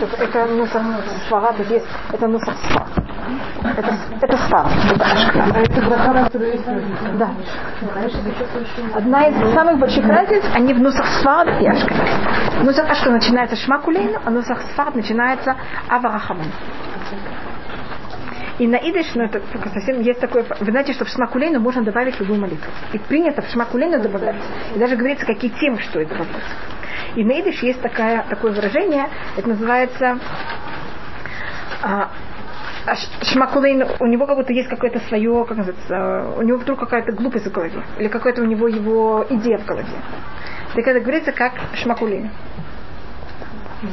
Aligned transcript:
Это 0.00 0.46
нусах 0.46 0.82
свара, 1.28 1.52
тут 1.52 1.70
есть, 1.70 1.86
это 2.12 2.28
нусах 2.28 2.56
свара. 2.70 2.86
Это, 3.76 3.94
это 4.20 4.36
это 4.36 5.04
ашкна. 5.04 5.44
А 5.54 5.60
это 5.60 5.80
Да. 7.18 7.30
Одна 8.94 9.26
из 9.28 9.54
самых 9.54 9.78
больших 9.78 10.06
разниц, 10.06 10.44
они 10.54 10.72
в 10.72 10.80
нусах 10.80 11.06
свара 11.20 11.58
и 11.58 11.66
ашкна. 11.66 11.96
Нусах 12.62 12.88
ашкна 12.88 13.12
начинается 13.12 13.56
шмакулейну, 13.56 14.20
а 14.24 14.30
нусах 14.30 14.62
свара 14.74 14.92
начинается 14.94 15.56
аварахаман. 15.88 16.46
И 18.58 18.66
на 18.66 18.76
идыш, 18.76 19.14
ну 19.14 19.24
это 19.24 19.40
только 19.40 19.68
совсем 19.68 20.00
есть 20.00 20.20
такое, 20.20 20.44
вы 20.60 20.70
знаете, 20.70 20.92
что 20.92 21.04
в 21.04 21.08
шмакулейну 21.08 21.60
можно 21.60 21.82
добавить 21.82 22.18
любую 22.18 22.40
молитву. 22.40 22.70
И 22.92 22.98
принято 22.98 23.42
в 23.42 23.48
шмакулейну 23.50 24.00
добавлять. 24.00 24.36
И 24.74 24.78
даже 24.78 24.96
говорится, 24.96 25.26
какие 25.26 25.50
темы 25.50 25.78
стоит 25.82 26.08
добавлять. 26.08 26.42
И 27.16 27.24
на 27.24 27.40
идыш 27.40 27.62
есть 27.62 27.80
такая, 27.80 28.24
такое 28.28 28.52
выражение, 28.52 29.08
это 29.36 29.48
называется 29.48 30.18
а, 31.82 32.10
а 32.86 32.94
шмакулейн, 33.24 33.84
у 34.00 34.06
него 34.06 34.26
как 34.26 34.36
будто 34.36 34.52
есть 34.52 34.68
какое-то 34.68 34.98
свое, 35.00 35.44
как 35.46 35.58
называется, 35.58 36.38
у 36.38 36.42
него 36.42 36.58
вдруг 36.58 36.80
какая-то 36.80 37.12
глупость 37.12 37.46
в 37.46 37.52
голове, 37.52 37.82
или 37.98 38.08
какая-то 38.08 38.42
у 38.42 38.46
него 38.46 38.66
его 38.68 39.26
идея 39.28 39.58
в 39.58 39.66
голове. 39.66 39.88
Так 40.74 40.86
это 40.86 41.00
говорится 41.00 41.32
как 41.32 41.52
шмакулейн. 41.74 42.30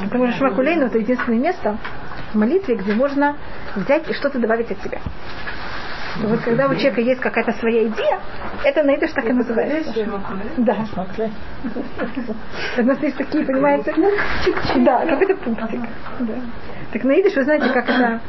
Потому 0.04 0.28
что 0.28 0.38
шмакулейн 0.38 0.82
это 0.82 0.98
единственное 0.98 1.38
место 1.38 1.78
в 2.32 2.38
молитве, 2.38 2.76
где 2.76 2.94
можно 2.94 3.36
взять 3.74 4.08
и 4.08 4.14
что-то 4.14 4.38
добавить 4.38 4.70
от 4.70 4.82
себя. 4.82 5.00
И 6.22 6.26
вот 6.26 6.40
когда 6.40 6.66
у 6.66 6.74
человека 6.74 7.00
есть 7.00 7.20
какая-то 7.20 7.52
своя 7.52 7.86
идея, 7.88 8.18
это 8.64 8.82
на 8.82 8.92
это 8.92 9.06
так 9.12 9.24
и 9.28 9.32
называется. 9.32 9.92
Да. 10.56 10.76
У 12.78 12.82
нас 12.82 13.02
есть 13.02 13.16
такие, 13.16 13.44
понимаете? 13.44 13.92
Да, 14.84 15.04
какой-то 15.06 15.36
пунктик. 15.36 15.80
Да. 16.20 16.34
Так 16.92 17.04
на 17.04 17.20
идыш, 17.20 17.34
вы 17.36 17.44
знаете, 17.44 17.68
как 17.72 17.84
это... 17.88 18.20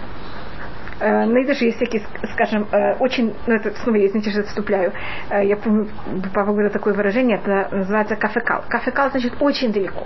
э, 1.00 1.26
На 1.26 1.44
идыше 1.44 1.66
есть 1.66 1.78
всякие, 1.78 2.02
ск- 2.02 2.28
скажем, 2.34 2.68
э, 2.72 2.96
очень, 3.00 3.34
ну 3.46 3.54
это 3.56 3.72
снова 3.84 3.96
я 3.98 4.08
извините, 4.08 4.32
что 4.32 4.42
отступляю. 4.42 4.92
Э, 5.30 5.46
Я 5.46 5.56
помню, 5.58 5.88
папа 6.34 6.52
говорил 6.52 6.72
такое 6.72 6.94
выражение, 6.94 7.38
это 7.38 7.70
называется 7.76 8.16
кафекал. 8.16 8.64
Кафекал 8.68 9.12
значит 9.12 9.34
очень 9.40 9.72
далеко. 9.72 10.06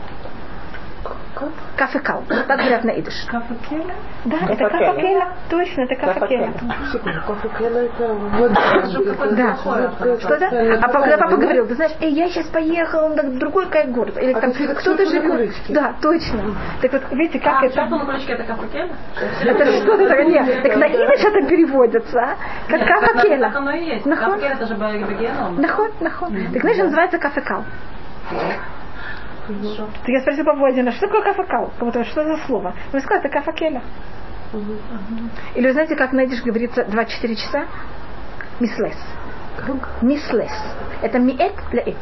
Кафекал. 1.76 2.24
Так 2.28 2.48
говорят 2.48 2.84
на 2.84 2.92
идыш. 2.92 3.14
Кафекеля? 3.28 3.96
Да, 4.26 4.38
это 4.50 4.70
кафекеля. 4.70 5.28
Точно, 5.50 5.82
это 5.82 5.96
кафекеля. 5.96 6.54
Секунду, 6.92 7.22
кафекеля 7.28 7.82
это 7.84 8.14
вода. 8.14 8.62
Да. 9.32 9.56
Что 10.20 10.40
да? 10.40 10.50
А 10.82 10.90
когда 10.90 11.18
папа 11.18 11.38
говорил, 11.38 11.68
ты 11.68 11.76
знаешь, 11.76 11.94
я 12.00 12.30
сейчас 12.30 12.48
поехал 12.48 13.10
на 13.10 13.24
другой 13.24 13.68
край 13.70 13.88
города. 13.88 14.20
Или 14.20 14.34
А 14.34 14.42
там 14.42 14.52
это 14.52 14.76
кто-то 14.76 15.06
живет. 15.06 15.54
Да, 15.70 15.96
точно. 16.02 16.56
Так 16.82 16.92
вот, 16.94 17.04
видите, 17.12 17.40
как 17.40 17.62
А, 17.62 17.66
это... 17.66 17.76
шапка 17.76 17.96
на 17.96 18.06
крючке 18.06 18.34
это? 18.34 18.44
Это 18.44 19.72
что-то 19.82 20.08
такое. 20.08 20.26
Нет, 20.26 20.64
так 20.64 20.76
на 20.76 20.88
идыш 20.88 21.24
это 21.24 21.48
переводится, 21.48 22.20
а? 22.20 22.36
как 22.68 23.26
Нет, 23.26 23.40
так 23.42 23.56
оно 23.56 23.72
и 23.72 23.86
есть. 23.86 24.06
Нахон. 24.06 24.34
Кафекеля 24.34 24.56
это 24.56 24.66
же 24.68 24.76
бегеном. 24.76 25.62
Наход, 25.62 26.02
наход. 26.02 26.30
Так 26.54 26.62
знаешь, 26.62 26.78
называется 26.78 27.18
кафекал. 27.18 27.64
Так 29.52 30.08
я 30.08 30.22
спросила 30.22 30.46
папу 30.46 30.66
один 30.66 30.86
раз, 30.86 30.96
что 30.96 31.08
такое 31.08 31.22
кафекал? 31.22 31.72
Как 31.80 32.06
что 32.06 32.24
за 32.24 32.38
слово? 32.46 32.74
Он 32.94 33.02
сказал, 33.02 33.24
это 33.24 33.30
кафекеля. 33.30 33.82
Или 35.56 35.68
вы 35.68 35.74
знаете, 35.74 35.96
как 35.96 36.12
на 36.14 36.26
идиш 36.26 36.42
говорится 36.44 36.84
24 36.86 37.36
часа? 37.36 37.66
Мислес. 38.60 38.98
Мислес. 40.02 40.52
Это 41.02 41.20
миэт 41.20 41.56
леэт. 41.72 41.98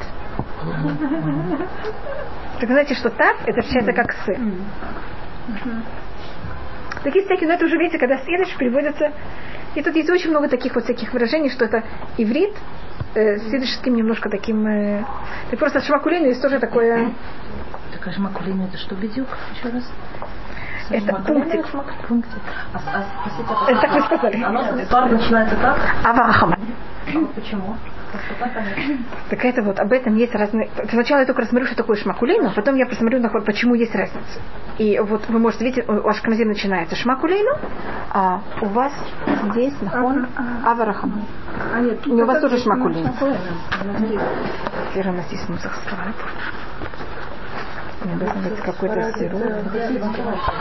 Так 2.59 2.69
знаете, 2.69 2.93
что 2.95 3.09
тав, 3.09 3.37
это 3.45 3.61
считается 3.61 3.93
как 3.93 4.11
сы. 4.25 4.37
Такие 7.03 7.23
всякие, 7.23 7.47
но 7.47 7.55
это 7.55 7.65
уже, 7.65 7.77
видите, 7.77 7.97
когда 7.97 8.17
следуешь, 8.17 8.55
переводится. 8.57 9.11
И 9.75 9.81
тут 9.81 9.95
есть 9.95 10.09
очень 10.09 10.31
много 10.31 10.49
таких 10.49 10.75
вот 10.75 10.83
всяких 10.83 11.13
выражений, 11.13 11.49
что 11.49 11.65
это 11.65 11.83
иврит 12.17 12.53
э, 13.15 13.37
с 13.37 13.53
идышским 13.53 13.95
немножко 13.95 14.29
таким... 14.29 14.65
Э, 14.67 15.05
так 15.49 15.59
просто 15.59 15.81
шмакулину 15.81 16.27
есть 16.27 16.41
тоже 16.41 16.59
такое... 16.59 17.11
Так 17.91 18.07
а 18.07 18.11
шмакулина 18.11 18.63
это 18.63 18.77
что, 18.77 18.95
бедюк? 18.95 19.27
Еще 19.55 19.69
раз. 19.73 19.83
Это 20.89 21.15
пунктик. 21.21 21.67
Пунктик. 22.07 22.41
А, 22.73 22.77
а, 22.77 23.05
спросите, 23.21 23.71
Это 23.71 23.81
так 23.81 23.91
вы 23.93 24.01
сказали. 24.01 24.43
Оно 24.43 24.63
пар 24.89 25.11
начинается 25.11 25.55
так? 25.55 25.77
Аварахаман. 26.03 26.59
А 27.13 27.19
вот 27.19 27.33
почему? 27.33 27.75
Так 29.29 29.45
это 29.45 29.61
вот, 29.61 29.79
об 29.79 29.91
этом 29.91 30.15
есть 30.15 30.33
разные... 30.33 30.69
Сначала 30.89 31.19
я 31.19 31.25
только 31.25 31.41
рассмотрю, 31.41 31.67
что 31.67 31.75
такое 31.75 31.95
шмакулейну, 31.95 32.49
а 32.49 32.51
потом 32.51 32.75
я 32.75 32.87
посмотрю, 32.87 33.19
на- 33.19 33.29
почему 33.29 33.75
есть 33.75 33.93
разница. 33.93 34.39
И 34.79 34.97
вот 34.97 35.27
вы 35.27 35.39
можете 35.39 35.65
видеть, 35.65 35.89
у 35.89 36.07
Ашканази 36.07 36.45
начинается 36.45 36.95
шмакулейну, 36.95 37.51
а 38.11 38.41
у 38.61 38.67
вас 38.67 38.93
здесь 39.51 39.73
нахон 39.81 40.27
аварахаман. 40.65 41.25
У 42.05 42.09
него 42.09 42.23
у 42.23 42.25
вас 42.25 42.39
тоже 42.41 42.57
шмакулейну. 42.59 43.13
Теперь 44.89 45.09
у 45.09 45.11
нас 45.11 45.29
есть 45.31 45.49
Не 48.05 48.15
должен 48.15 48.41
быть 48.41 48.59
какой-то 48.61 49.11
сироп. 49.19 49.43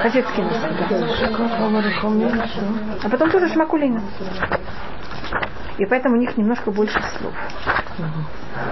Хасидский 0.02 0.44
да. 0.90 2.44
А 3.04 3.08
потом 3.08 3.30
тоже 3.30 3.48
шмакулейну. 3.50 4.00
И 5.78 5.86
поэтому 5.86 6.16
у 6.16 6.18
них 6.18 6.36
немножко 6.36 6.72
больше 6.72 7.00
слов. 7.18 7.32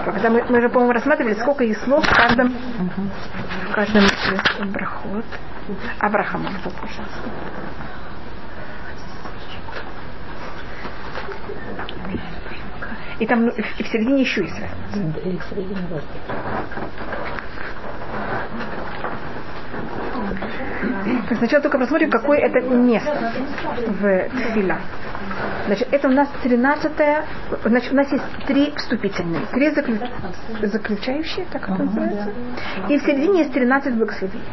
Когда 0.03 0.29
мы, 0.29 0.43
мы 0.49 0.59
же, 0.59 0.67
по-моему, 0.67 0.91
рассматривали, 0.91 1.35
сколько 1.35 1.63
есть 1.63 1.81
слов 1.83 2.05
в 2.05 2.13
каждом, 2.13 2.53
из 3.83 4.71
брахот. 4.71 5.25
Абрахама, 5.99 6.49
вот, 6.63 6.73
пожалуйста. 6.73 7.29
И 13.19 13.25
там 13.25 13.45
ну, 13.45 13.51
и 13.51 13.61
в 13.61 13.87
середине 13.87 14.21
еще 14.21 14.41
есть 14.41 14.59
разница. 14.59 15.19
Или 15.21 15.37
в 15.37 15.43
середине 15.45 15.81
воздуха. 15.89 16.07
Так 21.29 21.37
Сначала 21.37 21.63
только 21.63 21.79
посмотрим, 21.79 22.09
какое 22.09 22.39
это 22.39 22.59
место 22.61 23.33
в 23.87 24.29
Тфиля. 24.29 24.79
Значит, 25.67 25.87
это 25.91 26.07
у 26.07 26.11
нас 26.11 26.29
13 26.43 26.91
значит, 27.65 27.91
у 27.91 27.95
нас 27.95 28.11
есть 28.11 28.23
три 28.47 28.73
вступительные, 28.75 29.41
три 29.51 29.69
заключ- 29.69 30.09
заключающие, 30.61 31.45
так 31.51 31.63
это 31.69 31.83
называется. 31.83 32.29
И 32.89 32.97
в 32.97 33.01
середине 33.03 33.39
есть 33.39 33.53
13 33.53 33.95
благословений. 33.95 34.43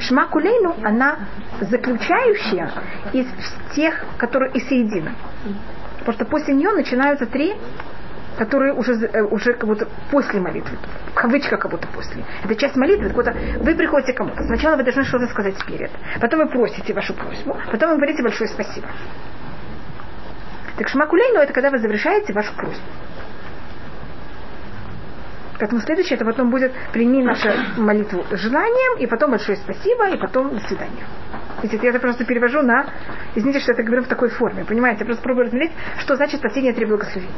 Шма 0.00 0.26
Кулейну, 0.26 0.76
она 0.82 1.18
заключающая 1.60 2.70
из 3.12 3.26
тех, 3.74 4.04
которые 4.16 4.52
из 4.52 4.66
середины. 4.68 5.12
Потому 5.98 6.14
что 6.14 6.24
после 6.24 6.54
нее 6.54 6.72
начинаются 6.72 7.26
три, 7.26 7.54
которые 8.38 8.72
уже, 8.72 8.94
э, 8.94 9.22
уже 9.22 9.52
как 9.52 9.66
будто 9.66 9.86
после 10.10 10.40
молитвы. 10.40 10.76
В 11.10 11.14
кавычках 11.14 11.60
как 11.60 11.70
будто 11.70 11.86
после. 11.88 12.24
Это 12.42 12.56
часть 12.56 12.76
молитвы. 12.76 13.10
Вот, 13.10 13.26
вы 13.26 13.74
приходите 13.74 14.14
к 14.14 14.16
кому-то. 14.16 14.42
Сначала 14.44 14.76
вы 14.76 14.84
должны 14.84 15.04
что-то 15.04 15.26
сказать 15.26 15.54
перед. 15.66 15.90
Потом 16.20 16.40
вы 16.40 16.48
просите 16.48 16.92
вашу 16.94 17.14
просьбу. 17.14 17.56
Потом 17.70 17.90
вы 17.90 17.96
говорите 17.96 18.22
большое 18.22 18.48
спасибо. 18.48 18.88
Так 20.82 20.88
шмакулейну 20.88 21.38
это 21.38 21.52
когда 21.52 21.70
вы 21.70 21.78
завершаете 21.78 22.32
вашу 22.32 22.52
просьбу. 22.56 22.82
Поэтому 25.60 25.80
следующее, 25.80 26.16
это 26.16 26.24
потом 26.24 26.50
будет 26.50 26.72
прими 26.92 27.22
нашу 27.22 27.50
молитву 27.76 28.24
желанием, 28.32 28.98
и 28.98 29.06
потом 29.06 29.30
большое 29.30 29.58
спасибо, 29.58 30.08
и 30.08 30.16
потом 30.16 30.52
до 30.52 30.58
свидания. 30.66 31.06
Видите, 31.62 31.84
я 31.84 31.90
это 31.90 32.00
просто 32.00 32.24
перевожу 32.24 32.62
на... 32.62 32.86
Извините, 33.36 33.60
что 33.60 33.70
я 33.70 33.74
это 33.74 33.84
говорю 33.84 34.02
в 34.02 34.08
такой 34.08 34.30
форме, 34.30 34.64
понимаете? 34.64 35.02
Я 35.02 35.06
просто 35.06 35.22
пробую 35.22 35.44
разглядеть, 35.44 35.70
что 36.00 36.16
значит 36.16 36.40
последние 36.40 36.74
три 36.74 36.84
благословения. 36.84 37.32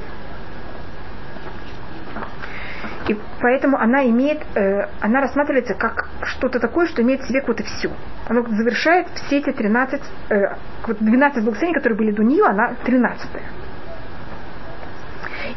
И 3.09 3.16
поэтому 3.41 3.78
она 3.78 4.06
имеет, 4.06 4.41
э, 4.54 4.88
она 5.00 5.20
рассматривается 5.20 5.75
как 5.75 6.09
что-то 6.22 6.59
такое, 6.59 6.87
что 6.87 7.03
имеет 7.03 7.20
в 7.20 7.28
себе 7.28 7.41
какое-то 7.41 7.65
все. 7.65 7.91
Она 8.28 8.42
завершает 8.42 9.09
все 9.15 9.39
эти 9.39 9.51
13, 9.51 10.01
э, 10.30 10.56
вот 10.86 10.98
12 11.01 11.45
благословений, 11.45 11.74
которые 11.74 11.98
были 11.98 12.12
до 12.12 12.22
нее, 12.22 12.45
она 12.45 12.74
13 12.84 13.28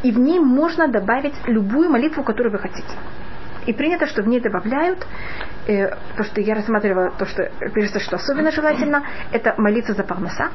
И 0.03 0.11
в 0.11 0.19
ней 0.19 0.39
можно 0.39 0.89
добавить 0.89 1.35
любую 1.45 1.89
молитву, 1.89 2.23
которую 2.23 2.51
вы 2.51 2.59
хотите. 2.59 2.93
И 3.65 3.73
принято, 3.73 4.07
что 4.07 4.23
в 4.23 4.27
ней 4.27 4.41
добавляют, 4.41 5.07
э, 5.67 5.95
то, 6.17 6.23
что 6.23 6.41
я 6.41 6.53
рассматривала, 6.53 7.11
то, 7.11 7.25
что 7.25 7.49
пишется, 7.73 8.01
что 8.01 8.17
особенно 8.17 8.51
желательно, 8.51 9.03
это 9.31 9.53
молиться 9.57 9.93
за 9.93 10.03
парноса, 10.03 10.49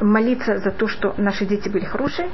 молиться 0.00 0.58
за 0.58 0.70
то, 0.70 0.88
что 0.88 1.14
наши 1.18 1.44
дети 1.44 1.68
были 1.68 1.84
хорошие, 1.84 2.30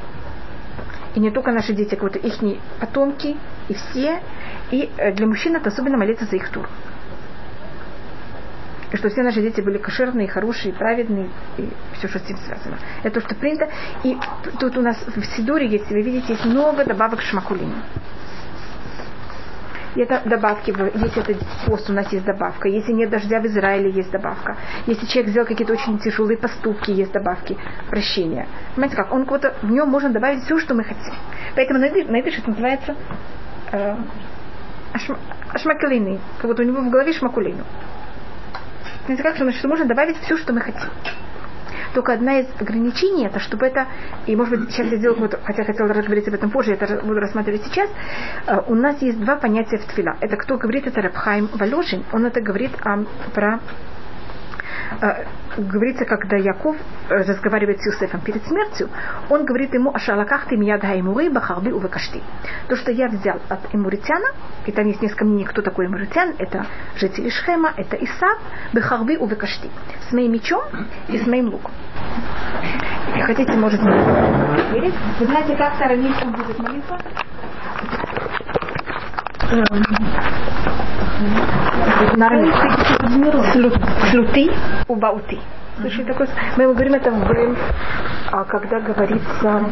и 1.14 1.20
не 1.20 1.30
только 1.30 1.52
наши 1.52 1.72
дети, 1.72 1.94
а 1.94 2.02
вот 2.02 2.16
их 2.16 2.34
потомки, 2.80 3.36
и 3.68 3.74
все. 3.74 4.20
И 4.70 4.90
э, 4.96 5.12
для 5.12 5.26
мужчин 5.26 5.54
это 5.56 5.68
особенно 5.68 5.96
молиться 5.96 6.24
за 6.24 6.36
их 6.36 6.48
тур. 6.50 6.68
И 8.92 8.96
что 8.96 9.08
все 9.08 9.22
наши 9.22 9.40
дети 9.40 9.60
были 9.60 9.78
кошерные, 9.78 10.28
хорошие, 10.28 10.72
праведные, 10.72 11.28
и 11.56 11.68
все, 11.98 12.08
что 12.08 12.18
с 12.18 12.22
этим 12.22 12.36
связано. 12.38 12.78
Это 13.02 13.20
то, 13.20 13.26
что 13.26 13.34
принято. 13.34 13.68
И 14.04 14.16
тут 14.58 14.76
у 14.76 14.82
нас 14.82 14.96
в 15.04 15.24
Сидоре, 15.36 15.66
если 15.66 15.94
вы 15.94 16.02
видите, 16.02 16.32
есть 16.34 16.44
много 16.44 16.84
добавок 16.84 17.20
к 17.20 17.22
шмакулину. 17.22 17.74
И 19.94 20.00
это 20.00 20.22
добавки, 20.24 20.70
если 20.70 21.22
это 21.22 21.44
пост, 21.66 21.88
у 21.88 21.92
нас 21.92 22.12
есть 22.12 22.24
добавка. 22.24 22.68
Если 22.68 22.92
нет 22.92 23.10
дождя 23.10 23.40
в 23.40 23.46
Израиле, 23.46 23.90
есть 23.90 24.10
добавка. 24.10 24.56
Если 24.86 25.06
человек 25.06 25.30
сделал 25.30 25.46
какие-то 25.46 25.72
очень 25.72 25.98
тяжелые 25.98 26.36
поступки, 26.36 26.90
есть 26.90 27.12
добавки 27.12 27.56
прощения. 27.90 28.48
Понимаете 28.74 28.96
как? 28.96 29.12
Он 29.12 29.22
какой-то, 29.24 29.54
в 29.62 29.70
нем 29.70 29.88
можно 29.88 30.10
добавить 30.10 30.42
все, 30.44 30.58
что 30.58 30.74
мы 30.74 30.84
хотим. 30.84 31.14
Поэтому 31.54 31.78
на 31.78 31.88
идыш, 31.88 32.06
на 32.08 32.16
это 32.16 32.50
называется 32.50 32.96
э, 33.72 33.96
ашма- 34.94 35.18
ашмакелейный. 35.52 36.18
Как 36.38 36.50
будто 36.50 36.62
у 36.62 36.66
него 36.66 36.80
в 36.80 36.90
голове 36.90 37.12
шмакулейну. 37.12 37.64
Понимаете 39.06 39.22
как? 39.22 39.36
Что, 39.36 39.52
что 39.52 39.68
можно 39.68 39.84
добавить 39.84 40.16
все, 40.18 40.36
что 40.36 40.52
мы 40.52 40.60
хотим. 40.60 40.90
Только 41.94 42.12
одна 42.12 42.40
из 42.40 42.46
ограничений 42.60 43.26
это, 43.26 43.38
чтобы 43.38 43.66
это, 43.66 43.86
и 44.26 44.34
может 44.34 44.58
быть 44.58 44.72
сейчас 44.72 44.88
я 44.90 44.98
сделаю, 44.98 45.20
вот, 45.20 45.38
хотя 45.44 45.64
хотела 45.64 45.86
говорить 45.86 46.26
об 46.28 46.34
этом 46.34 46.50
позже, 46.50 46.70
я 46.72 46.76
это 46.76 47.00
буду 47.02 47.20
рассматривать 47.20 47.62
сейчас, 47.64 47.88
э, 48.46 48.60
у 48.66 48.74
нас 48.74 49.00
есть 49.00 49.20
два 49.20 49.36
понятия 49.36 49.78
в 49.78 49.84
твила. 49.86 50.16
Это 50.20 50.36
кто 50.36 50.58
говорит, 50.58 50.86
это 50.86 51.00
Рабхайм 51.00 51.48
Валюшин, 51.54 52.04
он 52.12 52.26
это 52.26 52.40
говорит 52.40 52.72
а, 52.84 53.04
про 53.32 53.60
говорится, 55.56 56.04
когда 56.04 56.36
Яков 56.36 56.76
э, 57.08 57.14
разговаривает 57.14 57.80
с 57.80 57.86
Юсефом 57.86 58.20
перед 58.20 58.44
смертью, 58.46 58.88
он 59.28 59.44
говорит 59.44 59.72
ему 59.74 59.94
«Ашалаках 59.94 60.46
ты 60.46 60.56
мияд 60.56 60.82
хаймуры 60.82 61.30
бахарби 61.30 61.70
увекашти». 61.70 62.22
То, 62.68 62.76
что 62.76 62.90
я 62.90 63.08
взял 63.08 63.40
от 63.48 63.60
Имуритяна, 63.72 64.28
и 64.66 64.72
там 64.72 64.86
есть 64.86 65.02
несколько 65.02 65.24
мнений, 65.24 65.44
кто 65.44 65.62
такой 65.62 65.86
Имуритян, 65.86 66.34
это 66.38 66.66
жители 66.96 67.28
Шхема, 67.28 67.72
это 67.76 67.96
Исав, 67.96 68.38
бахарби 68.72 69.16
увекашти. 69.16 69.70
С 70.08 70.12
моим 70.12 70.32
мечом 70.32 70.64
и 71.08 71.18
с 71.18 71.26
моим 71.26 71.48
луком. 71.50 71.72
И 73.16 73.20
хотите, 73.20 73.52
верить. 74.72 74.94
Вы 75.20 75.26
знаете, 75.26 75.56
как 75.56 75.80
арамейском 75.80 76.32
будет 76.32 76.58
молитва? 76.58 76.98
Слюты 84.10 84.50
убауты. 84.88 85.38
Слушай, 85.80 86.04
такой, 86.04 86.28
мы 86.56 86.62
ему 86.64 86.74
говорим 86.74 86.94
это 86.94 87.10
в, 87.10 87.56
а, 88.30 88.44
когда 88.44 88.78
говорится, 88.80 89.64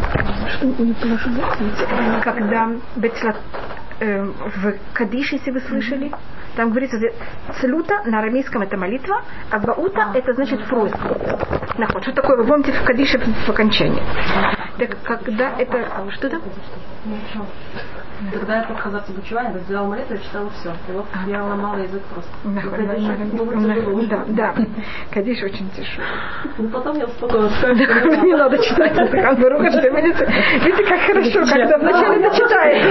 извините, 0.60 1.87
когда 2.25 2.70
э, 4.00 4.25
в 4.25 4.75
Кадиш, 4.94 5.32
если 5.32 5.52
вы 5.52 5.60
слышали, 5.60 6.10
там 6.56 6.70
говорится, 6.70 6.99
целюта 7.60 8.02
на 8.05 8.19
арамейском 8.19 8.62
это 8.62 8.76
молитва, 8.76 9.22
а 9.50 9.58
баута 9.58 10.08
это 10.14 10.34
значит 10.34 10.64
просьба. 10.66 11.16
Наход. 11.78 12.02
Что 12.02 12.12
такое? 12.12 12.37
Вы 12.38 12.44
помните 12.44 12.72
в 12.72 12.84
Кадише 12.84 13.19
в 13.19 13.48
окончании. 13.48 14.02
Так 14.78 14.96
когда 15.05 15.52
это... 15.58 15.88
Что 16.10 16.28
там? 16.28 16.43
Когда 18.30 18.56
я 18.56 18.62
только 18.64 18.82
казаться 18.82 19.12
обучевание, 19.12 19.52
так 19.52 19.62
сделала 19.62 19.88
молитву, 19.88 20.14
я 20.14 20.20
читала 20.20 20.50
все. 20.50 20.72
И 20.88 20.92
вот 20.92 21.06
я 21.26 21.44
ломала 21.44 21.78
язык 21.78 22.02
просто. 22.12 22.30
Ну, 22.44 22.60
Кадиш, 22.70 23.74
тяжело. 23.74 24.02
Да, 24.02 24.24
да. 24.28 24.54
Кадиш 25.10 25.42
очень 25.42 25.69
тяжело. 25.70 26.06
Ну, 26.58 26.69
потом 26.69 26.98
я 26.98 27.06
успокоилась. 27.06 27.52
Не 27.62 28.36
надо 28.36 28.58
читать 28.58 28.92
стакан 28.92 29.40
Баруха, 29.40 29.70
что 29.70 29.88
видите, 29.88 30.26
видите, 30.64 30.84
как 30.84 31.00
хорошо, 31.00 31.44
когда 31.52 31.78
вначале 31.78 32.26
это 32.26 32.36
читаешь. 32.36 32.82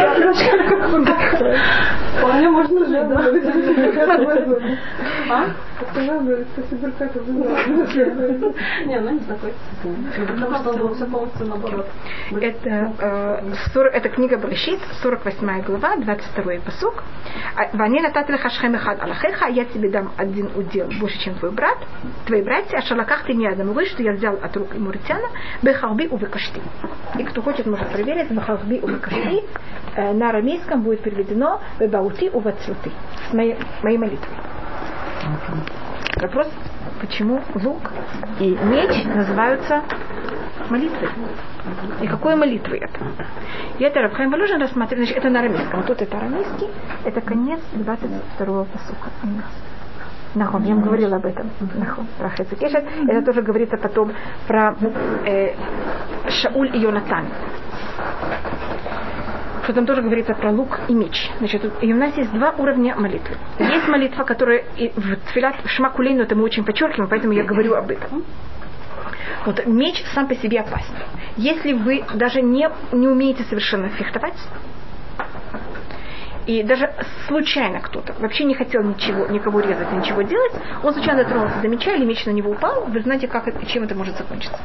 Вполне 2.17 2.49
можно 2.49 2.85
жить, 2.85 3.07
да? 3.07 3.19
А? 5.29 5.45
Как 5.79 5.89
это 5.95 7.19
Не, 8.85 8.99
ну 8.99 9.11
не 9.11 9.19
такой. 9.19 9.53
Потому 10.27 10.55
что 10.57 10.73
было 10.73 10.93
все 10.95 11.05
полностью 11.05 11.47
наоборот. 11.47 11.87
Это, 12.39 12.93
э, 12.99 13.53
40 13.73 13.93
это 13.93 14.09
книга 14.09 14.37
Брещит, 14.37 14.79
48 15.23 15.61
глава, 15.63 15.95
22 15.97 16.53
посук. 16.65 17.03
Ване 17.73 18.01
нататли 18.01 18.37
хашхем 18.37 18.75
эхад 18.75 19.01
алахеха, 19.01 19.47
я 19.47 19.65
тебе 19.65 19.89
дам 19.89 20.11
один 20.17 20.49
удел 20.55 20.87
больше, 20.99 21.19
чем 21.19 21.35
твой 21.35 21.51
брат, 21.51 21.77
твои 22.25 22.41
братья, 22.41 22.77
а 22.77 22.81
шалаках 22.81 23.23
ты 23.23 23.33
миядам 23.33 23.73
вы, 23.73 23.85
что 23.85 24.01
я 24.01 24.13
взял 24.13 24.35
от 24.41 24.55
рук 24.57 24.75
Имуритяна, 24.75 25.27
бехалби 25.61 26.07
увекашти. 26.07 26.61
И 27.19 27.23
кто 27.23 27.41
хочет, 27.41 27.65
может 27.67 27.87
проверить, 27.89 28.31
бехалби 28.31 28.79
увекашти. 28.81 29.43
Э, 29.95 30.13
На 30.13 30.29
арамейском 30.29 30.81
будет 30.81 31.01
переведено 31.03 31.61
бебаути 31.79 32.29
увацлуты. 32.29 32.91
С 33.29 33.33
моей, 33.33 33.57
моей 33.83 33.97
молитвой. 33.97 34.35
Вопрос, 36.21 36.47
почему 36.99 37.41
лук 37.55 37.91
и 38.39 38.57
меч 38.63 39.05
называются 39.05 39.83
молитвой? 40.69 41.09
И 42.01 42.07
какой 42.07 42.35
молитвы 42.35 42.77
это? 42.77 42.99
И 43.79 43.83
это 43.83 44.01
Рабхайм 44.01 44.31
Валюжин 44.31 44.59
рассматривает, 44.59 45.07
значит, 45.07 45.17
это 45.23 45.29
на 45.29 45.39
арамейском. 45.39 45.83
Тут 45.83 46.01
это 46.01 46.17
арамейский, 46.17 46.67
это 47.05 47.21
конец 47.21 47.59
22-го 47.73 48.65
посука. 48.65 49.09
Нахом, 50.33 50.63
я 50.63 50.75
вам 50.75 50.83
говорила 50.83 51.17
об 51.17 51.25
этом. 51.25 51.49
Нахом, 51.75 52.07
про 52.17 52.29
Хецекешет. 52.29 52.85
Это 53.07 53.25
тоже 53.25 53.41
говорится 53.41 53.77
потом 53.77 54.13
про 54.47 54.75
э, 55.25 55.53
Шауль 56.29 56.73
и 56.73 56.79
Йонатан. 56.79 57.25
Что 59.63 59.73
там 59.73 59.85
тоже 59.85 60.01
говорится 60.01 60.33
про 60.33 60.51
лук 60.51 60.79
и 60.87 60.93
меч. 60.93 61.29
Значит, 61.39 61.69
и 61.81 61.93
у 61.93 61.97
нас 61.97 62.15
есть 62.17 62.31
два 62.31 62.51
уровня 62.57 62.95
молитвы. 62.95 63.35
Есть 63.59 63.87
молитва, 63.87 64.23
которая 64.23 64.63
в 64.95 65.15
Тфилат, 65.27 65.55
Шмакулейну 65.65 66.23
это 66.23 66.35
мы 66.35 66.43
очень 66.43 66.63
подчеркиваем, 66.63 67.09
поэтому 67.09 67.33
я 67.33 67.43
говорю 67.43 67.75
об 67.75 67.91
этом. 67.91 68.23
Вот 69.45 69.65
меч 69.65 70.03
сам 70.13 70.27
по 70.27 70.35
себе 70.35 70.59
опасен. 70.59 70.93
Если 71.37 71.73
вы 71.73 72.03
даже 72.13 72.41
не, 72.41 72.69
не 72.91 73.07
умеете 73.07 73.43
совершенно 73.43 73.89
фехтовать, 73.89 74.37
и 76.47 76.63
даже 76.63 76.93
случайно 77.27 77.79
кто-то 77.79 78.13
вообще 78.19 78.43
не 78.45 78.55
хотел 78.55 78.83
ничего, 78.83 79.27
никого 79.27 79.59
резать, 79.59 79.91
ничего 79.91 80.23
делать, 80.23 80.53
он 80.83 80.93
случайно 80.93 81.23
дотронулся 81.23 81.59
до 81.61 81.67
меча, 81.67 81.93
или 81.93 82.03
меч 82.03 82.25
на 82.25 82.31
него 82.31 82.51
упал, 82.51 82.85
вы 82.85 83.01
знаете, 83.01 83.27
как, 83.27 83.47
это- 83.47 83.65
чем 83.65 83.83
это 83.83 83.95
может 83.95 84.17
закончиться. 84.17 84.59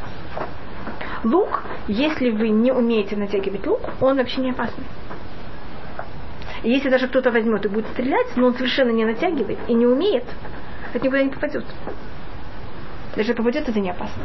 Лук, 1.23 1.63
если 1.87 2.31
вы 2.31 2.49
не 2.49 2.73
умеете 2.73 3.17
натягивать 3.17 3.67
лук, 3.67 3.81
он 4.01 4.17
вообще 4.17 4.41
не 4.41 4.51
опасный. 4.51 4.85
И 6.63 6.71
если 6.71 6.89
даже 6.89 7.09
кто-то 7.09 7.31
возьмет 7.31 7.65
и 7.65 7.69
будет 7.69 7.87
стрелять, 7.89 8.37
но 8.37 8.47
он 8.47 8.55
совершенно 8.55 8.91
не 8.91 9.05
натягивает 9.05 9.59
и 9.69 9.75
не 9.75 9.87
умеет, 9.87 10.25
от 10.95 11.03
него 11.03 11.17
не 11.17 11.29
попадет. 11.29 11.65
Даже 13.15 13.35
попадет, 13.35 13.69
это 13.69 13.79
не 13.81 13.91
опасно. 13.91 14.23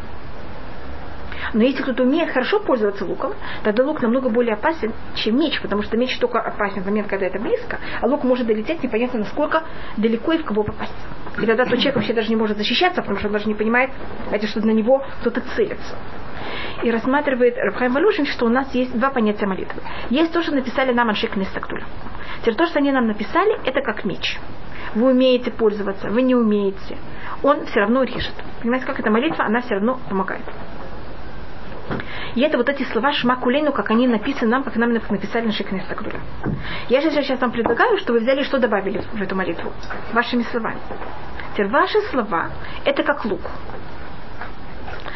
Но 1.54 1.64
если 1.64 1.84
кто-то 1.84 2.04
умеет 2.04 2.32
хорошо 2.32 2.60
пользоваться 2.60 3.06
луком, 3.06 3.34
тогда 3.64 3.84
лук 3.84 4.02
намного 4.02 4.30
более 4.30 4.54
опасен, 4.54 4.94
чем 5.16 5.40
меч, 5.40 5.60
потому 5.62 5.82
что 5.82 5.98
меч 5.98 6.18
только 6.18 6.40
опасен 6.40 6.82
в 6.84 6.86
момент, 6.86 7.08
когда 7.08 7.26
это 7.26 7.40
близко, 7.40 7.80
а 8.02 8.08
лук 8.08 8.24
может 8.24 8.48
долететь 8.48 8.84
непонятно 8.84 9.20
насколько 9.20 9.64
далеко 9.98 10.34
и 10.34 10.38
в 10.38 10.46
кого 10.46 10.64
попасть. 10.64 10.96
И 11.42 11.46
тогда 11.46 11.66
тот 11.66 11.78
человек 11.78 11.96
вообще 11.96 12.14
даже 12.14 12.30
не 12.30 12.36
может 12.36 12.58
защищаться, 12.58 13.02
потому 13.02 13.18
что 13.20 13.28
он 13.28 13.34
даже 13.34 13.48
не 13.48 13.56
понимает, 13.56 13.92
что 14.44 14.66
на 14.66 14.72
него 14.72 15.04
кто-то 15.22 15.42
целится. 15.56 15.96
И 16.84 16.92
рассматривает 16.92 17.58
Рабхайм 17.58 17.94
Валюшин, 17.94 18.26
что 18.26 18.46
у 18.46 18.50
нас 18.50 18.74
есть 18.74 18.98
два 18.98 19.12
понятия 19.12 19.46
молитвы. 19.46 19.82
Есть 20.10 20.34
то, 20.34 20.42
что 20.42 20.54
написали 20.54 20.92
нам 20.92 21.10
Аншик 21.10 21.36
Нестактуля. 21.36 21.86
Теперь 22.42 22.56
то, 22.56 22.66
что 22.66 22.80
они 22.80 22.92
нам 22.92 23.08
написали, 23.08 23.60
это 23.66 23.82
как 23.82 24.04
меч. 24.04 24.40
Вы 24.96 25.12
умеете 25.12 25.52
пользоваться, 25.52 26.10
вы 26.10 26.24
не 26.24 26.36
умеете. 26.36 26.98
Он 27.44 27.66
все 27.66 27.82
равно 27.82 28.04
режет. 28.04 28.34
Понимаете, 28.62 28.86
как 28.86 29.00
эта 29.00 29.10
молитва, 29.10 29.46
она 29.46 29.62
все 29.62 29.76
равно 29.76 30.00
помогает. 30.10 30.44
И 32.36 32.42
это 32.42 32.58
вот 32.58 32.70
эти 32.70 32.84
слова 32.84 33.12
Шмакулейну, 33.14 33.72
как 33.72 33.92
они 33.92 34.08
написаны 34.08 34.52
нам, 34.52 34.64
как 34.64 34.76
нам 34.76 34.94
написали 34.94 35.46
на 35.46 35.52
Шикнес 35.52 35.86
Сакдуля. 35.88 36.20
Я 36.90 37.02
же 37.02 37.12
сейчас 37.12 37.40
вам 37.40 37.52
предлагаю, 37.52 37.98
что 37.98 38.14
вы 38.14 38.20
взяли, 38.20 38.44
что 38.44 38.60
добавили 38.60 39.02
в 39.14 39.22
эту 39.22 39.36
молитву. 39.36 39.72
Вашими 40.14 40.44
словами. 40.44 40.80
Теперь 41.54 41.68
ваши 41.68 42.00
слова, 42.10 42.50
это 42.86 43.04
как 43.04 43.26
лук. 43.26 43.42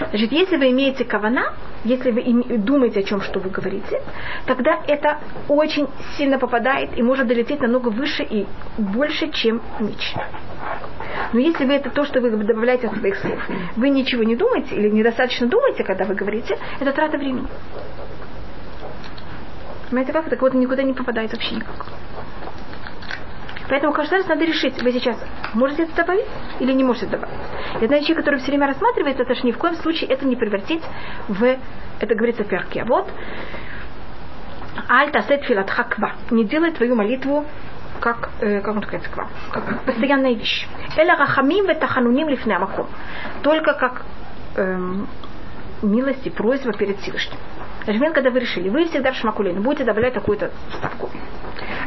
Значит, 0.10 0.32
если 0.32 0.58
вы 0.58 0.72
имеете 0.72 1.06
кавана, 1.06 1.54
если 1.86 2.12
вы 2.12 2.58
думаете 2.58 3.00
о 3.00 3.04
чем, 3.04 3.22
что 3.22 3.40
вы 3.40 3.50
говорите, 3.50 4.02
тогда 4.46 4.80
это 4.88 5.20
очень 5.48 5.88
сильно 6.18 6.38
попадает 6.38 6.98
и 6.98 7.02
может 7.02 7.28
долететь 7.28 7.62
намного 7.62 7.90
выше 7.90 8.24
и 8.24 8.46
больше, 8.78 9.32
чем 9.32 9.62
меч. 9.80 10.14
Но 11.34 11.40
если 11.40 11.66
вы 11.66 11.74
это 11.74 11.90
то, 11.90 12.06
что 12.06 12.22
вы 12.22 12.30
добавляете 12.32 12.88
от 12.88 12.98
своих 12.98 13.16
слов, 13.18 13.40
вы 13.76 13.90
ничего 13.90 14.24
не 14.24 14.36
думаете 14.36 14.76
или 14.76 14.90
недостаточно 14.90 15.48
думаете, 15.48 15.84
когда 15.84 16.06
вы 16.06 16.16
говорите, 16.16 16.58
это 16.80 16.92
трата 16.92 17.18
времени. 17.18 17.48
Понимаете 19.90 20.14
как? 20.14 20.30
Так 20.30 20.42
вот 20.42 20.54
никуда 20.54 20.84
не 20.84 20.94
попадает 20.94 21.32
вообще 21.32 21.56
никак. 21.56 21.86
Поэтому 23.68 23.94
каждый 23.94 24.20
раз 24.20 24.28
надо 24.28 24.46
решить, 24.46 24.82
вы 24.82 24.92
сейчас 24.92 25.18
можете 25.54 25.84
это 25.84 25.96
добавить 25.96 26.26
или 26.60 26.72
не 26.72 26.84
можете 26.84 27.08
добавить. 27.08 27.36
И 27.82 27.88
знаете, 27.88 28.08
человек, 28.08 28.26
который 28.26 28.40
все 28.40 28.48
время 28.48 28.68
рассматривает, 28.68 29.20
это 29.20 29.34
же 29.34 29.42
ни 29.44 29.52
в 29.52 29.58
коем 29.58 29.76
случае 29.76 30.10
это 30.10 30.26
не 30.26 30.36
превратить 30.36 30.84
в, 31.28 31.58
это 32.00 32.16
говорится. 32.16 32.46
А 32.50 32.86
вот, 32.86 33.10
аль 34.90 35.12
тасет 35.12 35.44
филат 35.46 35.70
хаква. 35.70 36.14
Не 36.30 36.44
делай 36.44 36.72
твою 36.72 36.96
молитву 36.96 37.46
как, 38.06 38.30
э, 38.40 38.62
как 38.62 38.76
он 38.76 38.84
сказать, 38.84 39.10
как 39.52 39.82
постоянная 39.84 40.36
вещь. 40.36 40.68
Эля 40.96 41.16
рахамим 41.16 41.66
ветахануним 41.66 42.30
лифне 42.30 42.60
маком. 42.60 42.86
Только 43.42 43.74
как 43.74 44.04
эм, 44.58 45.08
милость 45.82 46.28
и 46.28 46.30
просьба 46.30 46.72
перед 46.74 47.00
Всевышним. 47.00 47.40
В 47.84 47.88
момент, 47.88 48.14
когда 48.14 48.30
вы 48.30 48.40
решили, 48.42 48.70
вы 48.70 48.86
всегда 48.86 49.12
в 49.12 49.16
шмакулейну 49.16 49.62
будете 49.62 49.86
добавлять 49.86 50.14
такую-то 50.14 50.52
ставку. 50.78 51.10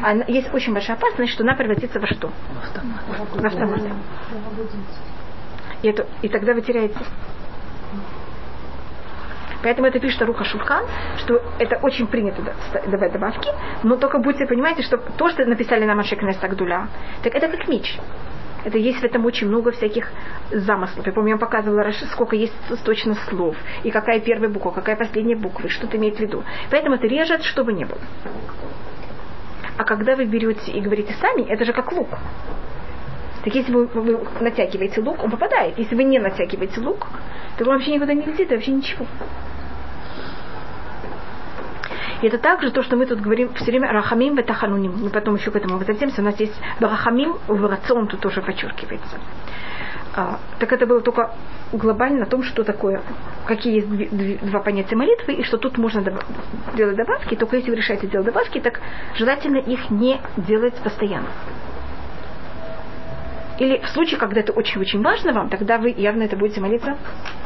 она- 0.02 0.25
есть 0.26 0.52
очень 0.52 0.72
большая 0.75 0.96
опасность, 0.96 1.32
что 1.32 1.44
она 1.44 1.54
превратится 1.54 2.00
во 2.00 2.08
что? 2.08 2.32
В 3.37 3.44
автомат. 3.44 3.80
И, 5.82 5.88
это, 5.88 6.04
и 6.22 6.28
тогда 6.28 6.52
вы 6.52 6.62
теряете. 6.62 6.96
Поэтому 9.62 9.88
это 9.88 9.99
пишет 9.99 10.23
Руха 10.23 10.45
Шульхан, 10.45 10.85
что 11.19 11.43
это 11.59 11.79
очень 11.83 12.07
принято 12.07 12.43
давать 12.87 13.12
добавки, 13.12 13.50
но 13.83 13.97
только 13.97 14.19
будьте 14.19 14.47
понимаете, 14.47 14.83
что 14.83 14.99
то, 14.99 15.29
что 15.29 15.45
написали 15.45 15.85
на 15.85 15.95
Машек 15.95 16.23
Нестагдуля, 16.23 16.88
так 17.23 17.35
это 17.35 17.49
как 17.49 17.67
меч. 17.69 17.99
Это 18.65 18.77
есть 18.77 19.00
в 19.00 19.05
этом 19.05 19.25
очень 19.25 19.49
много 19.49 19.71
всяких 19.71 20.11
замыслов. 20.50 21.07
Я 21.07 21.12
помню, 21.12 21.31
я 21.31 21.37
показывала, 21.38 21.91
сколько 22.11 22.37
есть 22.37 22.55
точно 22.85 23.15
слов, 23.29 23.57
и 23.83 23.91
какая 23.91 24.21
первая 24.21 24.50
буква, 24.50 24.71
какая 24.71 24.97
последняя 24.97 25.37
буква, 25.37 25.67
и 25.67 25.71
что 25.71 25.87
это 25.87 25.97
имеет 25.97 26.17
в 26.17 26.21
виду. 26.21 26.43
Поэтому 26.71 26.97
это 26.97 27.07
режет, 27.07 27.43
чтобы 27.45 27.73
не 27.73 27.85
было. 27.85 28.00
А 29.77 29.85
когда 29.85 30.17
вы 30.17 30.25
берете 30.25 30.73
и 30.73 30.81
говорите 30.81 31.15
сами, 31.15 31.43
это 31.43 31.65
же 31.65 31.73
как 31.73 31.93
лук. 31.93 32.09
Так 33.45 33.55
если 33.55 33.73
вы, 33.73 33.87
вы 33.87 34.27
натягиваете 34.41 35.00
лук, 35.00 35.23
он 35.23 35.31
попадает. 35.31 35.79
Если 35.79 35.95
вы 35.95 36.03
не 36.03 36.19
натягиваете 36.19 36.81
лук, 36.81 37.07
то 37.57 37.65
он 37.65 37.71
вообще 37.71 37.95
никуда 37.95 38.12
не 38.12 38.23
летит, 38.23 38.50
вообще 38.50 38.73
ничего. 38.73 39.07
И 42.22 42.26
это 42.26 42.38
также 42.38 42.70
то, 42.70 42.82
что 42.82 42.96
мы 42.96 43.06
тут 43.06 43.20
говорим 43.20 43.54
все 43.54 43.66
время 43.66 43.92
рахамим 43.92 44.37
в 44.37 44.42
тахануним. 44.42 44.94
Мы 45.02 45.10
потом 45.10 45.37
еще 45.37 45.50
к 45.50 45.56
этому 45.56 45.78
возвратимся. 45.78 46.20
У 46.20 46.25
нас 46.25 46.38
есть 46.40 46.58
рахамим 46.80 47.37
в 47.46 47.64
рацион 47.66 48.08
тут 48.08 48.20
тоже 48.20 48.42
подчеркивается. 48.42 49.18
А, 50.16 50.40
так 50.58 50.72
это 50.72 50.84
было 50.87 51.00
только 51.00 51.32
глобально 51.70 52.25
о 52.25 52.26
том, 52.26 52.42
что 52.42 52.64
такое, 52.64 53.02
какие 53.46 53.76
есть 53.76 53.88
две- 53.88 54.08
две- 54.08 54.38
два 54.38 54.58
понятия 54.60 54.96
молитвы, 54.96 55.34
и 55.34 55.44
что 55.44 55.58
тут 55.58 55.78
можно 55.78 56.00
добав- 56.00 56.25
делать 56.75 56.96
добавки, 56.96 57.37
только 57.37 57.56
если 57.56 57.70
вы 57.70 57.76
решаете 57.76 58.08
делать 58.08 58.26
добавки, 58.26 58.58
так 58.58 58.80
желательно 59.14 59.58
их 59.58 59.90
не 59.90 60.20
делать 60.37 60.75
постоянно. 60.82 61.28
Или 63.58 63.78
в 63.78 63.88
случае, 63.90 64.18
когда 64.18 64.40
это 64.40 64.52
очень-очень 64.52 65.02
важно 65.02 65.32
вам, 65.32 65.50
тогда 65.50 65.78
вы 65.78 65.90
явно 65.90 66.22
это 66.22 66.37
будете 66.37 66.60
молиться 66.60 66.96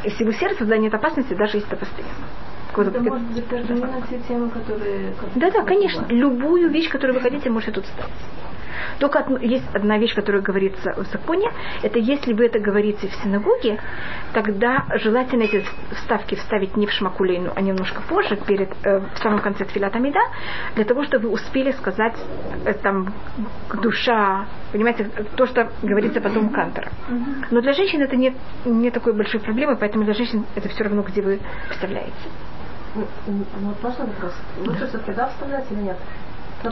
из 0.04 0.14
всего 0.14 0.32
сердца, 0.32 0.60
тогда 0.60 0.76
нет 0.78 0.94
опасности, 0.94 1.34
даже 1.34 1.56
если 1.58 1.68
это 1.68 1.76
постоянно. 1.76 2.26
Какой-то- 2.72 2.90
Это 2.90 3.02
может 3.10 3.26
быть 3.26 3.50
на 3.50 4.00
те 4.08 4.18
темы, 4.28 4.48
которые... 4.50 5.12
да, 5.34 5.50
да, 5.50 5.62
конечно. 5.62 6.06
Любую 6.08 6.70
вещь, 6.70 6.88
которую 6.88 7.14
вы 7.14 7.20
хотите, 7.20 7.50
можете 7.50 7.72
тут 7.72 7.86
ставить. 7.86 8.10
Только 8.98 9.18
одно- 9.20 9.38
есть 9.38 9.64
одна 9.74 9.98
вещь, 9.98 10.14
которая 10.14 10.42
говорится 10.42 10.92
в 10.96 11.06
законе, 11.12 11.50
это 11.82 11.98
если 11.98 12.32
вы 12.32 12.46
это 12.46 12.58
говорите 12.58 13.08
в 13.08 13.14
синагоге, 13.16 13.78
тогда 14.32 14.86
желательно 14.94 15.42
эти 15.42 15.64
вставки 15.92 16.34
вставить 16.34 16.76
не 16.76 16.86
в 16.86 16.90
шмакулейну, 16.92 17.52
а 17.54 17.60
немножко 17.60 18.00
позже, 18.08 18.36
перед, 18.36 18.70
э, 18.84 19.00
в 19.14 19.18
самом 19.18 19.40
конце 19.40 19.64
тфилата 19.64 19.98
Мида, 19.98 20.20
для 20.74 20.84
того, 20.84 21.04
чтобы 21.04 21.28
вы 21.28 21.34
успели 21.34 21.72
сказать 21.72 22.14
э, 22.64 22.72
там 22.74 23.12
душа, 23.82 24.46
понимаете, 24.72 25.10
то, 25.36 25.46
что 25.46 25.70
говорится 25.82 26.20
потом 26.20 26.48
кантора. 26.50 26.90
Но 27.50 27.60
для 27.60 27.72
женщин 27.72 28.00
это 28.02 28.16
не, 28.16 28.34
не 28.64 28.90
такой 28.90 29.12
большой 29.12 29.40
проблемой, 29.40 29.76
поэтому 29.76 30.04
для 30.04 30.14
женщин 30.14 30.44
это 30.54 30.68
все 30.68 30.84
равно, 30.84 31.02
где 31.02 31.22
вы 31.22 31.40
вставляете. 31.70 32.12
Ну, 32.94 33.06
вот 33.60 33.82
вопрос? 33.82 34.34
Лучше 34.58 34.86
все-таки 34.86 35.12
да 35.12 35.28
вставлять 35.28 35.64
или 35.70 35.80
нет? 35.80 35.96
Ну, 36.64 36.70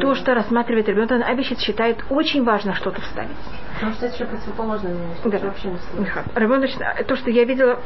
То, 0.00 0.14
что 0.14 0.34
рассматривает 0.34 0.88
ребенок, 0.88 1.10
Абишит 1.28 1.60
считает 1.60 2.02
очень 2.08 2.44
важно 2.44 2.74
что-то 2.74 3.02
вставить. 3.02 3.36
Потому 3.74 3.92
что 3.92 4.06
это 4.06 4.14
еще 4.14 4.24
противоположно 4.24 4.88
мне. 4.88 4.98
Да, 4.98 5.24
Лучше 5.24 5.38
да. 5.38 5.46
вообще 5.48 5.68
не 5.68 5.76
вставлять. 5.76 6.06
Миха, 6.08 6.24
Рабон 6.34 6.60
Дочна, 6.62 6.94
то, 7.06 7.16
что 7.16 7.30
я 7.30 7.44
видела, 7.44 7.78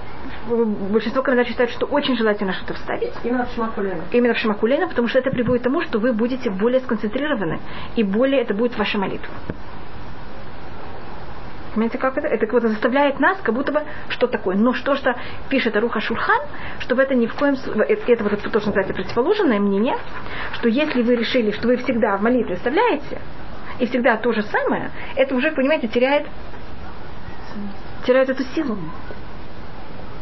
большинство 0.49 1.23
комментаторов 1.23 1.49
считают, 1.51 1.73
что 1.73 1.87
очень 1.87 2.17
желательно 2.17 2.53
что-то 2.53 2.75
вставить. 2.75 3.13
Именно 3.25 3.47
в 3.47 3.53
шмакуле. 3.55 4.01
Именно 4.13 4.35
в 4.35 4.39
Шамакулена, 4.39 4.89
потому 4.89 5.09
что 5.09 5.19
это 5.19 5.31
приводит 5.31 5.63
к 5.63 5.65
тому, 5.65 5.83
что 5.83 5.99
вы 5.99 6.13
будете 6.13 6.49
более 6.51 6.81
сконцентрированы, 6.81 7.59
и 7.97 8.05
более 8.05 8.41
это 8.41 8.55
будет 8.55 8.79
ваша 8.79 8.99
молитва. 8.99 9.35
Понимаете, 11.75 11.99
как 11.99 12.19
это? 12.19 12.29
Это 12.29 12.47
будто 12.47 12.69
заставляет 12.69 13.19
нас, 13.19 13.39
как 13.43 13.55
будто 13.55 13.73
бы 13.73 13.83
что 14.11 14.27
такое. 14.27 14.57
Но 14.57 14.75
что, 14.75 14.95
что 14.95 15.15
пишет 15.49 15.75
Аруха 15.77 16.01
Шурхан, 16.01 16.41
что 16.81 16.95
в 16.95 16.99
это 16.99 17.15
ни 17.15 17.27
в 17.27 17.35
коем 17.35 17.57
случае, 17.57 17.99
это 18.07 18.25
вот 18.25 18.33
то, 18.33 18.61
что 18.61 18.69
называется 18.69 18.95
противоположное 18.95 19.59
мнение, 19.59 19.97
что 20.53 20.69
если 20.69 21.03
вы 21.03 21.17
решили, 21.17 21.51
что 21.53 21.69
вы 21.69 21.79
всегда 21.79 22.17
в 22.17 22.23
молитве 22.23 22.57
вставляете, 22.57 23.21
и 23.79 23.87
всегда 23.87 24.17
то 24.17 24.33
же 24.33 24.43
самое, 24.43 24.91
это 25.17 25.35
уже, 25.35 25.51
понимаете, 25.51 25.89
теряет, 25.89 26.27
теряет 28.07 28.29
эту 28.29 28.45
силу. 28.55 28.77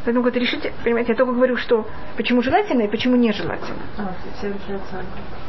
Поэтому 0.05 0.25
вот 0.25 0.37
решите, 0.37 0.73
понимаете, 0.83 1.13
я 1.13 1.19
только 1.19 1.33
говорю, 1.33 1.57
что 1.57 1.87
почему 2.17 2.43
желательно 2.43 2.83
и 2.83 2.89
почему 2.89 3.17
нежелательно. 3.17 3.81
А. 3.99 4.15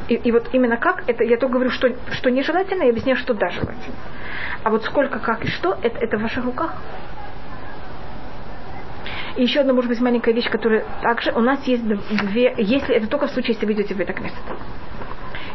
И, 0.09 0.15
и 0.15 0.31
вот 0.31 0.49
именно 0.51 0.75
как, 0.77 1.07
это 1.07 1.23
я 1.23 1.37
только 1.37 1.53
говорю, 1.53 1.69
что, 1.69 1.89
что 2.11 2.29
нежелательно, 2.29 2.83
и 2.83 2.89
объясняю, 2.89 3.17
что 3.17 3.33
да, 3.33 3.49
желательно. 3.49 3.95
А 4.63 4.69
вот 4.69 4.83
сколько, 4.83 5.19
как 5.19 5.45
и 5.45 5.47
что, 5.47 5.77
это, 5.81 5.97
это 5.99 6.17
в 6.17 6.21
ваших 6.21 6.43
руках. 6.43 6.75
И 9.37 9.43
еще 9.43 9.61
одна, 9.61 9.73
может 9.73 9.89
быть, 9.89 10.01
маленькая 10.01 10.33
вещь, 10.33 10.49
которая 10.49 10.83
также 11.01 11.31
у 11.31 11.39
нас 11.39 11.63
есть 11.65 11.83
две, 11.85 12.53
если 12.57 12.93
это 12.95 13.07
только 13.07 13.27
в 13.27 13.31
случае, 13.31 13.53
если 13.53 13.65
вы 13.65 13.73
идете 13.73 13.93
в 13.93 13.97
Бетакнест. 13.97 14.35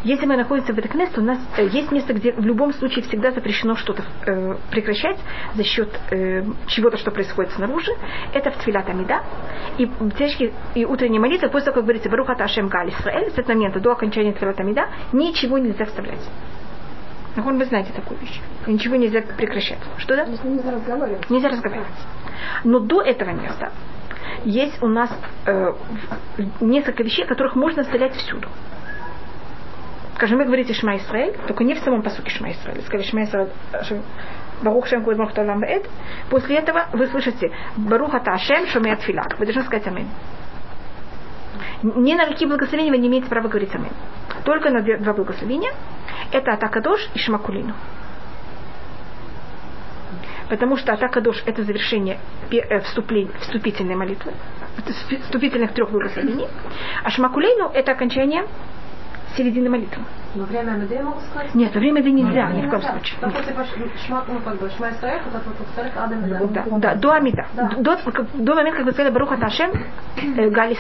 Если 0.05 0.27
мы 0.27 0.37
находимся 0.37 0.73
в 0.73 0.77
Бетакнест, 0.77 1.19
у 1.19 1.23
нас 1.23 1.39
э, 1.57 1.67
есть 1.67 1.91
место, 1.91 2.13
где 2.13 2.33
в 2.33 2.45
любом 2.45 2.73
случае 2.73 3.05
всегда 3.05 3.31
запрещено 3.33 3.75
что-то 3.77 4.05
э, 4.27 4.57
прекращать 4.71 5.19
за 5.55 5.65
счет 5.65 5.89
э, 6.11 6.45
чего-то, 6.69 6.97
что 6.97 7.11
происходит 7.11 7.53
снаружи. 7.53 7.93
Это 8.33 8.51
в 8.51 8.59
Тфилат 8.59 8.89
Амида. 8.89 9.23
И 9.79 9.89
тяжкие 10.19 10.53
и 10.75 10.85
утренние 10.85 11.21
молитвы, 11.21 11.49
после 11.49 11.67
того, 11.67 11.77
как 11.77 11.85
говорится 11.85 12.09
Баруха 12.09 12.35
Ташем 12.35 12.69
Гали 12.69 12.91
Исраэль, 12.91 13.31
с 13.31 13.39
этого 13.39 13.55
момента 13.55 13.81
до 13.81 13.93
окончания 13.93 14.33
Тфилат 14.33 14.61
Амида, 14.61 14.89
ничего 15.13 15.59
нельзя 15.59 15.85
вставлять. 15.85 16.21
Ну, 17.37 17.43
вы 17.43 17.65
знаете 17.67 17.93
такую 17.93 18.19
вещь. 18.21 18.41
Ничего 18.67 18.97
нельзя 18.97 19.21
прекращать. 19.21 19.79
Что 19.99 20.17
да? 20.17 20.25
Нельзя 20.25 20.71
разговаривать. 20.71 21.29
Нельзя 21.29 21.49
разговаривать. 21.49 21.89
Но 22.65 22.81
до 22.81 23.03
этого 23.03 23.31
места 23.31 23.73
есть 24.45 24.83
у 24.83 24.89
нас 24.89 25.11
э, 25.47 25.73
несколько 26.61 27.03
вещей, 27.03 27.27
которых 27.27 27.57
можно 27.57 27.83
вставлять 27.83 28.15
всюду. 28.15 28.49
Скажем, 30.17 30.39
вы 30.39 30.45
говорите 30.47 30.73
Шма 30.73 30.97
Исраэль, 30.97 31.37
только 31.47 31.63
не 31.63 31.75
в 31.75 31.79
самом 31.81 32.03
посуке 32.03 32.31
Шма 32.31 32.51
Исраэль. 32.53 32.81
Сказали 32.83 33.03
Шма 33.07 33.25
Исраэль, 33.25 33.49
Шем- 33.83 34.03
Барух 34.63 34.87
Шем 34.87 35.05
Куд 35.05 35.17
Барух 35.19 35.35
Талам 35.35 35.61
Беэд. 35.61 35.87
После 36.31 36.57
этого 36.57 36.87
вы 36.93 37.07
слышите 37.09 37.53
Барух 37.77 38.15
Ата 38.15 38.33
Ашем 38.33 38.67
Шомея 38.67 38.97
Тфила. 38.97 39.25
Вы 39.39 39.45
должны 39.45 39.63
сказать 39.65 39.87
Амин. 39.87 40.09
Ни 41.83 42.15
на 42.15 42.27
какие 42.27 42.49
благословения 42.49 42.91
вы 42.91 42.97
не 42.99 43.09
имеете 43.09 43.29
права 43.29 43.49
говорить 43.49 43.75
Амин. 43.75 43.93
Только 44.45 44.71
на 44.71 44.81
два 44.81 45.13
благословения. 45.13 45.73
Это 46.33 46.53
Атакадош 46.55 47.09
и 47.15 47.19
Шмакулину. 47.19 47.75
Потому 50.49 50.77
что 50.77 50.93
Атакадош 50.95 51.43
это 51.45 51.63
завершение 51.65 52.19
э, 52.51 52.81
вступительной 52.81 53.97
молитвы, 53.97 54.33
вступ- 54.87 55.21
вступительных 55.25 55.73
трех 55.75 55.91
благословений. 55.91 56.47
А 57.03 57.11
Шмакулейну 57.11 57.69
это 57.75 57.93
окончание 57.93 58.47
середины 59.37 59.69
молитвы. 59.69 60.03
Во 60.35 60.45
время 60.45 60.87
я 60.91 61.03
могу 61.03 61.21
сказать? 61.21 61.55
Нет, 61.55 61.75
во 61.75 61.81
время 61.81 62.01
это 62.01 62.11
нельзя, 62.11 62.51
ни 62.51 62.67
в 62.67 62.71
коем 62.71 62.83
случае. 62.83 63.19
Ну. 63.23 63.31
Да, 66.49 66.65
да, 66.79 66.95
до 66.95 67.13
Амида. 67.13 67.47
Да. 67.55 67.71
До, 67.79 68.55
момента, 68.55 68.79
как 68.79 68.87
вы 68.87 68.93
сказали 68.93 69.13
Баруха 69.13 69.37
Ташем, 69.37 69.71
э, 70.17 70.51
Галис. 70.51 70.79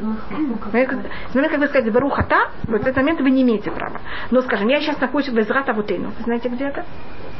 Ну, 0.00 0.16
ну, 0.30 0.56
как 0.56 0.72
В 0.72 1.34
момент, 1.34 1.52
как 1.52 1.60
вы 1.60 1.68
сказали 1.68 1.90
Баруха 1.90 2.24
Та, 2.24 2.50
в 2.64 2.74
этот 2.74 2.96
момент 2.96 3.20
вы 3.20 3.30
не 3.30 3.42
имеете 3.42 3.70
права. 3.70 4.00
Но, 4.30 4.42
скажем, 4.42 4.68
я 4.68 4.80
сейчас 4.80 5.00
нахожусь 5.00 5.28
в 5.28 5.38
Эзрат 5.38 5.68
Авутейну. 5.68 6.08
Вы 6.08 6.24
знаете, 6.24 6.48
где 6.48 6.66
это? 6.66 6.84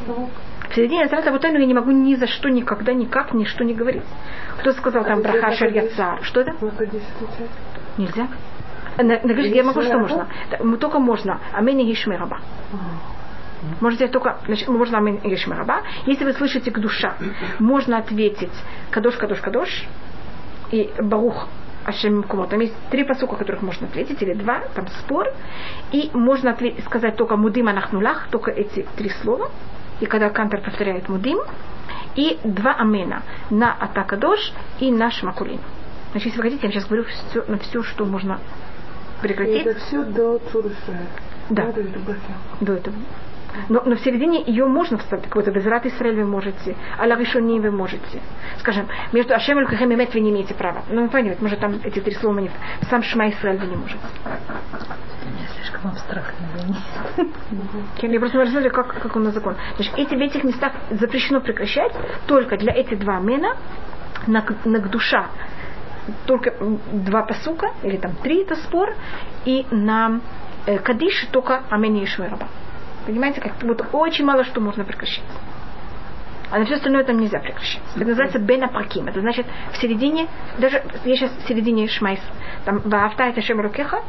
ну, 0.06 0.28
В 0.68 0.74
середине 0.74 1.06
Эзрат 1.06 1.26
Авутейну 1.26 1.58
я 1.58 1.66
не 1.66 1.74
могу 1.74 1.90
ни 1.90 2.14
за 2.14 2.26
что, 2.26 2.48
никогда, 2.48 2.92
никак, 2.92 3.34
ни 3.34 3.44
что 3.44 3.64
не 3.64 3.74
говорить. 3.74 4.04
Кто 4.58 4.72
сказал 4.72 5.04
там 5.04 5.18
А 5.18 5.20
где 5.20 5.28
Браха 5.32 5.46
это 5.48 5.56
Шер 5.56 5.74
находится? 5.74 6.02
Яцар? 6.02 6.24
Что 6.24 6.40
это? 6.40 6.52
Нельзя. 7.98 8.28
На, 8.96 9.20
на 9.22 9.32
я 9.32 9.62
могу, 9.62 9.82
что 9.82 9.98
можно. 9.98 10.28
Только 10.78 10.98
можно. 10.98 11.40
Амени 11.52 11.84
Гишмераба. 11.84 12.40
Можете 13.80 14.08
только, 14.08 14.38
значит, 14.46 14.68
можно 14.68 14.98
Амени 14.98 15.20
Гишмераба. 15.24 15.82
Если 16.06 16.24
вы 16.24 16.32
слышите 16.32 16.70
к 16.70 16.78
душа, 16.78 17.14
можно 17.58 17.98
ответить 17.98 18.52
Кадош, 18.90 19.16
Кадош, 19.16 19.40
Кадош 19.40 19.84
и 20.70 20.92
Барух 21.00 21.48
Ашем 21.84 22.22
Кумо. 22.24 22.46
Там 22.46 22.60
есть 22.60 22.74
три 22.90 23.04
посука, 23.04 23.36
которых 23.36 23.62
можно 23.62 23.86
ответить, 23.86 24.20
или 24.22 24.34
два, 24.34 24.60
там 24.74 24.86
спор. 24.88 25.28
И 25.92 26.10
можно 26.14 26.50
отве- 26.50 26.80
сказать 26.84 27.16
только 27.16 27.36
Мудим 27.36 27.68
Анахнулах, 27.68 28.28
только 28.30 28.50
эти 28.50 28.86
три 28.96 29.08
слова. 29.08 29.50
И 30.00 30.06
когда 30.06 30.30
Кантор 30.30 30.60
повторяет 30.62 31.08
Мудим. 31.08 31.38
И 32.16 32.38
два 32.44 32.72
Амена 32.72 33.22
на 33.50 33.72
Атакадош 33.72 34.52
и 34.80 34.90
на 34.90 35.10
Шмакулин. 35.10 35.60
Значит, 36.12 36.26
если 36.26 36.38
вы 36.38 36.42
хотите, 36.44 36.62
я 36.62 36.68
вам 36.68 36.72
сейчас 36.72 36.88
говорю 36.88 37.04
все, 37.04 37.44
на 37.46 37.58
все, 37.58 37.82
что 37.82 38.04
можно 38.06 38.38
И 39.18 39.22
прекратить 39.22 39.66
это 39.66 39.78
все 39.80 40.04
до 40.04 40.38
Цурышая. 40.50 41.06
Да. 41.50 41.72
До 42.60 42.72
этого. 42.74 42.96
Но, 43.68 43.82
но 43.84 43.96
в 43.96 44.00
середине 44.00 44.42
ее 44.44 44.66
можно 44.66 44.98
вставить. 44.98 45.24
Какой-то 45.24 45.50
Безрат 45.50 45.86
Исраэль 45.86 46.16
вы 46.16 46.24
можете, 46.24 46.76
Аля 46.98 47.16
Ришони 47.16 47.58
вы 47.60 47.70
можете. 47.70 48.20
Скажем, 48.58 48.86
между 49.12 49.34
Ашем 49.34 49.58
и 49.58 49.62
Лукахем 49.62 49.90
и 49.92 49.96
Мет 49.96 50.12
вы 50.14 50.20
не 50.20 50.30
имеете 50.30 50.54
права. 50.54 50.82
Ну, 50.88 51.02
вы 51.02 51.08
понимаете, 51.08 51.42
может 51.42 51.60
там 51.60 51.80
эти 51.82 52.00
три 52.00 52.14
слова 52.14 52.38
не... 52.38 52.50
Сам 52.90 53.02
Шма 53.02 53.30
Исраэль 53.30 53.58
вы 53.58 53.66
не 53.66 53.76
можете. 53.76 54.00
Мне 54.24 55.46
слишком 55.54 55.90
абстрактно. 55.90 56.46
извини. 56.56 58.14
Я 58.14 58.20
просто 58.20 58.38
рассказываю, 58.38 58.72
как, 58.72 59.00
как 59.00 59.16
у 59.16 59.18
нас 59.18 59.34
закон. 59.34 59.56
Значит, 59.76 59.94
эти, 59.96 60.14
в 60.14 60.20
этих 60.20 60.44
местах 60.44 60.72
запрещено 60.90 61.40
прекращать 61.40 61.92
только 62.26 62.56
для 62.56 62.72
этих 62.72 62.98
два 62.98 63.18
мена 63.20 63.56
на, 64.26 64.44
на 64.64 64.80
душа 64.80 65.28
только 66.26 66.54
два 66.92 67.22
посука, 67.22 67.72
или 67.82 67.96
там 67.96 68.14
три 68.22 68.42
это 68.42 68.56
спор, 68.56 68.94
и 69.44 69.66
на 69.70 70.20
э, 70.66 70.78
Кадиш 70.78 71.26
только 71.32 71.62
Амени 71.70 72.02
и 72.02 72.06
Шмираба. 72.06 72.48
Понимаете, 73.06 73.40
как 73.40 73.62
вот 73.62 73.86
очень 73.92 74.24
мало 74.24 74.44
что 74.44 74.60
можно 74.60 74.84
прекращать. 74.84 75.24
А 76.50 76.58
на 76.58 76.64
все 76.64 76.76
остальное 76.76 77.04
там 77.04 77.18
нельзя 77.18 77.40
прекращать. 77.40 77.82
Это 77.94 78.04
называется 78.04 78.38
Бена 78.38 78.68
Праким. 78.68 79.08
Это 79.08 79.20
значит 79.20 79.46
в 79.72 79.76
середине, 79.78 80.28
даже 80.58 80.82
я 81.04 81.16
сейчас 81.16 81.30
в 81.32 81.48
середине 81.48 81.88
Шмайс, 81.88 82.20
там 82.64 82.78
Ваавта 82.78 83.24
это 83.24 83.40
Шем 83.42 83.60
Рукеха, 83.60 84.02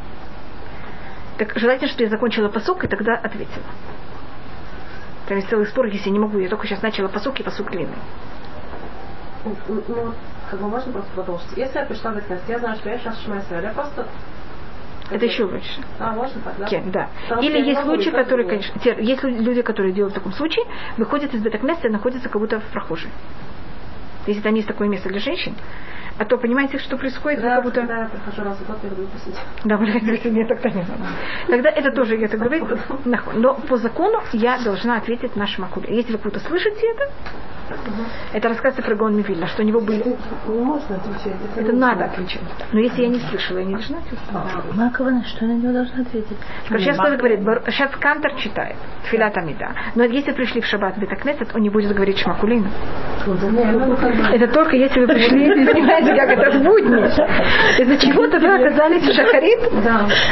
так 1.38 1.58
желательно, 1.58 1.88
чтобы 1.88 2.04
я 2.04 2.10
закончила 2.10 2.50
посук 2.50 2.84
и 2.84 2.88
тогда 2.88 3.14
ответила. 3.14 3.66
Там 5.28 5.38
есть 5.38 5.50
целый 5.50 5.68
спор, 5.68 5.86
если 5.88 6.08
я 6.08 6.14
не 6.14 6.20
могу, 6.20 6.40
я 6.40 6.50
только 6.50 6.68
сейчас 6.68 6.82
начала 6.82 7.08
посук 7.08 7.40
и 7.40 7.44
посук 7.44 7.70
длинный. 7.70 7.98
Как 10.50 10.60
бы 10.62 10.68
можно 10.68 10.92
просто 10.94 11.12
продолжить. 11.14 11.48
Если 11.58 11.78
я 11.78 11.86
пришла 11.86 12.12
в 12.12 12.22
Кнессет, 12.22 12.44
я 12.48 12.60
знаю, 12.60 12.76
что 12.78 12.90
я 12.90 12.98
сейчас 13.00 13.22
Шма 13.24 13.40
Исраэль, 13.40 13.66
я 13.66 13.72
просто... 13.72 14.06
Это 15.10 15.26
еще 15.26 15.46
лучше. 15.46 15.82
А, 16.00 16.12
можно 16.12 16.42
так, 16.42 16.58
да? 16.58 16.66
Кен, 16.66 16.92
да. 16.92 17.10
Потому 17.30 17.42
Или 17.48 17.60
есть 17.66 17.82
случаи, 17.82 18.10
которые, 18.10 18.46
конечно, 18.48 18.78
те- 18.82 18.98
есть 19.00 19.24
лю- 19.24 19.42
люди, 19.42 19.62
которые 19.62 19.94
делают 19.94 20.14
в 20.14 20.18
таком 20.18 20.34
случае, 20.34 20.66
выходят 20.98 21.34
из 21.34 21.42
бетакместа 21.42 21.88
и 21.88 21.92
находятся 21.92 22.28
как 22.28 22.42
будто 22.42 22.60
в 22.60 22.66
прохожей. 22.66 23.10
Если 24.26 24.42
там 24.42 24.54
есть 24.56 24.68
такое 24.68 24.90
место 24.90 25.08
для 25.08 25.20
женщин, 25.20 25.56
а 26.18 26.26
то 26.26 26.38
понимаете, 26.38 26.78
что 26.80 26.98
происходит, 26.98 27.42
Да, 27.42 27.56
как 27.56 27.64
будто... 27.64 27.80
когда 27.82 28.00
я 28.02 28.10
прихожу 28.10 28.44
раз 28.44 28.58
в 28.58 28.68
год, 28.68 28.78
я 28.84 28.90
люблю 28.90 29.08
посидеть. 29.08 29.40
Да, 29.64 29.78
блядь, 29.78 30.04
если 30.04 30.30
нет, 30.30 30.50
тогда 30.50 30.70
не 30.72 30.82
надо. 30.82 31.04
Тогда 31.48 31.70
это 31.70 31.92
тоже, 31.92 32.18
я 32.18 32.28
так 32.28 32.40
говорю, 32.42 32.68
но 33.36 33.54
по 33.54 33.78
закону 33.78 34.20
я 34.34 34.60
должна 34.60 34.98
ответить 34.98 35.38
нашему 35.38 35.68
акуле. 35.68 35.96
Если 35.96 36.12
вы 36.12 36.18
кого-то 36.18 36.42
слышите 36.42 36.86
это, 36.86 37.12
это 38.34 38.50
рассказывается 38.50 38.82
про 38.82 38.96
Гон 38.96 39.16
Мивильна, 39.16 39.48
что 39.48 39.64
у 39.64 39.66
него 39.66 39.80
были... 39.82 40.16
Не 40.48 40.60
можно 40.60 40.96
отвечать. 40.96 41.36
Это 41.56 41.72
надо 41.74 42.06
отвечать. 42.06 42.42
Но 42.72 42.80
если 42.80 43.02
я 43.04 43.08
не 43.10 43.20
слышала, 43.20 43.60
я 43.60 43.66
не 43.66 43.74
должна 43.74 43.98
ответить. 43.98 44.76
Макована, 44.76 45.24
что 45.26 45.46
на 45.46 45.54
него 45.54 45.74
должна 45.74 46.02
ответить? 46.02 46.38
Скажи, 46.66 46.84
сейчас 46.86 46.98
кто-то 46.98 47.18
говорит, 47.18 47.44
Бар- 47.44 47.64
сейчас 47.68 47.92
Кантор 48.00 48.34
читает, 48.36 48.76
Тфилат 49.04 49.38
Амида. 49.38 49.72
Но 49.96 50.04
если 50.04 50.32
пришли 50.32 50.62
в 50.62 50.66
шаббат 50.66 50.96
в 50.96 51.00
Бетакнесет, 51.00 51.56
он 51.56 51.62
не 51.62 51.70
будет 51.70 51.94
говорить 51.94 52.18
Шмакулину. 52.20 52.68
Это 54.34 54.48
только 54.54 54.76
если 54.76 55.02
вы 55.02 55.08
пришли, 55.08 55.66
понимаете, 55.74 56.16
как 56.16 56.30
это 56.30 56.58
в 56.58 56.64
будни. 56.64 56.98
Из-за 57.82 57.98
чего-то 57.98 58.40
вы 58.40 58.56
оказались 58.56 59.04
в 59.04 59.14
Шахарит, 59.14 59.60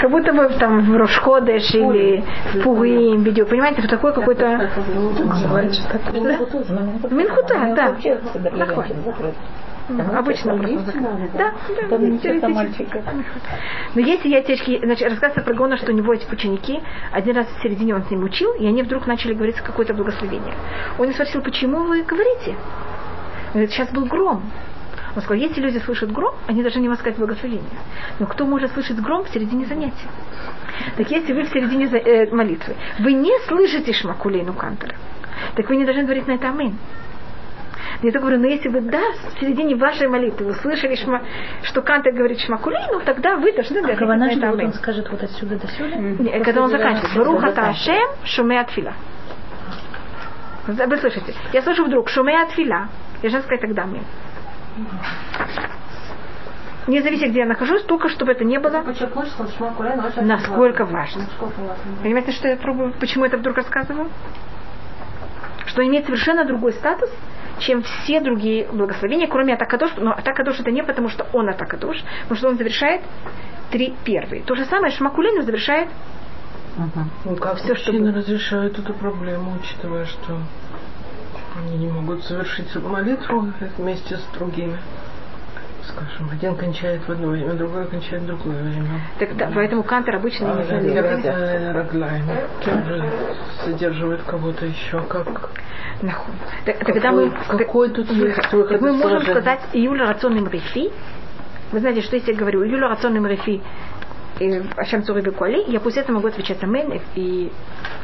как 0.02 0.12
будто 0.12 0.32
вы 0.34 0.50
там 0.60 0.82
в 0.82 0.96
Рошходеш 0.98 1.74
или 1.74 2.24
в 2.54 2.64
Пугим, 2.64 3.24
видео. 3.24 3.46
Понимаете, 3.46 3.80
это 3.82 3.90
такой 3.90 4.14
какой-то... 4.14 4.70
Минхута, 7.26 7.74
да. 7.76 8.66
Такой. 8.66 8.86
Обычно 9.88 10.58
просто. 10.58 11.00
Да, 11.38 11.54
да. 11.78 11.98
Но 13.94 14.02
если 14.02 14.30
я 14.30 14.42
теперь, 14.42 14.80
значит, 14.84 15.10
рассказывается 15.10 15.42
про 15.42 15.54
Гона, 15.54 15.78
что 15.78 15.92
у 15.92 15.96
него 15.96 16.14
эти 16.14 16.26
ученики, 16.32 16.82
один 17.12 17.36
раз 17.36 17.48
в 17.48 17.62
середине 17.62 17.94
он 17.94 18.04
с 18.04 18.10
ним 18.10 18.24
учил, 18.24 18.52
и 18.54 18.66
они 18.66 18.82
вдруг 18.82 19.06
начали 19.06 19.34
говорить 19.34 19.58
какое-то 19.58 19.94
благословение. 19.94 20.56
Он 20.98 21.12
спросил, 21.14 21.42
почему 21.44 21.84
вы 21.84 22.02
говорите? 22.02 22.56
Он 23.48 23.52
говорит, 23.54 23.72
сейчас 23.72 23.92
был 23.92 24.06
гром. 24.06 24.44
Он 25.16 25.22
сказал, 25.22 25.42
если 25.42 25.62
люди 25.62 25.78
слышат 25.78 26.12
гром, 26.12 26.36
они 26.48 26.62
должны 26.62 26.80
не 26.80 26.94
сказать 26.96 27.18
благословение. 27.18 27.64
Но 28.20 28.26
кто 28.26 28.46
может 28.46 28.72
слышать 28.72 29.00
гром 29.00 29.24
в 29.24 29.30
середине 29.30 29.66
занятия? 29.66 30.10
Так 30.98 31.10
если 31.10 31.32
вы 31.32 31.44
в 31.44 31.50
середине 31.50 31.86
э, 31.86 32.36
молитвы, 32.36 32.76
вы 33.00 33.14
не 33.14 33.32
слышите 33.48 33.94
шмакулейну 33.94 34.54
кантора, 34.54 34.96
так 35.56 35.70
вы 35.70 35.78
не 35.78 35.86
должны 35.86 36.04
говорить 36.04 36.28
на 36.28 36.34
это 36.34 36.50
амин. 36.50 36.78
Я 38.02 38.12
так 38.12 38.22
говорю, 38.22 38.40
но 38.40 38.48
если 38.48 38.70
вы, 38.70 38.82
да, 38.82 39.02
в 39.12 39.40
середине 39.40 39.76
вашей 39.76 40.08
молитвы 40.08 40.48
вы 40.48 40.54
слышали, 40.56 40.96
шма, 40.96 41.22
что 41.64 41.82
Кантер 41.82 42.14
говорит 42.14 42.40
шмакулейну, 42.40 43.02
тогда 43.02 43.36
вы 43.36 43.54
должны 43.54 43.82
говорить 43.82 44.00
на 44.00 44.06
Кавана, 44.06 44.32
это 44.32 44.66
он 44.66 44.74
скажет 44.74 45.10
вот 45.10 45.24
отсюда 45.24 45.58
до 45.58 45.68
сюда? 45.68 45.96
Не, 45.96 46.40
Когда 46.42 46.64
он 46.64 46.70
заканчивает. 46.70 47.16
Баруха 47.16 47.52
Ташем 47.52 48.10
шуме 48.24 48.60
отфила. 48.60 48.94
Вы 50.68 50.98
слышите? 50.98 51.34
Я 51.54 51.62
слышу 51.62 51.86
вдруг 51.86 52.10
шуме 52.10 52.42
отфила. 52.42 52.88
Я 53.22 53.30
должна 53.30 53.42
сказать 53.42 53.62
тогда 53.62 53.86
мне. 53.86 54.02
Не 56.88 57.02
зависит, 57.02 57.32
где 57.32 57.40
я 57.40 57.46
нахожусь, 57.46 57.82
только 57.84 58.10
чтобы 58.10 58.34
это 58.34 58.44
не 58.44 58.60
было. 58.60 58.84
Насколько 60.22 60.86
важно. 60.86 61.26
Понимаете, 62.04 62.32
что 62.32 62.48
я 62.48 62.58
пробую, 62.58 62.94
почему 63.00 63.26
это 63.26 63.38
вдруг 63.38 63.58
рассказываю? 63.58 64.10
Что 65.66 65.84
имеет 65.86 66.06
совершенно 66.06 66.46
другой 66.46 66.74
статус, 66.74 67.10
чем 67.60 67.84
все 67.84 68.20
другие 68.22 68.68
благословения, 68.72 69.28
кроме 69.28 69.54
Атакадош. 69.54 69.92
Но 69.98 70.12
Атакадош 70.12 70.60
это 70.60 70.72
не 70.72 70.84
потому, 70.84 71.10
что 71.10 71.28
он 71.34 71.50
Атакадош, 71.50 72.04
потому 72.24 72.38
что 72.38 72.50
он 72.50 72.58
завершает 72.58 73.02
три 73.72 73.94
первые. 74.04 74.44
То 74.44 74.56
же 74.56 74.66
самое 74.66 74.92
Шмакулину 74.92 75.42
завершает 75.42 75.90
Ну 77.24 77.36
как 77.38 77.58
Всё, 77.58 77.76
что 77.76 77.92
разрешают 77.92 78.78
эту 78.78 78.94
проблему, 78.94 79.54
учитывая, 79.62 80.06
что 80.06 80.40
они 81.58 81.78
не 81.78 81.88
могут 81.88 82.24
совершить 82.26 82.74
молитву 82.76 83.52
вместе 83.78 84.18
с 84.18 84.24
другими? 84.34 84.78
Скажем, 85.88 86.30
один 86.32 86.56
кончает 86.56 87.08
в 87.08 87.12
одно 87.12 87.28
время, 87.28 87.54
другой 87.54 87.88
кончает 87.88 88.24
в 88.24 88.26
другое 88.26 88.64
время. 88.64 89.02
Так, 89.20 89.36
да, 89.38 89.52
поэтому 89.54 89.84
Кантер 89.84 90.16
обычно 90.16 90.46
не 90.56 90.64
зависит. 90.64 91.26
Раглайн 91.74 92.24
тоже 92.64 93.10
содерживает 93.64 94.22
кого-то 94.24 94.66
еще 94.66 95.02
как 95.02 95.52
Нахуй. 96.02 96.34
Так, 96.66 96.80
тогда 96.80 97.12
мы, 97.12 97.32
какой 97.48 97.90
тут 97.90 98.08
так 98.08 98.54
выход 98.54 98.82
мы 98.82 98.90
из 98.90 98.96
можем 98.96 99.22
сказать 99.22 99.62
Июля 99.74 100.08
рационным 100.08 100.48
рефи. 100.48 100.92
Вы 101.72 101.80
знаете, 101.80 102.02
что 102.02 102.16
если 102.16 102.32
я 102.32 102.38
говорю 102.38 102.66
Июля 102.66 102.88
рационным 102.90 103.26
рефи, 103.26 103.62
Ашем 104.76 105.04
Цури 105.04 105.30
Куали, 105.32 105.64
я 105.72 105.80
после 105.80 106.02
этого 106.02 106.18
могу 106.18 106.28
отвечать 106.28 106.62
Амен 106.64 107.00
и 107.16 107.52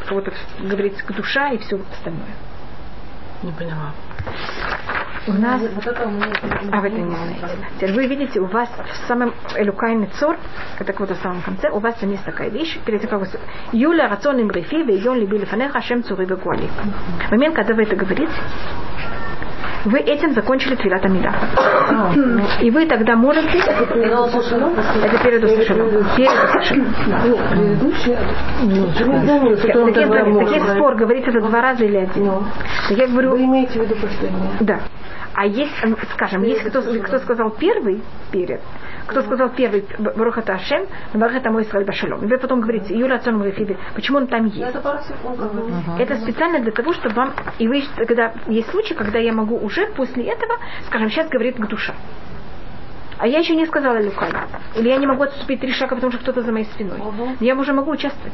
кого-то 0.07 0.31
говорить 0.59 0.95
душа 1.09 1.49
и 1.49 1.57
все 1.57 1.79
остальное. 1.91 2.35
Не 3.43 3.51
поняла. 3.51 3.93
У 5.27 5.33
нас 5.33 5.61
Вот 5.61 5.85
это 5.85 6.07
у 6.07 6.11
меня... 6.11 6.33
А 6.71 6.81
вы 6.81 6.87
это 6.87 6.97
не 6.97 7.09
знаете. 7.09 7.67
Теперь 7.75 7.93
вы 7.93 8.07
видите, 8.07 8.39
у 8.39 8.45
вас 8.45 8.69
в 8.69 9.07
самом 9.07 9.33
Элукайный 9.55 10.07
Цор, 10.19 10.37
это 10.79 10.93
вот 10.97 11.11
в 11.11 11.21
самом 11.21 11.41
конце, 11.41 11.69
у 11.69 11.79
вас 11.79 11.95
там 11.95 12.09
есть 12.09 12.25
такая 12.25 12.49
вещь, 12.49 12.79
перед 12.85 13.01
тем, 13.01 13.09
как 13.09 13.19
вы... 13.19 13.27
Юля 13.71 14.07
рацион 14.07 14.39
им 14.39 14.49
рефи, 14.49 14.83
вейон 14.83 15.19
либи 15.19 15.37
лифанеха, 15.37 15.81
шем 15.81 16.03
цури 16.03 16.25
векуали. 16.25 16.67
В 17.27 17.31
момент, 17.31 17.55
когда 17.55 17.73
вы 17.75 17.83
это 17.83 17.95
говорите, 17.95 18.31
вы 19.85 19.99
этим 19.99 20.33
закончили 20.33 20.75
Твилат 20.75 21.03
Амида. 21.05 21.33
И 22.61 22.69
вы 22.69 22.85
тогда 22.85 23.15
можете... 23.15 23.57
Это 23.57 25.23
перед 25.23 25.43
услышанным. 25.43 26.05
Перед 26.15 26.43
услышанным. 26.43 26.93
Так 29.61 30.51
есть, 30.51 30.69
спор, 30.69 30.95
говорить 30.95 31.27
это 31.27 31.41
два 31.41 31.61
раза 31.61 31.85
или 31.85 31.97
один. 31.97 32.31
Так 32.89 32.97
я 32.97 33.07
говорю, 33.07 33.31
Вы 33.31 33.43
имеете 33.45 33.79
в 33.79 33.83
виду 33.83 33.95
последнее? 33.95 34.51
да. 34.59 34.79
А 35.33 35.45
есть, 35.45 35.71
скажем, 36.13 36.43
есть 36.43 36.61
кто, 36.63 36.81
кто 36.81 37.19
сказал 37.19 37.51
первый 37.51 38.01
перед, 38.31 38.59
кто 39.11 39.21
сказал 39.21 39.49
первый 39.49 39.85
Барухата 39.99 40.53
Ашем, 40.53 40.87
Барухата 41.13 41.51
мой 41.51 41.63
Исраэль 41.63 41.85
Башалом. 41.85 42.23
И 42.23 42.27
вы 42.27 42.37
потом 42.37 42.61
говорите, 42.61 42.97
Юля 42.97 43.15
Ацон 43.15 43.43
Рефиби, 43.43 43.77
почему 43.93 44.19
он 44.19 44.27
там 44.27 44.45
есть? 44.45 44.75
Это. 44.75 45.03
Это 45.99 46.15
специально 46.15 46.59
для 46.59 46.71
того, 46.71 46.93
чтобы 46.93 47.15
вам... 47.15 47.33
И 47.59 47.67
вы, 47.67 47.83
когда 47.95 48.33
есть 48.47 48.69
случаи, 48.71 48.93
когда 48.93 49.19
я 49.19 49.33
могу 49.33 49.57
уже 49.57 49.87
после 49.87 50.23
этого, 50.23 50.55
скажем, 50.87 51.09
сейчас 51.09 51.27
говорит 51.29 51.57
к 51.57 51.67
душа. 51.67 51.93
А 53.17 53.27
я 53.27 53.39
еще 53.39 53.55
не 53.55 53.65
сказала 53.67 54.01
Люкай. 54.01 54.31
Или 54.75 54.89
я 54.89 54.97
не 54.97 55.05
могу 55.05 55.23
отступить 55.23 55.59
три 55.59 55.73
шага, 55.73 55.95
потому 55.95 56.11
что 56.11 56.21
кто-то 56.21 56.41
за 56.41 56.51
моей 56.51 56.65
спиной. 56.65 56.99
Я 57.39 57.55
уже 57.55 57.73
могу 57.73 57.91
участвовать. 57.91 58.33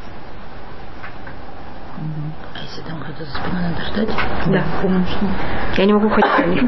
А 2.56 2.60
если 2.62 2.82
там 2.84 3.00
кто-то 3.02 3.26
за 3.26 3.32
спиной 3.32 3.62
надо 3.64 3.82
ждать? 3.82 4.10
Да. 4.48 4.64
Я 5.76 5.86
не 5.86 5.94
могу 5.94 6.10
ходить 6.10 6.40
на 6.40 6.46
них. 6.46 6.62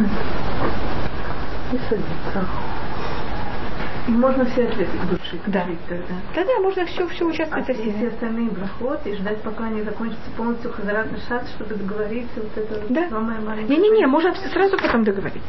Можно 4.10 4.45
все 4.45 4.63
ответить 4.67 5.10
души. 5.10 5.39
Да. 5.48 5.65
тогда. 5.88 6.04
Тогда 6.34 6.60
можно 6.60 6.86
все, 6.86 7.08
все 7.08 7.26
участвовать 7.26 7.69
А 7.69 7.74
все 7.74 7.82
всеми. 7.84 8.08
остальные 8.08 8.50
брахот 8.50 9.06
и 9.06 9.13
ждать, 9.15 9.41
пока 9.41 9.65
они 9.65 9.82
закончатся 9.84 10.30
полностью 10.36 10.72
хазарат 10.72 11.12
на 11.12 11.17
шат, 11.19 11.48
чтобы 11.50 11.76
договориться, 11.76 12.41
вот 12.41 12.58
это 12.58 12.82
Да. 12.89 13.10
самое 13.10 13.39
маленькое. 13.39 13.78
Не-не-не, 13.78 14.08
можно 14.08 14.34
сразу 14.36 14.78
потом 14.78 15.04
договориться. 15.04 15.48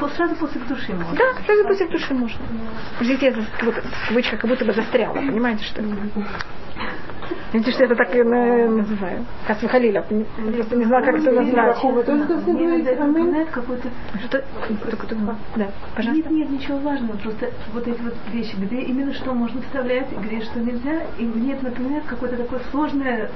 Вот 0.00 0.12
сразу 0.14 0.34
после 0.36 0.60
души 0.62 0.92
можно. 0.94 1.14
Да, 1.16 1.34
сразу 1.44 1.64
после 1.64 1.86
души 1.88 2.14
можно. 2.14 2.38
Здесь 3.00 3.20
я 3.22 3.32
вот, 3.62 3.74
кавычка 4.08 4.36
как 4.36 4.48
будто 4.50 4.64
бы 4.64 4.72
застряла, 4.72 5.14
понимаете, 5.14 5.64
что 5.64 5.82
ли? 5.82 5.88
Видите, 7.52 7.70
что 7.72 7.84
я 7.84 7.86
это 7.86 7.96
так 7.96 8.14
и 8.14 8.22
на- 8.22 8.68
называю. 8.68 9.24
Касва 9.46 9.68
Халиля. 9.68 10.02
Просто 10.02 10.76
не 10.76 10.84
знала, 10.84 11.02
как 11.04 11.16
это 11.16 11.30
назвать. 11.32 11.80
Какой-то 13.50 13.88
Что? 14.26 14.44
Да, 15.56 15.68
пожалуйста. 15.94 16.30
Нет, 16.30 16.30
нет, 16.30 16.50
ничего 16.50 16.78
важного. 16.78 17.16
Просто 17.16 17.50
вот 17.72 17.86
эти 17.86 18.00
вот 18.00 18.14
вещи, 18.32 18.56
где 18.56 18.76
именно 18.82 19.12
что 19.12 19.32
можно 19.34 19.60
вставлять, 19.62 20.08
где 20.12 20.40
что 20.40 20.60
нельзя. 20.60 21.02
И 21.18 21.24
мне 21.24 21.54
это 21.54 21.64
напоминает 21.66 22.04
какое-то 22.06 22.36
такое 22.36 22.60
сложное, 22.70 23.30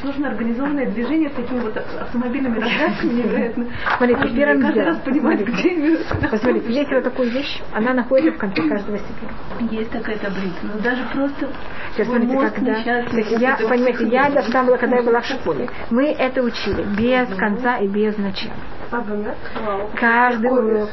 сложно 0.00 0.28
организованное 0.28 0.86
движение 0.86 1.28
с 1.30 1.32
такими 1.32 1.60
вот 1.60 1.76
автомобильными 1.76 2.58
раздачами 2.58 3.12
невероятно. 3.12 3.66
Смотрите, 3.96 4.34
первым 4.34 4.62
каждый 4.62 4.84
раз 4.84 4.98
понимать, 4.98 5.40
где. 5.40 5.98
Посмотрите, 6.30 6.72
есть 6.72 6.90
вот 6.90 7.04
такую 7.04 7.30
вещь, 7.30 7.60
она 7.72 7.92
находится 7.94 8.32
в 8.32 8.38
конце 8.38 8.62
каждого 8.62 8.98
степени. 8.98 9.74
Есть 9.74 9.90
такая 9.90 10.16
таблица. 10.18 10.56
Но 10.62 10.80
даже 10.82 11.02
просто 11.12 11.48
Сейчас 11.94 12.06
смотрите, 12.06 12.36
когда... 12.54 12.78
несчастный, 12.78 13.09
если 13.12 13.38
я, 13.38 13.56
понимаете, 13.56 14.06
я 14.08 14.30
должна 14.30 14.62
была, 14.64 14.76
когда 14.78 14.96
я 14.96 15.02
была 15.02 15.20
в 15.20 15.26
школе, 15.26 15.68
мы 15.90 16.12
это 16.12 16.42
учили 16.42 16.82
без 16.96 17.28
конца 17.36 17.78
и 17.78 17.88
без 17.88 18.16
начала. 18.16 18.54
Каждый 19.96 20.50
урок. 20.50 20.88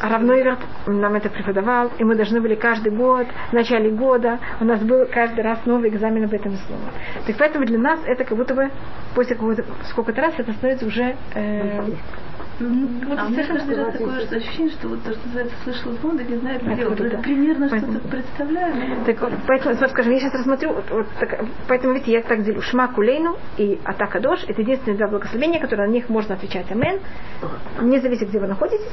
Равноиверт 0.00 0.58
нам 0.86 1.14
это 1.14 1.30
преподавал, 1.30 1.90
и 1.98 2.04
мы 2.04 2.16
должны 2.16 2.40
были 2.40 2.56
каждый 2.56 2.92
год, 2.92 3.26
в 3.50 3.52
начале 3.52 3.90
года, 3.90 4.38
у 4.60 4.64
нас 4.64 4.80
был 4.80 5.06
каждый 5.06 5.44
раз 5.44 5.60
новый 5.64 5.90
экзамен 5.90 6.24
об 6.24 6.34
этом 6.34 6.56
слове. 6.56 6.82
Так 7.26 7.36
поэтому 7.38 7.66
для 7.66 7.78
нас 7.78 8.00
это 8.04 8.24
как 8.24 8.36
будто 8.36 8.54
бы 8.54 8.70
после 9.14 9.36
сколько-то 9.90 10.20
раз 10.20 10.34
это 10.38 10.52
становится 10.52 10.86
уже 10.86 11.14
э, 11.34 11.80
ну, 12.60 12.88
вот 13.06 13.18
А 13.18 13.26
каждый 13.32 13.76
раз 13.76 13.92
такое 13.92 14.20
же 14.20 14.36
ощущение, 14.36 14.72
что 14.72 14.88
вот 14.88 15.02
то, 15.04 15.12
что 15.12 15.26
называется 15.26 15.54
слышал 15.62 15.92
звон, 15.92 16.16
да 16.16 16.24
не 16.24 16.36
знает, 16.36 16.62
где 16.62 16.84
вот. 16.86 16.98
да. 16.98 17.18
Примерно 17.18 17.68
что-то 17.68 18.08
представляю. 18.08 19.04
Так, 19.06 19.20
вот, 19.20 19.32
поэтому, 19.46 19.74
скажем, 19.76 20.12
я 20.12 20.18
сейчас 20.18 20.34
рассмотрю, 20.34 20.72
вот, 20.72 20.90
вот 20.90 21.06
так- 21.20 21.44
поэтому, 21.68 21.94
видите, 21.94 22.12
я 22.12 22.22
так 22.22 22.42
делю. 22.42 22.60
Шма 22.62 22.88
Кулейну 22.88 23.36
и 23.58 23.78
Атака 23.84 24.18
Дош– 24.20 24.44
это 24.48 24.60
единственные 24.60 24.98
два 24.98 25.06
благословения, 25.06 25.60
которые 25.60 25.86
на 25.88 25.92
них 25.92 26.08
можно 26.08 26.34
отвечать 26.34 26.70
Амен, 26.72 26.98
не 27.80 28.00
зависит, 28.00 28.28
где 28.28 28.40
вы 28.40 28.48
находитесь. 28.48 28.90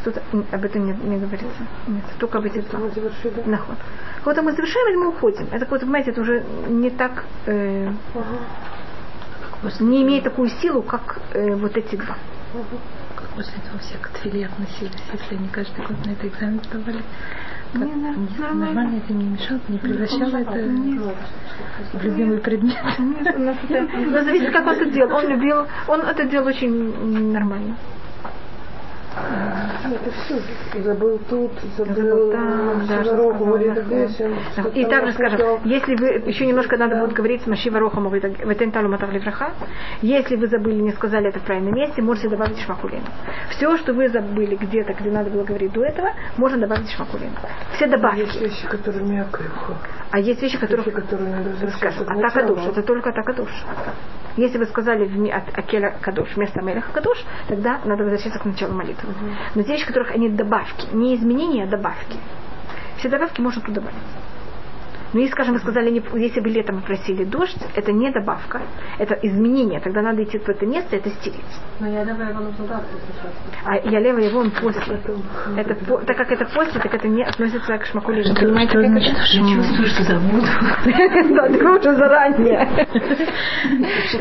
Что-то 0.00 0.22
об 0.52 0.64
этом 0.64 0.86
не, 0.86 0.92
не 0.92 1.18
говорится. 1.18 1.46
Нет, 1.86 2.02
только 2.18 2.38
об 2.38 2.44
этих 2.46 2.68
два. 2.70 2.80
Наход. 3.46 3.76
Когда 4.24 4.42
мы 4.42 4.52
завершаем, 4.52 4.98
мы 5.00 5.08
уходим. 5.10 5.46
Это, 5.52 5.66
вот, 5.70 5.80
понимаете, 5.80 6.10
это 6.10 6.22
уже 6.22 6.42
не 6.68 6.90
так, 6.90 7.24
э, 7.46 7.90
не 9.80 10.02
имеет 10.02 10.24
такую 10.24 10.48
силу, 10.48 10.82
как 10.82 11.18
э, 11.32 11.54
вот 11.56 11.76
эти 11.76 11.96
два. 11.96 12.16
Как 13.14 13.28
после 13.30 13.54
этого 13.58 13.78
все 13.78 13.96
к 13.98 14.08
твиле 14.20 14.46
относились, 14.46 15.02
если 15.12 15.36
они 15.36 15.48
каждый 15.48 15.86
год 15.86 15.96
на 16.06 16.10
это 16.10 16.26
экзамен 16.26 16.60
сдавали. 16.64 17.02
Как, 17.72 17.82
Не, 17.82 17.94
нормально. 17.94 18.54
нормально 18.66 18.96
это 18.96 19.12
не 19.12 19.24
мешало, 19.24 19.60
не 19.68 19.78
превращало 19.78 20.36
это 20.38 20.50
в 21.92 22.02
любимый 22.02 22.38
предмет. 22.38 22.76
Нет, 22.98 23.34
у 23.36 23.38
нас 23.38 23.56
это- 23.68 24.24
зависит, 24.24 24.52
как 24.52 24.66
он 24.66 24.72
это 24.74 24.86
делал. 24.86 25.16
Он 25.16 25.28
любил, 25.28 25.66
он 25.86 26.00
это 26.00 26.24
делал 26.24 26.46
очень 26.48 27.30
нормально. 27.32 27.76
Ну. 29.88 30.82
Забыл 30.82 31.18
тут, 31.28 31.52
Забыл 31.76 31.94
забыл 31.94 32.32
там, 32.32 32.86
да, 32.86 33.02
И 34.74 34.84
также 34.84 35.12
скажем, 35.12 35.60
если 35.64 35.96
вы 35.96 36.08
еще 36.26 36.46
немножко 36.46 36.76
надо 36.76 36.96
будет 36.96 37.12
говорить 37.12 37.42
с 37.42 37.46
Машива 37.46 37.78
Рохом 37.80 38.08
Ветенталу 38.12 38.88
Матахлифраха, 38.88 39.52
если 40.02 40.36
вы 40.36 40.46
забыли, 40.46 40.80
не 40.80 40.92
сказали 40.92 41.28
это 41.28 41.40
в 41.40 41.42
правильном 41.42 41.74
месте, 41.74 42.02
можете 42.02 42.28
добавить 42.28 42.58
шмакулину. 42.60 43.04
Все, 43.50 43.76
что 43.78 43.92
вы 43.92 44.08
забыли 44.08 44.56
где-то, 44.56 44.92
где 44.94 45.10
надо 45.10 45.30
было 45.30 45.44
говорить 45.44 45.72
до 45.72 45.84
этого, 45.84 46.10
можно 46.36 46.58
добавить 46.58 46.90
шмакулину. 46.90 47.34
Все 47.74 47.86
Есть 47.86 47.96
добавки. 47.96 48.38
вещи, 48.38 48.66
которые 48.68 49.04
мягкие. 49.04 49.48
А 50.10 50.18
есть 50.18 50.42
вещи, 50.42 50.58
которых 50.58 50.86
Вещи, 50.86 50.96
которые 51.00 51.30
надо 51.30 51.70
скажем, 51.76 52.02
атака 52.02 52.40
началу. 52.40 52.54
душ, 52.54 52.66
это 52.66 52.82
только 52.82 53.10
атака 53.10 53.32
душ. 53.34 53.50
Если 54.36 54.58
вы 54.58 54.66
сказали 54.66 55.30
от 55.30 55.58
Акеля 55.58 55.96
Кадош 56.00 56.36
вместо 56.36 56.62
Мелеха 56.62 56.92
Кадош, 56.92 57.18
тогда 57.48 57.80
надо 57.84 58.04
возвращаться 58.04 58.38
к 58.38 58.44
началу 58.44 58.74
молитвы. 58.74 59.09
Но 59.54 59.62
те 59.62 59.72
вещи, 59.72 59.86
которых 59.86 60.10
они 60.12 60.28
добавки, 60.28 60.86
не 60.92 61.14
изменения, 61.14 61.64
а 61.64 61.66
добавки. 61.66 62.16
Все 62.98 63.08
добавки 63.08 63.40
можно 63.40 63.62
тут 63.62 63.74
добавить. 63.74 63.96
Но 65.12 65.20
если, 65.20 65.32
скажем, 65.32 65.54
вы 65.54 65.60
сказали, 65.60 65.90
не- 65.90 66.02
если 66.20 66.40
бы 66.40 66.48
летом 66.48 66.82
просили 66.82 67.24
дождь, 67.24 67.56
это 67.74 67.92
не 67.92 68.10
добавка, 68.10 68.60
это 68.98 69.14
изменение. 69.22 69.80
Тогда 69.80 70.02
надо 70.02 70.22
идти 70.22 70.38
в 70.38 70.48
это 70.48 70.66
место 70.66 70.96
это 70.96 71.10
стереть. 71.10 71.40
Но 71.80 71.88
я 71.88 72.04
его 72.28 72.40
нужно. 72.40 72.82
А 73.64 73.76
я 73.76 73.98
лево 74.00 74.18
его 74.18 74.40
он 74.40 74.50
после. 74.52 75.00
Это, 75.56 75.74
по- 75.74 75.98
так 75.98 76.16
как 76.16 76.30
это 76.30 76.44
после, 76.46 76.80
так 76.80 76.94
это 76.94 77.08
не 77.08 77.22
относится 77.24 77.76
к 77.78 77.86
шмакулину. 77.86 78.34
Понимаете, 78.34 78.70
Что 78.72 78.80
как 78.82 78.90
значит, 78.90 79.12
это? 79.14 79.24
что 79.24 79.38
чувствую, 79.48 79.86
что 79.88 80.02
забуду. 80.04 80.46
Да, 81.34 81.48
вы 81.48 81.78
уже 81.78 81.96
заранее. 81.96 82.86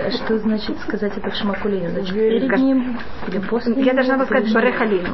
А 0.05 0.11
Что 0.11 0.37
значит 0.39 0.77
сказать 0.79 1.17
это 1.17 1.31
в? 1.31 1.89
Значит, 1.89 2.13
перед 2.15 2.51
ним 2.57 2.97
или 3.27 3.39
после 3.39 3.73
Я 3.83 3.93
должна 3.93 4.15
была 4.15 4.25
сказать 4.25 4.45
Или 4.45 4.53
Барехалину. 4.53 5.09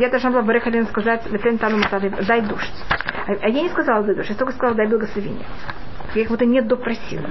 Я 0.00 0.10
должна 0.10 0.30
была 0.30 0.42
Барехалину 0.42 0.86
сказать 0.86 1.22
дай 2.26 2.40
дождь. 2.42 2.84
А 3.26 3.32
а 3.40 3.48
я 3.48 3.62
не 3.62 3.68
сказала 3.70 4.02
дай 4.04 4.14
дождь, 4.16 4.30
я 4.30 4.34
только 4.36 4.52
сказала 4.52 4.76
дай 4.76 4.86
благословение. 4.86 5.03
Я 6.14 6.22
их 6.22 6.30
вот 6.30 6.42
и 6.42 6.46
не 6.46 6.62
допросила. 6.62 7.28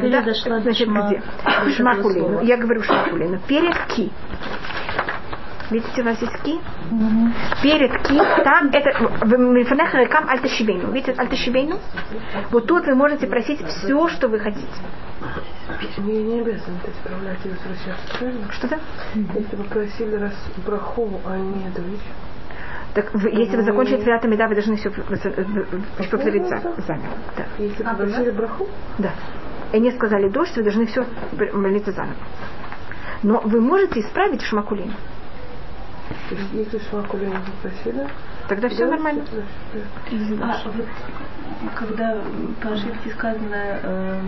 Я 0.00 0.22
дошла 0.22 0.56
до 0.56 0.62
значит, 0.62 0.88
шма- 0.88 1.08
где? 1.08 1.22
до 1.64 1.70
Шмакулину. 1.70 2.26
слова. 2.28 2.40
Я 2.42 2.56
говорю 2.56 2.82
шмакулину. 2.82 3.40
Перед 3.48 3.76
ки. 3.86 4.10
Видите, 5.70 6.02
у 6.02 6.04
вас 6.04 6.20
есть 6.20 6.42
ки? 6.42 6.60
Мгм. 6.90 7.32
Перед 7.62 8.02
ки, 8.02 8.18
там 8.44 8.68
это 8.72 9.24
в 9.24 9.38
мифанеха 9.38 9.98
рекам 9.98 10.28
альташибейну. 10.28 10.92
Видите 10.92 11.12
альташибейну? 11.12 11.78
Вот 12.50 12.66
тут 12.66 12.86
вы 12.86 12.94
можете 12.94 13.26
просить 13.26 13.64
все, 13.66 14.08
что 14.08 14.28
вы 14.28 14.38
хотите. 14.38 14.66
Не, 15.98 16.22
не 16.22 16.40
обязаны 16.40 16.78
это 16.82 16.90
исправлять 16.92 17.38
и 17.44 17.48
возвращаться, 17.48 18.18
правильно? 18.18 18.52
Что-то? 18.52 18.78
Если 19.14 19.56
вы 19.56 19.64
просили 19.64 20.16
раз 20.16 20.34
браху, 20.66 21.20
а 21.24 21.36
не 21.36 21.64
вещь. 21.64 22.00
Так 22.94 23.12
вы- 23.14 23.30
если 23.30 23.56
вы 23.56 23.62
закончили 23.62 24.02
твиат 24.02 24.22
да, 24.22 24.48
вы 24.48 24.54
должны 24.54 24.76
все 24.76 24.90
повторить 24.90 26.46
за- 26.46 26.60
заново. 26.86 27.08
Да. 27.36 27.44
Если 27.58 27.82
А, 27.84 27.94
вы 27.94 28.06
просили 28.06 28.30
браху, 28.30 28.68
Да. 28.98 29.12
И 29.72 29.76
они 29.76 29.90
сказали 29.92 30.28
дождь, 30.28 30.54
вы 30.56 30.62
должны 30.62 30.86
все 30.86 31.06
молиться 31.54 31.92
заново. 31.92 32.16
Но 33.22 33.40
вы 33.40 33.60
можете 33.60 34.00
исправить 34.00 34.42
шмакулин. 34.42 34.92
то 36.28 36.34
есть 36.34 36.52
если 36.52 36.78
шмакулин 36.90 37.30
вы 37.30 37.70
просили, 37.70 38.06
Тогда 38.48 38.68
все 38.68 38.86
нормально. 38.86 39.24
А 40.42 40.58
когда 41.78 42.16
по 42.62 42.70
ошибке 42.72 43.10
сказано 43.10 43.78
э, 43.82 44.20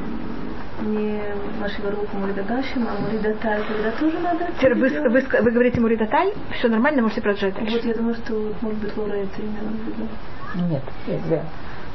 не 0.86 1.20
ваши 1.60 1.80
воруку 1.82 2.16
Муридагашим, 2.16 2.86
а 2.88 3.00
Муридаталь, 3.00 3.62
тогда 3.68 3.90
тоже 3.92 4.18
надо 4.20 4.46
Теперь 4.58 4.74
Вы, 4.74 5.10
вы, 5.10 5.18
ска- 5.20 5.42
вы 5.42 5.50
говорите 5.50 5.80
Муридаталь, 5.80 6.32
все 6.58 6.68
нормально, 6.68 7.02
можете 7.02 7.20
продолжать 7.20 7.54
Вот 7.54 7.64
дальше. 7.68 7.88
я 7.88 7.94
думаю, 7.94 8.14
что 8.14 8.34
вот, 8.34 8.62
может 8.62 8.78
быть 8.80 8.96
Лора 8.96 9.12
это 9.14 9.40
имела 9.40 9.68
в 9.68 9.86
виду. 9.86 10.08
Нет, 10.70 10.82
нет, 11.06 11.20
да. 11.28 11.42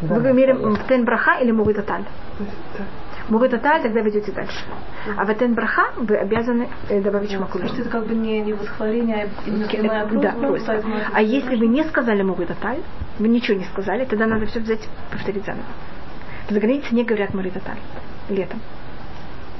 Вы 0.02 0.22
говорите 0.22 0.56
Тен 0.88 1.06
Браха 1.06 1.40
или 1.42 1.52
Муридаталь? 1.52 2.04
То 2.38 2.84
да. 3.30 3.38
Муридаталь, 3.38 3.82
тогда 3.82 4.02
вы 4.02 4.10
идете 4.10 4.32
дальше. 4.32 4.60
А 5.16 5.26
в 5.26 5.34
Тен 5.36 5.54
Браха 5.54 5.92
вы 5.98 6.16
обязаны 6.18 6.70
э, 6.90 7.02
добавить 7.02 7.32
шмакулин. 7.32 7.68
Потому 7.68 7.70
что 7.70 7.82
это 7.82 7.90
как 7.90 8.08
бы 8.08 8.16
не, 8.16 8.42
не 8.42 8.54
восхваление, 8.54 9.28
а 9.28 9.48
именно 9.48 9.68
прямая 9.68 10.06
просьба. 10.06 10.22
Да, 10.22 10.32
просьба. 10.32 10.84
А 11.14 11.22
если 11.22 11.56
вы 11.56 11.68
не 11.68 11.84
сказали 11.84 12.22
Муридаталь, 12.22 12.80
вы 13.20 13.28
ничего 13.28 13.58
не 13.58 13.66
сказали, 13.66 14.06
тогда 14.06 14.26
надо 14.28 14.46
все 14.46 14.60
взять 14.60 14.88
повторить 15.12 15.46
заново. 15.46 15.66
За 16.50 16.60
границей 16.60 16.96
не 16.96 17.04
говорят 17.04 17.34
Муридаталь 17.34 17.78
летом. 18.30 18.60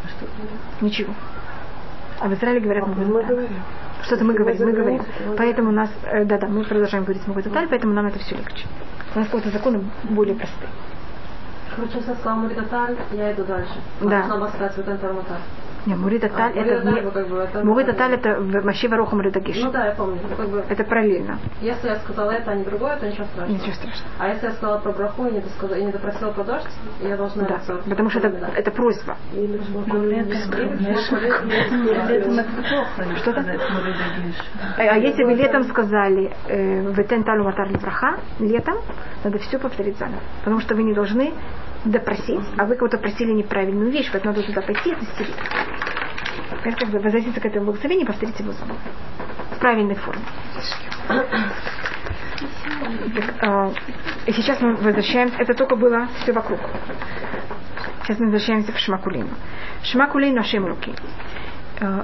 Что 0.08 0.26
говорят? 0.26 0.60
Ничего. 0.82 1.14
А 2.20 2.28
в 2.28 2.34
Израиле 2.34 2.60
говорят 2.60 2.88
Мы 2.88 2.96
Муридаталь. 2.96 3.36
говорим. 3.36 3.56
Что-то 4.04 4.24
мы 4.24 4.34
говорим, 4.34 4.60
мы 4.60 4.66
мы 4.66 4.72
говорим. 4.72 5.02
мы 5.28 5.36
Поэтому 5.36 5.70
у 5.70 5.74
нас, 5.74 5.90
э, 6.06 6.26
да-да, 6.26 6.48
мы 6.48 6.64
продолжаем 6.64 7.04
говорить 7.04 7.28
Мугу 7.28 7.42
Деталь, 7.42 7.68
поэтому 7.70 7.94
нам 7.94 8.08
это 8.08 8.20
все 8.20 8.36
легче. 8.36 8.66
У 9.14 9.20
нас 9.20 9.28
какие-то 9.28 9.50
законы 9.50 9.84
более 10.04 10.36
простые. 10.36 10.70
Короче, 11.76 12.02
сказала 12.02 12.36
Муридаталь, 12.36 12.98
я 13.12 13.34
иду 13.34 13.44
дальше. 13.44 13.74
Да. 14.02 14.24
Была 15.86 15.96
сказать 16.20 16.54
вот 16.56 16.70
это. 16.70 16.84
Не, 17.06 17.44
А, 17.44 17.56
это 17.56 17.66
Мури 17.66 17.84
Таталь, 17.86 18.12
как 18.22 18.44
бы, 18.44 18.52
это- 18.52 18.60
не... 18.60 18.66
Машива 18.66 18.96
Роха 18.98 19.16
Мури 19.16 19.30
Дагиш. 19.32 19.58
Ну 19.64 19.72
да, 19.72 19.86
я 19.88 19.92
помню. 19.92 20.18
Как 20.36 20.50
бы, 20.50 20.64
Это 20.68 20.84
параллельно. 20.84 21.40
если 21.62 21.88
я 21.88 21.96
сказала 21.98 22.32
это, 22.32 22.52
а 22.52 22.56
не 22.56 22.64
другое, 22.64 22.98
то 22.98 23.08
ничего 23.08 23.26
страшного. 23.26 23.58
Ничего 23.58 23.74
страшного. 23.74 24.12
А 24.20 24.28
если 24.30 24.46
я 24.48 24.52
сказала 24.54 24.78
про 24.80 24.92
браху 24.92 25.26
и 25.28 25.32
не, 25.32 25.40
досказала, 25.42 25.78
и 25.80 25.86
не 25.86 25.92
допросила 25.92 26.32
про 26.32 26.44
дождь, 26.44 26.68
я 27.02 27.18
должна 27.18 27.44
Да, 27.46 27.60
потому 27.90 28.10
что 28.10 28.20
это, 28.20 28.30
Да. 28.30 28.50
это 28.56 28.72
просьба. 28.72 29.16
Что-то? 33.18 33.46
А 34.78 34.98
если 34.98 35.24
вы 35.24 35.34
летом 35.34 35.64
сказали 35.64 36.32
э, 36.48 36.82
в 36.82 37.24
Талу 37.24 37.44
Матар 37.44 37.70
Браха, 37.80 38.20
летом, 38.40 38.78
надо 39.24 39.38
все 39.40 39.60
повторить 39.60 39.98
заново. 39.98 40.20
Потому 40.40 40.60
что 40.62 40.76
вы 40.76 40.84
не 40.84 40.94
должны 40.94 41.34
допросить, 41.86 42.42
а 42.58 42.66
вы 42.66 42.76
кого-то 42.76 42.98
просили 42.98 43.32
неправильную 43.32 43.92
вещь, 43.92 44.10
поэтому 44.12 44.34
надо 44.34 44.46
туда 44.46 44.62
пойти 44.62 44.92
и 44.92 45.06
стереть. 45.06 45.36
Это 46.64 46.78
как 46.78 46.90
бы 46.90 47.00
возвратиться 47.00 47.40
к 47.40 47.46
этому 47.46 47.66
благословению 47.66 48.06
и 48.06 48.08
повторить 48.08 48.40
его 48.40 48.52
заново. 48.52 48.78
В 49.56 49.60
правильной 49.60 49.96
форме. 49.96 50.24
Так, 53.16 53.34
э, 53.42 54.32
сейчас 54.32 54.62
мы 54.62 54.76
возвращаемся, 54.76 55.38
это 55.38 55.54
только 55.54 55.76
было 55.76 56.08
все 56.22 56.32
вокруг. 56.32 56.60
Сейчас 58.04 58.20
мы 58.20 58.26
возвращаемся 58.26 58.72
к 58.72 58.78
Шмакулину. 58.80 59.30
Шмакулину 59.84 60.40
Ашем 60.40 60.66
Руки. 60.66 60.94
Э, 61.80 62.04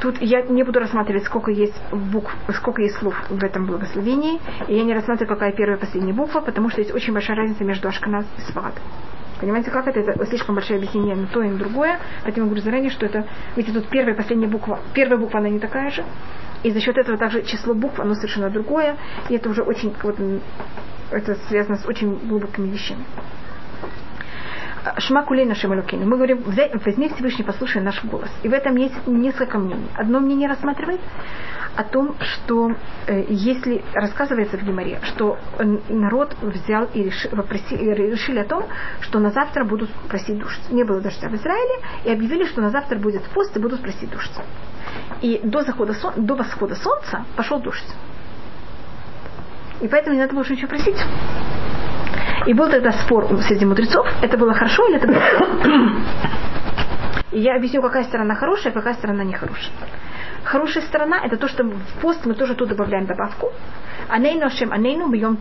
Тут 0.00 0.20
я 0.22 0.42
не 0.42 0.62
буду 0.62 0.80
рассматривать, 0.80 1.24
сколько 1.24 1.50
есть 1.50 1.74
букв, 1.92 2.34
сколько 2.54 2.80
есть 2.80 2.96
слов 2.96 3.14
в 3.28 3.44
этом 3.44 3.66
благословении, 3.66 4.40
и 4.66 4.74
я 4.74 4.84
не 4.84 4.94
рассматриваю, 4.94 5.36
какая 5.36 5.52
первая 5.52 5.76
и 5.76 5.80
последняя 5.80 6.14
буква, 6.14 6.40
потому 6.40 6.70
что 6.70 6.80
есть 6.80 6.94
очень 6.94 7.12
большая 7.12 7.36
разница 7.36 7.64
между 7.64 7.88
Ашканаз 7.88 8.24
и 8.38 8.40
Сфарад. 8.40 8.74
Понимаете, 9.40 9.70
как 9.70 9.86
это? 9.88 10.00
Это 10.00 10.26
слишком 10.26 10.54
большое 10.54 10.78
объяснение 10.78 11.16
на 11.16 11.26
то 11.26 11.42
и 11.42 11.48
на 11.48 11.56
другое. 11.56 11.98
Поэтому 12.22 12.46
я 12.46 12.50
говорю 12.50 12.62
заранее, 12.62 12.90
что 12.90 13.06
это... 13.06 13.26
Видите, 13.56 13.78
тут 13.78 13.88
первая 13.88 14.14
и 14.14 14.16
последняя 14.16 14.46
буква. 14.46 14.80
Первая 14.92 15.18
буква, 15.18 15.40
она 15.40 15.48
не 15.48 15.58
такая 15.58 15.90
же. 15.90 16.04
И 16.62 16.70
за 16.70 16.80
счет 16.80 16.98
этого 16.98 17.16
также 17.16 17.42
число 17.42 17.72
букв, 17.72 17.98
оно 18.00 18.14
совершенно 18.14 18.50
другое. 18.50 18.96
И 19.30 19.34
это 19.34 19.48
уже 19.48 19.62
очень... 19.62 19.94
Вот, 20.02 20.16
это 21.10 21.34
связано 21.48 21.76
с 21.76 21.86
очень 21.86 22.16
глубокими 22.28 22.68
вещами. 22.68 23.04
Шма 24.98 25.24
кулейна 25.24 25.54
шемалюкину. 25.54 26.06
Мы 26.06 26.16
говорим, 26.16 26.42
возьми 26.44 27.08
Всевышний, 27.08 27.44
послушай 27.44 27.82
наш 27.82 28.02
голос. 28.04 28.30
И 28.42 28.48
в 28.48 28.52
этом 28.52 28.76
есть 28.76 29.06
несколько 29.06 29.58
мнений. 29.58 29.88
Одно 29.94 30.20
мнение 30.20 30.48
рассматривает 30.48 31.00
о 31.76 31.84
том, 31.84 32.16
что 32.18 32.72
э, 33.06 33.24
если 33.28 33.82
рассказывается 33.94 34.56
в 34.56 34.62
Гимаре, 34.62 34.98
что 35.02 35.38
народ 35.88 36.34
взял 36.40 36.88
и 36.94 37.04
решил, 37.04 37.30
вопроси, 37.32 37.76
решили 37.76 38.38
о 38.38 38.44
том, 38.44 38.64
что 39.00 39.18
на 39.18 39.30
завтра 39.30 39.64
будут 39.64 39.90
просить 40.08 40.38
душ. 40.38 40.58
Не 40.70 40.84
было 40.84 41.00
дождя 41.00 41.28
в 41.28 41.34
Израиле, 41.34 41.84
и 42.04 42.10
объявили, 42.10 42.44
что 42.44 42.60
на 42.60 42.70
завтра 42.70 42.98
будет 42.98 43.22
пост 43.34 43.56
и 43.56 43.60
будут 43.60 43.82
просить 43.82 44.10
душ. 44.10 44.28
И 45.20 45.40
до, 45.44 45.62
захода, 45.62 45.94
до 46.16 46.34
восхода 46.34 46.74
солнца 46.74 47.24
пошел 47.36 47.60
дождь. 47.60 47.94
И 49.80 49.88
поэтому 49.88 50.14
не 50.14 50.22
надо 50.22 50.34
больше 50.34 50.52
ничего 50.52 50.68
просить. 50.68 50.96
И 52.46 52.54
был 52.54 52.70
тогда 52.70 52.92
спор 52.92 53.26
среди 53.42 53.64
мудрецов, 53.64 54.06
это 54.22 54.36
было 54.36 54.54
хорошо 54.54 54.86
или 54.88 54.96
это 54.96 55.06
было. 55.06 55.20
И 57.32 57.40
я 57.40 57.56
объясню, 57.56 57.80
какая 57.82 58.04
сторона 58.04 58.34
хорошая, 58.34 58.72
какая 58.72 58.94
сторона 58.94 59.22
нехорошая. 59.22 59.72
Хорошая 60.42 60.82
сторона 60.84 61.20
это 61.24 61.36
то, 61.36 61.48
что 61.48 61.64
в 61.64 62.00
пост 62.00 62.24
мы 62.24 62.34
тоже 62.34 62.54
тут 62.54 62.68
добавляем 62.68 63.06
добавку. 63.06 63.52
Анейну 64.08 64.46
Ашем 64.46 64.72
Анейну 64.72 65.08
бьем 65.08 65.38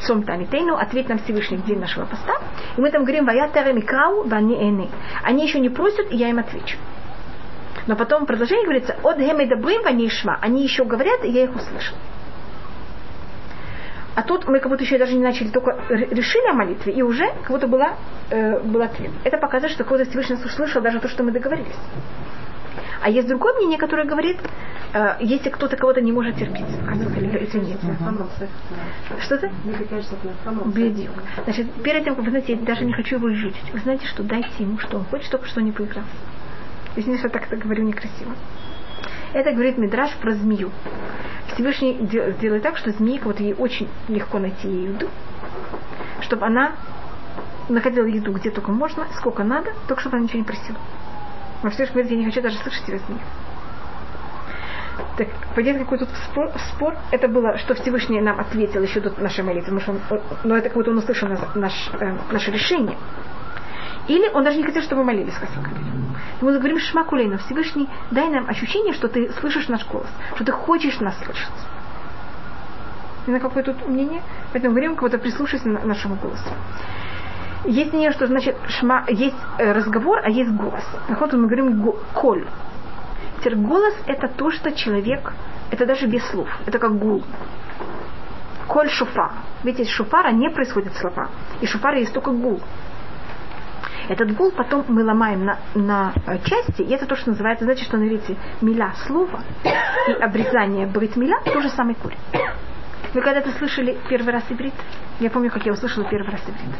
цом 0.00 0.22
тамитейну, 0.22 0.76
ответ 0.76 1.08
нам 1.08 1.18
Всевышний 1.18 1.56
в 1.56 1.64
день 1.64 1.80
нашего 1.80 2.04
поста. 2.04 2.34
И 2.76 2.80
мы 2.80 2.90
там 2.90 3.02
говорим, 3.02 3.24
вая 3.24 3.48
тере 3.48 3.72
микрау, 3.72 4.28
вани 4.28 4.54
эны. 4.54 4.88
Они 5.24 5.44
еще 5.44 5.58
не 5.58 5.70
просят, 5.70 6.12
и 6.12 6.16
я 6.16 6.28
им 6.28 6.38
отвечу. 6.38 6.76
Но 7.86 7.96
потом 7.96 8.24
в 8.24 8.26
продолжении 8.26 8.64
говорится, 8.64 8.96
от 9.02 9.18
гемей 9.18 9.48
добрым 9.48 9.82
ванишма. 9.82 10.38
Они 10.40 10.62
еще 10.62 10.84
говорят, 10.84 11.24
и 11.24 11.30
я 11.30 11.44
их 11.44 11.56
услышал. 11.56 11.96
А 14.14 14.22
тут 14.22 14.46
мы 14.46 14.60
как 14.60 14.70
будто 14.70 14.84
еще 14.84 14.98
даже 14.98 15.14
не 15.14 15.22
начали, 15.22 15.48
только 15.48 15.76
решили 15.90 16.48
о 16.48 16.54
молитве, 16.54 16.92
и 16.92 17.02
уже 17.02 17.26
как 17.42 17.50
будто 17.50 17.66
была, 17.66 17.96
э, 18.30 18.60
был 18.60 18.80
ответ. 18.82 19.10
Это 19.24 19.38
показывает, 19.38 19.72
что 19.72 19.82
какой-то 19.84 20.08
Всевышний 20.08 20.36
услышал 20.36 20.80
даже 20.82 21.00
то, 21.00 21.08
что 21.08 21.24
мы 21.24 21.32
договорились. 21.32 21.74
А 23.02 23.10
есть 23.10 23.28
другое 23.28 23.54
мнение, 23.54 23.78
которое 23.78 24.06
говорит, 24.06 24.38
э, 24.94 25.16
если 25.20 25.50
кто-то 25.50 25.76
кого-то 25.76 26.00
не 26.00 26.12
может 26.12 26.36
терпеть. 26.36 26.64
Извините. 27.42 27.78
Что 29.20 29.38
ты? 29.38 29.50
Бедик. 30.70 31.10
Значит, 31.44 31.72
перед 31.82 32.04
тем, 32.04 32.14
как 32.14 32.24
вы 32.24 32.30
знаете, 32.30 32.54
я 32.54 32.58
даже 32.60 32.84
не 32.84 32.92
хочу 32.92 33.16
его 33.16 33.28
жить. 33.30 33.56
Вы 33.72 33.80
знаете, 33.80 34.06
что 34.06 34.22
дайте 34.22 34.48
ему, 34.58 34.78
что 34.78 34.98
он 34.98 35.04
хочет, 35.04 35.30
только 35.30 35.46
что 35.46 35.60
не 35.60 35.72
поиграл. 35.72 36.04
Извините, 36.96 37.28
что 37.28 37.30
так 37.30 37.48
говорю 37.58 37.82
некрасиво. 37.82 38.32
Это 39.34 39.50
говорит 39.50 39.78
Мидраш 39.78 40.12
про 40.18 40.32
змею. 40.32 40.70
Всевышний 41.52 41.94
делает 42.06 42.62
так, 42.62 42.78
что 42.78 42.90
змейка, 42.92 43.24
вот 43.24 43.40
ей 43.40 43.52
очень 43.54 43.88
легко 44.08 44.38
найти 44.38 44.68
еду, 44.68 45.08
чтобы 46.20 46.46
она 46.46 46.72
находила 47.68 48.06
еду 48.06 48.32
где 48.32 48.50
только 48.50 48.70
можно, 48.70 49.06
сколько 49.16 49.42
надо, 49.42 49.72
только 49.88 50.02
чтобы 50.02 50.16
она 50.16 50.24
ничего 50.24 50.38
не 50.38 50.44
просила. 50.44 50.78
Во 51.62 51.70
Всевышний 51.70 51.94
говорит, 51.94 52.12
я 52.12 52.18
не 52.18 52.24
хочу 52.26 52.42
даже 52.42 52.58
слышать 52.58 52.84
тебя 52.86 52.98
змею. 52.98 53.20
Так, 55.16 55.28
пойдет 55.56 55.78
какой 55.78 55.98
тут 55.98 56.08
спор, 56.30 56.52
спор, 56.72 56.96
это 57.10 57.26
было, 57.26 57.56
что 57.58 57.74
Всевышний 57.74 58.20
нам 58.20 58.38
ответил 58.38 58.82
еще 58.82 59.00
до 59.00 59.20
нашей 59.20 59.42
молитвы, 59.42 59.80
потому 59.80 60.00
он, 60.10 60.20
но 60.44 60.56
это 60.56 60.68
как 60.68 60.76
будто 60.76 60.90
он 60.90 60.98
услышал 60.98 61.28
наш, 61.54 61.90
э, 62.00 62.16
наше 62.30 62.52
решение. 62.52 62.96
Или 64.08 64.28
он 64.32 64.44
даже 64.44 64.58
не 64.58 64.64
хотел, 64.64 64.82
чтобы 64.82 65.02
мы 65.02 65.12
молились, 65.12 65.34
как 65.34 65.48
мы 66.40 66.52
говорим 66.58 66.78
Шмакулейну, 66.78 67.38
Всевышний, 67.38 67.88
дай 68.10 68.28
нам 68.28 68.48
ощущение, 68.48 68.92
что 68.92 69.08
ты 69.08 69.32
слышишь 69.40 69.68
наш 69.68 69.86
голос, 69.86 70.08
что 70.34 70.44
ты 70.44 70.52
хочешь 70.52 71.00
нас 71.00 71.16
слышать. 71.24 71.52
И 73.26 73.30
на 73.30 73.40
какое 73.40 73.62
тут 73.62 73.88
мнение? 73.88 74.22
Поэтому 74.52 74.74
говорим, 74.74 74.96
кого-то 74.96 75.18
прислушайся 75.18 75.64
к 75.64 75.84
нашему 75.84 76.16
голосу. 76.16 76.50
Есть 77.64 77.92
мнение, 77.92 78.12
что 78.12 78.26
значит 78.26 78.56
шма, 78.68 79.04
есть 79.08 79.36
э, 79.58 79.72
разговор, 79.72 80.20
а 80.22 80.28
есть 80.28 80.50
голос. 80.50 80.84
Так 81.08 81.18
вот 81.18 81.32
мы 81.32 81.46
говорим 81.46 81.80
го, 81.80 81.98
коль. 82.12 82.46
Теперь 83.38 83.56
голос 83.56 83.94
это 84.06 84.28
то, 84.28 84.50
что 84.50 84.70
человек, 84.72 85.32
это 85.70 85.86
даже 85.86 86.06
без 86.06 86.22
слов, 86.26 86.48
это 86.66 86.78
как 86.78 86.98
гул. 86.98 87.24
Коль 88.66 88.90
шуфар. 88.90 89.32
Видите, 89.62 89.84
из 89.84 89.88
шуфара 89.88 90.30
не 90.30 90.50
происходит 90.50 90.94
слова. 90.94 91.30
И 91.62 91.66
шуфара 91.66 91.98
есть 91.98 92.12
только 92.12 92.30
гул. 92.32 92.60
Этот 94.08 94.36
гул 94.36 94.50
потом 94.50 94.84
мы 94.88 95.02
ломаем 95.04 95.44
на, 95.44 95.58
на 95.74 96.12
э, 96.26 96.38
части, 96.44 96.82
и 96.82 96.90
это 96.92 97.06
то, 97.06 97.16
что 97.16 97.30
называется, 97.30 97.64
значит, 97.64 97.86
что 97.86 97.96
на 97.96 98.04
иврите 98.04 98.36
миля 98.60 98.92
слово 99.06 99.40
и 100.08 100.12
обрезание 100.12 100.86
брит 100.86 101.16
миля 101.16 101.38
тоже 101.44 101.70
самый 101.70 101.94
корень. 101.94 102.18
Вы 103.14 103.20
когда-то 103.20 103.50
слышали 103.52 103.96
первый 104.08 104.32
раз 104.32 104.44
иврит? 104.50 104.74
Я 105.20 105.30
помню, 105.30 105.50
как 105.50 105.64
я 105.64 105.72
услышала 105.72 106.04
первый 106.08 106.30
раз 106.30 106.42
иврит. 106.42 106.76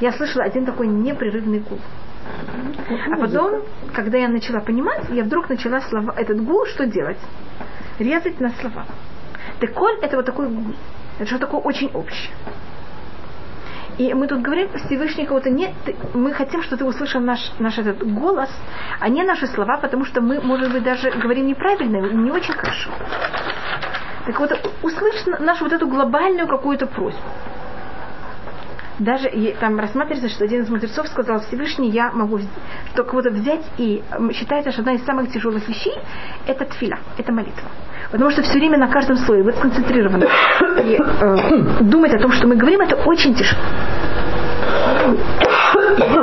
Я 0.00 0.12
слышала 0.12 0.44
один 0.44 0.64
такой 0.64 0.86
непрерывный 0.86 1.58
гул. 1.58 1.78
А 3.10 3.16
потом, 3.16 3.62
когда 3.92 4.18
я 4.18 4.28
начала 4.28 4.60
понимать, 4.60 5.08
я 5.10 5.24
вдруг 5.24 5.48
начала 5.48 5.80
слова, 5.80 6.14
этот 6.16 6.42
гул 6.42 6.64
что 6.66 6.86
делать? 6.86 7.18
Резать 7.98 8.40
на 8.40 8.50
слова. 8.50 8.86
Так 9.60 9.74
коль 9.74 9.98
это 10.00 10.16
вот 10.16 10.26
такой 10.26 10.48
гул. 10.48 10.74
Это 11.18 11.26
что 11.26 11.38
такое 11.38 11.60
очень 11.60 11.90
общее. 11.92 12.32
И 13.98 14.14
мы 14.14 14.26
тут 14.26 14.40
говорим, 14.40 14.68
Всевышний 14.86 15.26
кого-то 15.26 15.50
нет, 15.50 15.72
мы 16.14 16.32
хотим, 16.32 16.62
чтобы 16.62 16.78
ты 16.78 16.84
услышал 16.84 17.20
наш, 17.20 17.52
наш 17.58 17.78
этот 17.78 18.02
голос, 18.02 18.50
а 19.00 19.08
не 19.08 19.22
наши 19.22 19.46
слова, 19.46 19.76
потому 19.76 20.04
что 20.04 20.20
мы, 20.20 20.40
может 20.40 20.72
быть, 20.72 20.82
даже 20.82 21.10
говорим 21.10 21.46
неправильно, 21.46 21.98
не 21.98 22.30
очень 22.30 22.54
хорошо. 22.54 22.90
Так 24.26 24.38
вот, 24.38 24.52
услышь 24.82 25.26
нашу 25.40 25.64
вот 25.64 25.72
эту 25.72 25.86
глобальную 25.88 26.46
какую-то 26.48 26.86
просьбу. 26.86 27.20
Даже 28.98 29.28
там 29.58 29.78
рассматривается, 29.78 30.28
что 30.28 30.44
один 30.44 30.62
из 30.62 30.70
мудрецов 30.70 31.08
сказал, 31.08 31.40
Всевышний, 31.40 31.90
я 31.90 32.12
могу 32.12 32.38
что 32.92 33.04
кого-то 33.04 33.30
взять, 33.30 33.64
и 33.78 34.02
считается, 34.32 34.70
что 34.70 34.82
одна 34.82 34.92
из 34.92 35.04
самых 35.04 35.32
тяжелых 35.32 35.68
вещей– 35.68 35.94
это 36.46 36.64
тфиля, 36.66 36.98
это 37.18 37.32
молитва. 37.32 37.68
Потому 38.12 38.30
что 38.30 38.42
все 38.42 38.52
время 38.52 38.78
на 38.78 38.88
каждом 38.88 39.16
слое 39.16 39.42
вы 39.42 39.52
сконцентрированы. 39.52 40.26
И 40.84 40.98
э, 41.00 41.80
думать 41.80 42.14
о 42.14 42.18
том, 42.18 42.30
что 42.32 42.46
мы 42.46 42.56
говорим, 42.56 42.82
это 42.82 42.94
очень 42.96 43.34
тяжело. 43.34 43.60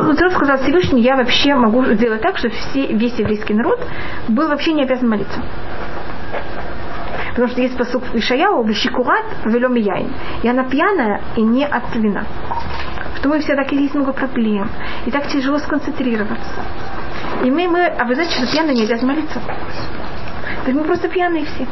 Мудрец 0.04 0.34
сказал 0.34 0.58
Всевышний, 0.60 1.02
я 1.02 1.16
вообще 1.16 1.56
могу 1.56 1.84
сделать 1.86 2.22
так, 2.22 2.38
что 2.38 2.50
все, 2.50 2.88
весь 2.88 3.18
еврейский 3.18 3.54
народ 3.56 3.80
был 4.28 4.48
вообще 4.48 4.74
не 4.74 4.84
обязан 4.84 5.10
молиться. 5.10 5.42
Потому 7.30 7.48
что 7.48 7.62
есть 7.62 7.78
посук 7.78 8.04
Ишаяу, 8.14 8.64
Вишикурат, 8.64 9.26
Велем 9.46 9.76
Яин. 9.76 10.14
И 10.44 10.48
она 10.48 10.64
пьяная 10.64 11.22
и 11.36 11.42
не 11.42 11.66
от 11.66 11.96
вина. 11.96 12.24
Что 13.18 13.30
мы 13.30 13.40
все 13.40 13.56
так 13.56 13.72
и 13.74 13.76
есть 13.76 13.96
много 13.96 14.14
проблем. 14.14 14.70
И 15.06 15.12
так 15.12 15.28
тяжело 15.28 15.58
сконцентрироваться. 15.58 16.62
И 17.44 17.50
мы, 17.50 17.68
мы 17.68 17.86
а 17.86 18.06
вы 18.06 18.16
знаете, 18.16 18.36
что 18.36 18.52
пьяные 18.52 18.76
не 18.76 18.84
обязаны 18.84 19.14
молиться. 19.14 19.42
Так 20.70 20.76
мы 20.76 20.84
просто 20.84 21.10
пьяные 21.10 21.46
все. 21.46 21.68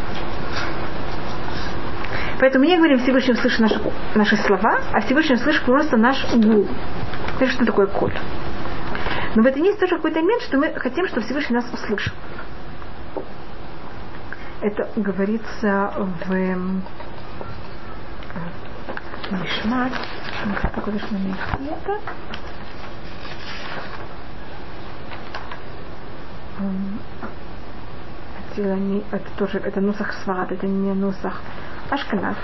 Поэтому 2.40 2.66
мне 2.66 2.78
говорим, 2.78 2.98
Всевышний 2.98 3.34
услышит 3.34 3.60
наши, 3.60 3.80
наши 4.16 4.36
слова, 4.38 4.80
а 4.92 5.02
Всевышний 5.02 5.36
услышит 5.36 5.64
просто 5.66 5.98
наш 5.98 6.26
гул. 6.34 6.68
Это 7.40 7.52
что 7.52 7.64
такое 7.64 7.86
коль? 7.86 8.18
Но 9.36 9.44
в 9.44 9.46
этом 9.46 9.62
есть 9.62 9.80
тоже 9.80 9.98
какой-то 9.98 10.20
момент, 10.20 10.42
что 10.42 10.58
мы 10.58 10.74
хотим, 10.74 11.08
чтобы 11.10 11.22
Всевышний 11.28 11.58
нас 11.58 11.72
услышал. 11.72 12.12
Это 14.62 14.90
говорится 14.96 15.94
в 16.26 16.34
Мишмат. 19.30 19.92
Какой-то 20.74 20.98
это. 28.58 29.16
это 29.16 29.30
тоже, 29.38 29.60
это 29.60 29.82
нусах 29.82 30.14
сварат, 30.24 30.52
это 30.52 30.68
не 30.68 30.94
нусах 30.94 31.42
ашканаз. 31.90 32.38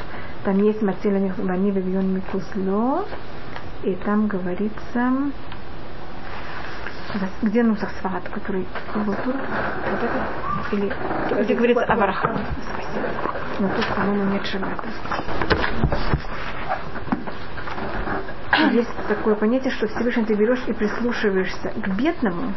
Там 0.44 0.62
есть 0.64 0.82
Матила 0.82 1.34
Бани 1.38 1.72
Вивьон 1.72 2.14
Микусло, 2.14 3.06
и 3.84 3.96
там 3.96 4.28
говорится 4.28 5.32
Где 7.42 7.64
Нусах 7.64 7.92
Свагат, 8.02 8.28
который 8.30 8.66
был 8.96 9.14
тут? 9.14 9.36
Вот 9.36 10.04
это? 10.04 10.76
Или 10.76 10.94
где 11.44 11.54
говорится 11.54 11.86
о 11.86 11.96
Вараха? 11.96 12.36
Спасибо. 12.74 13.08
Но 13.60 13.70
тут, 13.70 13.86
по-моему, 13.96 14.32
нет 14.32 14.46
Шабата. 14.46 14.84
Есть 18.72 18.90
такое 19.08 19.36
понятие, 19.36 19.72
что 19.72 19.88
Всевышний 19.88 20.26
ты 20.26 20.34
берешь 20.36 20.64
и 20.68 20.74
прислушиваешься 20.74 21.70
к 21.70 21.88
бедному, 21.96 22.54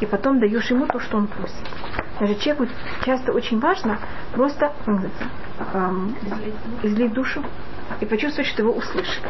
и 0.00 0.06
потом 0.06 0.40
даешь 0.40 0.70
ему 0.70 0.86
то, 0.86 1.00
что 1.00 1.16
он 1.16 1.26
просит. 1.26 1.56
Даже 2.20 2.34
человеку 2.36 2.66
часто 3.04 3.32
очень 3.32 3.60
важно 3.60 3.98
просто 4.32 4.72
эм, 5.74 6.14
излить 6.82 7.12
душу 7.12 7.42
и 8.00 8.06
почувствовать, 8.06 8.48
что 8.50 8.62
его 8.62 8.72
услышали. 8.72 9.28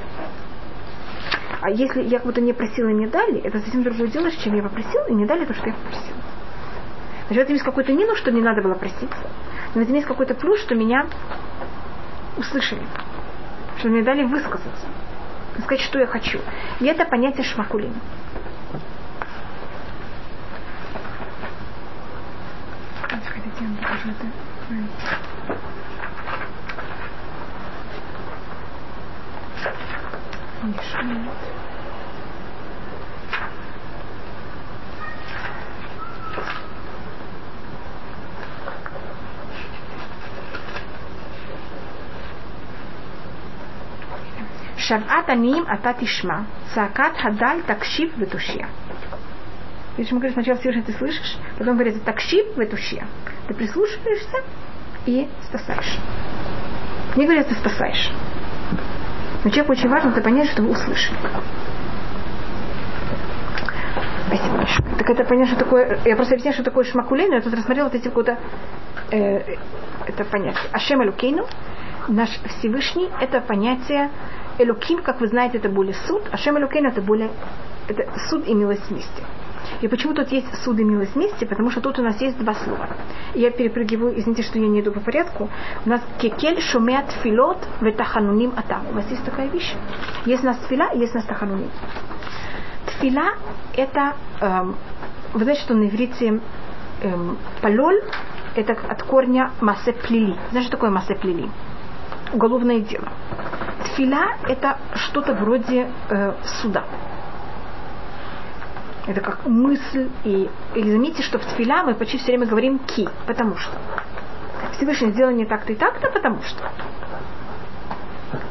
А 1.61 1.71
если 1.71 2.03
я 2.03 2.21
будто 2.21 2.41
не 2.41 2.53
просила 2.53 2.89
и 2.89 2.95
мне 2.95 3.09
дали, 3.09 3.41
это 3.41 3.59
совсем 3.59 3.83
другое 3.83 4.09
дело, 4.09 4.31
чем 4.31 4.55
я 4.55 4.63
попросила 4.63 5.07
и 5.09 5.15
не 5.15 5.27
дали 5.27 5.45
то, 5.45 5.55
что 5.55 5.67
я 5.67 5.75
попросила. 5.75 6.17
Значит, 7.27 7.43
в 7.43 7.45
этом 7.45 7.53
есть 7.55 7.65
какой-то 7.65 7.93
минус, 7.93 8.19
что 8.19 8.31
не 8.31 8.41
надо 8.41 8.63
было 8.63 8.75
просить. 8.75 9.11
Но 9.75 9.81
в 9.81 9.85
этом 9.85 9.95
есть 9.95 10.07
какой-то 10.07 10.35
плюс, 10.35 10.61
что 10.61 10.75
меня 10.75 11.07
услышали. 12.37 12.83
Что 13.79 13.89
мне 13.89 14.03
дали 14.03 14.25
высказаться. 14.25 14.87
Сказать, 15.63 15.81
что 15.81 15.99
я 15.99 16.07
хочу. 16.07 16.39
И 16.81 16.87
это 16.87 17.05
понятие 17.05 17.45
шмакулин. 17.45 17.93
Шават 44.89 45.29
аним 45.29 45.67
ататишма. 45.69 46.47
сакат 46.75 47.19
хадаль 47.19 47.61
такшип 47.63 48.17
ветушья. 48.17 48.69
Видишь, 49.99 50.13
мы 50.13 50.19
говорим, 50.19 50.33
сначала 50.33 50.57
слышишь, 50.57 50.85
ты 50.87 50.93
слышишь, 50.93 51.37
потом 51.59 51.75
говорится 51.75 52.01
такшив 52.03 52.57
ветушья. 52.57 53.07
Ты 53.49 53.55
прислушиваешься 53.55 54.39
и 55.05 55.29
спасаешь. 55.43 55.99
Не 57.17 57.27
говорят, 57.27 57.49
ты 57.49 57.55
спасаешь. 57.57 58.11
Но 59.45 59.51
человеку 59.51 59.73
очень 59.73 59.91
важно 59.91 60.09
это 60.09 60.23
понять, 60.23 60.49
что 60.51 60.63
вы 60.63 60.71
услышали. 60.71 61.19
Спасибо 64.27 64.57
большое. 64.57 64.89
Так 64.97 65.11
это 65.11 65.25
понятно, 65.25 65.55
что 65.55 65.65
такое... 65.65 65.99
Я 66.07 66.17
просто 66.17 66.35
объясняю, 66.35 66.55
что 66.55 66.65
такое 66.65 66.85
шмакулей, 66.85 67.29
но 67.29 67.35
я 67.35 67.41
тут 67.43 67.53
рассмотрела 67.53 67.89
вот 67.89 67.95
эти 67.95 68.09
куда... 68.09 68.39
Э, 69.11 69.57
это 70.07 70.25
понятие. 70.25 70.63
Ашем 70.73 71.01
Алюкейну, 71.01 71.47
наш 72.09 72.31
Всевышний, 72.59 73.11
это 73.21 73.41
понятие 73.41 74.11
Элуким, 74.59 75.03
как 75.03 75.21
вы 75.21 75.29
знаете, 75.29 75.59
это 75.59 75.69
более 75.69 75.95
суд. 76.07 76.23
Ашем 76.33 76.59
Элукейну 76.59 76.89
это 76.89 77.01
более... 77.01 77.31
Это 77.89 78.05
суд 78.29 78.47
и 78.47 78.55
милость 78.55 78.91
вместе. 78.91 79.23
И 79.81 79.89
почему 79.89 80.15
тут 80.15 80.31
есть 80.33 80.53
суд 80.65 80.79
и 80.79 80.85
милость 80.85 81.15
вместе? 81.15 81.47
Потому 81.47 81.71
что 81.71 81.81
тут 81.81 81.99
у 81.99 82.03
нас 82.03 82.21
есть 82.21 82.39
два 82.39 82.55
слова. 82.55 82.89
Я 83.35 83.51
перепрыгиваю, 83.51 84.19
извините, 84.19 84.43
что 84.43 84.59
я 84.59 84.67
не 84.67 84.81
иду 84.81 84.93
по 84.93 85.01
порядку. 85.01 85.49
У 85.85 85.89
нас 85.89 86.01
кекель 86.19 86.61
шумеат 86.61 87.11
филот 87.23 87.59
ветахануним 87.81 88.53
ата. 88.57 88.81
У 88.91 88.95
вас 88.95 89.09
есть 89.11 89.25
такая 89.25 89.49
вещь? 89.49 89.75
Есть 90.27 90.43
у 90.43 90.47
нас 90.47 90.59
тфила, 90.59 90.93
есть 90.95 91.15
у 91.15 91.19
нас 91.19 91.27
тахануним. 91.27 91.71
Тфила 92.87 93.35
это, 93.77 94.15
эм, 94.41 94.77
вы 95.35 95.45
знаете, 95.45 95.63
что 95.63 95.75
на 95.75 95.85
иврите 95.85 96.41
эм, 97.03 97.39
палоль 97.63 98.03
это 98.57 98.77
от 98.89 99.03
корня 99.05 99.53
массе 99.61 99.93
плели. 99.93 100.35
Знаете, 100.51 100.69
что 100.69 100.77
такое 100.77 100.91
массе 100.91 101.15
плели? 101.15 101.49
уголовное 102.33 102.81
дело. 102.81 103.09
Тфиля– 103.85 104.37
это 104.49 104.79
что-то 104.95 105.35
вроде 105.35 105.89
э, 106.11 106.35
суда. 106.61 106.85
Это 109.07 109.21
как 109.21 109.47
мысль. 109.47 110.11
И, 110.25 110.51
или 110.75 110.91
заметьте, 110.91 111.23
что 111.23 111.39
в 111.39 111.45
тфиля 111.45 111.83
мы 111.83 111.95
почти 111.95 112.19
все 112.19 112.33
время 112.33 112.47
говорим 112.47 112.79
«ки», 112.81 113.09
потому 113.27 113.57
что. 113.57 113.73
Всевышний 114.73 115.13
сделал 115.13 115.33
не 115.33 115.47
так-то 115.47 115.73
и 115.73 115.77
так-то, 115.77 116.11
потому 116.11 116.43
что. 116.43 116.71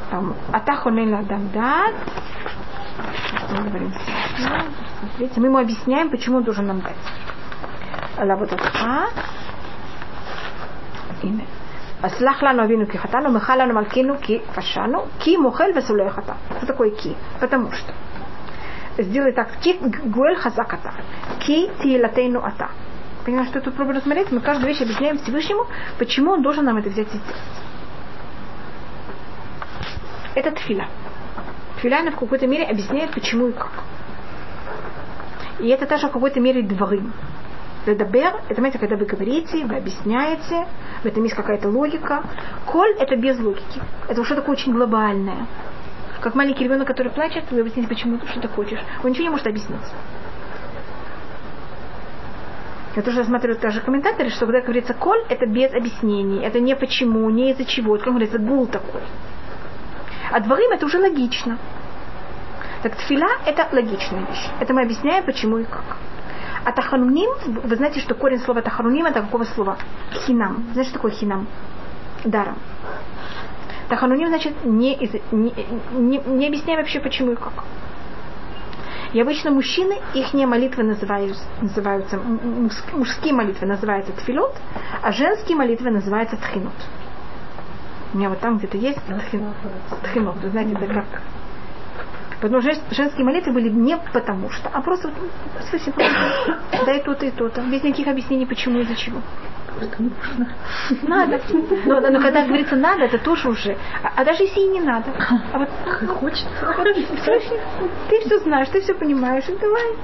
Там, 0.10 0.36
атаху 0.52 0.90
дамдат. 0.90 1.96
Мы 3.50 3.92
смотрите, 5.00 5.40
мы 5.40 5.48
ему 5.48 5.58
объясняем, 5.58 6.10
почему 6.10 6.38
он 6.38 6.44
должен 6.44 6.66
нам 6.66 6.82
дать. 6.82 6.96
Лаводатха. 8.18 9.10
Имя. 11.22 11.46
А 12.02 12.10
«Слах 12.10 12.42
лану 12.42 12.64
авину 12.64 12.86
ки 12.86 12.98
хатану, 12.98 13.32
махалану 13.32 13.74
малькину 13.74 14.18
ки 14.18 14.42
фашану, 14.54 15.08
ки 15.20 15.36
мухель 15.38 15.74
весулей 15.74 16.10
хата». 16.10 16.38
Что 16.58 16.68
такое 16.68 16.92
«ки»? 16.92 17.16
Потому 17.40 17.72
что. 17.72 17.94
Сделай 18.98 19.34
так. 19.34 19.50
«Ки 19.62 19.78
гуэль 20.06 20.36
хазаката». 20.36 20.94
«Ки 21.40 21.70
ти 21.82 21.98
тилатейну 21.98 22.44
ата». 22.44 22.70
Понимаешь, 23.26 23.50
что 23.50 23.60
я 23.60 23.66
тут 23.66 23.76
пробую 23.76 23.98
рассмотреть? 23.98 24.32
Мы 24.32 24.40
каждую 24.40 24.70
вещь 24.70 24.82
объясняем 24.82 25.18
Всевышнему, 25.18 25.68
почему 26.00 26.32
он 26.32 26.42
должен 26.42 26.64
нам 26.64 26.78
это 26.78 26.90
взять 26.90 27.08
и 27.08 27.18
сделать. 27.18 27.42
Это 30.34 30.52
тфила. 30.52 30.86
Тфиля, 31.78 32.00
она 32.00 32.12
в 32.12 32.16
какой-то 32.16 32.48
мере 32.48 32.64
объясняет, 32.64 33.12
почему 33.12 33.48
и 33.48 33.52
как. 33.52 33.72
И 35.60 35.68
это 35.68 35.88
тоже 35.88 36.08
в 36.08 36.12
какой-то 36.12 36.40
мере 36.40 36.62
дворы. 36.62 37.02
Ледабер, 37.88 38.42
это, 38.50 38.56
знаете, 38.56 38.80
когда 38.80 38.96
вы 38.98 39.06
говорите, 39.06 39.66
вы 39.66 39.78
объясняете, 39.78 40.68
в 41.04 41.06
этом 41.06 41.24
есть 41.24 41.36
какая-то 41.36 41.70
логика. 41.70 42.24
Коль– 42.66 42.92
это 43.00 43.16
без 43.16 43.40
логики. 43.40 43.82
Это 44.08 44.24
что 44.24 44.36
такое 44.36 44.56
очень 44.56 44.74
глобальное. 44.74 45.48
Как 46.20 46.36
маленький 46.36 46.64
ребенок, 46.64 46.88
который 46.88 47.12
плачет, 47.12 47.46
вы 47.52 47.62
объясните, 47.62 47.88
почему, 47.88 48.18
ты 48.18 48.48
хочешь. 48.48 48.80
Он 49.04 49.10
ничего 49.10 49.24
не 49.24 49.30
может 49.30 49.48
объяснить. 49.48 49.80
Я 52.96 53.04
тоже 53.04 53.20
рассматриваю 53.20 53.60
даже 53.60 53.80
комментаторы, 53.82 54.32
что 54.32 54.48
когда 54.48 54.62
говорится 54.62 54.96
коль, 54.96 55.24
это 55.30 55.46
без 55.46 55.72
объяснений. 55.72 56.42
Это 56.44 56.60
не 56.60 56.76
почему, 56.76 57.30
не 57.30 57.52
из-за 57.52 57.64
чего. 57.64 57.96
Это, 57.96 58.06
как 58.06 58.14
говорится, 58.14 58.40
гул 58.40 58.66
такой. 58.66 59.02
А 60.32 60.40
дворим 60.40 60.72
это 60.72 60.86
уже 60.86 60.98
логично. 60.98 61.58
Так 62.82 62.96
тфила 62.96 63.28
это 63.46 63.68
логичная 63.72 64.22
вещь. 64.22 64.50
Это 64.60 64.74
мы 64.74 64.82
объясняем, 64.82 65.24
почему 65.24 65.60
и 65.60 65.64
как. 65.64 65.98
А 66.64 66.72
тахануним, 66.72 67.30
вы 67.64 67.76
знаете, 67.76 68.00
что 68.00 68.16
корень 68.16 68.40
слова 68.40 68.62
тахануним 68.62 69.06
это 69.06 69.22
какого 69.22 69.44
слова? 69.44 69.78
Хинам. 70.12 70.66
Знаете, 70.74 70.90
что 70.90 71.00
такое 71.00 71.12
хинам? 71.12 71.48
Даром. 72.24 72.58
Тахануним 73.90 74.28
значит 74.28 74.66
не, 74.66 74.94
из, 74.96 75.14
не, 75.32 75.54
не, 75.94 76.18
не 76.18 76.48
объясняем 76.48 76.80
вообще 76.80 77.00
почему 77.00 77.32
и 77.32 77.36
как. 77.36 77.64
И 79.14 79.22
обычно 79.22 79.52
мужчины, 79.52 79.98
их 80.14 80.34
молитвы 80.34 80.84
называются, 80.84 81.44
называются 81.62 82.20
мужские 82.92 83.34
молитвы 83.34 83.66
называются 83.66 84.12
тфилот, 84.12 84.56
а 85.02 85.12
женские 85.14 85.58
молитвы 85.58 85.90
называются 85.92 86.36
тхинот. 86.36 86.74
У 88.14 88.18
меня 88.18 88.30
вот 88.30 88.40
там 88.40 88.58
где-то 88.58 88.78
есть 88.78 89.00
тхинот. 89.06 89.56
тхинот. 90.04 90.36
Вы 90.38 90.50
знаете, 90.50 90.74
это 90.74 90.94
как 90.94 91.06
Потому 92.42 92.62
что 92.62 92.76
женские 92.92 93.26
молитвы 93.26 93.52
были 93.52 93.70
не 93.70 93.98
потому 94.14 94.50
что, 94.52 94.70
а 94.70 94.82
просто 94.82 95.12
совсем 95.72 95.94
просто. 95.94 96.60
Дай 96.86 97.02
то-то 97.02 97.26
и 97.26 97.32
то-то. 97.32 97.62
Без 97.62 97.84
никаких 97.84 98.08
объяснений, 98.08 98.46
почему 98.46 98.80
и 98.80 98.84
за 98.84 98.96
чего. 98.96 99.22
Надо. 101.04 101.40
Но, 101.86 102.00
но 102.00 102.20
когда 102.20 102.46
говорится 102.46 102.76
надо, 102.76 103.04
это 103.04 103.18
тоже 103.20 103.50
уже. 103.50 103.78
А, 104.04 104.12
а 104.16 104.26
даже 104.26 104.44
если 104.44 104.62
и 104.62 104.68
не 104.68 104.82
надо. 104.82 105.12
А 105.54 105.60
вот 105.60 105.70
как 106.00 106.10
хочется. 106.10 106.48
Вот, 106.62 106.88
все, 107.22 107.40
ты 108.10 108.20
все 108.22 108.40
знаешь, 108.40 108.70
ты 108.70 108.82
все 108.82 108.94
понимаешь. 108.94 109.48
И 109.48 109.56
давай. 109.56 109.96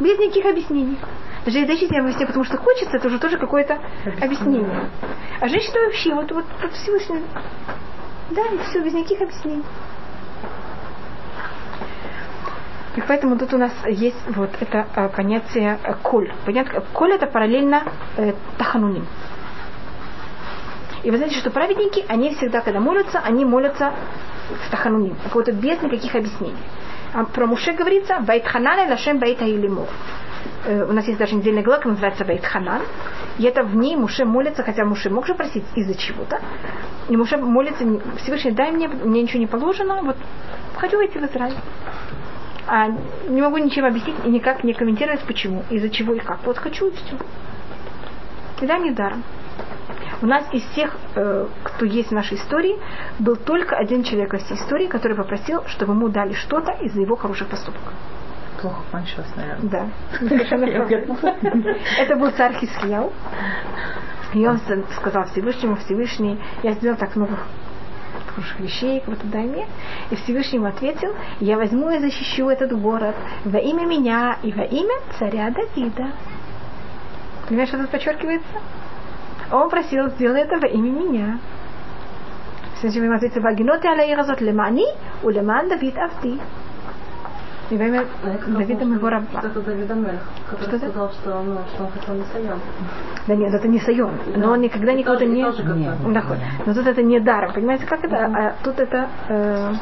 Без 0.00 0.18
никаких 0.18 0.46
объяснений. 0.46 0.98
Даже 1.44 1.58
если 1.58 1.94
я 1.94 2.00
объясняю, 2.00 2.26
потому 2.26 2.44
что 2.44 2.56
хочется, 2.56 2.96
это 2.96 3.06
уже 3.06 3.18
тоже 3.18 3.38
какое-то 3.38 3.78
объяснение. 4.20 4.88
А 5.40 5.48
женщина 5.48 5.80
вообще, 5.84 6.14
вот, 6.14 6.32
вот, 6.32 6.44
вот 6.62 6.72
Всевышний, 6.72 7.22
да, 8.30 8.42
и 8.46 8.58
все, 8.70 8.80
без 8.80 8.94
никаких 8.94 9.20
объяснений. 9.20 9.62
И 12.96 13.00
поэтому 13.00 13.36
тут 13.36 13.52
у 13.52 13.58
нас 13.58 13.72
есть 13.86 14.22
вот 14.28 14.50
это 14.60 14.86
э, 14.94 15.08
понятие 15.08 15.78
э, 15.82 15.94
коль. 16.02 16.32
Понятно, 16.46 16.80
коль 16.92 17.12
это 17.12 17.26
параллельно 17.26 17.82
э, 18.16 18.34
тахануним. 18.56 19.06
И 21.02 21.10
вы 21.10 21.16
знаете, 21.16 21.36
что 21.36 21.50
праведники, 21.50 22.04
они 22.08 22.34
всегда, 22.34 22.60
когда 22.60 22.80
молятся, 22.80 23.18
они 23.18 23.44
молятся 23.44 23.92
в 24.48 24.70
тахануним, 24.70 25.16
какого-то 25.24 25.52
без 25.52 25.82
никаких 25.82 26.14
объяснений. 26.14 26.56
А 27.12 27.24
про 27.24 27.46
Муше 27.46 27.72
говорится, 27.72 28.20
Вайтханан 28.20 28.88
лашем 28.88 29.18
Байта 29.18 29.44
Илимов. 29.44 29.88
У 30.66 30.92
нас 30.92 31.06
есть 31.06 31.18
даже 31.18 31.34
недельная 31.34 31.62
глава, 31.62 31.82
называется 31.84 32.24
Вайтханан. 32.24 32.82
И 33.38 33.44
это 33.44 33.64
в 33.64 33.76
ней 33.76 33.96
Муше 33.96 34.24
молится, 34.24 34.62
хотя 34.62 34.84
Муше 34.84 35.10
мог 35.10 35.26
же 35.26 35.34
просить 35.34 35.64
из-за 35.74 35.94
чего-то. 35.94 36.40
И 37.08 37.16
Муше 37.16 37.36
молится, 37.36 37.84
Всевышний, 38.22 38.52
дай 38.52 38.70
мне, 38.72 38.88
мне 38.88 39.22
ничего 39.22 39.40
не 39.40 39.46
положено, 39.46 40.00
вот 40.02 40.16
хочу 40.76 40.96
войти 40.96 41.18
в 41.18 41.24
Израиль. 41.24 41.56
А 42.66 42.88
не 43.28 43.42
могу 43.42 43.58
ничем 43.58 43.84
объяснить 43.84 44.16
и 44.24 44.28
никак 44.28 44.64
не 44.64 44.72
комментировать, 44.72 45.20
почему, 45.20 45.64
из-за 45.70 45.90
чего 45.90 46.14
и 46.14 46.18
как. 46.18 46.44
Вот 46.44 46.58
хочу 46.58 46.88
и 46.88 46.92
все. 46.92 47.16
И 48.60 48.66
да, 48.66 48.78
не 48.78 48.90
даром. 48.90 49.22
У 50.22 50.26
нас 50.26 50.44
из 50.52 50.62
всех, 50.70 50.96
э, 51.16 51.46
кто 51.62 51.84
есть 51.84 52.08
в 52.08 52.12
нашей 52.12 52.38
истории, 52.38 52.76
был 53.18 53.36
только 53.36 53.76
один 53.76 54.04
человек 54.04 54.32
во 54.32 54.38
всей 54.38 54.56
истории, 54.56 54.86
который 54.86 55.16
попросил, 55.16 55.64
чтобы 55.66 55.92
ему 55.92 56.08
дали 56.08 56.32
что-то 56.32 56.72
из-за 56.72 57.02
его 57.02 57.16
хороших 57.16 57.48
поступков. 57.48 57.92
Плохо 58.60 58.80
кончилось, 58.90 59.28
наверное. 59.36 59.68
Да. 59.68 59.88
Это 61.98 62.16
был 62.16 62.30
царь 62.30 62.54
Хискияу. 62.54 63.12
И 64.32 64.46
он 64.46 64.58
сказал 64.96 65.24
Всевышнему, 65.26 65.76
Всевышний, 65.76 66.40
я 66.62 66.72
сделал 66.72 66.96
так 66.96 67.14
много 67.14 67.36
хороших 68.34 68.60
вещей, 68.60 69.00
кого-то 69.00 69.26
дай 69.26 69.46
мне. 69.46 69.66
И 70.10 70.16
Всевышний 70.16 70.58
ему 70.58 70.68
ответил, 70.68 71.14
я 71.40 71.56
возьму 71.56 71.90
и 71.90 71.98
защищу 71.98 72.48
этот 72.48 72.78
город 72.78 73.14
во 73.44 73.58
имя 73.58 73.86
меня 73.86 74.38
и 74.42 74.52
во 74.52 74.64
имя 74.64 74.94
царя 75.18 75.50
Давида. 75.50 76.12
Понимаешь, 77.48 77.68
что 77.68 77.78
тут 77.78 77.90
подчеркивается? 77.90 78.60
Он 79.50 79.68
просил, 79.70 80.08
сделай 80.10 80.42
это 80.42 80.56
во 80.56 80.66
имя 80.66 80.90
меня. 80.90 81.38
Значит, 82.80 83.02
мы 83.02 83.14
ответили, 83.14 83.40
вагиноты 83.40 83.88
аля 83.88 84.12
иразот 84.12 84.40
лемани, 84.40 84.86
у 85.22 85.30
леман 85.30 85.68
Давид 85.68 85.96
авди. 85.96 86.40
И 87.70 87.76
во 87.78 87.84
имя 87.84 88.04
Давида 88.46 88.84
моего 88.84 89.08
раба. 89.08 89.40
Это 89.42 89.60
Давид 89.60 89.90
Амель, 89.90 90.18
Что 90.48 90.56
который 90.56 90.76
это? 90.76 90.88
сказал, 90.90 91.10
что, 91.12 91.42
ну, 91.42 91.58
что 91.74 91.84
он 91.84 91.90
хотел 91.92 92.14
не 92.14 92.24
Сайон. 92.32 92.60
Да 93.26 93.34
нет, 93.34 93.54
это 93.54 93.68
не 93.68 93.78
Сайон. 93.80 94.10
Но 94.36 94.50
он 94.52 94.60
никогда 94.60 94.92
никого-то 94.92 95.24
тоже- 95.24 95.34
не... 95.34 95.44
тоже. 95.44 95.62
Нет. 95.64 95.94
Да, 96.12 96.24
Но 96.66 96.74
тут 96.74 96.86
это 96.86 97.02
не 97.02 97.20
даром. 97.20 97.52
Понимаете, 97.52 97.86
как 97.86 98.04
это? 98.04 98.16
А 98.26 98.54
тут 98.62 98.78
это... 98.80 99.08
э, 99.28 99.72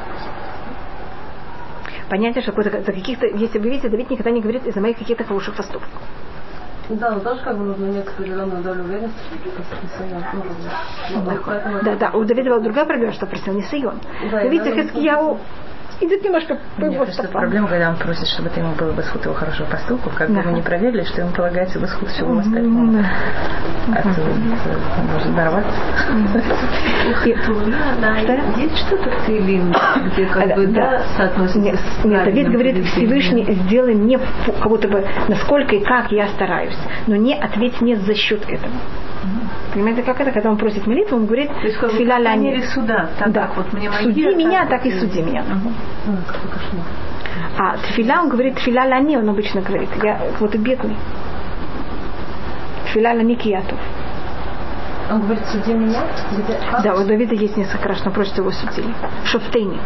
понятие, 2.09 2.43
что 2.43 2.53
за 2.63 2.71
каких-то, 2.71 3.27
если 3.27 3.59
вы 3.59 3.71
видите, 3.71 3.89
Давид 3.89 4.11
никогда 4.11 4.31
не 4.31 4.41
говорит 4.41 4.65
из-за 4.67 4.81
моих 4.81 4.99
каких-то 4.99 5.25
хороших 5.25 5.57
поступков. 5.57 5.91
Да, 6.89 7.11
но 7.13 7.21
тоже 7.21 7.41
как 7.43 7.57
бы 7.59 7.65
нужно 7.65 7.87
иметь 7.87 8.07
определенную 8.07 8.63
долю 8.63 8.83
уверенности, 8.85 9.17
что. 9.95 10.05
Ну, 11.15 11.31
это- 11.31 11.81
Да, 11.85 11.97
да, 11.97 12.11
у 12.11 12.25
Давида 12.25 12.51
была 12.51 12.61
другая 12.61 12.85
проблема, 12.85 13.13
что 13.13 13.27
просил 13.27 13.55
не 13.55 13.63
Сайон. 13.63 13.99
Да, 14.31 14.43
и 14.43 14.49
видите, 14.51 14.73
Хискияу 14.75 15.39
идет 16.05 16.25
немножко 16.25 16.59
по 16.77 16.85
Мне 16.85 16.95
его 16.95 17.05
кажется, 17.05 17.23
стопам. 17.23 17.43
проблема, 17.43 17.69
когда 17.69 17.91
он 17.91 17.97
просит, 17.97 18.27
чтобы 18.29 18.49
ты 18.51 18.61
ему 18.61 18.75
было 18.75 18.93
бы 18.93 19.03
сход 19.03 19.25
его 19.25 19.35
хорошего 19.35 19.67
поступка, 19.67 20.11
как 20.11 20.29
бы 20.29 20.35
Да. 20.37 20.43
мы 20.43 20.53
не 20.53 20.63
проверили, 20.63 21.05
что 21.05 21.21
ему 21.23 21.31
полагается 21.33 21.79
бы 21.79 21.87
сход 21.87 22.09
всего 22.09 22.39
остального. 22.39 22.93
Да. 23.03 23.09
А 23.97 24.03
то 24.03 24.09
э, 24.09 24.35
может 25.13 25.35
Да, 28.01 28.17
Что? 28.21 28.61
есть 28.61 28.77
что-то 28.87 29.11
в 29.11 29.27
Таилим, 29.27 29.73
где 30.13 30.27
как 30.27 30.49
Да, 30.49 30.55
бы, 30.57 30.67
да. 30.69 31.03
соотносится 31.17 31.59
Нет, 31.61 31.75
нет, 32.05 32.25
Давид 32.25 32.25
правильным 32.25 32.53
говорит. 32.53 32.85
Всевышний, 32.87 33.53
сделай 33.65 33.95
мне 33.95 34.19
как 34.47 34.69
будто 34.69 34.89
бы 34.89 35.05
насколько 35.29 35.75
и 35.77 35.81
как 35.81 36.11
я 36.13 36.29
стараюсь, 36.29 36.79
но 37.07 37.17
не 37.17 37.35
ответь 37.35 37.81
мне 37.81 37.97
за 37.97 38.15
счет 38.15 38.43
этого. 38.49 38.73
Понимаете, 39.73 40.03
как 40.03 40.21
это, 40.21 40.31
когда 40.33 40.51
он 40.51 40.59
просит 40.59 40.87
молитву, 40.87 41.17
он 41.17 41.27
говорит, 41.27 41.49
То 41.49 41.61
есть 41.67 41.79
как 41.79 41.91
бы 41.93 41.97
«Филя 41.97 42.17
по 42.17 42.21
ля 42.21 42.35
мере 42.37 42.59
не». 42.59 42.63
суда, 42.65 43.09
так 43.19 43.33
Да. 43.33 43.51
вот 43.57 43.73
мне 43.73 43.89
мои 43.89 44.03
Суди 44.05 44.25
так 44.25 44.37
меня, 44.37 44.67
так 44.67 44.85
и 44.85 44.91
и- 44.91 44.99
суди 45.01 45.23
меня. 45.23 45.43
Кошмар. 45.43 46.85
А 47.59 47.77
тфиля, 47.79 48.21
он 48.21 48.29
говорит, 48.29 48.57
тфиля 48.57 48.85
лани, 48.85 49.17
он 49.17 49.29
обычно 49.31 49.63
говорит, 49.63 49.89
я 50.03 50.21
вот 50.41 50.55
и 50.55 50.59
бедный. 50.59 50.97
Тфиля 52.87 53.15
лани 53.15 53.35
киятов. 53.35 53.79
Он 55.11 55.23
говорит, 55.23 55.45
суди 55.47 55.73
меня? 55.73 56.03
Да, 56.83 56.95
у 56.95 57.05
Давида 57.07 57.35
есть 57.35 57.57
несколько 57.57 57.89
раз, 57.89 58.03
он 58.07 58.13
просит 58.13 58.37
его 58.37 58.51
судили. 58.51 58.93
Шофтейни. 59.25 59.79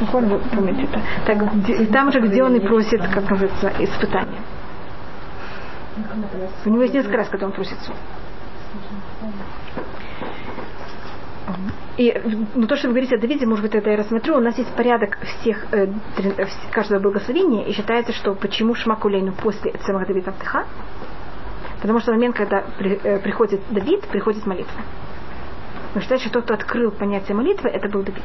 Ну, 0.00 0.18
вы 0.20 0.38
помните 0.54 0.82
это. 0.84 1.00
Так, 1.26 1.54
где- 1.54 1.84
там 1.86 2.12
же, 2.12 2.20
где 2.20 2.42
он 2.42 2.54
и 2.56 2.60
просит, 2.60 3.00
как 3.08 3.28
называется, 3.30 3.72
испытание. 3.78 4.40
У 6.64 6.70
него 6.70 6.82
есть 6.82 6.94
несколько 6.94 7.18
раз, 7.18 7.28
когда 7.28 7.46
он 7.46 7.52
просит 7.52 7.78
суд. 7.82 7.94
И 11.98 12.46
ну, 12.54 12.66
то, 12.66 12.76
что 12.76 12.88
вы 12.88 12.94
говорите 12.94 13.16
о 13.16 13.18
Давиде, 13.18 13.44
может 13.44 13.62
быть, 13.64 13.74
это 13.74 13.90
я 13.90 13.96
рассмотрю. 13.98 14.36
У 14.36 14.40
нас 14.40 14.56
есть 14.56 14.74
порядок 14.74 15.18
всех, 15.20 15.66
э, 15.72 15.88
каждого 16.70 17.00
благословения, 17.00 17.64
и 17.64 17.72
считается, 17.72 18.12
что 18.12 18.34
почему 18.34 18.74
Шмакулейну 18.74 19.32
после 19.32 19.72
Цемах 19.72 20.06
Давида 20.06 20.30
Автыха, 20.30 20.64
потому 21.82 22.00
что 22.00 22.12
в 22.12 22.14
момент, 22.14 22.34
когда 22.34 22.64
при- 22.78 22.98
э, 23.02 23.18
приходит 23.18 23.60
Давид, 23.70 24.06
приходит 24.06 24.46
молитва. 24.46 24.80
Но 25.94 26.00
считается, 26.00 26.28
что 26.28 26.40
тот, 26.40 26.44
кто 26.44 26.54
открыл 26.54 26.90
понятие 26.92 27.36
молитвы, 27.36 27.68
это 27.68 27.88
был 27.90 28.02
Давид. 28.02 28.24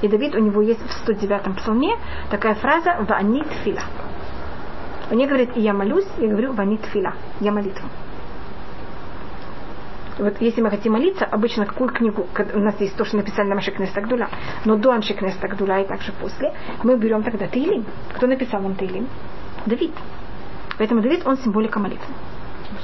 И 0.00 0.08
Давид, 0.08 0.34
у 0.34 0.38
него 0.38 0.62
есть 0.62 0.80
в 0.80 1.06
109-м 1.06 1.54
псалме 1.56 1.96
такая 2.30 2.54
фраза 2.54 2.96
«Ванит 3.06 3.48
фила». 3.64 3.82
Он 5.10 5.18
не 5.18 5.26
говорит 5.26 5.54
«и 5.56 5.60
я 5.60 5.74
молюсь», 5.74 6.06
я 6.16 6.28
говорю 6.28 6.52
«ванит 6.54 6.82
фила», 6.86 7.12
я 7.40 7.52
молитва. 7.52 7.88
Вот 10.18 10.40
если 10.40 10.60
мы 10.60 10.70
хотим 10.70 10.92
молиться, 10.92 11.24
обычно 11.24 11.66
какую 11.66 11.90
книгу, 11.90 12.26
у 12.54 12.58
нас 12.58 12.80
есть 12.80 12.96
то, 12.96 13.04
что 13.04 13.16
написали 13.16 13.48
на 13.48 13.56
Машек 13.56 13.78
Нестагдуля, 13.78 14.28
но 14.64 14.76
до 14.76 14.92
Аншек 14.92 15.20
Нестагдуля 15.20 15.80
и 15.80 15.86
также 15.86 16.12
после, 16.12 16.54
мы 16.82 16.96
берем 16.96 17.22
тогда 17.22 17.48
Таилим. 17.48 17.84
Кто 18.14 18.26
написал 18.26 18.60
нам 18.60 18.74
Таилим? 18.76 19.08
Давид. 19.66 19.92
Поэтому 20.78 21.02
Давид, 21.02 21.26
он 21.26 21.36
символика 21.38 21.80
молитвы. 21.80 22.14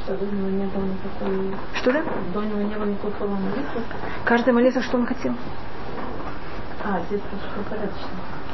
Что, 0.05 0.17
до 0.17 0.25
него 0.27 0.49
не 0.49 0.67
было 0.67 0.85
никакой... 0.85 1.55
Что 1.75 1.93
да? 1.93 2.03
До 2.35 2.43
него 2.43 2.63
не 2.63 2.75
было 2.75 2.85
никакой 2.87 3.11
формы 3.13 3.37
молитвы? 3.37 3.83
Каждая 4.25 4.55
молитва, 4.55 4.83
что 4.83 4.99
он 4.99 5.07
хотел. 5.07 5.35
А, 6.83 7.01
здесь 7.09 7.21
просто 7.21 7.61
упорядочено. 7.61 8.09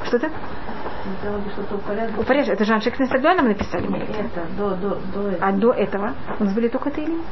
Что 0.05 0.19
что-то 0.19 1.77
упорядочено. 1.77 2.21
Упорядочно. 2.21 2.53
Это 2.53 2.65
же 2.65 2.75
Аншек 2.75 2.99
Нестагдуля 2.99 3.35
нам 3.35 3.49
написали 3.49 3.87
молитву. 3.87 4.15
Это, 4.15 4.47
до, 4.59 4.77
до, 4.77 4.99
до 5.15 5.29
этого. 5.29 5.47
А 5.47 5.53
до 5.53 5.73
этого 5.73 6.15
у 6.41 6.45
нас 6.45 6.55
были 6.55 6.69
только 6.69 6.91
Таилим. 6.91 7.23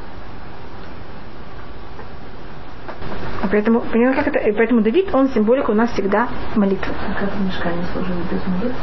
И 3.43 3.44
Поэтому, 3.55 3.83
понимаете, 3.83 4.19
как 4.19 4.27
это? 4.35 4.41
И 4.49 4.51
поэтому 4.51 4.81
Давид, 4.81 5.15
он 5.15 5.29
символика 5.29 5.71
у 5.71 5.75
нас 5.75 5.89
всегда 5.93 6.27
молитва. 6.57 6.93
А 7.09 7.15
как 7.21 7.31
в 7.31 7.47
мешкане 7.47 7.85
служили 7.93 8.19
без 8.29 8.45
молитвы? 8.49 8.75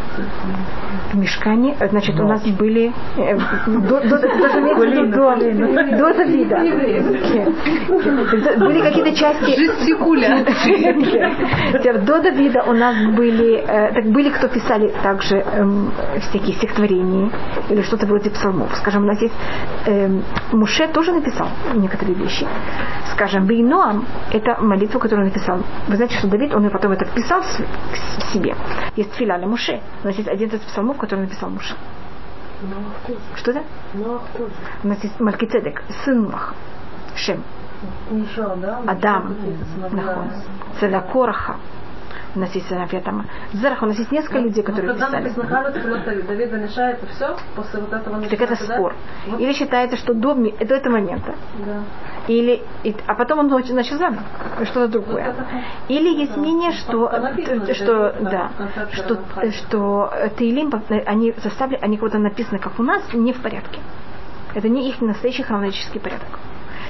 В 1.11 1.17
мешкане, 1.17 1.75
э, 1.77 1.89
значит, 1.89 2.17
у 2.17 2.23
нас 2.23 2.41
были 2.51 2.93
э, 3.17 3.37
до, 5.97 6.13
Давида. 6.13 6.55
Были 8.61 8.81
какие-то 8.81 9.13
части. 9.13 9.51
Теперь 11.73 11.97
До 11.99 12.21
Давида 12.21 12.63
у 12.63 12.73
нас 12.73 12.95
были, 13.13 13.57
э, 13.57 13.93
так 13.93 14.05
были, 14.05 14.29
кто 14.29 14.47
писали 14.47 14.93
также 15.03 15.37
эм, 15.37 15.91
всякие 16.29 16.55
стихотворения 16.55 17.29
или 17.69 17.81
что-то 17.81 18.05
вроде 18.05 18.29
псалмов. 18.29 18.73
Скажем, 18.77 19.03
у 19.03 19.07
нас 19.07 19.21
есть 19.21 19.35
эм, 19.85 20.23
Муше 20.53 20.87
тоже 20.87 21.11
написал 21.11 21.49
некоторые 21.75 22.15
вещи. 22.15 22.47
Скажем, 23.13 23.45
Бейноам– 23.45 24.05
это 24.31 24.60
молитва, 24.61 24.99
которую 24.99 25.27
он 25.27 25.33
написал. 25.33 25.59
Вы 25.87 25.95
знаете, 25.95 26.17
что 26.17 26.27
Давид, 26.27 26.53
он 26.53 26.65
и 26.65 26.69
потом 26.69 26.91
это 26.91 27.05
вписал 27.05 27.41
к 27.41 28.23
себе. 28.31 28.55
Есть 28.95 29.13
филяля 29.15 29.47
Муше. 29.47 29.81
У 30.03 30.07
нас 30.07 30.15
есть 30.15 30.29
один 30.29 30.49
из 30.49 30.59
псалмов, 30.61 30.97
который 30.97 31.21
написал 31.21 31.49
Муше. 31.49 31.75
Что 33.35 33.51
это? 33.51 33.63
У 34.83 34.87
нас 34.87 35.03
есть 35.03 35.19
Малькицедек, 35.19 35.83
сын 36.03 36.23
Нуаха, 36.23 36.53
Шем. 37.15 37.43
Адам. 38.87 39.35
Нахон, 39.91 40.27
Целя 40.79 41.01
Сыновья 42.33 43.01
там. 43.01 43.25
Зарах, 43.53 43.81
у 43.83 43.85
нас 43.85 43.97
есть 43.97 44.11
несколько 44.11 44.39
людей, 44.39 44.63
которые 44.63 44.93
Ну, 44.93 44.99
когда 44.99 45.07
писали. 45.07 45.23
написано 45.23 46.25
Давид 46.27 46.49
замешает, 46.49 47.03
и 47.03 47.05
все, 47.07 47.35
после 47.55 47.79
вот 47.81 47.91
этого 47.93 48.21
Так 48.21 48.33
это 48.41 48.55
да? 48.67 48.75
спор. 48.75 48.95
Вот, 49.27 49.39
Или 49.39 49.53
считается, 49.53 49.97
что 49.97 50.13
до, 50.13 50.33
до 50.35 50.75
этого 50.75 50.93
момента. 50.93 51.33
да. 51.65 51.81
Или, 52.27 52.61
и- 52.83 52.95
а 53.07 53.15
потом 53.15 53.39
он 53.39 53.51
нач- 53.53 53.73
начал 53.73 53.97
заново. 53.97 54.23
Что-то 54.63 54.87
другое. 54.87 55.25
Вот 55.25 55.35
это- 55.35 55.47
Или 55.89 56.09
есть 56.19 56.35
да. 56.35 56.39
мнение, 56.39 56.71
что, 56.71 57.09
написано, 57.09 57.73
что, 57.73 58.15
да, 58.21 58.51
да, 58.57 58.87
что, 58.91 59.19
что 59.51 60.09
э, 60.13 60.29
Таилим, 60.29 60.71
э, 60.89 60.99
они 61.05 61.33
заставили, 61.43 61.79
они 61.81 61.97
будто 61.97 62.17
написаны, 62.19 62.59
как 62.59 62.79
у 62.79 62.83
нас, 62.83 63.01
не 63.13 63.33
в 63.33 63.41
порядке. 63.41 63.79
Это 64.53 64.69
не 64.69 64.87
их 64.89 65.01
настоящий 65.01 65.43
хронологический 65.43 65.99
порядок. 65.99 66.27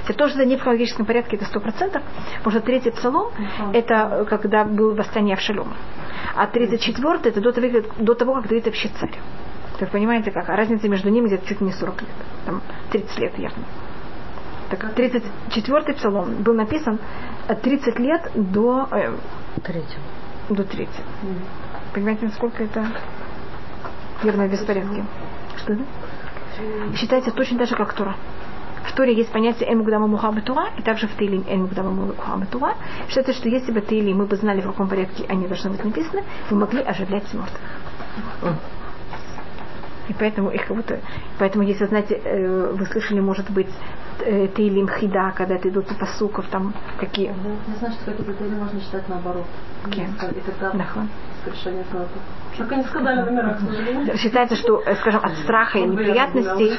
Если 0.02 0.14
то, 0.14 0.28
что 0.28 0.38
это 0.40 0.48
не 0.48 0.56
в 0.56 0.60
хронологическом 0.60 1.06
порядке, 1.06 1.36
это 1.36 1.44
сто 1.44 1.60
процентов, 1.60 2.02
потому 2.38 2.50
что 2.56 2.60
третий 2.66 2.90
псалом, 2.90 3.30
это 3.72 3.94
э, 3.94 4.24
когда 4.24 4.64
был 4.64 4.94
восстание 4.94 5.34
Авшалома. 5.34 5.74
А 6.36 6.46
34 6.46 7.18
это 7.24 7.40
до 7.40 7.52
того, 7.52 7.68
как- 7.70 7.96
до 8.04 8.14
того, 8.14 8.34
как 8.34 8.48
Давид 8.48 8.64
вообще 8.66 8.88
царь. 8.88 9.14
Так 9.78 9.90
понимаете, 9.90 10.30
как? 10.32 10.48
А 10.48 10.56
разница 10.56 10.88
между 10.88 11.08
ними 11.08 11.26
где-то 11.28 11.46
чуть 11.46 11.60
не 11.60 11.72
40 11.72 12.00
лет. 12.02 12.10
Там 12.46 12.62
30 12.90 13.18
лет, 13.18 13.38
явно. 13.38 13.64
Так 14.70 14.92
34 14.94 15.94
псалом 15.94 16.42
был 16.42 16.54
написан 16.54 16.98
э, 17.48 17.54
30 17.54 17.98
лет 18.00 18.30
до, 18.34 18.88
э, 18.90 19.12
Третьим. 19.62 20.00
до 20.48 20.64
30. 20.64 20.94
Понимаете, 21.94 22.26
насколько 22.26 22.64
это 22.64 22.86
верно 24.22 24.48
беспорядки? 24.48 25.04
Что 25.58 25.74
это? 25.74 25.82
Считается 26.96 27.30
точно 27.30 27.58
так 27.58 27.68
же, 27.68 27.76
как 27.76 27.92
Тора. 27.92 28.14
В 28.84 28.94
Торе 28.94 29.14
есть 29.14 29.30
понятие 29.30 29.70
«Эн 29.70 29.78
мукдама 29.78 30.06
мухама 30.06 30.40
тура», 30.42 30.70
и 30.76 30.82
также 30.82 31.06
в 31.06 31.16
Тейлим 31.16 31.44
«Эн 31.48 31.62
мукдама 31.62 31.90
мухама 31.90 32.46
тура». 32.46 32.74
Считается, 33.08 33.32
что 33.32 33.48
если 33.48 33.72
бы 33.72 33.80
Тейлим 33.80 34.18
мы 34.18 34.26
бы 34.26 34.36
знали, 34.36 34.60
в 34.60 34.66
каком 34.66 34.88
порядке 34.88 35.24
они 35.28 35.46
должны 35.46 35.70
быть 35.70 35.84
написаны, 35.84 36.24
мы 36.50 36.58
могли 36.58 36.82
оживлять 36.82 37.32
мертвых. 37.32 37.60
И 40.08 40.14
поэтому 40.14 40.50
их 40.50 40.66
как 40.66 40.76
будто... 40.76 41.00
Поэтому, 41.38 41.64
если, 41.64 41.86
знаете, 41.86 42.20
э, 42.22 42.72
вы 42.72 42.86
слышали, 42.86 43.20
может 43.20 43.48
быть, 43.50 43.70
э, 44.20 44.48
Тейлим 44.48 44.88
Хида, 44.88 45.32
когда 45.36 45.54
это 45.54 45.68
идут 45.68 45.86
по 45.96 46.06
суков, 46.06 46.46
там 46.50 46.74
какие... 46.98 47.28
Я 47.28 47.76
знаю, 47.78 47.94
что 47.94 48.10
какие-то 48.10 48.34
тайны 48.34 48.56
можно 48.56 48.80
читать 48.80 49.08
наоборот. 49.08 49.46
Кем? 49.90 50.10
И 50.10 50.40
тогда 50.40 50.72
Нахон. 50.72 51.08
скрешение 51.42 51.84
знаков. 51.90 52.20
Считается, 54.18 54.56
что, 54.56 54.82
э, 54.84 54.94
скажем, 54.96 55.20
от 55.24 55.36
страха 55.38 55.78
и 55.78 55.82
неприятностей, 55.82 56.78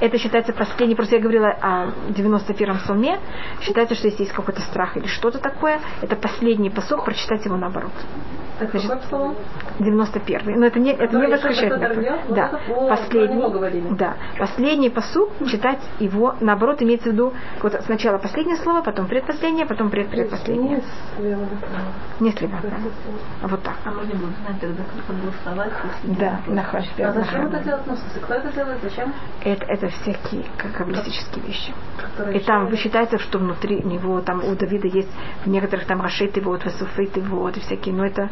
это 0.00 0.18
считается 0.18 0.52
последний, 0.52 0.94
просто 0.94 1.16
я 1.16 1.22
говорила 1.22 1.48
о 1.48 1.86
91-м 2.10 2.78
псалме, 2.78 3.18
считается, 3.60 3.94
что 3.94 4.06
если 4.06 4.22
есть 4.22 4.32
какой-то 4.34 4.60
страх 4.62 4.96
или 4.96 5.06
что-то 5.06 5.38
такое, 5.38 5.80
это 6.02 6.16
последний 6.16 6.70
посок, 6.70 7.04
прочитать 7.04 7.44
его 7.44 7.56
наоборот. 7.56 7.92
Значит, 8.58 8.82
какой 8.82 9.00
псалом? 9.00 9.36
91 9.78 10.60
Но 10.60 10.66
это 10.66 10.78
не, 10.78 10.92
это 10.92 11.16
не? 11.16 11.26
Вот 11.26 11.40
Да, 12.28 12.50
последний, 12.88 13.96
да, 13.96 14.16
последний 14.38 14.90
посуд 14.90 15.30
читать 15.48 15.78
его 16.00 16.34
наоборот 16.40 16.82
имеется 16.82 17.10
в 17.10 17.12
виду 17.12 17.32
вот 17.62 17.74
сначала 17.84 18.18
последнее 18.18 18.56
слово, 18.56 18.82
потом 18.82 19.06
предпоследнее, 19.06 19.66
потом 19.66 19.90
предпредпоследнее. 19.90 20.82
Не 22.20 22.32
слева, 22.32 22.58
да. 22.62 23.48
Вот 23.48 23.62
так. 23.62 23.74
А 23.84 23.90
можно 23.90 24.14
было 24.14 24.30
знать 24.30 24.60
тогда, 24.60 24.82
как 25.06 25.16
голосовать, 25.20 25.72
если 26.02 26.20
Да, 26.20 26.40
нахаш. 26.46 26.84
А 26.98 27.12
зачем 27.12 27.46
это 27.46 27.64
делать? 27.64 27.82
Ну, 27.86 27.94
кто 28.22 28.34
это 28.34 28.52
делает? 28.52 28.78
Зачем? 28.82 29.12
Это, 29.44 29.64
это 29.66 29.88
всякие 29.88 30.44
как 30.56 30.72
каббалистические 30.72 31.44
вещи. 31.44 31.72
И 32.34 32.40
там 32.40 32.74
считается, 32.76 33.18
что 33.18 33.38
внутри 33.38 33.82
него, 33.82 34.20
там 34.20 34.44
у 34.44 34.54
Давида 34.54 34.88
есть 34.88 35.10
в 35.44 35.48
некоторых 35.48 35.86
там 35.86 36.00
рашит 36.02 36.36
его, 36.36 36.52
вот 36.52 36.64
васуфит 36.64 37.16
его, 37.16 37.40
вот 37.40 37.56
и 37.56 37.60
всякие, 37.60 37.94
но 37.94 38.06
это, 38.06 38.28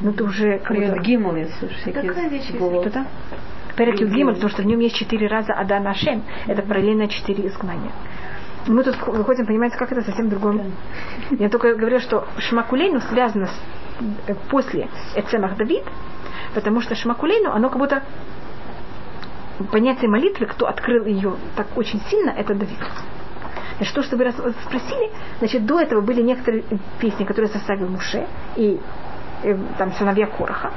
ну 0.00 0.10
это 0.10 0.24
уже 0.24 0.58
будто- 0.68 0.98
Гимл, 1.00 1.36
если 1.36 1.68
всякие 1.68 2.02
Такая 2.02 2.28
вещь. 2.28 2.48
Что-то? 2.48 3.06
Потому 3.76 4.48
что 4.48 4.62
в 4.62 4.66
нем 4.66 4.80
есть 4.80 4.96
четыре 4.96 5.26
раза 5.26 5.52
Адана 5.52 5.90
Ашем. 5.90 6.22
Это 6.46 6.62
параллельно 6.62 7.08
четыре 7.08 7.46
изгнания. 7.48 7.92
Мы 8.66 8.82
тут 8.82 8.96
выходим, 9.06 9.46
понимаете, 9.46 9.76
как 9.76 9.92
это 9.92 10.02
совсем 10.02 10.28
другое. 10.28 10.64
Я 11.30 11.48
только 11.48 11.74
говорю, 11.74 12.00
что 12.00 12.26
Шмакулейну 12.38 13.00
связано 13.00 13.46
с, 13.46 13.62
э, 14.26 14.34
после 14.50 14.88
Эцемах 15.14 15.56
Давид, 15.56 15.84
потому 16.54 16.80
что 16.80 16.94
Шмакулейну, 16.96 17.52
оно 17.52 17.68
как 17.68 17.78
будто 17.78 18.02
понятие 19.70 20.10
молитвы, 20.10 20.46
кто 20.46 20.66
открыл 20.66 21.04
ее 21.04 21.34
так 21.54 21.68
очень 21.76 22.00
сильно, 22.10 22.30
это 22.30 22.54
Давид. 22.54 22.78
Значит, 23.76 23.94
то, 23.94 24.02
что 24.02 24.16
вы 24.16 24.30
спросили, 24.64 25.10
значит, 25.38 25.66
до 25.66 25.80
этого 25.80 26.00
были 26.00 26.22
некоторые 26.22 26.64
песни, 26.98 27.24
которые 27.24 27.50
составил 27.50 27.88
Муше 27.88 28.26
и 28.56 28.80
там 29.78 29.92
сыновья 29.92 30.26
Короха. 30.26 30.72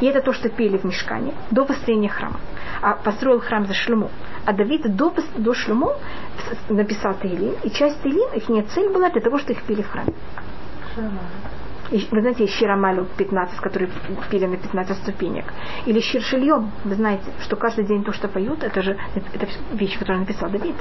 И 0.00 0.06
это 0.06 0.20
то, 0.20 0.32
что 0.32 0.48
пели 0.48 0.76
в 0.76 0.84
Мешкане 0.84 1.32
до 1.50 1.64
построения 1.64 2.08
храма. 2.08 2.40
А 2.82 2.94
построил 2.94 3.40
храм 3.40 3.66
за 3.66 3.74
Шлюму. 3.74 4.10
А 4.44 4.52
Давид 4.52 4.94
до, 4.96 5.14
до 5.36 5.54
Шлюму 5.54 5.92
написал 6.68 7.14
Таилим, 7.14 7.54
и 7.62 7.70
часть 7.70 8.02
Таилим, 8.02 8.32
их 8.34 8.68
цель 8.70 8.92
была 8.92 9.10
для 9.10 9.20
того, 9.20 9.38
что 9.38 9.52
их 9.52 9.62
пели 9.62 9.82
в 9.82 9.90
храме. 9.90 10.12
И 11.90 12.08
вы 12.10 12.20
знаете, 12.22 12.44
есть 12.44 12.54
Ширамалю 12.54 13.06
15, 13.16 13.60
которые 13.60 13.90
пели 14.30 14.46
на 14.46 14.56
15 14.56 14.96
ступенек. 14.98 15.44
Или 15.86 16.00
Ширшильем, 16.00 16.72
вы 16.84 16.94
знаете, 16.94 17.24
что 17.40 17.56
каждый 17.56 17.84
день 17.84 18.02
то, 18.04 18.12
что 18.12 18.26
поют, 18.28 18.62
это 18.62 18.82
же 18.82 18.96
это 19.14 19.46
вещь, 19.72 19.98
которую 19.98 20.20
написал 20.20 20.50
Давид. 20.50 20.74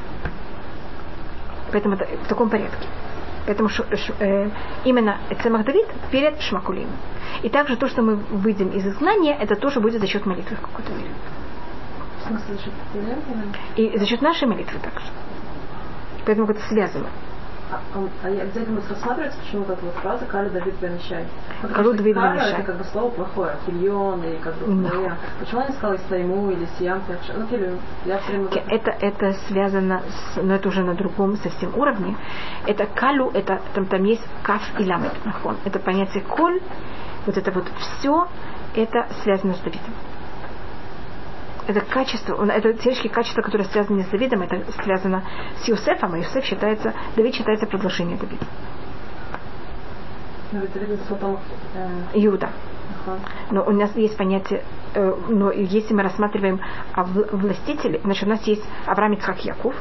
Поэтому 1.72 1.96
это 1.96 2.08
в 2.24 2.28
таком 2.28 2.50
порядке. 2.50 2.88
Поэтому 3.46 3.70
ш- 3.70 3.86
ш- 3.96 4.14
э, 4.20 4.50
именно 4.86 5.18
Цемах 5.42 5.66
Давид 5.66 5.86
перед 6.12 6.40
Шмакулим. 6.42 6.88
И 7.42 7.50
также 7.50 7.76
то, 7.76 7.88
что 7.88 8.02
мы 8.02 8.16
выйдем 8.16 8.70
из 8.70 8.86
изгнания, 8.88 9.36
это 9.36 9.56
тоже 9.56 9.80
будет 9.82 10.00
за 10.00 10.08
счет 10.08 10.26
молитвы 10.26 10.56
в 10.56 10.62
какой-то 10.62 10.92
мере. 10.94 11.12
И 13.76 13.98
за 13.98 14.06
счет 14.06 14.22
нашей 14.22 14.48
молитвы 14.48 14.80
также. 14.80 15.06
Поэтому 16.26 16.50
это 16.50 16.62
связано. 16.62 17.08
А, 17.74 17.80
а, 17.96 18.08
а 18.24 18.30
я 18.30 18.44
обязательно 18.44 18.76
будет 18.80 18.90
рассматриваться, 18.92 19.40
почему 19.40 19.64
вот 19.64 19.78
эта 19.78 19.86
вот 19.86 19.96
фраза 19.96 20.26
«Калю 20.26 20.50
Давид 20.52 20.76
Бенишай». 20.80 21.24
Ну, 21.24 21.68
потому 21.70 21.74
Калю 21.76 21.90
что 21.94 21.98
Давид 21.98 22.16
«калю» 22.16 22.30
Бенишай. 22.34 22.52
это 22.54 22.64
как 22.64 22.78
бы 22.78 22.84
слово 22.86 23.10
плохое, 23.10 23.56
хильон 23.66 24.24
и 24.24 24.38
как 24.38 24.56
бы. 24.56 24.90
«калия». 24.90 25.18
Почему 25.40 25.62
он 25.62 25.68
не 25.68 25.74
сказал 25.74 25.96
«истайму» 25.96 26.52
или 26.52 26.68
«сиям»? 26.78 27.02
Ну, 27.36 27.48
килю, 27.48 27.78
я 28.06 28.18
все 28.20 28.32
время... 28.32 28.48
это- 28.70 28.92
Это, 29.00 29.34
связано 29.48 30.02
с, 30.08 30.42
но 30.42 30.56
это 30.56 30.68
уже 30.70 30.84
на 30.84 30.94
другом 30.94 31.36
совсем 31.38 31.76
уровне. 31.78 32.16
Это 32.68 32.86
калю, 32.86 33.32
это 33.34 33.60
там, 33.74 33.86
там 33.88 34.04
есть 34.04 34.24
каф 34.44 34.62
и 34.80 34.86
ламет. 34.86 35.14
Это 35.66 35.80
понятие 35.80 36.24
коль, 36.24 36.62
вот 37.26 37.38
это 37.38 37.52
вот 37.52 37.66
все, 37.80 38.28
это 38.76 39.08
связано 39.24 39.54
с 39.54 39.60
Давидом. 39.60 39.94
Это 41.68 41.82
качество, 41.82 42.36
он- 42.36 42.50
это 42.52 42.74
теоретически 42.74 43.08
качество, 43.08 43.42
которое 43.42 43.64
связано 43.66 43.98
не 43.98 44.04
с 44.04 44.08
Давидом, 44.08 44.42
это 44.42 44.64
связано 44.84 45.24
с 45.62 45.68
Юсефом, 45.68 46.14
а 46.14 46.18
Юсеф 46.18 46.44
считается, 46.44 46.94
Давид 47.16 47.36
считается 47.36 47.66
продолжением 47.66 48.18
Давида. 48.18 48.46
Потом... 51.10 51.40
э, 51.74 51.90
Иуда. 52.16 52.50
Но 53.52 53.64
у 53.64 53.72
нас 53.72 53.96
есть 53.96 54.16
понятие, 54.18 54.64
э, 54.94 55.16
но 55.30 55.52
если 55.52 55.94
мы 55.94 56.04
рассматриваем 56.04 56.60
а, 56.94 57.04
вл- 57.04 57.36
властители, 57.36 58.00
значит, 58.04 58.24
у 58.24 58.30
нас 58.30 58.44
есть 58.44 58.64
Авраам 58.86 59.14
Ицхак 59.14 59.44
Яков, 59.44 59.76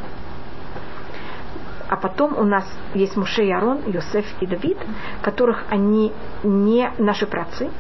а 1.88 1.96
потом 1.96 2.36
у 2.38 2.44
нас 2.44 2.64
есть 2.94 3.16
Муше 3.16 3.44
и 3.44 3.50
Арон, 3.52 3.82
Йосеф 3.86 4.24
и 4.40 4.46
Давид, 4.46 4.78
которых 5.20 5.64
они 5.68 6.12
не 6.42 6.90
наши 6.98 7.26
працы, 7.26 7.70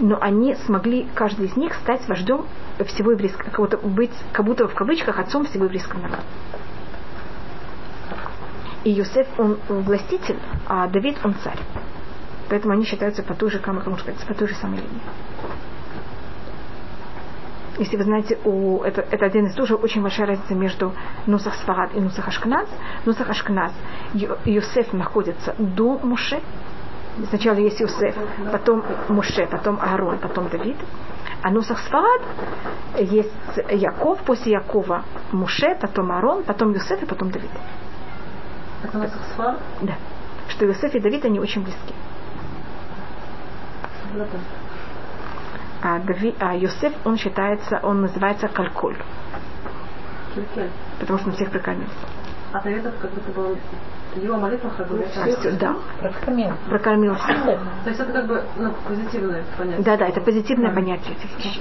но 0.00 0.18
они 0.20 0.54
смогли, 0.66 1.08
каждый 1.14 1.46
из 1.46 1.56
них, 1.56 1.74
стать 1.74 2.06
вождем 2.08 2.46
всего 2.86 3.12
еврейского, 3.12 3.50
как 3.50 3.58
будто 3.58 3.76
быть, 3.78 4.12
как 4.32 4.44
будто 4.46 4.68
в 4.68 4.74
кавычках, 4.74 5.18
отцом 5.18 5.44
всего 5.44 5.64
еврейского 5.64 6.00
народа. 6.00 6.22
И 8.84 8.90
Йосеф, 8.90 9.26
он 9.38 9.58
властитель, 9.68 10.38
а 10.66 10.86
Давид, 10.86 11.18
он 11.24 11.34
царь. 11.42 11.58
Поэтому 12.48 12.74
они 12.74 12.84
считаются 12.84 13.22
по 13.22 13.34
той 13.34 13.50
же, 13.50 13.58
как 13.58 13.74
можно 13.74 13.98
сказать, 13.98 14.26
по 14.26 14.34
той 14.34 14.48
же 14.48 14.54
самой 14.54 14.78
линии. 14.78 15.02
Если 17.78 17.96
вы 17.96 18.02
знаете, 18.02 18.38
у, 18.44 18.82
это, 18.82 19.02
это 19.02 19.24
один 19.24 19.46
из 19.46 19.54
тоже 19.54 19.76
очень 19.76 20.02
большая 20.02 20.26
разница 20.26 20.54
между 20.54 20.92
Нусах 21.26 21.54
Сфарад 21.54 21.94
и 21.94 22.00
Нусах 22.00 22.26
Ашкназ. 22.26 22.68
Нусах 23.04 23.30
Ашкназ, 23.30 23.72
Юсеф 24.44 24.92
находится 24.92 25.54
до 25.58 25.98
Муше. 25.98 26.40
Сначала 27.26 27.56
есть 27.56 27.80
Юсеф, 27.80 28.14
потом 28.52 28.84
Муше, 29.08 29.46
потом 29.50 29.78
Аарон, 29.80 30.18
потом 30.18 30.48
Давид. 30.48 30.76
А 31.42 31.50
Нусах 31.50 31.78
Сфарад 31.80 32.22
есть 32.98 33.32
Яков, 33.70 34.20
после 34.22 34.52
Якова 34.52 35.04
Муше, 35.32 35.76
потом 35.80 36.12
Аарон, 36.12 36.44
потом 36.44 36.72
Юсеф 36.72 37.02
и 37.02 37.06
потом 37.06 37.30
Давид. 37.30 37.50
Это 38.84 38.98
у 38.98 39.00
нас 39.00 39.12
Сфар? 39.32 39.56
Да. 39.82 39.94
Что 40.48 40.66
Юсеф 40.66 40.94
и 40.94 41.00
Давид, 41.00 41.24
они 41.24 41.40
очень 41.40 41.62
близки. 41.62 41.94
А, 45.82 45.98
Дави, 46.00 46.34
а 46.40 46.56
Юсеф, 46.56 46.92
он 47.04 47.16
считается, 47.16 47.78
он 47.82 48.00
называется 48.00 48.48
Калькуль, 48.48 48.96
потому 50.98 51.18
что 51.18 51.28
он 51.28 51.34
всех 51.34 51.50
прикормил. 51.50 51.88
А 52.52 52.60
Давид 52.62 52.84
это 52.84 52.96
как 52.98 53.12
будто 53.12 53.30
был... 53.32 53.56
Его 54.16 54.36
молитва 54.36 54.70
как 54.76 54.88
бы... 54.88 55.04
А, 55.16 55.26
всё, 55.26 55.56
да, 55.58 55.76
Прокормил. 56.00 56.52
прокормил 56.68 57.14
всех. 57.14 57.44
То 57.44 57.90
есть 57.90 58.00
это 58.00 58.12
как 58.12 58.26
бы 58.26 58.42
ну, 58.56 58.72
позитивное 58.86 59.44
понятие. 59.56 59.84
Да, 59.84 59.96
да, 59.96 60.06
это 60.08 60.20
позитивное 60.20 60.74
понятие 60.74 61.14
этих 61.14 61.30
Ну, 61.32 61.38
вещей. 61.38 61.60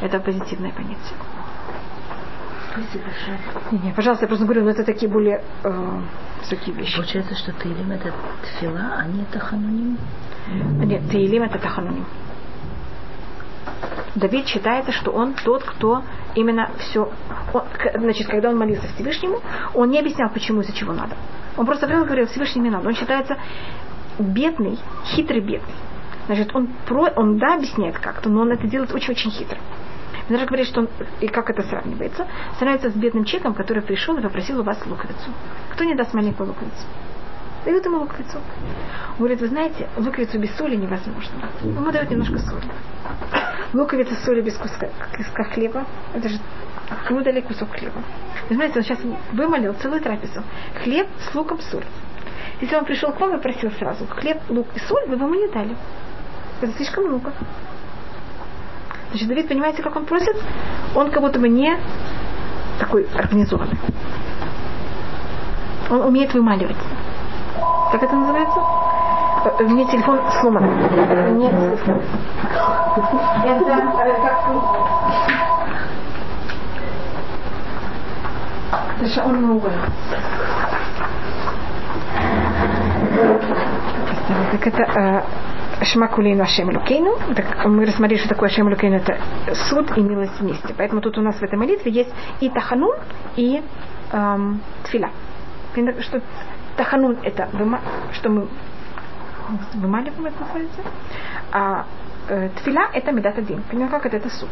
Это 0.00 0.18
позитивное 0.20 0.72
понятие. 0.72 1.16
Спасибо 2.72 3.04
большое. 3.04 3.38
Не, 3.72 3.78
не, 3.88 3.92
пожалуйста, 3.94 4.24
я 4.24 4.28
просто 4.28 4.44
говорю, 4.44 4.64
но 4.64 4.70
это 4.70 4.84
такие 4.84 5.10
более 5.10 5.42
э, 5.62 6.00
высокие 6.40 6.74
вещи. 6.74 6.96
Получается, 6.96 7.34
что 7.34 7.52
Таилим 7.52 7.90
это 7.90 8.12
тфила, 8.42 8.80
а 8.98 9.06
не 9.06 9.22
это 9.22 9.38
хануним. 9.38 9.96
Нет, 10.84 11.10
Таилим 11.10 11.42
это 11.42 11.58
Тахануним. 11.58 12.04
Давид 14.14 14.46
считается, 14.46 14.92
что 14.92 15.10
он 15.10 15.34
тот, 15.34 15.62
кто 15.62 16.02
именно 16.34 16.70
все... 16.78 17.10
значит, 17.94 18.26
когда 18.28 18.50
он 18.50 18.56
молился 18.56 18.86
Всевышнему, 18.94 19.40
он 19.74 19.90
не 19.90 19.98
объяснял, 19.98 20.30
почему, 20.30 20.62
из-за 20.62 20.72
чего 20.72 20.92
надо. 20.92 21.16
Он 21.56 21.66
просто 21.66 21.86
прямо 21.86 22.04
говорил, 22.04 22.26
Всевышний 22.26 22.62
не 22.62 22.70
надо. 22.70 22.88
Он 22.88 22.94
считается 22.94 23.36
бедный, 24.18 24.78
хитрый 25.04 25.40
бедный. 25.40 25.74
Значит, 26.26 26.54
он, 26.54 26.68
про, 26.86 27.08
он 27.16 27.38
да, 27.38 27.54
объясняет 27.54 27.98
как-то, 27.98 28.28
но 28.28 28.42
он 28.42 28.52
это 28.52 28.66
делает 28.66 28.92
очень-очень 28.92 29.30
хитро. 29.30 29.58
Мне 30.28 30.38
даже 30.38 30.46
говорит, 30.46 30.66
что 30.66 30.80
он, 30.80 30.88
и 31.20 31.28
как 31.28 31.50
это 31.50 31.62
сравнивается, 31.62 32.26
сравнивается 32.58 32.90
с 32.90 33.00
бедным 33.00 33.24
человеком, 33.24 33.54
который 33.54 33.82
пришел 33.82 34.16
и 34.16 34.20
попросил 34.20 34.60
у 34.60 34.64
вас 34.64 34.84
луковицу. 34.84 35.30
Кто 35.72 35.84
не 35.84 35.94
даст 35.94 36.14
маленькую 36.14 36.48
луковицу? 36.48 36.84
Дают 37.66 37.84
ему 37.84 37.98
луковицу. 37.98 38.38
Он 38.38 39.18
говорит, 39.18 39.40
вы 39.40 39.48
знаете, 39.48 39.88
луковицу 39.96 40.38
без 40.38 40.54
соли 40.56 40.76
невозможно. 40.76 41.50
Ему 41.64 41.90
дают 41.90 42.08
немножко 42.08 42.38
соли. 42.38 42.62
Луковица 43.72 44.14
с 44.14 44.24
солью 44.24 44.44
без 44.44 44.56
куска, 44.56 44.88
куска 45.16 45.42
хлеба. 45.52 45.84
Это 46.14 46.28
же 46.28 46.38
ему 47.10 47.22
дали 47.22 47.40
кусок 47.40 47.70
хлеба. 47.72 48.00
Вы 48.48 48.54
знаете, 48.54 48.78
он 48.78 48.84
сейчас 48.84 49.00
вымолил 49.32 49.74
целую 49.74 50.00
трапезу. 50.00 50.44
Хлеб 50.84 51.08
с 51.18 51.34
луком 51.34 51.60
соль. 51.60 51.84
Если 52.60 52.76
он 52.76 52.84
пришел 52.84 53.10
к 53.10 53.20
вам 53.20 53.36
и 53.36 53.42
просил 53.42 53.72
сразу 53.72 54.06
хлеб, 54.06 54.38
лук 54.48 54.68
и 54.76 54.78
соль, 54.78 55.08
вы 55.08 55.16
бы 55.16 55.24
ему 55.24 55.34
не 55.34 55.48
дали. 55.48 55.76
Это 56.60 56.72
слишком 56.74 57.06
много. 57.06 57.32
Значит, 59.10 59.26
Давид, 59.26 59.48
понимаете, 59.48 59.82
как 59.82 59.96
он 59.96 60.06
просит? 60.06 60.36
Он 60.94 61.10
как 61.10 61.20
будто 61.20 61.40
бы 61.40 61.48
не 61.48 61.76
такой 62.78 63.08
организованный. 63.12 63.76
Он 65.90 66.02
умеет 66.02 66.32
вымаливать. 66.32 66.76
Как 67.92 68.02
это 68.02 68.14
называется? 68.14 68.60
Э, 69.44 69.62
У 69.64 69.68
меня 69.68 69.84
телефон 69.86 70.20
сломан. 70.40 70.64
Нет 71.38 71.52
телефона. 71.52 72.02
Это 73.44 73.72
э, 79.00 79.06
шаун 79.08 79.40
новый. 79.46 79.72
Так 84.52 84.66
это 84.66 84.82
э, 84.82 85.84
Шмакулейну 85.84 86.42
Ашем 86.42 86.70
Лукейну. 86.70 87.16
Так 87.34 87.66
мы 87.66 87.84
рассмотрели, 87.86 88.18
что 88.18 88.30
такое 88.30 88.48
Ашем 88.48 88.68
Лукейну. 88.68 88.96
Это 88.96 89.18
суд 89.68 89.96
и 89.96 90.00
милость 90.00 90.40
вместе. 90.40 90.74
Поэтому 90.76 91.00
тут 91.00 91.18
у 91.18 91.22
нас 91.22 91.36
в 91.36 91.42
этой 91.42 91.58
молитве 91.58 91.92
есть 91.92 92.12
и 92.40 92.48
Таханун, 92.48 92.96
и 93.36 93.62
эм. 94.12 94.60
Понятно, 95.74 96.02
Что 96.02 96.22
Таханун 96.76 97.18
это 97.22 97.48
выма- 97.52 97.80
что 98.12 98.28
мы 98.28 98.48
вымаливаем, 99.74 100.26
это 100.26 100.40
называется. 100.40 100.80
А 101.52 101.86
э, 102.28 102.48
Тфиля 102.56 102.90
это 102.92 103.12
Медат 103.12 103.38
один. 103.38 103.62
Понимаете, 103.62 103.92
как 103.94 104.06
это? 104.06 104.16
Это 104.16 104.30
суд. 104.30 104.48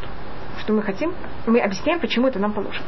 Что 0.61 0.73
мы 0.73 0.83
хотим, 0.83 1.13
мы 1.47 1.61
объясняем, 1.61 2.01
почему 2.01 2.29
это 2.29 2.39
нам 2.39 2.53
положено. 2.53 2.85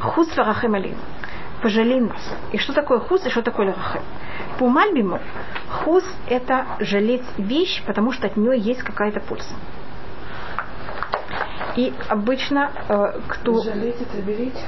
Хус 0.00 0.36
варахем 0.36 0.74
алим. 0.74 0.96
Пожалей 1.62 2.00
нас. 2.00 2.20
И 2.52 2.58
что 2.58 2.72
такое 2.72 2.98
хус, 2.98 3.24
и 3.24 3.30
что 3.30 3.42
такое 3.42 3.68
рахем? 3.68 4.02
По 4.58 4.68
Мальбиму 4.68 5.20
хус 5.70 6.04
это 6.28 6.66
жалеть 6.80 7.24
вещь, 7.38 7.82
потому 7.86 8.12
что 8.12 8.26
от 8.26 8.36
нее 8.36 8.58
есть 8.58 8.82
какая-то 8.82 9.20
польза. 9.20 9.54
И 11.76 11.92
обычно 12.08 12.70
э, 12.88 13.20
кто... 13.28 13.62
Жалеть 13.62 14.00
это 14.00 14.20
берите. 14.22 14.60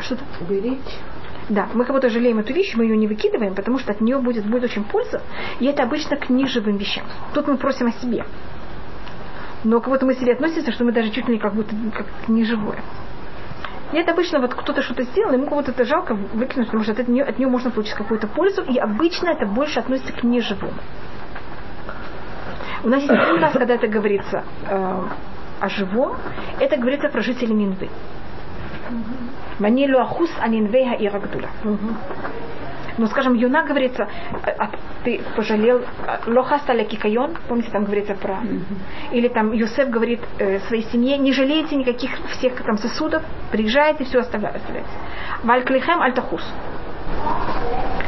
Что-то? 0.00 0.24
Берите. 0.48 0.80
Да, 1.48 1.68
мы 1.72 1.84
как 1.84 1.94
будто 1.94 2.10
жалеем 2.10 2.38
эту 2.38 2.52
вещь, 2.52 2.74
мы 2.74 2.84
ее 2.84 2.96
не 2.96 3.06
выкидываем, 3.06 3.54
потому 3.54 3.78
что 3.78 3.92
от 3.92 4.00
нее 4.00 4.18
будет, 4.18 4.46
будет 4.46 4.64
очень 4.64 4.84
польза. 4.84 5.22
И 5.60 5.66
это 5.66 5.82
обычно 5.82 6.16
к 6.16 6.28
неживым 6.28 6.76
вещам. 6.76 7.04
Тут 7.32 7.48
мы 7.48 7.56
просим 7.56 7.86
о 7.86 7.92
себе. 7.92 8.24
Но 9.64 9.80
как 9.80 9.88
будто 9.88 10.06
мы 10.06 10.14
себе 10.14 10.32
относимся, 10.34 10.72
что 10.72 10.84
мы 10.84 10.92
даже 10.92 11.10
чуть 11.10 11.26
ли 11.26 11.34
не 11.34 11.40
как 11.40 11.54
будто 11.54 11.74
как 11.94 12.06
неживое. 12.28 12.82
И 13.92 13.96
это 13.96 14.12
обычно 14.12 14.40
вот 14.40 14.54
кто-то 14.54 14.82
что-то 14.82 15.04
сделал, 15.04 15.32
ему 15.32 15.46
будто 15.46 15.70
это 15.70 15.84
жалко 15.84 16.14
выкинуть, 16.14 16.66
потому 16.66 16.84
что 16.84 16.92
от 16.92 17.08
нее, 17.08 17.24
от 17.24 17.38
нее 17.38 17.48
можно 17.48 17.70
получить 17.70 17.94
какую-то 17.94 18.26
пользу, 18.26 18.62
и 18.62 18.76
обычно 18.76 19.30
это 19.30 19.46
больше 19.46 19.80
относится 19.80 20.12
к 20.12 20.22
неживому. 20.22 20.74
У 22.84 22.88
нас 22.88 23.00
есть 23.02 23.10
один 23.10 23.42
раз, 23.42 23.52
когда 23.52 23.74
это 23.74 23.88
говорится 23.88 24.44
э, 24.68 25.02
о 25.60 25.68
живом, 25.70 26.16
это 26.60 26.76
говорится 26.76 27.08
про 27.08 27.22
жителей 27.22 27.54
Нинвы. 27.54 27.88
Манилу 29.58 29.98
ахус 29.98 30.30
анинвеха 30.40 30.94
и 30.94 31.08
рагдула. 31.08 31.48
Но, 32.98 33.06
скажем, 33.06 33.34
Юна 33.34 33.62
говорится, 33.62 34.08
а, 34.42 34.50
а 34.58 34.70
ты 35.04 35.20
пожалел, 35.36 35.82
а, 36.04 36.18
лохаста 36.26 36.74
кикайон, 36.84 37.36
помните, 37.48 37.70
там 37.70 37.84
говорится 37.84 38.14
про... 38.14 38.38
Или 39.12 39.28
там 39.28 39.52
Юсеф 39.52 39.88
говорит 39.88 40.20
э, 40.38 40.58
своей 40.66 40.82
семье, 40.82 41.16
не 41.16 41.32
жалейте 41.32 41.76
никаких 41.76 42.10
всех 42.30 42.60
там 42.64 42.76
сосудов, 42.76 43.22
приезжайте, 43.52 44.02
все 44.02 44.18
оставляйте. 44.18 44.60
Вальклихем 45.44 46.02
альтахус. 46.02 46.42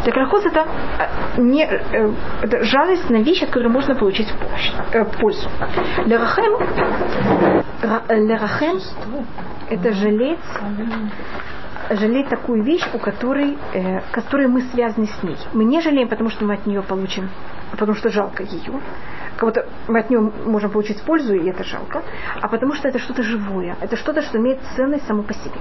Так 0.05 0.15
рахус 0.15 0.47
это, 0.47 0.67
э, 1.37 1.41
не, 1.41 1.65
э, 1.65 2.13
это 2.43 2.65
жалость 2.65 3.11
на 3.11 3.19
вещь, 3.19 3.43
от 3.43 3.51
которой 3.51 3.69
можно 3.69 3.95
получить 3.95 4.29
помощь, 4.33 4.73
э, 4.93 5.05
пользу. 5.21 5.49
Лерахем, 6.07 6.55
ра- 7.83 8.03
э, 8.09 8.17
лерахем 8.19 8.81
это 9.69 9.93
жалеть 9.93 10.39
жалеть 11.91 12.29
такую 12.29 12.63
вещь, 12.63 12.87
у 12.95 12.99
которой, 12.99 13.59
э, 13.73 14.01
которой 14.13 14.47
мы 14.47 14.63
связаны 14.63 15.07
с 15.07 15.23
ней. 15.23 15.37
Мы 15.53 15.65
не 15.65 15.81
жалеем, 15.81 16.09
потому 16.09 16.31
что 16.31 16.45
мы 16.45 16.55
от 16.55 16.67
нее 16.67 16.83
получим, 16.83 17.29
потому 17.73 17.95
что 17.95 18.11
жалко 18.11 18.43
ее. 18.45 18.81
Кого-то 19.37 19.67
мы 19.89 20.01
от 20.01 20.11
нее 20.11 20.21
можем 20.21 20.71
получить 20.71 21.03
пользу, 21.03 21.35
и 21.35 21.49
это 21.49 21.65
жалко. 21.65 22.03
А 22.41 22.49
потому 22.49 22.75
что 22.75 22.89
это 22.89 22.99
что-то 22.99 23.23
живое. 23.23 23.77
Это 23.81 23.97
что-то, 23.97 24.23
что 24.23 24.39
имеет 24.39 24.61
ценность 24.77 25.07
само 25.07 25.23
по 25.23 25.35
себе. 25.35 25.59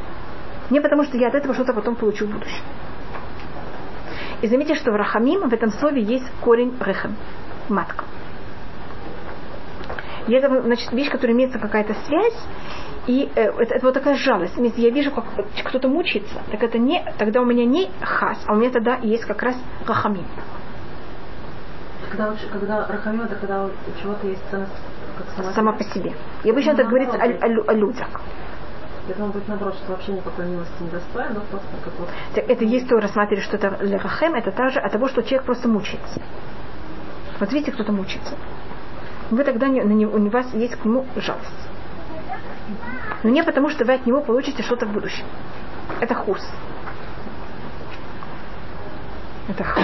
Не 0.70 0.82
потому 0.82 1.04
что 1.04 1.18
я 1.18 1.30
от 1.30 1.36
этого 1.36 1.54
что-то 1.54 1.74
потом 1.74 1.96
получу 1.96 2.28
в 2.28 2.32
будущем. 2.32 2.64
И 4.42 4.48
заметьте, 4.48 4.76
что 4.76 4.92
в 4.92 4.96
рахамим 4.96 5.50
в 5.50 5.54
этом 5.54 5.70
слове 5.72 6.02
есть 6.02 6.26
корень 6.42 6.74
рехем, 6.80 7.16
матка. 7.68 8.06
И 10.28 10.34
это, 10.34 10.62
значит, 10.62 10.92
вещь, 10.92 11.10
которая 11.10 11.36
имеется 11.36 11.60
какая-то 11.60 11.96
связь, 12.06 12.38
и 13.08 13.30
э, 13.36 13.42
это, 13.42 13.76
это 13.76 13.86
вот 13.86 13.94
такая 13.94 14.16
жалость. 14.16 14.56
Если 14.58 14.82
я 14.82 14.92
вижу, 14.92 15.12
как 15.12 15.26
кто-то 15.64 15.88
мучается, 15.88 16.36
так 16.52 16.62
это 16.62 16.78
не, 16.78 17.04
тогда 17.18 17.42
у 17.42 17.46
меня 17.46 17.66
не 17.66 17.90
хас, 18.02 18.38
а 18.46 18.54
у 18.54 18.58
меня 18.58 18.70
тогда 18.70 18.98
есть 18.98 19.26
как 19.26 19.42
раз 19.42 19.56
рахамим. 19.88 20.26
Когда, 22.10 22.34
когда 22.52 22.88
рахамим, 22.88 23.22
это 23.22 23.36
когда 23.36 23.66
у 23.66 23.70
чего-то 24.02 24.28
есть 24.28 24.42
ценность 24.52 24.72
как 25.18 25.28
сама, 25.36 25.54
Сама 25.54 25.72
по 25.74 25.84
себе. 25.84 26.14
И 26.44 26.52
обычно 26.52 26.72
это 26.72 26.84
говорится 26.84 27.18
о, 27.18 27.26
о 27.26 27.72
о 27.72 27.74
людях. 27.74 28.08
Может 29.18 29.36
быть 29.36 29.47
наоборот, 29.47 29.76
что 29.76 29.91
вообще 29.91 30.14
никакой 30.14 30.45
милости 30.45 30.82
не 30.82 30.89
достоин, 30.89 31.34
но 31.34 31.41
просто 31.41 31.68
как 31.84 31.93
вот 31.99 32.10
Так 32.36 32.49
Это 32.49 32.64
есть 32.64 32.88
то 32.88 32.99
рассматривать, 32.99 33.43
что 33.43 33.57
это 33.57 33.78
лерахем, 33.82 34.36
это 34.36 34.51
также 34.51 34.80
от 34.80 34.91
того, 34.91 35.07
что 35.07 35.24
человек 35.24 35.45
просто 35.45 35.68
мучается. 35.68 36.22
Вот 37.39 37.51
видите, 37.51 37.72
кто-то 37.72 37.91
мучается. 37.91 38.36
Вы 39.32 39.43
тогда 39.43 39.68
не, 39.68 39.82
на 39.82 39.93
него, 39.93 40.16
у 40.16 40.30
вас 40.30 40.53
есть 40.53 40.76
к 40.76 40.86
нему 40.86 41.05
жалость. 41.16 41.70
Но 43.24 43.30
не 43.30 43.43
потому, 43.43 43.70
что 43.70 43.86
вы 43.86 43.93
от 43.93 44.05
него 44.05 44.22
получите 44.22 44.64
что-то 44.64 44.86
в 44.86 44.91
будущем. 44.91 45.26
Это 45.99 46.16
хус. 46.16 46.41
Это 49.47 49.64
хус. 49.64 49.84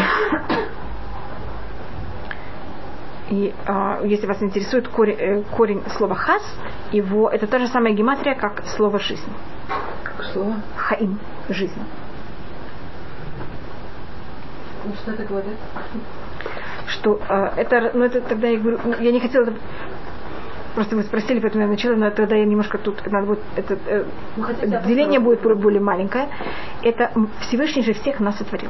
И 3.36 3.54
а, 3.66 4.00
если 4.04 4.28
вас 4.28 4.42
интересует 4.42 4.88
корень, 4.88 5.18
э, 5.20 5.44
корень 5.58 5.84
слова 5.98 6.16
хас, 6.16 6.44
его 6.94 7.30
это 7.30 7.48
та 7.48 7.60
же 7.60 7.68
самая 7.68 7.94
гематрия, 7.94 8.36
как 8.36 8.64
слово 8.78 8.98
жизнь. 9.00 9.30
Как 10.04 10.24
слово? 10.24 10.56
Хаим 10.78 11.20
жизнь. 11.50 11.82
Ну, 14.86 14.94
что 14.94 15.12
это 15.12 15.26
говорит? 15.26 15.58
что 16.88 17.20
э, 17.28 17.52
это, 17.58 17.92
ну 17.94 18.06
это 18.06 18.22
тогда 18.22 18.48
я 18.48 18.58
говорю, 18.60 18.80
ну, 18.86 18.96
я 19.00 19.12
не 19.12 19.20
хотела, 19.20 19.52
просто 20.76 20.96
вы 20.96 21.04
спросили, 21.04 21.40
поэтому 21.40 21.64
я 21.64 21.70
начала, 21.70 21.96
но 21.96 22.10
тогда 22.12 22.36
я 22.36 22.46
немножко 22.46 22.78
тут, 22.78 23.06
надо 23.12 23.28
будет, 23.28 23.40
это, 23.56 23.78
э, 23.88 24.06
Ну, 24.38 24.46
деление 24.88 25.20
будет 25.20 25.42
более 25.42 25.82
маленькое. 25.82 26.30
Это 26.84 27.12
Всевышний 27.42 27.84
же 27.84 27.94
всех 27.94 28.20
нас 28.20 28.38
сотворил. 28.38 28.70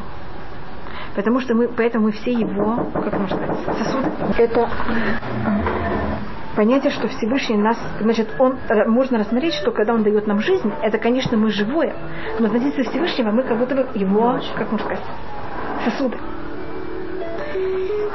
Потому 1.16 1.40
что 1.40 1.56
мы, 1.56 1.70
поэтому 1.70 2.06
мы 2.06 2.12
все 2.12 2.34
его, 2.34 2.92
как 2.94 3.14
можно 3.18 3.38
сказать, 3.38 3.58
сосуды. 3.78 4.12
Это 4.38 4.70
понятие, 6.56 6.92
что 6.92 7.08
Всевышний 7.08 7.58
нас, 7.58 7.78
значит, 8.02 8.30
он, 8.38 8.58
э, 8.70 8.86
можно 8.86 9.18
рассмотреть, 9.20 9.54
что 9.54 9.72
когда 9.72 9.94
он 9.94 10.04
дает 10.04 10.28
нам 10.28 10.40
жизнь, 10.40 10.72
это, 10.82 10.98
конечно, 10.98 11.38
мы 11.38 11.52
живое, 11.52 11.94
но 12.40 12.48
относиться 12.48 12.84
Всевышнего 12.84 13.32
мы 13.32 13.44
как 13.44 13.58
будто 13.58 13.76
бы 13.76 13.88
его, 13.96 14.40
как 14.58 14.72
можно 14.72 14.86
сказать, 14.86 15.04
сосуды. 15.86 16.18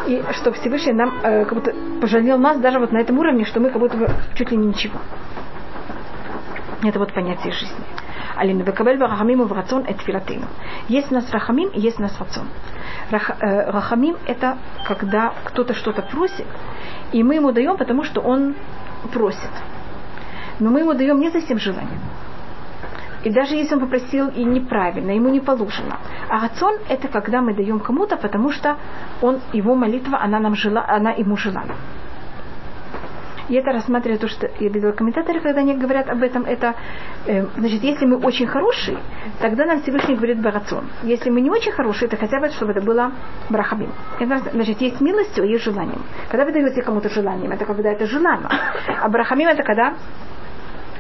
И 0.07 0.22
что 0.32 0.53
Всевышний 0.53 0.92
нам 0.92 1.12
э, 1.22 1.44
как 1.44 1.55
будто 1.55 1.74
пожалел 2.01 2.38
нас 2.38 2.59
даже 2.59 2.78
вот 2.78 2.92
на 2.92 2.98
этом 2.98 3.18
уровне, 3.18 3.44
что 3.44 3.61
мы 3.61 3.70
как 3.70 3.80
будто 3.80 3.96
бы 3.96 4.09
чуть 4.34 4.51
ли 4.51 4.57
не 4.57 4.68
ничего. 4.68 4.98
Это 6.82 6.98
вот 6.98 7.12
понятие 7.12 7.53
жизни. 7.53 7.84
Алина 8.36 8.62
Бекабель 8.62 8.98
Рахамим 8.98 9.44
в 9.44 9.53
рацион 9.53 9.84
это 9.86 10.03
филатейну. 10.03 10.46
Есть 10.88 11.12
у 11.12 11.14
нас 11.14 11.30
рахамим, 11.30 11.70
есть 11.74 11.98
у 11.98 12.03
нас 12.03 12.18
рацион. 12.18 12.46
Э, 13.11 13.70
рахамим 13.70 14.16
это 14.26 14.58
когда 14.86 15.32
кто-то 15.44 15.74
что-то 15.74 16.02
просит, 16.02 16.46
и 17.12 17.22
мы 17.24 17.34
ему 17.34 17.50
даем, 17.52 17.76
потому 17.76 18.04
что 18.04 18.20
он 18.20 18.54
просит. 19.12 19.50
Но 20.61 20.70
мы 20.70 20.80
ему 20.80 20.94
даем 20.94 21.18
не 21.18 21.30
за 21.30 21.40
всем 21.40 21.58
желанием. 21.58 22.00
И 23.24 23.30
даже 23.30 23.54
если 23.54 23.74
он 23.74 23.80
попросил 23.80 24.28
и 24.28 24.44
неправильно, 24.44 25.11
ему 25.11 25.28
не 25.28 25.40
положено. 25.40 25.98
А 26.28 26.40
рацион 26.40 26.76
это 26.88 27.08
когда 27.08 27.42
мы 27.42 27.54
даем 27.54 27.80
кому-то, 27.80 28.16
потому 28.16 28.50
что 28.50 28.76
он, 29.20 29.40
его 29.52 29.74
молитва, 29.74 30.20
она, 30.22 30.38
нам 30.38 30.54
жила, 30.54 30.84
она 30.88 31.11
ему 31.11 31.36
желана. 31.36 31.74
И 33.51 33.55
это 33.55 33.72
рассматривает 33.72 34.20
то, 34.20 34.28
что 34.28 34.46
я 34.61 34.68
видела 34.68 34.92
комментаторы, 34.92 35.40
когда 35.40 35.61
они 35.61 35.74
говорят 35.74 36.09
об 36.09 36.22
этом, 36.22 36.44
это, 36.44 36.76
э, 37.26 37.44
значит, 37.57 37.82
если 37.82 38.07
мы 38.07 38.16
очень 38.18 38.46
хорошие, 38.46 38.98
тогда 39.40 39.66
нам 39.66 39.82
Всевышний 39.82 40.14
говорит 40.14 40.40
барацион. 40.40 40.84
Если 41.03 41.30
мы 41.30 41.40
не 41.40 41.51
очень 41.51 41.72
хорошие, 41.72 42.09
то 42.09 42.16
хотя 42.16 42.38
бы, 42.38 42.48
чтобы 42.51 42.70
это 42.70 42.80
было 42.80 43.11
брахабим. 43.48 43.92
Это, 44.20 44.38
значит, 44.53 44.80
есть 44.80 45.01
милостью, 45.01 45.44
есть 45.44 45.64
желанием. 45.64 46.03
Когда 46.30 46.44
вы 46.44 46.53
даете 46.53 46.80
кому-то 46.82 47.09
желанием, 47.09 47.51
это 47.51 47.64
когда 47.64 47.90
это 47.90 48.07
желание. 48.07 48.48
А 48.86 49.09
брахамим 49.09 49.48
это 49.48 49.64
когда 49.64 49.94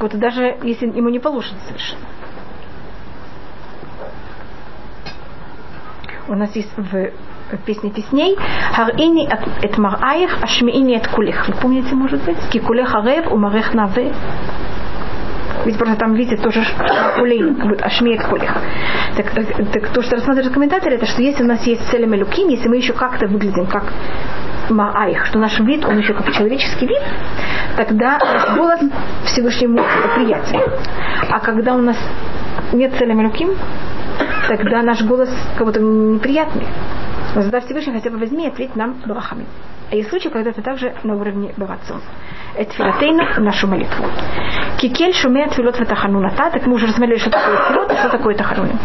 вот, 0.00 0.18
даже 0.18 0.58
если 0.62 0.86
ему 0.86 1.10
не 1.10 1.20
положено 1.20 1.60
совершенно. 1.68 2.02
У 6.26 6.34
нас 6.34 6.54
есть 6.56 6.72
в 6.76 7.12
песне 7.58 7.90
песней 7.90 8.36
«Харини 8.72 9.28
эт 9.62 9.78
мараих, 9.78 10.42
ашмиини 10.42 10.96
эт 10.96 11.08
кулих». 11.08 11.48
Вы 11.48 11.54
помните, 11.54 11.94
может 11.94 12.22
быть? 12.24 12.38
«Кикулех 12.50 12.94
арев, 12.94 13.30
умарех 13.32 13.74
наве». 13.74 14.12
Ведь 15.64 15.76
просто 15.76 15.96
там, 15.96 16.14
видите, 16.14 16.42
тоже 16.42 16.64
кулей, 17.16 17.42
будет 17.42 17.82
ашмиет 17.82 18.24
кулих. 18.24 18.54
Так, 19.16 19.30
так 19.32 19.88
то, 19.92 20.02
что 20.02 20.16
рассматривают 20.16 20.54
комментаторы, 20.54 20.96
это 20.96 21.06
что 21.06 21.22
если 21.22 21.42
у 21.42 21.46
нас 21.46 21.66
есть 21.66 21.86
цель 21.90 22.06
Мелюким, 22.06 22.48
если 22.48 22.68
мы 22.68 22.76
еще 22.76 22.94
как-то 22.94 23.26
выглядим 23.26 23.66
как 23.66 23.92
Маайх, 24.70 25.26
что 25.26 25.38
наш 25.38 25.58
вид, 25.60 25.84
он 25.84 25.98
еще 25.98 26.14
как 26.14 26.32
человеческий 26.32 26.86
вид, 26.86 27.02
тогда 27.76 28.18
наш 28.18 28.56
голос 28.56 28.80
Всевышнему 29.24 29.82
приятен. 30.14 30.60
А 31.28 31.40
когда 31.40 31.74
у 31.74 31.78
нас 31.78 31.96
нет 32.72 32.94
цели 32.96 33.12
Малюким, 33.12 33.50
тогда 34.48 34.82
наш 34.82 35.02
голос 35.02 35.30
как 35.56 35.66
будто 35.66 35.80
неприятный. 35.80 36.66
Но 37.34 37.42
задав 37.42 37.64
Всевышний 37.64 37.92
хотя 37.92 38.10
бы 38.10 38.18
возьми 38.18 38.44
и 38.44 38.48
ответь 38.48 38.76
нам 38.76 38.96
брахами. 39.06 39.46
А 39.90 39.96
есть 39.96 40.08
случаи, 40.08 40.28
когда 40.28 40.50
это 40.50 40.62
также 40.62 40.94
на 41.02 41.14
уровне 41.14 41.52
барацон. 41.56 42.00
Это 42.56 42.72
филатейна, 42.72 43.40
нашу 43.40 43.66
молитву. 43.66 44.04
Кикель 44.78 45.14
шуме 45.14 45.48
тфилот 45.48 45.78
ватахануната. 45.78 46.50
Так 46.50 46.66
мы 46.66 46.74
уже 46.74 46.86
рассмотрели, 46.86 47.18
что 47.18 47.30
такое 47.30 47.56
тфилот, 47.56 47.92
что 47.92 48.08
такое 48.08 48.34
тахануним. 48.34 48.78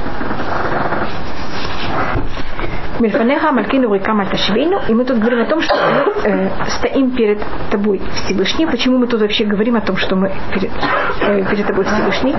Мильфанеха 2.99 3.51
Малькину 3.51 3.93
Рикам 3.93 4.21
Альташвейну, 4.21 4.79
и 4.87 4.93
мы 4.93 5.03
тут 5.03 5.19
говорим 5.19 5.41
о 5.41 5.45
том, 5.45 5.61
что 5.61 5.75
мы 5.75 6.31
э, 6.31 6.49
стоим 6.69 7.11
перед 7.11 7.39
тобой 7.69 8.01
Всевышний. 8.13 8.65
Почему 8.65 8.97
мы 8.97 9.07
тут 9.07 9.19
вообще 9.21 9.43
говорим 9.43 9.75
о 9.75 9.81
том, 9.81 9.97
что 9.97 10.15
мы 10.15 10.31
перед, 10.53 10.71
э, 11.21 11.43
перед 11.51 11.67
тобой 11.67 11.83
Всевышний? 11.83 12.33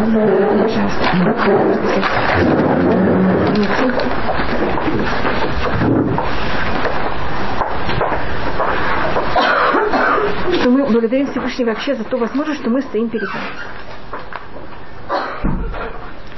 Что 10.60 10.70
мы 10.70 10.86
благодарим 10.86 11.26
Всевышнего 11.26 11.70
вообще 11.70 11.94
за 11.94 12.04
ту 12.04 12.18
возможность, 12.18 12.60
что 12.60 12.70
мы 12.70 12.82
стоим 12.82 13.08
перед 13.08 13.28
ним 13.28 13.42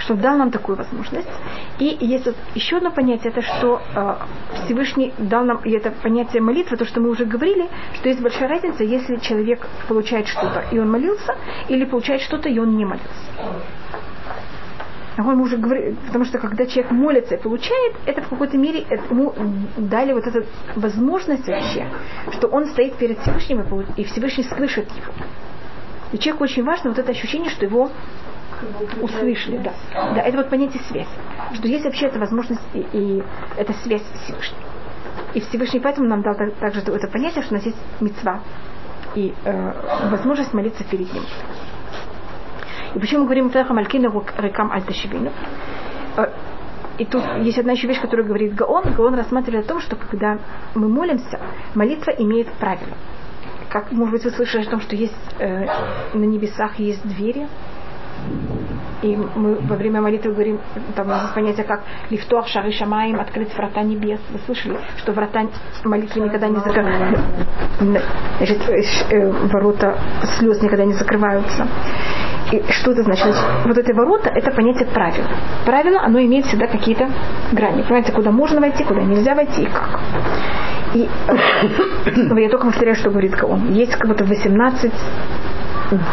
что 0.08 0.14
дал 0.14 0.38
нам 0.38 0.50
такую 0.50 0.78
возможность. 0.78 1.28
И 1.78 1.98
есть 2.00 2.24
вот 2.24 2.34
еще 2.54 2.78
одно 2.78 2.90
понятие, 2.90 3.30
это 3.30 3.42
что 3.42 3.82
э, 3.94 4.14
Всевышний 4.64 5.12
дал 5.18 5.44
нам, 5.44 5.58
и 5.58 5.70
это 5.72 5.90
понятие 5.90 6.40
молитвы, 6.40 6.78
то, 6.78 6.86
что 6.86 7.02
мы 7.02 7.10
уже 7.10 7.26
говорили, 7.26 7.68
что 7.92 8.08
есть 8.08 8.22
большая 8.22 8.48
разница, 8.48 8.84
если 8.84 9.16
человек 9.16 9.66
получает 9.86 10.26
что-то, 10.26 10.64
и 10.72 10.78
он 10.78 10.90
молился, 10.90 11.36
или 11.68 11.84
получает 11.84 12.22
что-то, 12.22 12.48
и 12.48 12.58
он 12.58 12.74
не 12.78 12.86
молился. 12.86 13.08
Мы 15.18 15.42
уже 15.42 15.56
говорили, 15.56 15.96
потому 16.06 16.24
что 16.24 16.38
когда 16.38 16.64
человек 16.64 16.92
молится 16.92 17.34
и 17.34 17.42
получает, 17.42 17.96
это 18.06 18.22
в 18.22 18.28
какой-то 18.28 18.56
мере 18.56 18.86
ему 19.10 19.34
дали 19.76 20.12
вот 20.12 20.24
эту 20.24 20.46
возможность 20.76 21.46
вообще, 21.48 21.88
что 22.32 22.46
он 22.46 22.66
стоит 22.66 22.94
перед 22.94 23.18
Всевышним, 23.18 23.62
и 23.96 24.04
Всевышний 24.04 24.44
слышит 24.44 24.88
его. 24.92 25.12
И 26.12 26.18
человеку 26.18 26.44
очень 26.44 26.64
важно 26.64 26.90
вот 26.90 26.98
это 26.98 27.10
ощущение, 27.10 27.50
что 27.50 27.64
его 27.64 27.90
услышали, 29.02 29.58
да. 29.58 29.72
Да, 29.92 30.22
это 30.22 30.36
вот 30.36 30.50
понятие 30.50 30.82
связь. 30.84 31.08
Что 31.54 31.66
есть 31.66 31.84
вообще 31.84 32.06
эта 32.06 32.18
возможность 32.18 32.62
и, 32.74 32.86
и 32.92 33.22
эта 33.56 33.72
связь 33.72 34.02
с 34.02 34.20
Всевышним. 34.24 34.58
И 35.34 35.40
Всевышний 35.40 35.80
поэтому 35.80 36.08
нам 36.08 36.22
дал 36.22 36.34
также 36.60 36.80
это 36.80 37.08
понятие, 37.08 37.42
что 37.42 37.54
у 37.54 37.58
нас 37.58 37.66
есть 37.66 37.78
мецва 38.00 38.40
и 39.14 39.34
э, 39.44 39.72
возможность 40.10 40.54
молиться 40.54 40.84
перед 40.84 41.12
ним. 41.12 41.24
И 42.98 43.00
почему 43.00 43.20
мы 43.20 43.26
говорим 43.26 43.48
Феха 43.50 43.72
Малькина 43.72 44.10
Рекам 44.38 44.72
Альташибину? 44.72 45.30
Э, 46.16 46.32
и 46.98 47.04
тут 47.04 47.22
есть 47.42 47.56
одна 47.56 47.70
еще 47.70 47.86
вещь, 47.86 48.00
которую 48.00 48.26
говорит 48.26 48.56
Гаон. 48.56 48.92
Гаон 48.92 49.14
рассматривает 49.14 49.66
о 49.66 49.68
том, 49.68 49.80
что 49.80 49.94
когда 49.94 50.40
мы 50.74 50.88
молимся, 50.88 51.38
молитва 51.76 52.10
имеет 52.18 52.48
правила. 52.54 52.96
Как, 53.68 53.92
может 53.92 54.14
быть, 54.14 54.24
вы 54.24 54.30
слышали 54.32 54.66
о 54.66 54.70
том, 54.70 54.80
что 54.80 54.96
есть 54.96 55.14
э, 55.38 55.66
на 56.12 56.24
небесах 56.24 56.80
есть 56.80 57.06
двери, 57.06 57.46
и 59.02 59.16
мы 59.16 59.56
во 59.60 59.76
время 59.76 60.00
молитвы 60.00 60.32
говорим, 60.32 60.58
там 60.94 61.08
есть 61.08 61.34
понятие 61.34 61.64
как 61.64 61.82
лифтуах 62.10 62.48
шары 62.48 62.72
шамаем, 62.72 63.20
открыть 63.20 63.54
врата 63.56 63.82
небес. 63.82 64.20
Вы 64.30 64.38
слышали, 64.46 64.78
что 64.96 65.12
врата 65.12 65.46
молитвы 65.84 66.22
никогда 66.22 66.48
не 66.48 66.56
закрываются. 66.56 67.22
Э, 69.10 69.30
ворота 69.52 69.98
слез 70.38 70.60
никогда 70.62 70.84
не 70.84 70.94
закрываются. 70.94 71.66
И 72.50 72.62
что 72.70 72.92
это 72.92 73.02
значит? 73.02 73.34
Вот 73.66 73.76
эти 73.76 73.92
ворота, 73.92 74.30
это 74.30 74.50
понятие 74.50 74.86
правил. 74.86 75.24
Правило, 75.66 76.00
оно 76.00 76.18
имеет 76.20 76.46
всегда 76.46 76.66
какие-то 76.66 77.08
грани. 77.52 77.82
Понимаете, 77.82 78.12
куда 78.12 78.30
можно 78.30 78.60
войти, 78.60 78.84
куда 78.84 79.02
нельзя 79.02 79.34
войти 79.34 79.62
и 79.62 79.66
как. 79.66 80.00
И 80.94 81.08
э, 81.28 82.40
я 82.40 82.48
только 82.48 82.66
повторяю, 82.66 82.96
что 82.96 83.10
говорит 83.10 83.36
он. 83.42 83.72
Есть 83.72 83.92
как 83.96 84.08
будто 84.08 84.24
18 84.24 84.92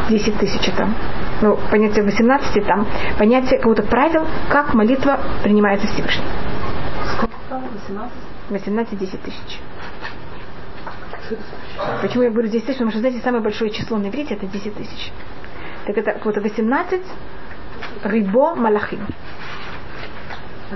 10 0.10 0.38
тысяч 0.38 0.72
там. 0.76 0.94
Ну, 1.42 1.58
понятие 1.70 2.04
18 2.04 2.66
там, 2.66 2.88
понятие 3.18 3.58
какого-то 3.58 3.84
правил, 3.84 4.26
как 4.50 4.74
молитва 4.74 5.20
принимается 5.44 5.88
Всевышним. 5.88 6.24
Сколько 7.16 7.36
стало? 7.46 7.64
18? 7.88 8.14
18 8.50 9.00
10 9.00 9.22
тысяч. 9.22 9.60
Почему 12.02 12.24
я 12.24 12.30
говорю 12.30 12.48
10 12.48 12.66
тысяч? 12.66 12.78
Потому 12.78 12.92
что, 12.92 13.00
знаете, 13.00 13.20
самое 13.20 13.44
большое 13.44 13.72
число 13.72 13.98
на 13.98 14.08
иврите 14.08 14.36
это 14.36 14.46
10 14.46 14.76
тысяч. 14.76 15.12
Так 15.86 15.98
это 15.98 16.20
вот 16.24 16.38
18 16.38 17.02
рибо 18.04 18.56
малахим. 18.56 19.06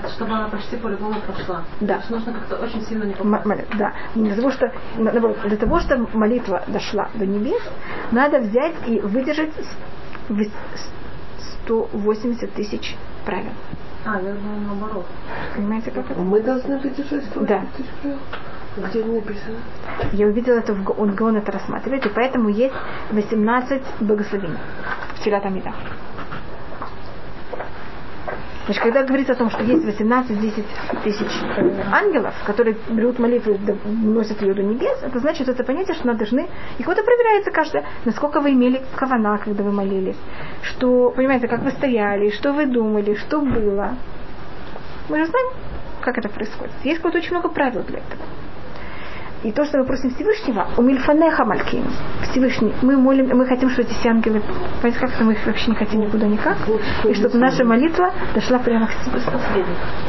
Это 0.02 0.12
чтобы 0.12 0.32
она 0.34 0.48
почти 0.48 0.76
по-любому 0.76 1.20
прошла. 1.20 1.62
Да. 1.80 1.94
То 1.94 2.00
есть 2.00 2.10
нужно 2.10 2.32
как-то 2.32 2.56
очень 2.56 2.82
сильно 2.82 3.04
не 3.04 3.14
попасть. 3.14 3.66
Да. 3.78 3.92
Для 4.14 4.34
того, 4.34 4.50
что, 4.50 4.72
для 4.96 5.56
того, 5.56 5.80
чтобы 5.80 6.08
молитва 6.14 6.62
дошла 6.66 7.08
до 7.14 7.26
небес, 7.26 7.62
надо 8.10 8.38
взять 8.38 8.74
и 8.86 9.00
выдержать 9.00 9.52
180 11.64 12.52
тысяч 12.54 12.96
правил. 13.24 13.52
А, 14.04 14.14
я 14.14 14.32
думаю 14.32 14.60
наоборот. 14.66 15.06
Понимаете, 15.54 15.90
как 15.90 16.10
это? 16.10 16.20
Мы 16.20 16.40
должны 16.40 16.78
выдержать 16.78 17.24
180 17.26 17.46
Да. 17.46 17.62
тысяч 17.76 17.90
правил. 18.02 18.18
Где 18.76 19.04
написано? 19.04 19.56
Я 20.12 20.26
увидела 20.28 20.58
это, 20.58 20.72
в, 20.72 21.00
он 21.00 21.14
Гаон 21.14 21.36
это 21.36 21.52
рассматривает, 21.52 22.06
и 22.06 22.08
поэтому 22.08 22.48
есть 22.48 22.74
18 23.10 23.82
благословений 24.00 24.56
в 25.16 25.24
Тилат 25.24 25.44
Амида. 25.44 25.72
Значит, 28.70 28.84
когда 28.84 29.02
говорится 29.02 29.32
о 29.32 29.36
том, 29.36 29.50
что 29.50 29.64
есть 29.64 29.84
18-10 29.84 30.64
тысяч 31.02 31.26
э, 31.56 31.82
ангелов, 31.90 32.32
которые 32.46 32.76
берут 32.88 33.18
молитву 33.18 33.54
и 33.54 33.58
до- 33.58 33.76
носят 33.84 34.40
ее 34.42 34.54
до 34.54 34.62
небес, 34.62 34.96
это 35.02 35.18
значит, 35.18 35.48
это 35.48 35.64
понятие, 35.64 35.96
что 35.96 36.06
мы 36.06 36.14
должны, 36.14 36.48
и 36.78 36.84
вот 36.84 36.92
это 36.96 37.02
проверяется 37.02 37.50
каждое, 37.50 37.84
насколько 38.04 38.38
вы 38.38 38.52
имели 38.52 38.80
кавана, 38.94 39.38
когда 39.38 39.64
вы 39.64 39.72
молились, 39.72 40.14
что, 40.62 41.10
понимаете, 41.10 41.48
как 41.48 41.62
вы 41.62 41.72
стояли, 41.72 42.30
что 42.30 42.52
вы 42.52 42.66
думали, 42.66 43.16
что 43.16 43.40
было. 43.40 43.96
Мы 45.08 45.18
же 45.18 45.26
знаем, 45.26 45.48
как 46.02 46.18
это 46.18 46.28
происходит. 46.28 46.72
Есть 46.84 46.98
какое-то 46.98 47.18
очень 47.18 47.32
много 47.32 47.48
правил 47.48 47.82
для 47.82 47.98
этого. 47.98 48.22
И 49.42 49.52
то, 49.52 49.64
что 49.64 49.78
мы 49.78 49.84
просим 49.84 50.10
Всевышнего, 50.14 50.68
у 50.76 50.82
Мильфанеха 50.82 51.46
Малькин, 51.46 51.84
Всевышний, 52.30 52.74
мы 52.82 52.98
молим, 52.98 53.28
мы 53.34 53.46
хотим, 53.46 53.70
чтобы 53.70 53.88
эти 53.88 54.06
ангелы, 54.06 54.42
понимаете, 54.82 54.98
как-то 54.98 55.24
мы 55.24 55.32
их 55.32 55.46
вообще 55.46 55.70
не 55.70 55.76
хотим 55.76 56.00
никуда 56.00 56.26
никак, 56.26 56.58
и 57.04 57.14
чтобы 57.14 57.38
наша 57.38 57.64
молитва 57.64 58.12
дошла 58.34 58.58
прямо 58.58 58.86
к 58.86 58.90
Всевышнему. 58.90 59.38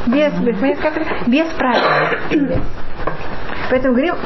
Без, 0.06 0.34
без, 0.34 0.78
как 0.78 0.94
без 1.26 1.46
правил. 1.46 2.60
Поэтому 3.70 3.94
говорим, 3.94 4.16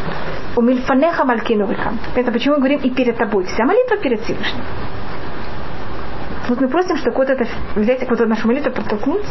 у 0.57 0.61
Мильфанеха 0.61 1.25
Малькину. 1.25 1.69
Это 2.17 2.33
почему 2.33 2.57
мы 2.57 2.61
говорим 2.61 2.81
и 2.81 2.91
перед 2.91 3.17
тобой. 3.17 3.45
Вся 3.45 3.65
молитва 3.65 3.99
перед 3.99 4.21
Всевышним. 4.23 4.65
Вот 6.49 6.61
мы 6.61 6.69
просим, 6.69 6.97
что 6.97 7.11
вот 7.11 7.29
это 7.29 7.45
взять 7.75 8.01
вот 8.09 8.21
эту 8.21 8.29
нашу 8.29 8.47
молитву, 8.47 8.71
подтолкнуть, 8.71 9.27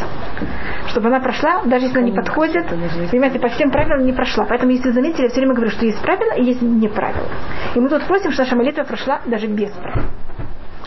чтобы 0.89 1.07
она 1.07 1.20
прошла, 1.20 1.61
даже 1.63 1.86
если 1.86 1.97
она 1.99 2.07
не 2.09 2.16
подходит, 2.16 2.68
понимаете, 2.68 3.39
по 3.39 3.47
всем 3.49 3.72
правилам 3.72 4.05
не 4.05 4.11
прошла. 4.13 4.45
Поэтому, 4.45 4.72
если 4.72 4.89
вы 4.89 4.93
заметили, 4.93 5.24
я 5.24 5.30
все 5.30 5.39
время 5.39 5.53
говорю, 5.53 5.72
что 5.72 5.86
есть 5.86 6.01
правила 6.01 6.34
и 6.34 6.43
есть 6.43 6.61
не 6.61 6.88
правила. 6.89 7.28
И 7.74 7.80
мы 7.80 7.89
тут 7.89 8.03
просим, 8.05 8.32
что 8.32 8.43
наша 8.43 8.55
молитва 8.55 8.84
прошла 8.84 9.22
даже 9.26 9.47
без 9.47 9.72
правил. 9.72 10.03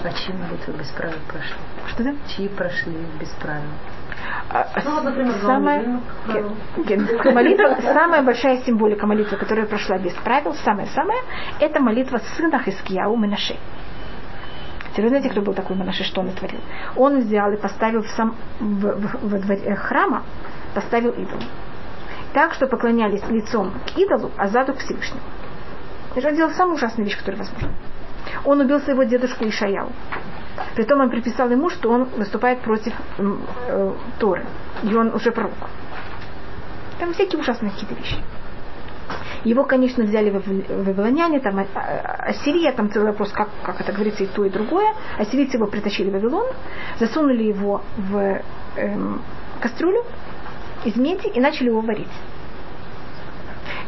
А 0.04 0.10
чьи 0.12 0.32
молитвы 0.32 0.74
без 0.78 0.88
правил 0.90 1.18
прошли? 1.26 1.56
Что 1.88 2.04
да? 2.04 2.14
Чьи 2.28 2.48
прошли 2.48 2.92
без 3.18 3.28
правил? 3.30 3.62
А, 4.50 4.66
Ну, 4.84 4.94
вот, 4.94 5.04
например, 5.04 5.32
самая, 5.40 6.00
молитва, 7.24 7.78
самая 7.82 8.22
большая 8.22 8.58
символика 8.58 9.06
молитвы, 9.06 9.36
которая 9.36 9.66
прошла 9.66 9.98
без 9.98 10.12
правил, 10.12 10.54
самая-самая, 10.54 11.18
это 11.60 11.80
молитва 11.80 12.18
сына 12.36 12.60
Хискияу 12.62 13.16
Менаше. 13.16 13.56
Теперь 14.92 15.04
вы 15.04 15.08
знаете, 15.10 15.30
кто 15.30 15.42
был 15.42 15.54
такой 15.54 15.76
Менаше, 15.76 16.04
что 16.04 16.20
он 16.20 16.30
творил? 16.30 16.60
Он 16.96 17.20
взял 17.20 17.52
и 17.52 17.56
поставил 17.56 18.02
в 18.02 18.08
сам, 18.08 18.34
в, 18.58 18.80
в- 18.80 19.28
во 19.30 19.38
дворе 19.38 19.74
храма, 19.76 20.22
поставил 20.74 21.10
идол. 21.10 21.38
Так, 22.32 22.54
что 22.54 22.66
поклонялись 22.66 23.22
лицом 23.28 23.72
к 23.86 23.96
идолу, 23.98 24.30
а 24.36 24.48
заду 24.48 24.74
к 24.74 24.78
Всевышнему. 24.78 25.20
Это 26.14 26.28
Он 26.28 26.34
делал 26.34 26.50
самую 26.52 26.74
ужасную 26.76 27.06
вещь, 27.06 27.18
которая 27.18 27.38
возможна. 27.38 27.70
Он 28.44 28.60
убил 28.60 28.80
своего 28.80 29.04
дедушку 29.04 29.46
Ишаяу. 29.46 29.90
Притом 30.74 31.00
он 31.00 31.10
приписал 31.10 31.48
ему, 31.50 31.70
что 31.70 31.90
он 31.90 32.04
выступает 32.16 32.60
против 32.60 32.92
э, 33.18 33.92
Торы. 34.18 34.44
И 34.82 34.94
он 34.94 35.14
уже 35.14 35.30
пророк. 35.30 35.52
Там 36.98 37.12
всякие 37.14 37.40
ужасные 37.40 37.70
какие-то 37.70 37.94
вещи. 37.94 38.16
Его, 39.44 39.64
конечно, 39.64 40.04
взяли 40.04 40.30
вав- 40.30 40.46
вавилоняне, 40.46 41.40
там 41.40 41.58
а- 41.58 41.66
а- 41.74 42.28
Ассирия, 42.30 42.72
там 42.72 42.90
целый 42.90 43.08
вопрос, 43.08 43.32
как, 43.32 43.48
как 43.62 43.80
это 43.80 43.92
говорится, 43.92 44.24
и 44.24 44.26
то, 44.26 44.44
и 44.44 44.50
другое. 44.50 44.94
Ассирийцы 45.16 45.56
его 45.56 45.66
притащили 45.66 46.10
в 46.10 46.12
Вавилон, 46.12 46.46
засунули 46.98 47.44
его 47.44 47.82
в 47.96 48.42
эм, 48.76 49.22
кастрюлю 49.60 50.04
из 50.84 50.96
меди 50.96 51.28
и 51.28 51.40
начали 51.40 51.68
его 51.68 51.80
варить. 51.80 52.08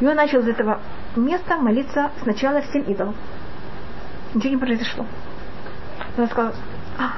И 0.00 0.06
он 0.06 0.16
начал 0.16 0.40
из 0.40 0.48
этого 0.48 0.80
места 1.16 1.56
молиться 1.58 2.10
сначала 2.22 2.60
всем 2.62 2.82
идолам. 2.82 3.14
Ничего 4.34 4.50
не 4.50 4.56
произошло. 4.56 5.06
Она 6.16 6.26
сказала, 6.26 6.50
«А, 6.50 6.69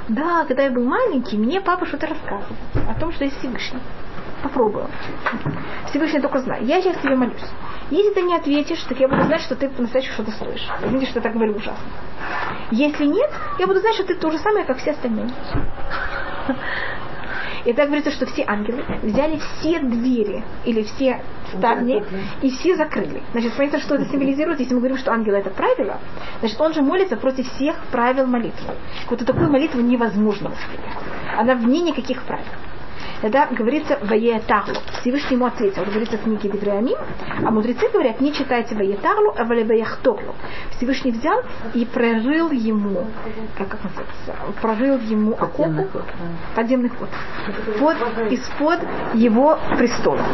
да, 0.09 0.45
когда 0.45 0.65
я 0.65 0.71
был 0.71 0.85
маленький, 0.85 1.37
мне 1.37 1.61
папа 1.61 1.87
что-то 1.87 2.09
рассказывал 2.09 2.57
о 2.89 2.95
том, 2.99 3.13
что 3.13 3.25
есть 3.25 3.39
Всевышний. 3.39 3.81
Попробую. 4.43 4.89
Всевышний 5.89 6.21
только 6.21 6.39
знает. 6.41 6.65
Я 6.65 6.83
сейчас 6.83 6.99
тебе 6.99 7.15
молюсь. 7.15 7.45
Если 7.91 8.13
ты 8.15 8.23
не 8.23 8.35
ответишь, 8.35 8.83
так 8.85 8.99
я 8.99 9.09
буду 9.09 9.23
знать, 9.25 9.43
что 9.43 9.55
ты 9.55 9.69
по-настоящему 9.69 10.15
что-то 10.15 10.33
стоишь. 10.33 10.69
Видишь, 10.87 11.09
что 11.11 11.19
я 11.19 11.23
так 11.23 11.33
говорю 11.35 11.55
ужасно. 11.55 11.85
Если 12.71 13.05
нет, 13.07 13.31
я 13.59 13.67
буду 13.67 13.81
знать, 13.81 13.95
что 13.95 14.05
ты 14.05 14.17
то 14.17 14.31
же 14.31 14.39
самое, 14.39 14.65
как 14.65 14.79
все 14.79 14.93
остальные. 14.93 15.31
И 17.65 17.73
так 17.73 17.87
говорится, 17.87 18.11
что 18.11 18.27
все 18.27 18.45
ангелы 18.47 18.85
взяли 19.03 19.39
все 19.39 19.81
двери 19.81 20.43
или 20.65 20.83
все 20.83 21.21
ставни 21.57 22.03
и 22.41 22.51
все 22.51 22.77
закрыли. 22.77 23.23
Значит, 23.33 23.53
понятно, 23.57 23.81
что 23.81 23.95
это 23.95 24.07
символизирует, 24.07 24.61
если 24.61 24.75
мы 24.75 24.81
говорим, 24.81 24.99
что 24.99 25.13
ангелы 25.13 25.37
это 25.37 25.51
правило, 25.51 25.99
значит, 26.41 26.61
он 26.61 26.73
же 26.73 26.83
молится 26.83 27.17
против 27.17 27.47
всех 27.53 27.77
правил 27.91 28.27
молитвы. 28.27 28.75
Вот 29.09 29.25
такую 29.25 29.51
молитву 29.51 29.81
невозможно 29.81 30.51
воспринять. 30.51 30.99
Она 31.37 31.55
вне 31.55 31.81
никаких 31.81 32.23
правил. 32.23 32.45
Тогда 33.23 33.47
говорится 33.47 33.99
«Ваетарлу». 34.03 34.75
Всевышний 35.01 35.37
ему 35.37 35.47
ответил. 35.47 35.85
Говорится 35.85 36.19
в 36.19 36.25
книге 36.25 36.51
Девреамим. 36.51 36.99
А 37.47 37.51
мудрецы 37.53 37.89
говорят, 37.89 38.21
не 38.21 38.33
читайте 38.33 38.75
«Ваетарлу», 38.75 39.33
а 39.39 39.45
«Валебаяхторлу». 39.45 40.35
Всевышний 40.77 41.13
взял 41.13 41.41
и 41.73 41.85
прорыл 41.85 42.51
ему, 42.51 43.07
как, 43.57 43.69
как 43.69 43.85
называется, 43.85 44.35
прорыл 44.61 44.99
ему 44.99 45.35
окопу, 45.35 45.87
подземный 46.57 46.89
ход, 46.89 47.09
под, 47.79 47.97
из-под 48.33 48.81
его 49.15 49.57
престола. 49.79 50.27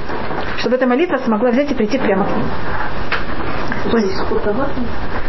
Чтобы 0.57 0.76
эта 0.76 0.86
молитва 0.86 1.18
смогла 1.18 1.51
взять 1.51 1.70
и 1.70 1.74
прийти 1.74 1.99
прямо 1.99 2.24
к 2.24 2.30
нему. 2.30 2.45
То 3.91 3.99
есть- 3.99 5.28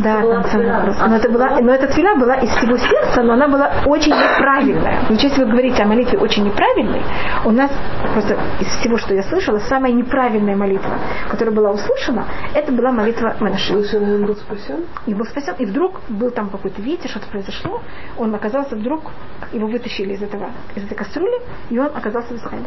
да, 0.00 0.22
там 0.22 0.44
целый 0.50 0.70
вопрос. 0.70 0.96
Но 0.98 1.16
это 1.16 1.30
была, 1.30 1.60
но 1.60 1.72
эта 1.72 1.86
твила 1.86 2.16
была 2.16 2.36
из 2.36 2.50
всего 2.50 2.76
сердца, 2.76 3.22
но 3.22 3.34
она 3.34 3.48
была 3.48 3.70
очень 3.86 4.12
неправильная. 4.12 5.02
Но 5.08 5.14
если 5.14 5.44
вы 5.44 5.50
говорите 5.50 5.82
о 5.82 5.86
молитве 5.86 6.18
очень 6.18 6.44
неправильной, 6.44 7.02
у 7.44 7.50
нас 7.50 7.70
просто 8.12 8.36
из 8.60 8.66
всего, 8.66 8.96
что 8.96 9.14
я 9.14 9.22
слышала, 9.22 9.58
самая 9.58 9.92
неправильная 9.92 10.56
молитва, 10.56 10.98
которая 11.30 11.54
была 11.54 11.70
услышана, 11.70 12.26
это 12.54 12.72
была 12.72 12.90
молитва 12.90 13.36
Манаши. 13.40 13.72
Слышали, 13.72 14.14
он 14.14 14.26
был 14.26 14.36
спасен? 14.36 14.84
И 15.06 15.14
был 15.14 15.24
спасен. 15.24 15.54
И 15.58 15.66
вдруг 15.66 16.00
был 16.08 16.30
там 16.30 16.50
какой-то 16.50 16.82
ветер, 16.82 17.08
что-то 17.10 17.26
произошло. 17.28 17.80
Он 18.18 18.34
оказался 18.34 18.76
вдруг, 18.76 19.12
его 19.52 19.68
вытащили 19.68 20.14
из 20.14 20.22
этого, 20.22 20.50
из 20.74 20.84
этой 20.84 20.96
кастрюли, 20.96 21.40
и 21.70 21.78
он 21.78 21.86
оказался 21.94 22.34
в 22.34 22.36
Израиле. 22.36 22.66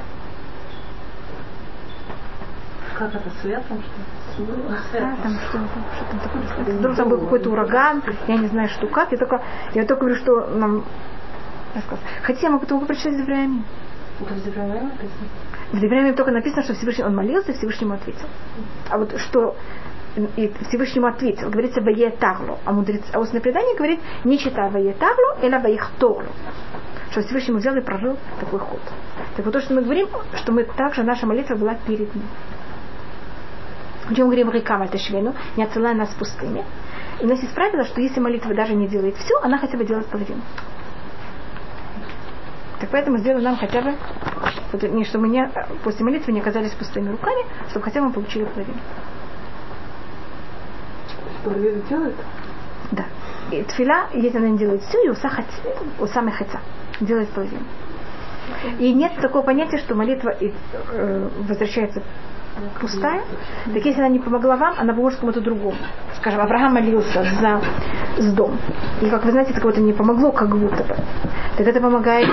Как 2.98 3.10
это, 3.10 3.30
светом, 3.42 3.64
что 3.82 4.00
ли? 4.00 4.23
Да, 4.38 5.16
там 5.22 5.34
что, 5.50 5.60
что 5.60 6.06
там 6.10 6.20
такое. 6.20 6.76
Вдруг 6.78 6.96
там 6.96 7.10
был 7.10 7.20
какой-то 7.20 7.50
ураган, 7.52 8.04
я 8.28 8.38
не 8.38 8.48
знаю, 8.48 8.70
что 8.70 8.88
как. 8.88 9.12
Я 9.12 9.18
только, 9.18 9.42
я 9.74 9.86
только 9.86 10.02
говорю, 10.02 10.16
что 10.16 10.48
нам 10.48 10.84
рассказывают. 11.76 12.10
Хотя 12.24 12.40
я 12.42 12.50
могу 12.50 12.66
только 12.66 12.86
прочитать 12.86 13.18
Девреамим. 13.18 13.66
Это 14.22 14.34
в 15.72 15.80
Девреамим 15.80 16.16
только 16.16 16.32
написано, 16.32 16.64
что 16.64 16.74
Всевышний 16.74 17.04
он 17.04 17.16
молился, 17.16 17.52
и 17.52 17.56
Всевышнему 17.56 17.94
ответил. 17.94 18.28
А 18.90 18.98
вот 18.98 19.18
что 19.20 19.56
и 20.36 20.52
Всевышнему 20.70 21.08
ответил, 21.08 21.50
говорится 21.50 21.82
«Вае 21.82 22.12
таглу», 22.12 22.60
а, 22.66 22.72
мудрец, 22.72 23.04
а 23.14 23.20
устное 23.20 23.42
предание 23.42 23.76
говорит 23.76 24.00
«Не 24.24 24.38
читай 24.38 24.70
«Вае 24.70 24.94
таглу», 24.94 25.42
или 25.42 25.58
«Ваих 25.58 25.90
тоглу», 25.98 26.28
что 27.10 27.22
Всевышнему 27.22 27.58
взял 27.58 27.76
и 27.76 27.82
прорыл 27.82 28.18
такой 28.40 28.60
ход. 28.60 28.82
Так 29.36 29.46
вот 29.46 29.52
то, 29.52 29.60
что 29.60 29.74
мы 29.74 29.82
говорим, 29.82 30.08
что 30.36 30.52
мы 30.52 30.66
также, 30.66 31.04
наша 31.04 31.26
молитва 31.26 31.56
была 31.56 31.76
перед 31.88 32.14
ним. 32.14 32.26
Мы 34.14 34.26
говорим 34.26 34.52
«Рекам 34.52 34.84
альтешвену», 34.84 35.34
не 35.58 35.64
отсылая 35.64 35.96
нас 35.96 36.10
в 36.10 36.18
пустыне. 36.18 36.64
И 37.20 37.26
у 37.26 37.28
нас 37.28 37.42
есть 37.42 37.56
правило, 37.56 37.84
что 37.84 38.00
если 38.00 38.20
молитва 38.20 38.54
даже 38.54 38.76
не 38.76 38.88
делает 38.88 39.16
все, 39.18 39.36
она 39.42 39.58
хотя 39.58 39.76
бы 39.76 39.86
делает 39.86 40.06
половину. 40.06 40.42
Так 42.80 42.90
поэтому 42.92 43.18
сделай 43.18 43.42
нам 43.42 43.56
хотя 43.56 43.82
бы, 43.82 43.96
не, 44.90 45.04
чтобы 45.06 45.26
мы 45.26 45.34
не, 45.34 45.52
после 45.84 46.06
молитвы 46.06 46.32
не 46.32 46.42
оказались 46.42 46.74
пустыми 46.74 47.10
руками, 47.10 47.44
чтобы 47.70 47.86
хотя 47.86 48.02
бы 48.02 48.08
мы 48.08 48.14
получили 48.14 48.44
половину. 48.44 48.78
Парвиза 51.44 51.82
делает? 51.90 52.16
Да. 52.92 53.06
И 53.50 53.64
тфила, 53.64 54.10
если 54.14 54.38
она 54.38 54.50
не 54.50 54.60
делает 54.60 54.84
все, 54.84 55.04
и 55.04 55.10
у, 55.10 55.16
сахат, 55.16 55.46
у 56.00 56.06
самой 56.06 56.34
хаца 56.34 56.60
делает 57.00 57.30
половину. 57.30 57.64
И 58.78 58.94
нет 58.94 59.14
такого 59.20 59.42
понятия, 59.42 59.80
что 59.80 59.96
молитва 59.96 60.30
и, 60.30 60.54
э, 60.92 61.30
возвращается 61.48 62.04
пустая. 62.80 63.22
Так 63.74 63.86
если 63.86 64.00
она 64.00 64.10
не 64.10 64.20
помогла 64.20 64.56
вам, 64.56 64.76
она 64.78 64.94
поможет 64.94 65.20
кому-то 65.20 65.42
другому. 65.42 65.76
Скажем, 66.18 66.42
Авраам 66.42 66.74
молился 66.74 67.24
за 67.24 67.62
с 68.18 68.34
дом. 68.34 68.58
И 69.02 69.10
как 69.10 69.26
вы 69.26 69.32
знаете, 69.32 69.52
это 69.52 69.62
кого-то 69.62 69.82
не 69.82 69.94
помогло, 69.94 70.32
как 70.32 70.50
будто 70.50 70.84
бы. 70.84 70.96
Так 71.58 71.68
это 71.68 71.82
помогает 71.82 72.30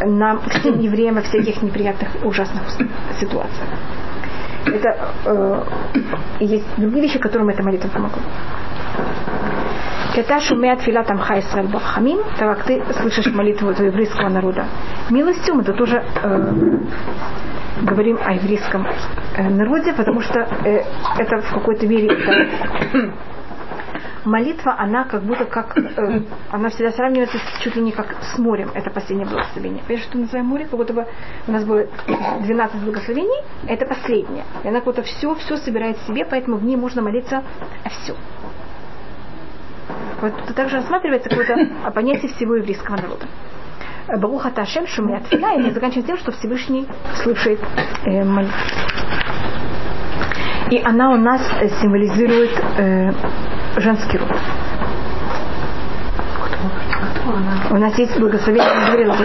нам 0.00 0.40
всем 0.48 0.78
евреям 0.78 1.16
во 1.16 1.22
всяких 1.22 1.62
неприятных, 1.62 2.08
ужасных 2.24 2.62
ситуациях. 3.18 3.68
Это 4.66 5.12
э, 5.26 5.64
есть 6.40 6.64
другие 6.76 7.02
вещи, 7.02 7.18
которым 7.18 7.48
эта 7.48 7.62
молитва 7.62 7.88
помогла. 7.88 8.22
Кета 10.14 10.40
шумея 10.40 10.76
тфила 10.76 11.02
там 11.02 11.18
хайсраль 11.18 11.66
бахамим, 11.66 12.20
так 12.38 12.56
как 12.56 12.66
ты 12.66 12.82
слышишь 13.00 13.26
молитву 13.34 13.70
этого 13.70 13.86
еврейского 13.86 14.28
народа. 14.28 14.64
Милостью 15.10 15.56
мы 15.56 15.64
тут 15.64 15.80
уже 15.80 16.04
э, 16.22 16.52
говорим 17.82 18.18
о 18.24 18.32
еврейском 18.32 18.86
э, 19.36 19.48
народе, 19.48 19.92
потому 19.92 20.20
что 20.20 20.40
э, 20.40 20.84
это 21.18 21.40
в 21.42 21.52
какой-то 21.52 21.86
мере 21.86 22.08
это 22.08 23.12
молитва, 24.24 24.74
она 24.78 25.04
как 25.04 25.22
будто 25.22 25.44
как, 25.44 25.76
э, 25.76 26.22
она 26.50 26.68
всегда 26.70 26.92
сравнивается 26.92 27.38
чуть 27.62 27.76
ли 27.76 27.82
не 27.82 27.92
как 27.92 28.16
с 28.22 28.38
морем, 28.38 28.70
это 28.74 28.90
последнее 28.90 29.28
благословение. 29.28 29.82
Понимаешь, 29.86 30.06
что 30.06 30.16
мы 30.16 30.22
называем 30.22 30.46
море? 30.46 30.64
Как 30.64 30.78
будто 30.78 30.92
бы 30.92 31.06
у 31.46 31.52
нас 31.52 31.64
было 31.64 31.86
12 32.40 32.82
благословений, 32.82 33.42
это 33.66 33.86
последнее. 33.86 34.44
И 34.62 34.68
она 34.68 34.78
как 34.78 34.86
будто 34.86 35.02
все, 35.02 35.34
все 35.34 35.56
собирает 35.56 35.98
в 35.98 36.06
себе, 36.06 36.24
поэтому 36.24 36.56
в 36.56 36.64
ней 36.64 36.76
можно 36.76 37.02
молиться 37.02 37.42
о 37.84 37.88
всем. 37.88 38.16
Вот 40.20 40.32
это 40.44 40.54
также 40.54 40.76
рассматривается 40.76 41.28
какое-то 41.28 41.90
понятие 41.90 42.32
всего 42.32 42.56
еврейского 42.56 42.96
народа. 42.96 43.26
Баруха 44.08 44.50
Ташем 44.50 44.86
Шумят 44.86 45.26
Фила, 45.28 45.54
и 45.54 45.62
мы 45.62 45.70
заканчиваем 45.70 46.06
тем, 46.06 46.18
что 46.18 46.32
Всевышний 46.32 46.86
слушает 47.22 47.60
э, 48.04 48.22
молитву. 48.24 48.54
И 50.70 50.80
она 50.84 51.10
у 51.10 51.16
нас 51.16 51.40
символизирует 51.80 52.50
э, 52.78 53.12
женский 53.76 54.18
род. 54.18 54.28
У 57.70 57.76
нас 57.76 57.98
есть 57.98 58.18
благословение, 58.18 58.68
я 58.68 58.86
говорила 58.86 59.16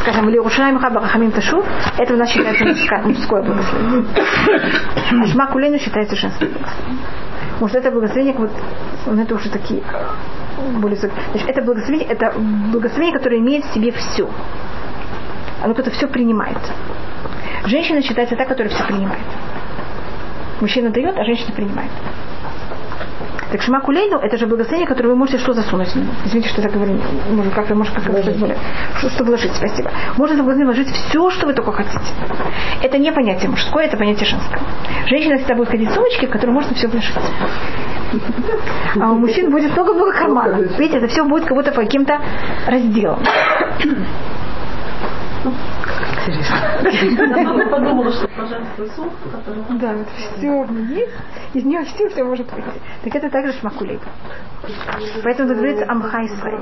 скажем, 0.00 0.28
Лирушаем 0.28 0.78
Хаба 0.78 1.00
Рахамим 1.00 1.30
Ташу, 1.30 1.62
это 1.98 2.14
у 2.14 2.16
нас 2.16 2.28
считается 2.30 2.64
мужское, 2.64 3.02
мужское 3.02 3.42
благословение. 3.42 4.04
А 5.22 5.26
Шма 5.26 5.46
Кулейну 5.46 5.78
считается 5.78 6.16
женским 6.16 6.48
благословением. 6.48 6.98
Может, 7.60 7.76
это 7.76 7.90
благословение, 7.90 8.34
вот, 8.36 8.50
ну, 9.06 9.22
это 9.22 9.34
уже 9.34 9.50
такие 9.50 9.82
более. 10.80 10.96
Значит, 10.96 11.48
это 11.48 11.62
благословение, 11.62 12.08
это 12.08 12.34
благословение, 12.72 13.16
которое 13.16 13.40
имеет 13.40 13.64
в 13.64 13.74
себе 13.74 13.92
все. 13.92 14.28
Оно 15.62 15.74
кто-то 15.74 15.90
все 15.90 16.06
принимает. 16.06 16.58
Женщина 17.66 18.02
считается 18.02 18.36
та, 18.36 18.44
которая 18.44 18.72
все 18.72 18.84
принимает. 18.84 19.24
Мужчина 20.60 20.90
дает, 20.90 21.16
а 21.16 21.24
женщина 21.24 21.52
принимает. 21.52 21.90
Так 23.50 23.62
Шма 23.62 23.80
Кулейну 23.80 24.18
это 24.18 24.36
же 24.36 24.46
благословение, 24.46 24.88
которое 24.88 25.10
вы 25.10 25.16
можете 25.16 25.38
что 25.38 25.52
засунуть. 25.52 25.88
Извините, 26.24 26.48
что 26.48 26.60
я 26.60 26.68
говорю. 26.68 26.98
Может, 27.30 27.54
как 27.54 27.68
вы 27.68 27.76
можете 27.76 27.96
как 27.96 28.04
сказать 28.04 28.36
более. 28.36 28.56
Что, 28.98 29.10
что 29.10 29.24
вложить, 29.24 29.54
спасибо. 29.54 29.92
Можно 30.16 30.42
в 30.42 30.44
благословение 30.44 30.74
вложить 30.74 30.88
все, 30.88 31.30
что 31.30 31.46
вы 31.46 31.54
только 31.54 31.70
хотите. 31.70 32.04
Это 32.82 32.98
не 32.98 33.12
понятие 33.12 33.50
мужское, 33.50 33.84
это 33.84 33.96
понятие 33.96 34.26
женское. 34.26 34.60
Женщина 35.06 35.36
всегда 35.36 35.54
будет 35.54 35.68
ходить 35.68 35.88
в 35.88 35.94
сумочке, 35.94 36.26
в 36.26 36.30
которую 36.30 36.54
можно 36.54 36.74
все 36.74 36.88
вложить. 36.88 37.14
А 39.00 39.12
у 39.12 39.16
мужчин 39.16 39.50
будет 39.50 39.72
много-много 39.72 40.12
карманов. 40.12 40.78
Видите, 40.78 40.98
это 40.98 41.08
все 41.08 41.24
будет 41.24 41.44
как 41.44 41.56
будто 41.56 41.72
по 41.72 41.82
каким-то 41.82 42.20
разделам. 42.66 43.20
Я 46.26 47.68
подумала, 47.68 48.12
что 48.12 48.28
женскую 48.46 48.88
сумку, 48.90 49.28
которая... 49.30 49.64
Да, 49.80 49.92
вот 49.94 50.08
все 50.08 50.64
есть, 50.94 51.12
из 51.54 51.64
нее 51.64 51.84
все, 51.84 52.08
все 52.08 52.24
может 52.24 52.50
выйти. 52.52 52.80
Так 53.04 53.14
это 53.14 53.30
также 53.30 53.52
шмакулей. 53.58 53.98
Поэтому 55.22 55.50
это 55.50 55.54
говорится 55.60 55.84
Амха 55.88 56.24
Исраиль. 56.24 56.60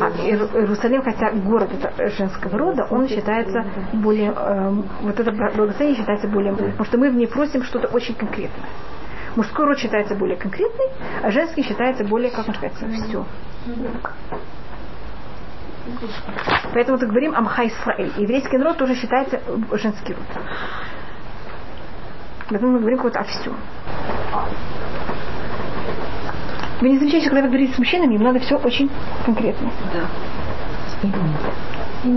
А 0.00 0.10
Иер- 0.22 0.50
Иерусалим, 0.54 1.02
хотя 1.02 1.32
город 1.32 1.70
это 1.72 2.08
женского 2.10 2.58
рода, 2.58 2.86
он 2.90 3.08
считается 3.08 3.64
более, 3.92 4.32
э, 4.34 4.70
вот 5.02 5.18
это 5.18 5.30
благословение 5.32 5.96
считается 5.96 6.28
более, 6.28 6.52
потому 6.54 6.84
что 6.84 6.98
мы 6.98 7.10
в 7.10 7.14
ней 7.14 7.26
просим 7.26 7.62
что-то 7.64 7.88
очень 7.88 8.14
конкретное. 8.14 8.68
Мужской 9.36 9.66
род 9.66 9.78
считается 9.78 10.14
более 10.14 10.36
конкретный, 10.36 10.86
а 11.22 11.30
женский 11.30 11.62
считается 11.62 12.04
более, 12.04 12.30
как 12.30 12.46
можно 12.46 12.68
сказать, 12.70 12.92
все. 13.08 13.24
Поэтому 16.72 16.98
мы 16.98 17.06
говорим 17.06 17.34
Амха 17.34 17.66
Исраэль. 17.66 18.12
Еврейский 18.16 18.58
народ 18.58 18.76
тоже 18.78 18.94
считается 18.94 19.40
э, 19.46 19.76
женский 19.76 20.14
род. 20.14 20.22
Поэтому 22.48 22.72
мы 22.72 22.80
говорим 22.80 22.98
вот 23.02 23.16
о 23.16 23.24
всем. 23.24 23.54
Вы 26.80 26.90
не 26.90 26.98
замечаете, 26.98 27.26
когда 27.28 27.42
вы 27.42 27.48
говорите 27.48 27.74
с 27.74 27.78
мужчинами, 27.78 28.14
им 28.14 28.22
надо 28.22 28.38
все 28.38 28.56
очень 28.56 28.90
конкретно. 29.24 29.70
И 32.04 32.08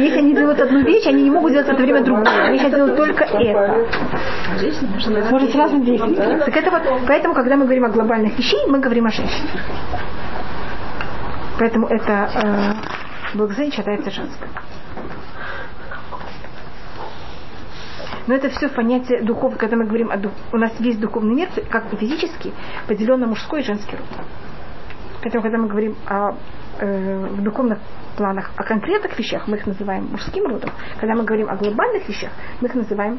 если 0.00 0.18
они 0.18 0.34
делают 0.34 0.60
одну 0.60 0.82
вещь, 0.84 1.06
они 1.06 1.22
не 1.24 1.30
могут 1.30 1.52
делать 1.52 1.66
в 1.66 1.70
это 1.70 1.82
время 1.82 2.02
другую. 2.02 2.26
Они 2.26 2.58
сейчас 2.58 2.72
делают 2.72 2.96
только 2.96 3.24
это. 3.24 3.86
Может 5.30 5.52
сразу 5.52 5.80
действовать. 5.80 6.44
Так 6.44 6.56
это 6.56 6.70
вот, 6.70 6.82
поэтому, 7.06 7.34
когда 7.34 7.56
мы 7.56 7.64
говорим 7.64 7.84
о 7.84 7.88
глобальных 7.88 8.36
вещах, 8.38 8.60
мы 8.68 8.78
говорим 8.78 9.06
о 9.06 9.10
женщине. 9.10 9.48
Поэтому 11.58 11.86
это 11.88 12.30
э, 12.34 13.36
благословение 13.36 13.76
считается 13.76 14.10
женским. 14.10 14.46
Но 18.28 18.34
это 18.34 18.50
все 18.50 18.68
понятие 18.68 19.22
духов, 19.22 19.56
когда 19.56 19.76
мы 19.76 19.86
говорим 19.86 20.10
о 20.10 20.18
дух, 20.18 20.32
у 20.52 20.58
нас 20.58 20.72
есть 20.80 21.00
духовный 21.00 21.34
мир, 21.34 21.48
как 21.70 21.92
и 21.92 21.96
физический, 21.96 22.52
поделен 22.86 23.20
на 23.20 23.26
мужской 23.26 23.60
и 23.60 23.64
женский 23.64 23.96
род. 23.96 24.06
Поэтому, 25.22 25.42
когда 25.42 25.58
мы 25.58 25.68
говорим 25.68 25.96
о, 26.06 26.34
э, 26.78 27.26
в 27.30 27.42
духовных 27.42 27.78
планах 28.16 28.50
о 28.56 28.62
конкретных 28.62 29.18
вещах, 29.18 29.48
мы 29.48 29.56
их 29.56 29.66
называем 29.66 30.06
мужским 30.10 30.46
родом. 30.46 30.70
Когда 30.98 31.14
мы 31.14 31.24
говорим 31.24 31.48
о 31.48 31.56
глобальных 31.56 32.08
вещах, 32.08 32.30
мы 32.60 32.68
их 32.68 32.74
называем 32.74 33.18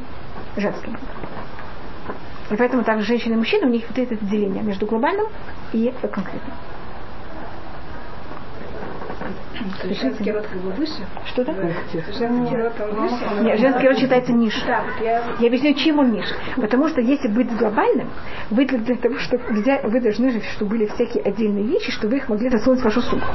женским 0.56 0.94
родом. 0.94 1.08
И 2.52 2.56
поэтому 2.56 2.84
также 2.84 3.06
женщины 3.06 3.34
и 3.34 3.38
мужчины, 3.38 3.68
у 3.68 3.70
них 3.70 3.86
вот 3.88 3.98
это 3.98 4.16
деление 4.26 4.64
между 4.64 4.86
глобальным 4.86 5.28
и 5.74 5.94
конкретным. 6.02 6.54
Женский 9.84 10.32
род 10.32 10.48
как 10.48 10.62
бы 10.62 10.72
выше. 10.72 11.06
Что 11.26 11.44
да? 11.44 11.54
Женский 11.54 12.56
род 12.56 12.74
он 12.80 13.02
выше. 13.02 13.44
Нет, 13.44 13.60
женский 13.60 13.88
род 13.88 13.98
считается 13.98 14.32
ниже. 14.32 14.58
Да, 14.66 14.84
вот 14.86 15.04
я 15.04 15.22
Я 15.40 15.48
объясню, 15.48 15.74
чем 15.74 16.00
он 16.00 16.12
ниже. 16.12 16.34
Потому 16.56 16.88
что 16.88 17.02
если 17.02 17.28
быть 17.28 17.56
глобальным, 17.58 18.10
вы 18.50 18.66
для, 18.66 18.96
того, 18.96 19.18
чтобы 19.18 19.44
вы 19.48 20.02
должны 20.02 20.32
же, 20.32 20.42
чтобы 20.56 20.72
были 20.72 20.86
всякие 20.86 21.24
отдельные 21.24 21.66
вещи, 21.66 21.92
чтобы 21.92 22.12
вы 22.12 22.18
их 22.18 22.30
могли 22.30 22.50
засунуть 22.50 22.80
в 22.80 22.84
вашу 22.84 23.02
сумку. 23.02 23.28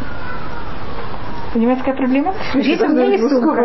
Понимаете, 1.52 1.82
какая 1.82 1.96
проблема? 1.96 2.34
Если 2.54 2.84
у 2.84 2.88
меня 2.88 3.04
есть 3.04 3.28
сумка, 3.28 3.62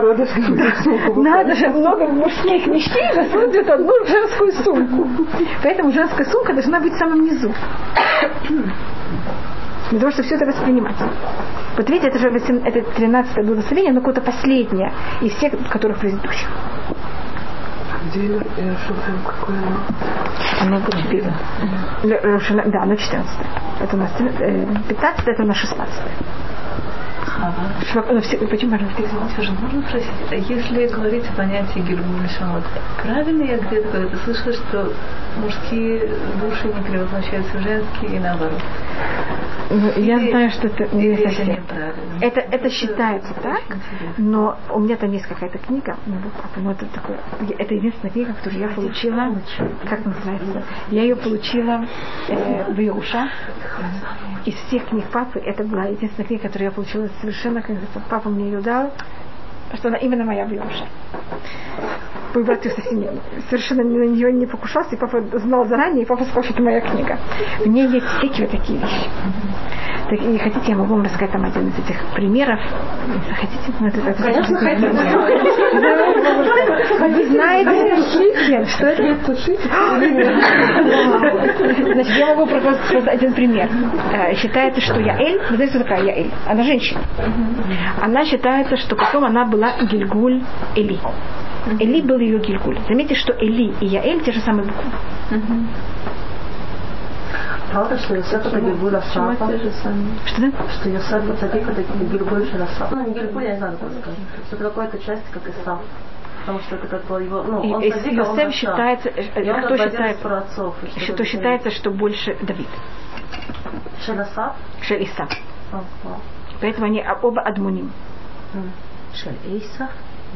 надо 1.15 1.55
же 1.55 1.69
много 1.69 2.07
мужских 2.07 2.67
вещей 2.67 3.13
засунуть 3.15 3.65
в 3.65 3.69
одну 3.69 3.93
женскую 4.05 4.51
сумку. 4.51 5.07
Поэтому 5.63 5.91
женская 5.91 6.25
сумка 6.25 6.53
должна 6.53 6.79
быть 6.79 6.93
в 6.93 6.97
самом 6.99 7.23
низу. 7.23 7.51
Для 9.89 9.99
того, 9.99 10.11
чтобы 10.11 10.27
все 10.27 10.35
это 10.35 10.45
воспринимать. 10.45 10.95
Вот 11.77 11.89
видите, 11.89 12.07
это 12.09 12.19
же 12.19 12.29
18 12.29 12.65
это 12.75 12.91
13 12.91 13.45
благословение, 13.45 13.91
оно 13.91 14.01
какое-то 14.01 14.21
последнее 14.21 14.91
из 15.21 15.33
всех, 15.33 15.53
которых 15.69 15.97
предыдущих. 15.99 16.47
Где 18.05 18.27
шукаю, 18.87 19.17
какое 19.25 19.57
оно? 19.57 19.77
Оно 20.61 20.79
будет 20.79 20.97
четыре. 21.03 21.33
Рошана- 22.03 22.69
Да, 22.69 22.83
оно 22.83 22.95
14. 22.95 23.29
Это 23.81 23.95
у 23.95 23.99
нас 23.99 24.11
э, 24.19 24.65
15, 24.87 25.27
это 25.27 25.43
у 25.43 25.45
нас 25.45 25.57
16. 25.57 25.93
Швак- 27.25 27.53
ну, 27.57 27.58
все- 27.58 27.58
Почему, 27.79 28.03
пожалуйста? 28.03 28.35
Извините, 28.35 28.67
пожалуйста, 29.35 29.53
можно 29.61 29.81
спросить, 29.87 30.49
если 30.49 30.87
говорить 30.87 31.25
о 31.29 31.33
понятии 31.35 31.79
Гильгуль 31.79 32.27
Шамот, 32.37 32.63
правильно 33.01 33.43
я 33.43 33.57
где-то 33.57 33.87
когда-то 33.89 34.17
слышала, 34.17 34.53
что 34.53 34.93
мужские 35.41 36.09
души 36.41 36.67
не 36.67 36.81
превозносяются 36.83 37.57
в 37.57 37.61
женские 37.61 38.15
и 38.17 38.19
наоборот? 38.19 38.61
Ну, 39.71 39.91
я 39.97 40.17
Или- 40.17 40.31
знаю, 40.31 40.49
что 40.49 40.67
это 40.67 40.95
не 40.95 41.09
это 41.09 41.29
совсем. 41.29 41.47
неправильно? 41.49 42.17
Это, 42.21 42.39
это 42.39 42.69
считается 42.71 43.31
очень 43.31 43.43
так, 43.43 43.61
но 44.17 44.57
у 44.73 44.79
меня 44.79 44.95
там 44.97 45.11
есть 45.11 45.27
какая-то 45.27 45.59
книга, 45.59 45.95
моего 46.07 46.29
папы, 46.29 46.59
но 46.59 46.71
это 46.71 46.85
такое, 46.87 47.19
это 47.57 47.73
единственная 47.75 48.11
книга, 48.11 48.33
которую 48.33 48.61
я 48.61 48.67
получила, 48.69 49.35
как 49.87 50.05
называется, 50.05 50.63
я 50.89 51.03
ее 51.03 51.15
получила 51.15 51.85
э, 52.29 52.73
в 52.73 52.79
Иуша. 52.87 53.29
Из 54.45 54.55
всех 54.55 54.85
книг 54.87 55.05
папы, 55.11 55.39
это 55.39 55.63
была 55.63 55.85
единственная 55.85 56.25
книга, 56.27 56.43
которую 56.43 56.69
я 56.69 56.71
получила 56.71 57.07
совершенно, 57.21 57.61
говорится, 57.73 58.01
папа 58.09 58.29
мне 58.29 58.45
ее 58.45 58.61
дал, 58.61 58.91
что 59.73 59.89
она 59.89 59.97
именно 59.97 60.23
моя 60.23 60.45
в 60.45 60.53
Иуша. 60.53 60.85
Мой 62.33 62.43
брат 62.43 62.63
совершенно 62.63 63.83
на 63.83 64.05
нее 64.05 64.31
не 64.31 64.45
покушался, 64.45 64.95
и 64.95 64.99
папа 64.99 65.21
знал 65.39 65.65
заранее, 65.65 66.03
и 66.03 66.05
папа 66.05 66.23
сказал, 66.25 66.43
что 66.43 66.53
это 66.53 66.61
моя 66.61 66.81
книга. 66.81 67.17
В 67.59 67.67
ней 67.67 67.87
есть 67.87 68.05
всякие 68.05 68.47
вот 68.47 68.57
такие 68.57 68.79
вещи. 68.79 69.09
Так, 70.09 70.19
и 70.23 70.37
хотите, 70.39 70.71
я 70.71 70.75
могу 70.77 70.95
вам 70.95 71.03
рассказать 71.03 71.31
там 71.31 71.45
один 71.45 71.67
из 71.67 71.77
этих 71.77 71.97
примеров. 72.15 72.59
Если 73.07 73.33
хотите, 73.33 73.73
ну, 73.79 73.87
это, 73.87 73.99
это- 73.99 74.23
Конечно. 74.23 74.57
Вы 76.99 77.25
знаете, 77.25 78.65
что 78.65 78.85
это? 78.87 79.03
Значит, 81.93 82.17
я 82.17 82.25
могу 82.35 82.45
просто 82.47 83.11
один 83.11 83.33
пример. 83.33 83.69
Э, 84.13 84.33
Считается, 84.35 84.81
что 84.81 84.99
Яэль, 84.99 85.39
вы 85.49 85.55
знаете, 85.55 85.75
кто 85.75 85.83
такая 85.83 86.03
Яэль? 86.03 86.31
Она 86.47 86.63
женщина. 86.63 87.01
Она 88.01 88.25
считается, 88.25 88.77
что 88.77 88.95
потом 88.95 89.25
она 89.25 89.45
была 89.45 89.73
Гильгуль 89.81 90.41
Эли. 90.75 90.97
Эли 91.79 92.01
был 92.01 92.17
ее 92.19 92.39
Гильгуль. 92.39 92.77
Заметьте, 92.87 93.15
что 93.15 93.33
Эли 93.33 93.73
и 93.79 93.85
Яэль 93.85 94.21
те 94.23 94.31
же 94.31 94.39
самые 94.41 94.65
буквы. 94.65 94.89
Правда, 97.71 97.97
что 97.97 98.15
Йосеф 98.15 98.45
это 98.45 98.59
Гильгуль 98.59 98.95
Асафа? 98.95 99.47
Что? 100.25 100.51
Что 100.69 100.89
Йосеф 100.89 101.39
Цадик 101.39 101.67
это 101.69 101.83
Гильгуль 102.03 102.47
Шарасафа? 102.49 102.95
Ну, 102.95 103.07
не 103.07 103.13
Гильгуль, 103.13 103.43
я 103.43 103.51
не 103.51 103.57
знаю, 103.57 103.77
как 103.77 103.91
сказать. 103.91 104.19
Что 104.47 104.55
это 104.55 104.63
какая-то 104.65 104.99
часть, 104.99 105.29
как 105.31 105.47
Исаф. 105.47 105.79
Потому 106.39 106.59
что 106.61 106.75
это 106.77 106.87
как 106.87 107.05
бы 107.05 107.21
его, 107.21 107.43
ну, 107.43 107.59
он 107.59 107.69
И- 107.69 107.73
он 107.73 107.81
Йосеф 107.83 108.37
Раша. 108.37 108.51
считается, 108.51 109.09
э, 109.09 109.43
И 109.43 109.49
он 109.49 109.59
кто 109.59 109.69
как 109.69 109.77
бы 109.77 109.83
один 109.83 109.91
считает, 109.91 110.15
из 110.17 110.21
праотцов, 110.21 110.75
и 110.83 110.87
что 110.89 110.99
что 110.99 111.13
это 111.13 111.25
считается, 111.25 111.71
что 111.71 111.91
больше 111.91 112.37
Давид. 112.41 112.67
А, 115.71 115.83
а. 116.05 116.17
Поэтому 116.61 116.87
они 116.87 117.05
оба 117.21 117.41
адмуним. 117.41 117.91
של 119.13 119.35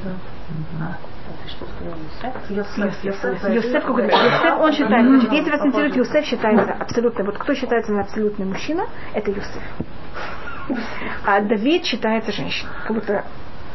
да. 0.04 0.98
Йосеф, 2.50 3.04
Йосеф, 3.04 3.04
Йосеф, 3.04 3.44
Йосеф, 3.50 4.60
он 4.60 4.74
считает, 4.74 5.06
значит, 5.06 5.32
если 5.32 5.52
вас 5.52 5.62
интересует, 5.62 5.96
Йосеф 5.96 6.26
считается 6.26 6.74
абсолютно, 6.74 7.24
вот 7.24 7.38
кто 7.38 7.54
считается 7.54 7.98
абсолютный 8.00 8.46
мужчина, 8.46 8.86
это 9.14 9.32
Йосеф. 9.32 9.64
А 11.26 11.42
Давид 11.42 11.86
считается 11.86 12.32
женщиной, 12.32 12.72
как 12.86 12.96
будто 12.96 13.26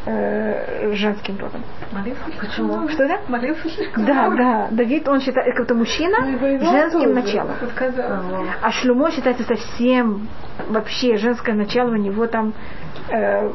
э, 0.06 0.92
женским 0.94 1.38
родом. 1.38 1.62
Молился? 1.92 2.20
Почему? 2.40 2.88
Что 2.88 3.04
это? 3.04 3.20
Молился 3.30 3.68
слишком 3.68 4.04
Да, 4.06 4.30
да. 4.30 4.68
Давид, 4.70 5.06
он 5.08 5.20
считает, 5.20 5.54
как 5.54 5.66
будто 5.66 5.74
мужчина 5.74 6.38
женским 6.38 7.14
началом. 7.14 7.54
А 8.62 8.70
Шлюмо 8.72 9.10
считается 9.10 9.44
совсем 9.44 10.28
вообще 10.68 11.16
женское 11.16 11.54
начало, 11.54 11.90
у 11.90 11.96
него 11.96 12.26
там 12.26 12.54
э, 13.10 13.50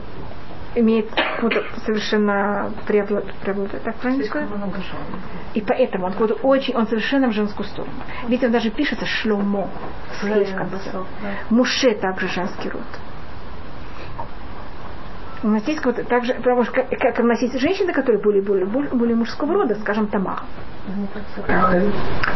имеет 0.76 1.10
какую-то 1.12 1.64
совершенно 1.86 2.72
преобла- 2.88 3.26
преобладает, 3.44 3.84
так 3.84 3.96
правильно 3.96 4.24
сказать? 4.26 4.50
И 5.54 5.62
поэтому 5.62 6.06
он 6.06 6.12
какой-то 6.14 6.36
очень, 6.36 6.76
он 6.76 6.88
совершенно 6.88 7.28
в 7.30 7.34
женскую 7.34 7.68
сторону. 7.68 7.94
Видите, 8.28 8.48
он 8.48 8.52
даже 8.54 8.70
пишется 8.72 9.06
шломо 9.06 9.70
с 10.20 10.22
«хей» 10.22 10.46
в 10.46 10.56
конце. 10.56 10.90
Муше 11.50 11.94
также 11.96 12.28
женский 12.28 12.70
род. 12.70 12.82
У 15.44 15.50
нас 15.50 15.68
есть 15.68 15.84
вот 15.84 15.96
также, 16.08 16.34
потому 16.36 16.64
что 16.64 16.72
как, 16.72 16.90
как 16.90 17.20
у 17.20 17.24
нас 17.24 17.42
есть 17.42 17.60
женщины, 17.60 17.92
которые 17.92 18.22
более, 18.24 18.42
более, 18.42 18.66
более, 18.66 18.92
более 18.92 19.16
мужского 19.16 19.54
рода, 19.54 19.76
скажем, 19.76 20.08
Тамара. 20.08 20.44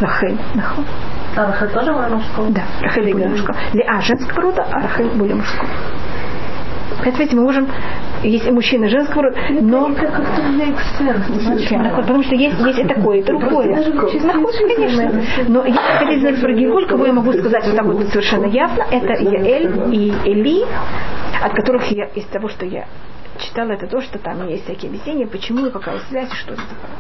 Рахель. 0.02 0.38
А 1.38 1.46
Рахель 1.48 1.70
тоже 1.70 1.94
была 1.94 2.10
мужского? 2.10 2.50
Да, 2.50 2.64
Рахель 2.82 3.12
более 3.14 3.30
мужского. 3.30 3.58
Леа 3.74 4.02
женского 4.02 4.42
рода, 4.42 4.64
а 4.70 4.82
Рахель 4.82 5.10
более 5.18 5.36
мужского. 5.36 5.70
Поэтому 6.98 7.18
видите, 7.18 7.36
мы 7.38 7.44
можем 7.44 7.68
есть 8.24 8.48
и 8.48 8.52
мужчины 8.52 8.88
женского 8.90 9.24
рода, 9.24 9.38
но... 9.62 9.90
Это 9.92 10.08
как-то 10.08 10.42
Потому 11.96 12.24
что 12.24 12.36
есть, 12.36 12.60
есть 12.60 12.80
и 12.80 12.84
такое, 12.86 13.20
и 13.20 13.24
другое. 13.24 13.76
Находится, 13.76 14.76
конечно. 14.76 15.22
Но 15.48 15.66
если 15.66 15.80
хотите 15.80 16.20
знать 16.22 16.42
про 16.42 16.54
Гигуль, 16.54 16.88
кого 16.88 17.06
я 17.06 17.14
могу 17.14 17.34
сказать 17.34 17.66
вот 17.66 17.76
так 17.76 17.86
вот 17.86 18.08
совершенно 18.08 18.46
явно, 18.46 18.84
это 18.90 19.14
Яэль 19.22 19.94
и 19.94 20.14
Эли, 20.26 20.66
от 21.42 21.54
которых 21.54 21.86
я, 21.92 22.06
из 22.06 22.26
того, 22.26 22.50
что 22.50 22.66
я 22.66 22.88
читала, 23.40 23.72
это 23.72 23.88
то, 23.88 24.02
что 24.02 24.20
там 24.20 24.48
есть 24.48 24.64
всякие 24.64 24.90
объяснения, 24.90 25.28
почему 25.28 25.68
и 25.68 25.72
какая 25.72 26.00
связь, 26.10 26.32
и 26.32 26.36
что 26.36 26.54
это 26.54 26.64
такое. 26.64 26.92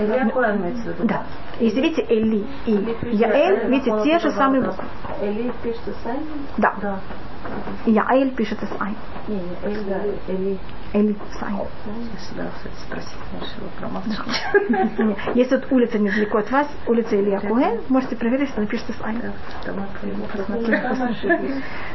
Виду? 0.00 1.06
Да. 1.06 1.24
Если 1.58 1.80
видите, 1.80 2.02
Эли 2.08 2.46
и 2.64 2.72
Яэль, 3.12 3.68
видите, 3.68 3.92
те 4.04 4.18
же 4.18 4.30
самые 4.30 4.62
буквы. 4.62 4.84
Эли 5.20 5.52
пишется 5.62 5.92
сами? 6.02 6.22
Да. 6.56 7.00
Да. 7.44 7.90
Яэль 7.90 8.30
пишется 8.34 8.66
с 8.66 8.80
Айн. 8.80 8.96
Не, 10.92 11.02
не, 11.02 11.10
Эли, 11.10 11.16
да, 12.36 12.50
спросить, 12.84 13.14
решила 13.40 13.68
промолчать. 13.78 14.18
Нет. 14.98 15.18
Если 15.34 15.56
тут 15.56 15.72
улица 15.72 15.98
недалеко 15.98 16.38
от 16.38 16.50
вас, 16.50 16.68
улица 16.86 17.20
Илья 17.20 17.40
Куэн, 17.40 17.80
можете 17.88 18.16
проверить, 18.16 18.48
что 18.48 18.60
напишется 18.60 18.92
с 18.92 19.00
Айн. 19.02 19.22
Там 19.64 19.76
я 19.76 19.84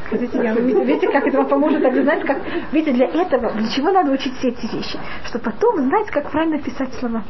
Хотите, 0.10 0.38
я 0.44 0.54
видите, 0.54 1.10
как 1.12 1.28
это 1.28 1.38
вам 1.38 1.48
поможет, 1.48 1.82
так 1.84 1.94
знать, 1.94 2.26
как... 2.26 2.38
Видите, 2.72 2.94
для 2.94 3.08
этого, 3.08 3.52
для 3.54 3.70
чего 3.70 3.92
надо 3.92 4.12
учить 4.12 4.34
все 4.38 4.50
эти 4.50 4.66
вещи? 4.68 4.98
Чтобы 5.26 5.44
потом 5.46 5.78
знать, 5.88 6.08
как 6.12 6.32
правильно 6.32 6.62
писать 6.62 6.94
слова. 6.96 7.24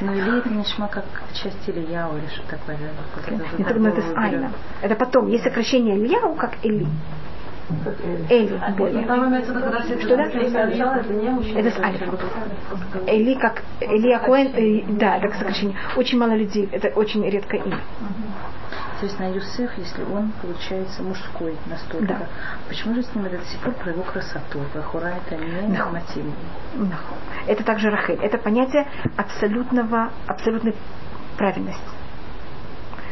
Ну, 0.00 0.14
или 0.14 0.38
это 0.38 0.48
нишма 0.48 0.88
как 0.88 1.04
часть 1.34 1.68
Ильяу 1.68 2.16
или 2.16 2.26
что 2.28 2.42
такое. 2.48 2.78
как 3.62 3.76
это 3.76 4.18
Айна. 4.18 4.52
Это 4.80 4.94
потом. 4.94 5.28
Есть 5.28 5.44
сокращение 5.44 5.98
Ильяу, 5.98 6.34
как 6.36 6.52
Эли. 6.64 6.86
Эли 8.28 8.46
все 9.82 10.00
Что 10.00 10.16
да? 10.16 10.24
это 11.60 11.70
с 11.70 11.78
альфа. 11.78 12.18
Эли 13.06 13.34
как 13.34 13.62
Илья 13.80 14.18
Коэн, 14.18 14.48
э, 14.54 14.82
да, 14.98 15.16
это 15.18 15.36
сокращение. 15.36 15.76
Очень 15.96 16.18
мало 16.18 16.32
людей, 16.32 16.68
это 16.72 16.88
очень 16.88 17.28
редкое 17.28 17.62
имя. 17.62 17.78
То 19.00 19.06
есть 19.06 19.18
на 19.18 19.28
Юсеф, 19.28 19.70
если 19.78 20.02
он 20.02 20.30
получается 20.42 21.02
мужской 21.02 21.56
настолько, 21.66 22.06
Да. 22.06 22.18
почему 22.68 22.94
же 22.94 23.02
с 23.02 23.14
ним 23.14 23.24
сих 23.50 23.60
пор 23.60 23.72
про 23.74 23.92
его 23.92 24.02
красоту? 24.02 24.60
Бахура 24.74 25.14
это 25.26 25.36
не 25.36 25.74
Да. 25.74 25.84
нормативно. 25.84 26.32
Да. 26.74 26.98
Это 27.46 27.64
также 27.64 27.88
Рахель. 27.88 28.18
Это 28.20 28.36
понятие 28.36 28.86
абсолютного, 29.16 30.10
абсолютной 30.26 30.74
правильности. 31.38 31.80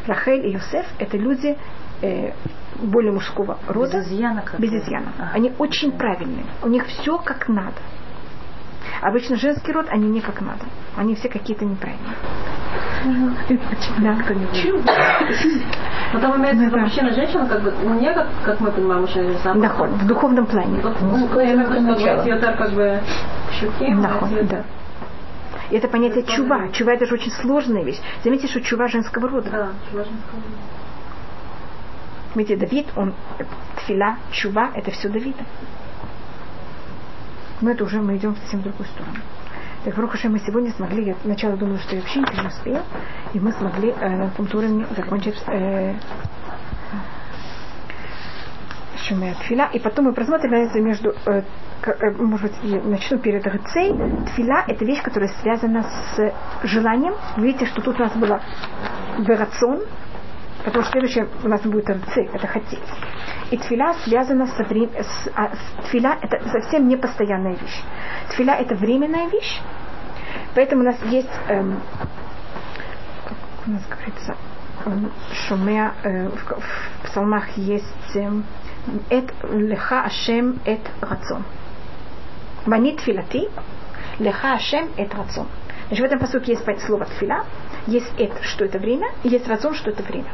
Рахель 0.05 0.45
и 0.45 0.51
Юсеф– 0.51 0.85
это 0.99 1.17
люди 1.17 1.57
э, 2.01 2.33
более 2.81 3.11
мужского 3.11 3.57
рода. 3.67 3.97
Без 3.99 4.07
изъяна 4.07 4.41
как 4.41 4.59
Без 4.59 4.71
изъяна. 4.71 5.11
Ага. 5.17 5.31
Они 5.33 5.53
очень 5.57 5.91
правильные. 5.91 6.45
У 6.61 6.67
них 6.67 6.85
все 6.87 7.17
как 7.17 7.47
надо. 7.47 7.77
Обычно 9.01 9.37
женский 9.37 9.71
род, 9.71 9.87
они 9.89 10.09
не 10.09 10.21
как 10.21 10.41
надо. 10.41 10.65
Они 10.97 11.15
все 11.15 11.29
какие-то 11.29 11.65
неправильные. 11.65 12.15
Да. 13.99 14.15
Но 16.13 16.19
там 16.19 16.37
имеется 16.41 16.63
в 16.63 16.65
виду 16.65 16.75
Да. 16.75 16.81
мужчина 16.83 17.07
и 17.07 17.13
женщина, 17.13 17.45
как 17.45 17.61
бы, 17.61 17.73
не 17.99 18.13
как, 18.13 18.27
как 18.43 18.59
мы 18.59 18.71
понимаем, 18.71 19.01
мужчина 19.01 19.23
и 19.23 19.27
женщина. 19.31 19.53
а 19.53 19.59
Доход. 19.59 19.89
В 19.89 20.07
духовном 20.07 20.45
плане. 20.45 20.81
Вот, 20.81 20.97
ну, 21.01 21.27
как 21.27 22.73
бы, 22.73 22.99
щуки, 23.59 23.95
да. 24.49 24.63
И 25.69 25.75
это 25.75 25.87
понятие 25.87 26.23
чува. 26.23 26.69
Чува 26.71 26.93
это 26.93 27.05
же 27.05 27.13
очень 27.13 27.31
сложная 27.31 27.83
вещь. 27.83 27.99
Заметьте, 28.23 28.47
что 28.47 28.59
чува 28.61 28.87
женского 28.87 29.29
рода. 29.29 29.49
Да, 29.49 29.67
важно 29.93 30.17
сказать. 30.27 30.43
Видите, 32.35 32.57
Давид, 32.57 32.87
он 32.95 33.13
тфила, 33.77 34.17
чува, 34.31 34.71
это 34.75 34.91
все 34.91 35.09
Давида. 35.09 35.43
Но 37.61 37.71
это 37.71 37.83
уже 37.83 37.99
мы 37.99 38.15
идем 38.17 38.35
в 38.35 38.37
совсем 38.39 38.61
другую 38.61 38.87
сторону. 38.87 39.17
Так, 39.83 39.95
Барухаша, 39.95 40.29
мы 40.29 40.39
сегодня 40.39 40.71
смогли, 40.71 41.05
я 41.05 41.15
сначала 41.23 41.55
думала, 41.55 41.79
что 41.79 41.95
я 41.95 42.01
вообще 42.01 42.19
ничего 42.19 42.41
не 42.41 42.47
успею, 42.47 42.81
и 43.33 43.39
мы 43.39 43.51
смогли 43.53 43.91
э, 43.91 44.09
на 44.09 44.29
каком-то 44.29 44.57
уровне 44.57 44.85
закончить 44.95 45.41
э, 45.47 45.95
Шумея 49.07 49.35
Тфила, 49.35 49.69
и 49.73 49.79
потом 49.79 50.05
мы 50.05 50.13
просмотрим 50.13 50.51
разницу 50.51 50.83
между, 50.83 51.15
э, 51.25 51.43
э, 51.83 52.11
может 52.17 52.51
быть, 52.51 52.59
я 52.63 52.81
начну 52.81 53.19
перед 53.19 53.45
Рыцей. 53.47 53.93
Тфила– 54.27 54.65
это 54.67 54.83
вещь, 54.83 55.01
которая 55.01 55.29
связана 55.41 55.83
с 55.83 56.33
желанием. 56.63 57.15
Видите, 57.37 57.65
что 57.65 57.81
тут 57.81 57.99
у 57.99 58.03
нас 58.03 58.13
было 58.13 58.41
берацон, 59.19 59.79
потому 60.63 60.83
что 60.83 60.91
следующее 60.93 61.27
у 61.43 61.47
нас 61.47 61.61
будет 61.61 61.89
Рыцей, 61.89 62.29
это 62.33 62.47
хотеть. 62.47 62.79
И 63.51 63.57
тфиля 63.57 63.93
связана 64.03 64.45
со 64.47 64.63
вре- 64.63 64.89
с, 64.93 65.29
а, 65.35 65.51
тфиля 65.83 66.17
это 66.21 66.47
совсем 66.49 66.87
не 66.87 66.97
постоянная 66.97 67.55
вещь. 67.55 67.81
Тфиля 68.29 68.55
это 68.55 68.75
временная 68.75 69.27
вещь, 69.29 69.59
поэтому 70.55 70.81
у 70.83 70.85
нас 70.85 70.97
есть, 71.05 71.29
эм, 71.47 71.79
как 73.25 73.37
у 73.67 73.71
нас 73.71 73.81
говорится, 73.89 74.35
эм, 74.85 75.11
шумея, 75.47 75.93
э, 76.03 76.29
в, 76.29 76.43
в 76.45 77.07
псалмах 77.07 77.49
есть 77.57 78.15
эм, 78.15 78.45
эт 79.09 79.33
леха 79.49 80.03
ашем 80.03 80.59
эт 80.65 80.81
рацон. 81.01 81.43
Вани 82.65 82.95
тфилати, 82.95 83.49
леха 84.19 84.53
ашем 84.53 84.89
эт 84.97 85.13
рацон. 85.15 85.47
Значит, 85.87 86.03
в 86.03 86.05
этом 86.05 86.19
посуке 86.19 86.51
есть 86.51 86.85
слово 86.85 87.05
тфиля, 87.05 87.45
есть 87.87 88.11
эт, 88.19 88.31
что 88.43 88.65
это 88.65 88.77
время, 88.77 89.07
и 89.23 89.29
есть 89.29 89.47
рацон, 89.47 89.73
что 89.73 89.89
это 89.89 90.03
время. 90.03 90.29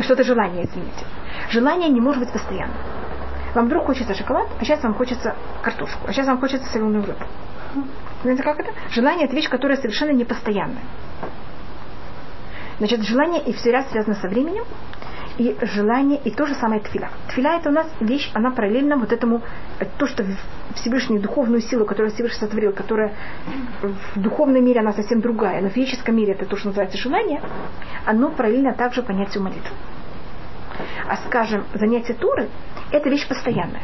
Что 0.00 0.14
это 0.14 0.24
желание, 0.24 0.64
извините. 0.64 1.04
Желание 1.50 1.88
не 1.88 2.00
может 2.00 2.20
быть 2.20 2.32
постоянным. 2.32 2.76
Вам 3.54 3.66
вдруг 3.66 3.86
хочется 3.86 4.14
шоколад, 4.14 4.48
а 4.60 4.64
сейчас 4.64 4.82
вам 4.82 4.94
хочется 4.94 5.34
картошку, 5.62 6.06
а 6.06 6.12
сейчас 6.12 6.26
вам 6.26 6.38
хочется 6.38 6.70
соленую 6.70 7.04
рыбу. 7.04 7.24
Знаете, 8.22 8.42
как 8.42 8.60
это? 8.60 8.72
Желание– 8.90 9.24
это 9.26 9.34
вещь, 9.34 9.48
которая 9.48 9.76
совершенно 9.76 10.12
непостоянная. 10.12 10.82
Значит, 12.78 13.02
желание 13.02 13.42
и 13.42 13.52
все 13.52 13.72
ряд 13.72 13.90
связано 13.90 14.14
со 14.14 14.28
временем, 14.28 14.64
и 15.38 15.56
желание, 15.62 16.20
и 16.22 16.30
то 16.30 16.46
же 16.46 16.54
самое 16.54 16.80
тфиля. 16.80 17.10
Тфиля 17.28 17.56
это 17.56 17.70
у 17.70 17.72
нас 17.72 17.86
вещь, 18.00 18.30
она 18.34 18.50
параллельна 18.50 18.96
вот 18.96 19.12
этому, 19.12 19.42
э, 19.78 19.86
то, 19.98 20.06
что 20.06 20.24
в- 20.70 20.74
Всевышний, 20.74 21.18
духовную 21.18 21.60
силу, 21.60 21.84
которую 21.84 22.12
Всевышний 22.12 22.38
сотворил, 22.40 22.72
которая 22.72 23.12
в 23.82 24.18
духовном 24.20 24.64
мире 24.64 24.80
она 24.80 24.92
совсем 24.92 25.20
другая, 25.20 25.60
но 25.60 25.68
в 25.68 25.72
физическом 25.72 26.16
мире 26.16 26.32
это 26.32 26.46
то, 26.46 26.56
что 26.56 26.68
называется 26.68 26.98
желание, 26.98 27.40
оно 28.06 28.30
параллельно 28.30 28.72
также 28.74 29.02
понятию 29.02 29.42
молитвы. 29.42 29.74
А 31.08 31.16
скажем, 31.26 31.64
занятие 31.74 32.14
Туры– 32.14 32.48
это 32.92 33.08
вещь 33.10 33.26
постоянная. 33.28 33.82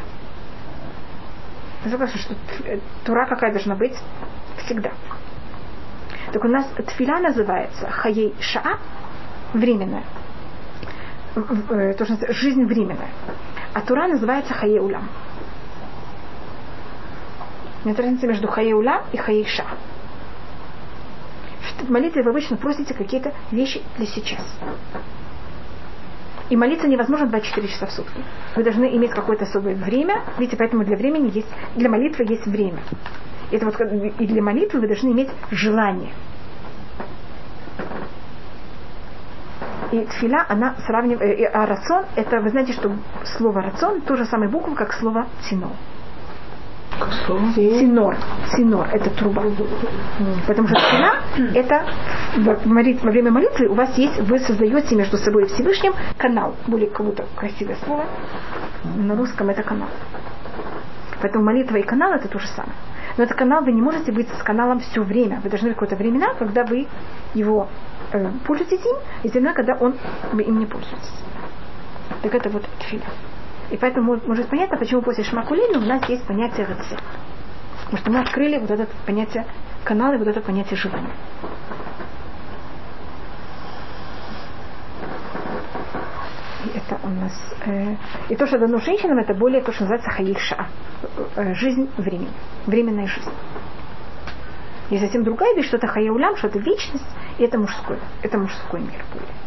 Я 1.84 1.90
согласна, 1.90 2.18
что 2.18 2.34
т- 2.34 2.80
Тура 3.04 3.26
какая 3.26 3.52
должна 3.52 3.74
быть 3.76 3.94
всегда. 4.64 4.90
Так 6.32 6.42
у 6.44 6.48
нас 6.48 6.66
тфиля 6.86 7.20
называется 7.20 7.88
хаей 7.90 8.34
шаа, 8.40 8.78
временная. 9.52 10.02
Э, 11.36 11.92
То, 11.94 12.04
что 12.06 12.32
жизнь 12.32 12.64
временная. 12.64 13.10
А 13.74 13.80
Тура 13.82 14.08
называется 14.08 14.54
хаей 14.54 14.78
улам. 14.80 15.08
Нет 17.86 18.00
разницы 18.00 18.26
между 18.26 18.48
хаей 18.48 18.72
улам 18.72 19.04
и 19.12 19.16
хаей 19.16 19.46
шаа. 19.46 19.64
В 21.78 21.88
молитве 21.88 22.24
вы 22.24 22.30
обычно 22.30 22.56
просите 22.56 22.92
какие-то 22.94 23.32
вещи 23.52 23.80
для 23.96 24.06
сейчас. 24.06 24.44
И 26.50 26.56
молиться 26.56 26.88
невозможно 26.88 27.28
24 27.28 27.68
часа 27.68 27.86
в 27.86 27.92
сутки. 27.92 28.24
Вы 28.56 28.64
должны 28.64 28.86
иметь 28.96 29.12
какое-то 29.12 29.44
особое 29.44 29.76
время. 29.76 30.24
Видите, 30.36 30.56
поэтому 30.56 30.84
для 30.84 30.96
времени 30.96 31.30
есть, 31.32 31.46
для 31.76 31.88
молитвы 31.88 32.24
есть 32.24 32.44
время. 32.46 32.80
Это 33.52 33.66
вот, 33.66 33.80
и 33.80 34.26
для 34.26 34.42
молитвы 34.42 34.80
вы 34.80 34.88
должны 34.88 35.12
иметь 35.12 35.30
желание. 35.52 36.12
И 39.92 40.00
тфиля, 40.06 40.44
она 40.48 40.74
сравнивает, 40.84 41.54
а 41.54 41.66
рацион, 41.66 42.06
это, 42.16 42.40
вы 42.40 42.50
знаете, 42.50 42.72
что 42.72 42.92
слово 43.38 43.62
рацион, 43.62 44.00
то 44.00 44.16
же 44.16 44.24
самое 44.24 44.50
буква, 44.50 44.74
как 44.74 44.92
слово 44.92 45.28
тино. 45.48 45.70
Синор. 47.54 48.16
Синор– 48.56 48.88
это 48.92 49.10
труба. 49.10 49.42
Потому 50.46 50.68
что 50.68 50.76
тфила– 50.78 51.14
это 51.54 51.86
во 52.34 53.10
время 53.10 53.30
молитвы 53.30 53.68
у 53.68 53.74
вас 53.74 53.96
есть, 53.98 54.18
вы 54.20 54.38
создаете 54.38 54.94
между 54.94 55.16
собой 55.16 55.44
и 55.44 55.46
Всевышним 55.46 55.94
канал. 56.16 56.54
Более 56.66 56.88
будто 56.90 57.26
красивое 57.36 57.76
слово. 57.84 58.04
На 58.96 59.16
русском 59.16 59.48
это 59.50 59.62
канал. 59.62 59.88
Поэтому 61.20 61.44
молитва 61.44 61.76
и 61.76 61.82
канал– 61.82 62.12
это 62.14 62.28
то 62.28 62.38
же 62.38 62.46
самое. 62.48 62.74
Но 63.16 63.24
это 63.24 63.34
канал, 63.34 63.64
вы 63.64 63.72
не 63.72 63.80
можете 63.80 64.12
быть 64.12 64.28
с 64.28 64.42
каналом 64.42 64.80
все 64.80 65.02
время. 65.02 65.40
Вы 65.42 65.48
должны 65.48 65.70
какое-то 65.70 65.96
времена, 65.96 66.34
когда 66.34 66.64
вы 66.64 66.86
его 67.34 67.68
э, 68.12 68.30
пользуетесь 68.46 68.84
им, 68.84 68.96
и 69.22 69.28
времена, 69.30 69.54
когда 69.54 69.74
он, 69.74 69.94
вы 70.32 70.42
им 70.42 70.58
не 70.58 70.66
пользуетесь. 70.66 71.12
Так 72.22 72.34
это 72.34 72.50
вот 72.50 72.64
тфиля. 72.78 73.04
И 73.70 73.76
поэтому 73.76 74.20
может- 74.26 74.48
понятно, 74.48 74.76
почему 74.76 75.02
после 75.02 75.24
Шмакулина 75.24 75.78
у 75.78 75.82
нас 75.82 76.08
есть 76.08 76.26
понятие 76.26 76.66
РЦ. 76.66 76.96
Потому 77.84 77.98
что 77.98 78.10
мы 78.10 78.20
открыли 78.20 78.58
вот 78.58 78.70
это 78.70 78.86
понятие 79.06 79.46
канала 79.84 80.14
и 80.14 80.18
вот 80.18 80.28
это 80.28 80.40
понятие 80.40 80.76
желания. 80.76 81.12
И 86.64 86.78
это 86.78 86.98
у 87.02 87.08
нас... 87.08 87.32
Э, 87.66 87.94
и 88.28 88.36
то, 88.36 88.46
что 88.46 88.58
дано 88.58 88.78
женщинам, 88.78 89.18
это 89.18 89.34
более 89.34 89.62
то, 89.62 89.72
что 89.72 89.82
называется 89.82 90.10
хаиша. 90.10 90.66
Э, 91.36 91.54
жизнь 91.54 91.90
времени. 91.96 92.30
Временная 92.66 93.06
жизнь. 93.06 93.30
И 94.90 94.98
затем 94.98 95.24
другая 95.24 95.54
вещь, 95.54 95.66
что 95.66 95.76
это 95.76 95.88
хаяулям, 95.88 96.36
что 96.36 96.46
это 96.48 96.58
вечность, 96.60 97.06
и 97.38 97.44
это 97.44 97.58
мужской. 97.58 97.98
Это 98.22 98.38
мужской 98.38 98.80
мир 98.80 99.04
более. 99.12 99.45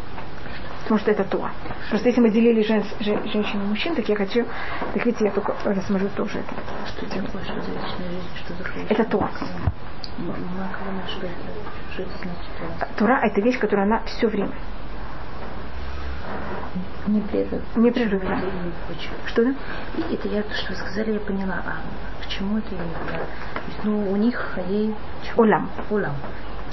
Потому 0.90 1.02
что 1.02 1.12
это 1.12 1.22
то. 1.22 1.48
Просто 1.88 2.08
если 2.08 2.20
мы 2.20 2.30
делили 2.30 2.62
жен, 2.64 2.82
жен, 2.98 3.24
женщин 3.30 3.62
и 3.62 3.66
мужчин, 3.66 3.94
так 3.94 4.08
я 4.08 4.16
хочу, 4.16 4.44
так 4.92 5.06
видите, 5.06 5.26
я 5.26 5.30
только 5.30 5.54
рассмотрю 5.64 6.08
тоже 6.16 6.40
это. 6.40 6.52
Что 6.88 8.54
хаяулям? 8.64 8.86
Это 8.88 9.04
то. 9.04 9.30
Это 11.96 12.10
значит? 12.18 12.96
Тура 12.96 13.20
это 13.22 13.40
вещь, 13.40 13.60
которая 13.60 13.86
она 13.86 14.00
все 14.00 14.26
время. 14.26 14.50
Непрерывно. 17.06 17.62
Непрерывно. 17.76 18.42
Что 19.26 19.44
да? 19.44 19.54
Это 20.10 20.26
я, 20.26 20.42
что 20.42 20.72
вы 20.72 20.74
сказали, 20.74 21.12
я 21.12 21.20
поняла. 21.20 21.62
А 21.64 22.24
к 22.24 22.26
чему 22.26 22.58
это? 22.58 22.70
То 22.70 22.74
есть, 22.74 23.84
ну, 23.84 24.10
у 24.10 24.16
них 24.16 24.34
хаей... 24.34 24.96
Улам. 25.36 25.70
Улам. 25.88 26.16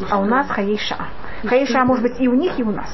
А 0.10 0.18
у 0.18 0.26
нас 0.26 0.50
хаей 0.50 0.80
ша. 0.80 1.08
Хаей 1.46 1.68
ша 1.68 1.86
может 1.86 2.02
быть 2.02 2.20
и 2.20 2.28
у 2.28 2.34
них, 2.34 2.58
и 2.58 2.64
у 2.64 2.72
нас. 2.72 2.90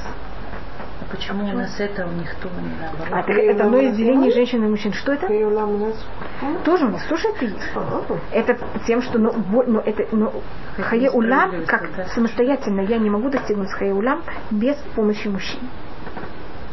А 1.00 1.04
почему 1.10 1.44
у 1.44 1.52
нас 1.52 1.74
это, 1.78 2.06
у 2.06 2.12
них 2.12 2.34
то, 2.36 2.48
не 2.48 2.70
А 2.80 2.92
наоборот? 2.98 3.28
это, 3.28 3.32
это 3.32 3.64
одно 3.64 3.78
из 3.78 3.96
делений 3.96 4.30
женщин 4.32 4.64
и 4.64 4.68
мужчин. 4.68 4.92
Что 4.92 5.12
это? 5.12 5.26
Хейулам 5.26 5.74
у 5.74 5.86
нас 5.86 6.06
Тоже 6.64 6.86
у 6.86 6.90
нас 6.90 7.04
тоже 7.06 7.28
это 7.28 7.44
есть. 7.44 7.72
Это 8.32 8.58
тем, 8.86 9.02
что 9.02 9.18
но, 9.18 9.32
бо- 9.32 9.64
но 9.64 9.80
это 9.80 10.06
но 10.12 10.32
хае 10.78 11.10
улам 11.10 11.64
как 11.66 11.88
самостоятельно 12.14 12.82
я 12.82 12.98
не 12.98 13.10
могу 13.10 13.28
достигнуть 13.28 13.70
хае 13.70 13.92
улам 13.92 14.22
без 14.50 14.76
помощи 14.94 15.28
мужчин. 15.28 15.60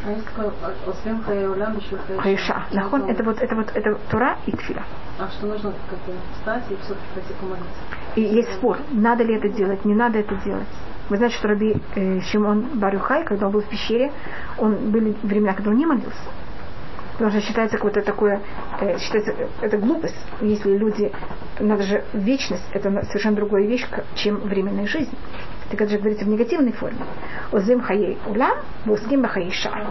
А 0.04 1.24
Хаyaулям, 1.26 1.78
еще 1.78 1.98
Хаиша. 2.18 2.64
Нахон 2.72 3.08
это 3.10 3.24
вот 3.24 3.40
это 3.40 3.56
вот 3.56 3.72
это 3.76 4.00
Тура 4.10 4.38
и 4.48 4.52
Тфила. 4.52 4.84
А 5.20 5.28
что 5.30 5.46
нужно 5.46 5.74
как 5.90 6.00
бы 6.00 6.14
встать 6.34 6.64
и 6.72 6.76
все-таки 6.78 7.06
пойти 7.14 7.34
помолиться? 7.40 7.70
И 8.16 8.22
есть 8.22 8.54
спор, 8.54 8.80
надо 8.92 9.24
ли 9.24 9.36
это 9.36 9.50
делать, 9.50 9.86
не 9.86 9.94
надо 9.94 10.18
это 10.20 10.36
делать. 10.44 10.68
Вы 11.12 11.18
знаете, 11.18 11.36
что 11.36 11.50
Раби 11.50 11.76
э, 11.96 12.22
Шимон 12.22 12.80
Барюхай, 12.80 13.26
когда 13.26 13.48
он 13.48 13.52
был 13.52 13.60
в 13.60 13.66
пещере, 13.68 14.14
он 14.58 14.92
были 14.92 15.14
времена, 15.24 15.54
когда 15.54 15.72
он 15.72 15.76
не 15.76 15.86
молился. 15.86 16.16
Потому 17.18 17.32
что 17.32 17.42
считается 17.42 17.76
какое-то 17.76 18.02
такое, 18.02 18.40
э, 18.80 18.98
считается, 18.98 19.34
э, 19.34 19.48
это 19.60 19.78
глупость. 19.78 20.16
Если 20.40 20.70
люди, 20.78 21.12
надо 21.60 21.84
же, 21.84 22.06
вечность, 22.14 22.64
это 22.72 22.90
совершенно 23.08 23.36
другая 23.36 23.68
вещь, 23.68 23.86
чем 24.16 24.38
временная 24.38 24.88
жизнь. 24.88 25.12
Так 25.70 25.82
это 25.82 25.92
же 25.92 25.98
говорится 25.98 26.24
в 26.24 26.30
негативной 26.30 26.72
форме. 26.72 27.00
Озим 27.52 27.82
хаей 27.82 28.18
улам, 28.26 28.60
воским 28.86 29.22
бахаей 29.22 29.52
ша. 29.52 29.86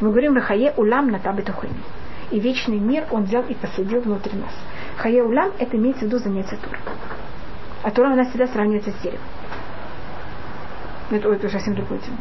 Мы 0.00 0.08
говорим 0.08 0.32
бахае 0.32 0.72
улам 0.74 1.10
на 1.10 1.18
табетухими. 1.18 1.82
И 2.30 2.40
вечный 2.40 2.78
мир 2.78 3.04
он 3.10 3.24
взял 3.24 3.42
и 3.42 3.52
посадил 3.52 4.00
внутри 4.00 4.38
нас. 4.38 4.54
Хае 4.96 5.22
улам 5.22 5.52
это 5.58 5.76
имеется 5.76 6.06
в 6.06 6.08
виду 6.08 6.18
занятие 6.18 6.56
Тура. 6.56 6.78
А 7.82 7.90
Тура 7.90 8.12
она 8.12 8.24
всегда 8.24 8.46
сравнивается 8.46 8.90
с 8.90 9.02
деревом. 9.02 9.20
Это, 11.10 11.32
это 11.32 11.48
совсем 11.48 11.74
другое 11.74 11.98
тема. 12.00 12.18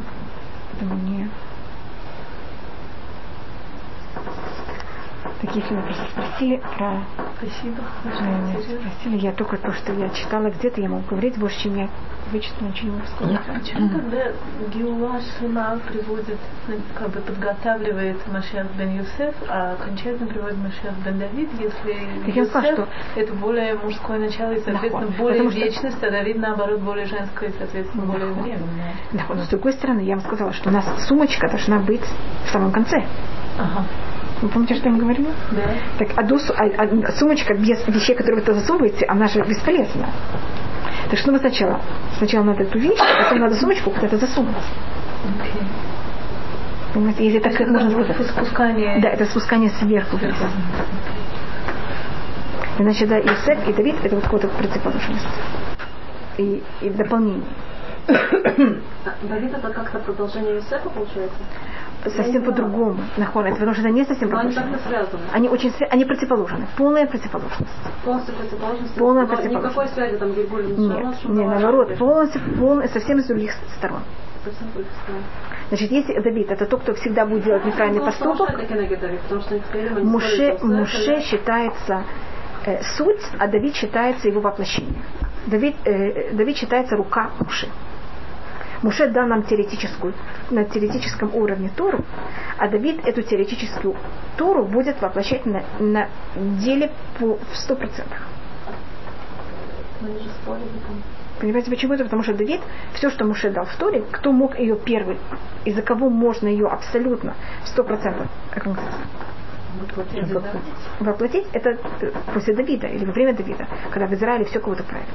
Поэтому 0.72 0.96
не... 1.02 1.30
Так 5.42 5.54
если 5.56 5.76
вы 5.76 5.82
просто 5.82 6.06
спросили 6.12 6.62
про... 6.78 7.02
Спасибо. 7.38 7.84
э, 8.06 8.62
Спросили, 8.80 9.18
я 9.18 9.32
только 9.34 9.58
то, 9.58 9.72
что 9.74 9.92
я 9.94 10.10
читала 10.10 10.50
где-то, 10.50 10.80
я 10.82 10.88
могу 10.90 11.04
говорить 11.10 11.38
больше, 11.38 11.60
чем 11.64 11.76
я 11.76 11.90
вычитала, 12.32 12.70
ничего 12.70 12.90
не 12.92 12.96
могу 12.96 13.08
сказать. 13.08 13.40
А 13.48 13.60
Почему 13.60 13.90
тогда 13.90 14.32
Геула 14.74 15.20
Шима 15.38 15.78
приводит, 15.88 16.38
ну, 16.68 16.76
как 16.98 17.10
бы 17.10 17.20
подготавливает 17.20 18.18
Машиах 18.32 18.68
бен 18.78 18.98
Юсеф, 18.98 19.36
а 19.50 19.74
окончательно 19.74 20.28
приводит 20.28 20.58
Машиах 20.58 20.96
бен 21.06 21.20
Давид, 21.20 21.50
если 21.60 22.24
Так 22.26 22.36
я 22.36 22.46
сказала, 22.46 22.72
Юсеф 22.72 22.90
это 23.18 23.34
более 23.34 23.76
мужское 23.76 24.18
начало 24.18 24.52
и, 24.54 24.60
соответственно, 24.62 25.02
Нахуй. 25.08 25.18
более 25.18 25.50
что- 25.50 25.60
вечность, 25.60 26.02
а 26.04 26.10
Давид, 26.12 26.38
наоборот, 26.38 26.80
более 26.80 27.06
женское 27.06 27.50
и, 27.50 27.54
соответственно, 27.58 28.06
более 28.06 28.32
временное. 28.32 28.94
Да, 29.12 29.24
но 29.30 29.44
с 29.44 29.50
другой 29.50 29.74
стороны, 29.74 30.00
я 30.00 30.16
вам 30.16 30.24
сказала, 30.26 30.54
что 30.54 30.70
у 30.70 30.74
нас 30.74 30.86
сумочка 31.08 31.48
должна 31.50 31.80
быть 31.80 32.04
в 32.46 32.50
самом 32.50 32.72
конце. 32.72 33.04
Ага. 33.60 33.86
Вы 34.42 34.50
помните, 34.50 34.76
что 34.76 34.86
я 34.86 34.92
вам 34.92 35.00
говорила? 35.00 35.30
Да. 35.52 35.62
Так 35.98 36.18
одну 36.18 36.38
су- 36.40 36.54
а- 36.58 36.84
а 37.08 37.12
сумочка 37.14 37.54
без 37.54 37.88
вещей, 37.88 38.16
которые 38.16 38.44
вы 38.44 38.54
засовываете, 38.54 39.06
она 39.06 39.28
же 39.28 39.42
бесполезна. 39.42 40.08
Так 41.10 41.20
что 41.20 41.32
мы 41.32 41.40
сначала? 41.40 41.80
Сначала 42.18 42.44
надо 42.44 42.64
эту 42.64 42.78
вещь, 42.80 43.00
а 43.00 43.24
потом 43.24 43.40
надо 43.40 43.56
сумочку 43.56 43.92
куда-то 43.92 44.18
засунуть. 44.18 44.56
Окей. 45.40 45.62
Понимаете, 46.94 47.26
если 47.26 47.40
так 47.40 47.54
Это 47.60 47.72
можно 47.72 48.04
сказать. 48.04 48.28
спускание. 48.28 49.00
Да, 49.02 49.10
это 49.10 49.26
спускание 49.26 49.70
сверху 49.70 50.18
вниз. 50.18 50.36
Иначе, 52.78 53.06
да, 53.06 53.20
Иосиф 53.20 53.68
и 53.68 53.74
Давид 53.74 53.96
это 54.04 54.16
вот 54.16 54.24
какая-то 54.26 54.48
противоположность. 54.50 55.26
И, 56.38 56.62
и 56.82 56.90
дополнение. 56.90 57.44
А 58.08 59.14
Давид 59.24 59.54
это 59.54 59.70
как-то 59.70 60.00
продолжение 60.00 60.56
Юсефа 60.56 60.90
получается? 60.90 61.38
Совсем 62.10 62.44
по-другому 62.44 63.00
находится, 63.18 63.60
потому 63.60 63.74
что 63.74 63.84
это 63.84 63.92
не 63.92 64.06
совсем 64.06 64.30
Но 64.30 64.40
они 65.34 65.50
очень 65.50 65.74
они 65.90 66.06
противоположны. 66.06 66.68
Полная 66.78 67.08
противоположность. 67.08 67.72
Полностью 68.04 68.36
противоположность. 68.36 68.96
Полная 68.96 69.22
но 69.24 69.28
противоположность. 69.28 69.76
Никакой 69.76 69.88
связи 69.94 70.18
там 70.18 70.32
Гильгуль 70.34 70.66
не 70.66 70.88
Нет, 70.88 71.24
не, 71.26 71.46
наоборот, 71.46 71.98
полностью, 71.98 72.42
полностью, 72.58 73.00
совсем 73.00 73.20
из 73.20 73.26
других 73.26 73.54
сторон. 73.78 74.02
Совсем 74.44 74.72
других 74.74 74.92
сторон. 75.04 75.22
Значит, 75.70 75.92
если 75.92 76.20
Давид 76.22 76.52
это 76.52 76.66
тот, 76.66 76.82
кто 76.82 76.94
всегда 76.94 77.26
будет 77.26 77.44
делать 77.44 77.66
неправильный 77.66 78.02
поступок, 78.02 78.56
Муше, 80.04 80.58
Муше 80.62 81.22
считается 81.22 82.04
э, 82.66 82.84
суть, 82.98 83.22
а 83.40 83.48
Давид 83.48 83.76
считается 83.76 84.28
его 84.28 84.42
воплощение. 84.42 85.02
Давид, 85.48 85.76
э, 85.86 86.34
Давид 86.34 86.58
считается 86.58 86.96
рука 86.96 87.32
Муше. 87.40 87.68
Муше 88.86 89.10
дал 89.10 89.26
нам 89.26 89.42
теоретическую, 89.42 90.14
на 90.52 90.64
теоретическом 90.64 91.34
уровне 91.34 91.72
Тору, 91.76 92.06
а 92.60 92.68
Давид 92.68 93.00
эту 93.04 93.24
теоретическую 93.24 93.96
Тору 94.38 94.64
будет 94.64 95.02
воплощать 95.02 95.44
на, 95.48 95.64
на 95.80 96.08
деле 96.36 96.92
по, 97.18 97.40
в 97.52 97.58
сто 97.58 97.74
там. 97.74 97.88
Понимаете, 101.40 101.72
почему 101.72 101.94
это? 101.94 102.04
Потому 102.04 102.22
что 102.22 102.36
Давид, 102.36 102.62
все, 102.94 103.10
что 103.10 103.26
Муше 103.26 103.50
дал 103.50 103.66
в 103.66 103.76
Торе, 103.76 104.04
кто 104.12 104.32
мог 104.32 104.60
ее 104.60 104.78
первый, 104.78 105.18
из-за 105.66 105.82
кого 105.82 106.12
можно 106.12 106.48
ее 106.48 106.68
абсолютно 106.68 107.34
сто 107.66 107.84
процентов 107.84 108.28
да? 110.44 110.60
воплотить, 111.00 111.48
это 111.54 111.72
э, 112.02 112.12
после 112.36 112.54
Давида 112.56 112.86
или 112.86 113.04
во 113.04 113.14
время 113.14 113.34
Давида, 113.34 113.68
когда 113.90 114.06
в 114.06 114.14
Израиле 114.14 114.46
все 114.46 114.60
кого-то 114.60 114.84
правильно. 114.84 115.12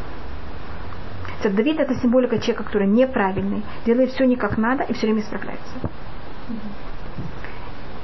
Кстати, 1.41 1.55
Давид 1.55 1.81
это 1.81 1.95
символика 1.95 2.39
человека, 2.39 2.65
который 2.65 2.87
неправильный, 2.87 3.63
делает 3.87 4.11
все 4.11 4.27
не 4.27 4.37
как 4.37 4.59
надо 4.59 4.83
и 4.83 4.93
все 4.93 5.07
время 5.07 5.23
исправляется. 5.23 5.73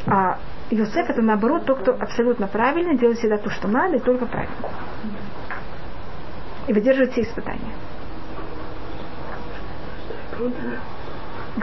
А 0.07 0.39
Йосеф 0.71 1.11
это 1.11 1.21
наоборот 1.21 1.67
тот, 1.67 1.81
кто 1.81 1.93
абсолютно 1.93 2.47
правильный, 2.47 2.97
делает 2.97 3.19
всегда 3.19 3.37
то, 3.37 3.51
что 3.51 3.69
надо, 3.69 3.97
и 3.97 4.01
только 4.01 4.25
правильно. 4.25 4.57
И 6.67 6.73
выдерживает 6.73 7.13
все 7.13 7.25
испытания. 7.25 7.75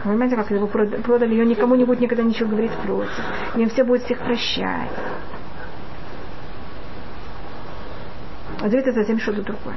Понимаете, 0.00 0.36
как 0.36 0.52
его 0.52 0.68
прода- 0.68 1.02
продали, 1.02 1.34
ее 1.34 1.44
никому 1.44 1.74
не 1.74 1.84
будет 1.84 1.98
никогда 1.98 2.22
ничего 2.22 2.50
говорить 2.50 2.72
против. 2.84 3.24
Им 3.56 3.68
все 3.68 3.82
будет 3.82 4.04
всех 4.04 4.20
прощать. 4.20 4.92
А 8.60 8.68
Давид 8.68 8.86
это 8.86 9.00
совсем 9.00 9.18
что-то 9.18 9.42
другое. 9.42 9.76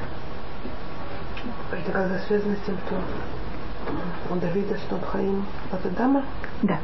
Это 1.87 1.99
когда 1.99 2.19
связано 2.19 2.53
с 2.57 2.65
тем, 2.65 2.75
что 2.85 3.01
у 4.29 4.35
Давида 4.35 4.77
что 4.77 4.99
Хаим 4.99 5.45
от 5.71 5.85
Адама? 5.85 6.25
Да. 6.61 6.79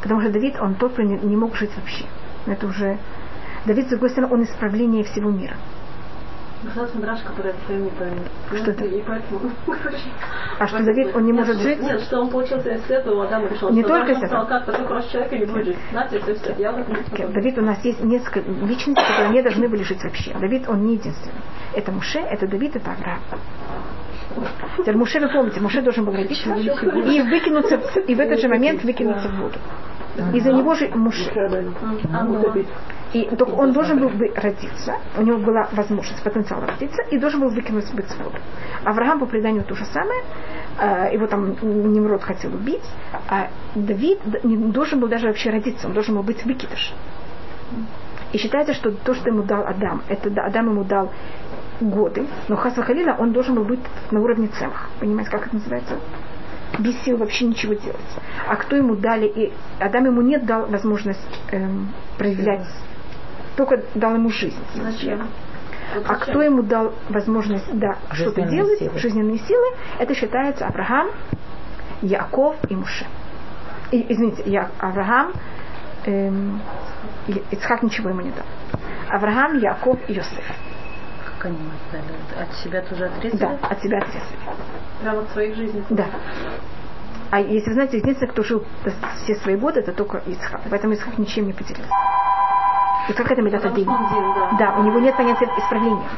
Потому 0.00 0.22
что 0.22 0.32
Давид, 0.32 0.56
он 0.58 0.76
тот, 0.76 0.94
кто 0.94 1.02
не, 1.02 1.18
не 1.18 1.36
мог 1.36 1.54
жить 1.56 1.70
вообще. 1.76 2.06
Это 2.46 2.66
уже... 2.66 2.98
Давид, 3.66 3.86
с 3.86 3.90
другой 3.90 4.08
стороны, 4.10 4.32
он 4.32 4.44
исправление 4.44 5.04
всего 5.04 5.30
мира. 5.30 5.56
Государственный 6.66 7.02
Мидраш, 7.02 7.20
который 7.22 7.52
это 7.52 7.72
не 7.72 7.90
правильно. 7.90 8.22
Что 8.54 8.70
это? 8.72 8.84
И 8.84 9.02
поэтому... 9.02 9.40
А 10.58 10.66
что 10.66 10.82
Давид, 10.82 11.14
он 11.14 11.24
не 11.26 11.32
может 11.32 11.58
жить? 11.58 11.80
Нет, 11.80 12.00
что 12.02 12.20
он 12.20 12.30
получился 12.30 12.70
из 12.70 13.06
у 13.06 13.20
Адама 13.20 13.48
решил, 13.48 13.70
Не 13.70 13.82
только 13.82 14.12
Адам 14.12 14.16
из 14.16 14.22
этого. 14.22 14.44
как 14.46 14.64
такой 14.64 14.86
хороший 14.86 15.10
человек 15.12 15.32
и 15.32 15.38
не 15.38 15.46
будет 15.46 15.64
жить. 15.66 15.76
Знаете, 15.90 16.20
все, 16.20 16.34
все. 16.34 16.54
Я 16.58 16.72
вот 16.72 16.88
не 16.88 16.94
способна. 16.96 17.32
Давид, 17.34 17.58
у 17.58 17.62
нас 17.62 17.84
есть 17.84 18.02
несколько 18.02 18.40
личностей, 18.40 18.94
которые 19.06 19.30
не 19.30 19.42
должны 19.42 19.68
были 19.68 19.82
жить 19.82 20.02
вообще. 20.02 20.34
Давид, 20.34 20.68
он 20.68 20.84
не 20.86 20.94
единственный. 20.94 21.34
Это 21.74 21.92
Муше, 21.92 22.18
это 22.18 22.46
Давид, 22.46 22.74
это 22.76 22.90
Авраам. 22.90 23.20
Теперь 24.78 24.96
Муше, 24.96 25.20
вы 25.20 25.28
помните, 25.28 25.60
Муше 25.60 25.82
должен 25.82 26.04
был 26.04 26.12
родиться 26.14 26.54
и 26.54 27.22
выкинуться, 27.22 27.78
в- 27.78 27.96
и 27.98 28.14
в 28.14 28.20
этот 28.20 28.40
же 28.40 28.48
момент 28.48 28.82
выкинуться 28.82 29.28
в 29.28 29.40
воду. 29.40 29.58
Из-за 30.34 30.52
него 30.52 30.74
же 30.74 30.88
Муше. 30.94 31.30
И 33.16 33.34
только 33.34 33.52
он 33.52 33.72
должен 33.72 33.98
был 33.98 34.10
бы 34.10 34.30
родиться, 34.34 34.96
у 35.16 35.22
него 35.22 35.38
была 35.38 35.70
возможность, 35.72 36.22
потенциал 36.22 36.60
родиться, 36.60 37.02
и 37.10 37.18
должен 37.18 37.40
был 37.40 37.48
выкинуть 37.48 37.90
быть 37.94 38.04
в 38.04 38.18
воду. 38.18 38.36
Авраам 38.84 39.20
по 39.20 39.24
преданию 39.24 39.64
то 39.64 39.74
же 39.74 39.86
самое, 39.86 40.20
а, 40.78 41.08
его 41.08 41.26
там 41.26 41.56
Немрод 41.62 42.22
хотел 42.22 42.54
убить, 42.54 42.84
а 43.30 43.48
Давид 43.74 44.18
не 44.44 44.58
должен 44.70 45.00
был 45.00 45.08
даже 45.08 45.28
вообще 45.28 45.48
родиться, 45.48 45.86
он 45.86 45.94
должен 45.94 46.14
был 46.14 46.22
быть 46.24 46.44
выкидыш. 46.44 46.92
И 48.34 48.38
считается, 48.38 48.74
что 48.74 48.90
то, 48.90 49.14
что 49.14 49.30
ему 49.30 49.44
дал 49.44 49.66
Адам, 49.66 50.02
это 50.08 50.28
Адам 50.42 50.68
ему 50.72 50.84
дал 50.84 51.10
годы, 51.80 52.26
но 52.48 52.56
Хасва 52.56 52.82
Халила 52.82 53.16
он 53.18 53.32
должен 53.32 53.54
был 53.54 53.64
быть 53.64 53.80
на 54.10 54.20
уровне 54.20 54.48
цемах. 54.48 54.90
Понимаете, 55.00 55.30
как 55.30 55.46
это 55.46 55.54
называется? 55.54 55.94
Без 56.78 57.00
сил 57.02 57.16
вообще 57.16 57.46
ничего 57.46 57.72
делать. 57.72 57.96
А 58.46 58.56
кто 58.56 58.76
ему 58.76 58.94
дали, 58.94 59.26
и 59.26 59.52
Адам 59.80 60.04
ему 60.04 60.20
нет 60.20 60.44
дал 60.44 60.66
возможность 60.66 61.40
эм, 61.50 61.88
проявлять, 62.18 62.66
только 63.56 63.82
дал 63.94 64.14
ему 64.14 64.30
жизнь. 64.30 64.58
Зачем? 64.74 65.26
А 66.04 66.14
кто 66.16 66.42
ему 66.42 66.62
дал 66.62 66.92
возможность 67.08 67.66
да, 67.72 67.96
что-то 68.12 68.42
Жизненные 68.42 68.50
делать, 68.50 68.78
силы. 68.78 68.98
жизненные 68.98 69.38
силы, 69.38 69.66
это 69.98 70.14
считается 70.14 70.66
Авраам, 70.66 71.08
Яков 72.02 72.56
и 72.68 72.74
Муше. 72.76 73.06
И, 73.92 74.04
извините, 74.12 74.42
я, 74.46 74.70
Авраам, 74.78 75.32
эм, 76.04 76.60
Ицхак 77.50 77.82
ничего 77.82 78.10
ему 78.10 78.20
не 78.20 78.32
дал. 78.32 78.44
Авраам, 79.08 79.58
Яков 79.58 79.98
и 80.08 80.12
Йосеф. 80.12 80.44
Как 81.24 81.46
они 81.46 81.58
дали? 81.92 82.42
От 82.42 82.54
себя 82.56 82.82
тоже 82.82 83.06
отрезали? 83.06 83.40
Да, 83.40 83.68
от 83.68 83.80
себя 83.80 83.98
отрезали. 83.98 84.38
Прямо 85.00 85.20
от 85.20 85.30
своих 85.30 85.54
жизней. 85.54 85.84
Да. 85.90 86.06
А 87.30 87.40
если 87.40 87.68
вы 87.68 87.74
знаете, 87.74 87.98
единственный, 87.98 88.28
кто 88.28 88.42
жил 88.42 88.64
все 89.22 89.34
свои 89.36 89.56
годы, 89.56 89.80
это 89.80 89.92
только 89.92 90.18
Ицхак. 90.26 90.62
Поэтому 90.68 90.94
Ицхак 90.94 91.16
ничем 91.18 91.46
не 91.46 91.52
поделился. 91.52 91.90
Это 93.08 93.24
что 93.24 93.34
он 93.34 94.06
один, 94.06 94.34
да. 94.34 94.50
Да, 94.58 94.78
у 94.78 94.82
него 94.82 94.98
нет 94.98 95.16
понятия 95.16 95.48
исправления. 95.58 96.08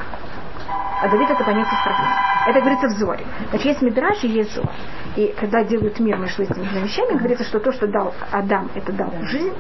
А 1.01 1.09
Давид 1.09 1.31
это 1.31 1.45
понятие 1.45 1.75
исправления. 1.75 2.17
Это 2.47 2.61
говорится 2.61 2.89
в 2.89 2.93
Зоре. 2.99 3.25
Значит, 3.51 3.67
есть 3.67 3.83
Мидраш 3.83 4.25
и 4.25 4.29
есть 4.29 4.55
Зор. 4.55 4.69
И 5.17 5.35
когда 5.39 5.63
делают 5.63 5.99
мир 6.01 6.17
между 6.19 6.43
этими 6.43 6.65
двумя 6.65 6.81
вещами, 6.81 7.17
говорится, 7.17 7.45
что 7.45 7.61
то, 7.61 7.73
что 7.73 7.87
дал 7.87 8.15
Адам, 8.33 8.71
это 8.75 8.93
дал 8.93 9.13
жизнь, 9.23 9.55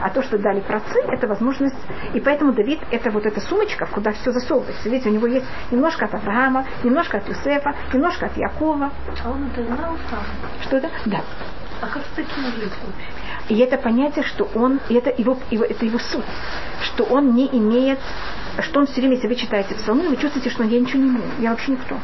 а 0.00 0.10
то, 0.10 0.22
что 0.22 0.38
дали 0.38 0.60
працы, 0.60 0.98
это 1.08 1.26
возможность. 1.26 1.76
И 2.12 2.20
поэтому 2.20 2.52
Давид 2.52 2.80
это 2.90 3.10
вот 3.10 3.24
эта 3.24 3.40
сумочка, 3.40 3.86
в 3.86 3.90
куда 3.90 4.12
все 4.12 4.30
засовывается. 4.30 4.88
Видите, 4.88 5.08
у 5.08 5.12
него 5.12 5.26
есть 5.26 5.46
немножко 5.70 6.04
от 6.04 6.14
Авраама, 6.14 6.64
немножко 6.84 7.18
от 7.18 7.28
Юсефа, 7.28 7.74
немножко 7.92 8.26
от 8.26 8.36
Якова. 8.36 8.90
А 9.24 9.30
он 9.30 9.46
это 9.46 9.64
знал 9.64 9.96
сам. 10.10 10.20
Что 10.62 10.76
это? 10.76 10.90
Да. 11.06 11.20
А 11.80 11.86
как 11.86 12.02
с 12.02 12.16
таким 12.16 12.44
жить 12.44 12.72
вообще? 12.82 13.17
И 13.48 13.58
это 13.58 13.78
понятие, 13.78 14.24
что 14.24 14.48
он, 14.54 14.80
это 14.90 15.10
его, 15.16 15.38
его, 15.50 15.64
это 15.64 15.84
его 15.84 15.98
суть, 15.98 16.24
что 16.82 17.04
он 17.04 17.34
не 17.34 17.46
имеет, 17.46 17.98
что 18.60 18.80
он 18.80 18.86
все 18.86 19.00
время, 19.00 19.14
если 19.14 19.28
вы 19.28 19.36
читаете 19.36 19.74
псалмы, 19.74 20.08
вы 20.08 20.16
чувствуете, 20.16 20.50
что 20.50 20.64
я 20.64 20.80
ничего 20.80 21.02
не 21.02 21.08
имею, 21.08 21.24
я 21.38 21.50
вообще 21.50 21.72
никто. 21.72 21.96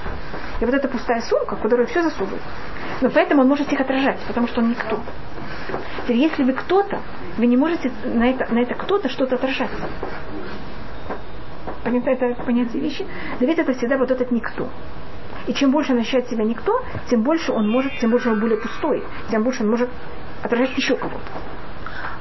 И 0.60 0.64
вот 0.64 0.74
эта 0.74 0.88
пустая 0.88 1.20
сумка, 1.20 1.56
в 1.56 1.60
которую 1.60 1.86
все 1.88 2.02
засовывает. 2.02 2.42
Но 3.02 3.10
поэтому 3.10 3.42
он 3.42 3.48
может 3.48 3.70
их 3.72 3.80
отражать, 3.80 4.18
потому 4.26 4.48
что 4.48 4.62
он 4.62 4.70
никто. 4.70 5.00
Теперь, 6.02 6.16
если 6.16 6.44
вы 6.44 6.52
кто-то, 6.52 7.00
вы 7.36 7.46
не 7.46 7.56
можете 7.56 7.90
на 8.04 8.30
это, 8.30 8.52
на 8.52 8.60
это 8.60 8.74
кто-то 8.74 9.08
что-то 9.08 9.34
отражать. 9.34 9.70
Понятно 11.82 12.10
это 12.10 12.42
понятие 12.44 12.82
вещи? 12.82 13.06
Давид 13.40 13.58
это 13.58 13.74
всегда 13.74 13.98
вот 13.98 14.10
этот 14.10 14.30
никто. 14.30 14.68
И 15.46 15.52
чем 15.52 15.70
больше 15.70 15.92
он 15.92 15.98
ощущает 15.98 16.28
себя 16.28 16.44
никто, 16.44 16.82
тем 17.10 17.22
больше 17.22 17.52
он 17.52 17.68
может, 17.68 17.92
тем 18.00 18.10
больше 18.10 18.30
он 18.30 18.40
более 18.40 18.58
пустой, 18.58 19.02
тем 19.30 19.42
больше 19.42 19.62
он 19.62 19.70
может 19.70 19.90
отражать 20.44 20.76
еще 20.76 20.96
кого-то. 20.96 21.18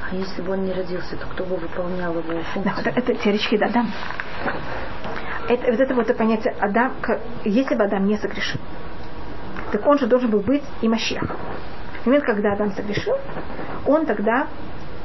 А 0.10 0.16
если 0.16 0.42
бы 0.42 0.54
он 0.54 0.64
не 0.66 0.74
родился, 0.74 1.18
то 1.18 1.28
кто 1.28 1.44
бы 1.46 1.58
выполнял 1.58 2.14
его 2.14 2.24
Да, 2.34 2.42
функцию? 2.54 2.76
это, 2.78 2.90
это 3.12 3.16
теоретически 3.16 3.58
да, 3.58 3.66
Адам. 3.68 3.92
Это, 5.50 5.72
вот 5.72 5.80
это 5.82 5.94
вот 5.96 6.10
это 6.10 6.14
понятие 6.18 6.56
Адам, 6.60 6.94
как- 7.02 7.20
если 7.44 7.76
бы 7.76 7.84
Адам 7.84 8.06
не 8.06 8.18
согрешил, 8.18 8.60
так 9.72 9.86
он 9.86 9.98
же 10.00 10.08
должен 10.08 10.30
был 10.30 10.40
быть 10.40 10.64
и 10.82 10.88
Машех. 10.88 11.22
В 12.02 12.06
момент, 12.06 12.26
когда 12.26 12.54
Адам 12.54 12.72
согрешил, 12.72 13.16
он 13.86 14.06
тогда 14.06 14.48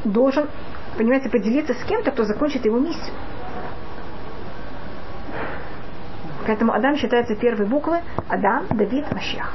должен, 0.04 0.48
понимаете, 0.96 1.28
поделиться 1.28 1.74
с 1.74 1.84
кем-то, 1.84 2.10
кто 2.12 2.24
закончит 2.24 2.64
его 2.64 2.78
миссию. 2.78 3.14
Поэтому 6.46 6.72
Адам 6.72 6.96
считается 6.96 7.34
первой 7.34 7.66
буквы 7.66 8.00
Адам, 8.28 8.66
Давид, 8.70 9.10
Машех. 9.12 9.52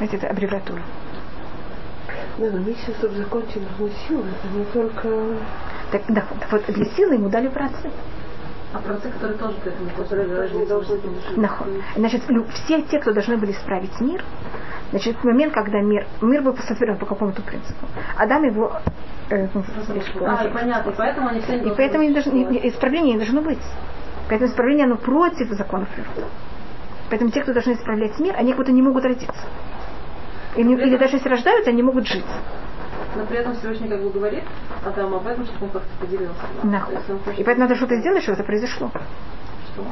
Знаете, 0.00 0.16
это 0.16 0.28
аббревиатура. 0.28 0.80
Да, 2.38 2.46
но 2.50 2.58
миссия, 2.60 2.94
чтобы 2.98 3.16
закончить 3.16 3.60
нужны 3.78 3.94
силы. 4.08 4.24
Это 4.30 4.56
не 4.56 4.64
только... 4.64 5.36
Так, 5.92 6.02
да, 6.08 6.24
вот 6.50 6.64
для 6.68 6.86
силы 6.86 7.16
ему 7.16 7.28
дали 7.28 7.48
працы. 7.48 7.90
А 8.72 8.78
працы, 8.78 9.10
которые 9.10 9.36
тоже 9.36 9.56
к 9.62 9.66
этому 9.66 9.90
Которые 9.90 10.66
должны. 10.66 10.98
Нахуй. 11.36 11.82
Значит, 11.96 12.22
все 12.54 12.80
те, 12.80 12.98
кто 12.98 13.12
должны 13.12 13.36
были 13.36 13.52
исправить 13.52 14.00
мир, 14.00 14.24
значит, 14.88 15.18
в 15.18 15.24
момент, 15.24 15.52
когда 15.52 15.82
мир, 15.82 16.06
мир 16.22 16.40
был 16.40 16.56
сотворен 16.56 16.96
по 16.96 17.04
какому-то 17.04 17.42
принципу, 17.42 17.86
Адам 18.16 18.44
его 18.44 18.80
э, 19.28 19.48
ну, 19.52 19.62
А, 20.26 20.46
и 20.46 20.50
понятно, 20.50 20.90
и 20.90 20.94
поэтому 20.96 21.28
они 21.28 21.40
все 21.42 21.56
не 21.56 21.58
и 21.58 21.64
должны 21.64 21.76
поэтому 21.76 22.04
не 22.04 22.14
должны- 22.14 22.68
исправление 22.68 23.12
не 23.14 23.18
должно 23.18 23.42
быть. 23.42 23.62
Поэтому 24.30 24.50
исправление 24.50 24.86
оно 24.86 24.96
против 24.96 25.50
законов 25.50 25.88
природы. 25.90 26.24
Поэтому 27.10 27.30
те, 27.32 27.42
кто 27.42 27.52
должны 27.52 27.72
исправлять 27.72 28.18
мир, 28.18 28.34
они 28.38 28.52
как 28.52 28.60
будто 28.60 28.72
не 28.72 28.80
могут 28.80 29.04
родиться. 29.04 29.44
Или, 30.56 30.72
или 30.86 30.96
даже 30.96 31.16
если 31.16 31.28
рождаются, 31.28 31.70
они 31.70 31.82
могут 31.82 32.06
жить. 32.06 32.24
Но 33.16 33.24
при 33.26 33.38
этом 33.38 33.54
Всевышний 33.56 33.88
как 33.88 34.02
бы 34.02 34.10
говорит 34.10 34.44
Адаму 34.84 35.16
об 35.16 35.26
этом, 35.26 35.44
чтобы 35.46 35.66
он 35.66 35.70
как-то 35.72 35.88
поделился. 36.00 36.40
да. 36.62 36.80
Хочет- 36.80 37.40
И 37.40 37.44
поэтому 37.44 37.66
надо 37.66 37.76
что-то 37.76 37.96
сделать, 38.00 38.22
чтобы 38.22 38.36
это 38.36 38.44
произошло. 38.44 38.90
Что? 39.72 39.84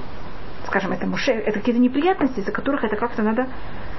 скажем, 0.67 0.93
это 0.93 1.07
муше, 1.07 1.33
это 1.33 1.59
какие-то 1.61 1.81
неприятности, 1.81 2.41
из-за 2.41 2.53
которых 2.53 2.85
это 2.85 2.95
как-то 2.97 3.23
надо, 3.23 3.49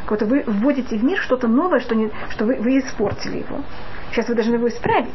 как-то 0.06 0.26
вы 0.28 0.44
вводите 0.46 0.98
в 0.98 1.04
мир 1.04 1.18
что-то 1.18 1.48
новое, 1.48 1.80
что, 1.80 1.96
не, 1.96 2.12
что 2.30 2.46
вы, 2.46 2.58
вы 2.58 2.78
испортили 2.78 3.38
его. 3.40 3.62
Сейчас 4.12 4.30
вы 4.30 4.36
должны 4.36 4.54
его 4.56 4.68
исправить. 4.68 5.10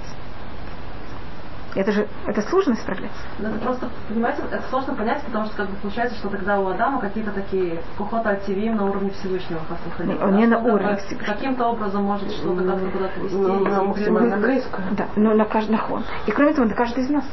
Это 1.75 1.91
же, 1.91 2.07
это 2.27 2.41
сложно 2.43 2.75
исправлять. 2.75 3.11
Ну, 3.41 3.49
это 3.49 3.59
просто, 3.59 3.89
понимаете, 4.09 4.43
это 4.49 4.63
сложно 4.71 4.95
понять, 4.95 5.23
потому 5.23 5.47
что 5.47 5.57
как 5.57 5.71
бы 5.71 5.77
получается, 5.83 6.17
что 6.19 6.29
тогда 6.29 6.61
у 6.61 6.69
Адама 6.69 7.01
какие-то 7.01 7.33
такие 7.33 7.81
кухота 7.99 8.31
альтивим 8.31 8.77
на 8.77 8.85
уровне 8.85 9.11
Всевышнего 9.11 9.61
как 9.69 9.79
выходили. 9.85 10.17
Он 10.23 10.37
не 10.37 10.47
на 10.47 10.59
уровне 10.59 10.97
Всевышнего. 10.99 11.35
Каким-то 11.35 11.67
образом 11.67 12.05
может 12.05 12.31
что-то 12.31 12.65
как-то 12.65 12.91
куда-то 12.91 13.21
вести. 13.21 13.37
Ну, 13.37 13.65
и 13.65 13.67
она 13.67 13.83
максимально 13.83 14.37
близко. 14.37 14.83
Да, 14.93 15.09
но 15.17 15.35
на 15.35 15.45
каждый 15.47 15.73
нахон. 15.73 16.05
И 16.27 16.31
кроме 16.31 16.55
того, 16.55 16.69
на 16.69 16.75
каждый 16.75 17.03
из 17.05 17.11
нас. 17.11 17.25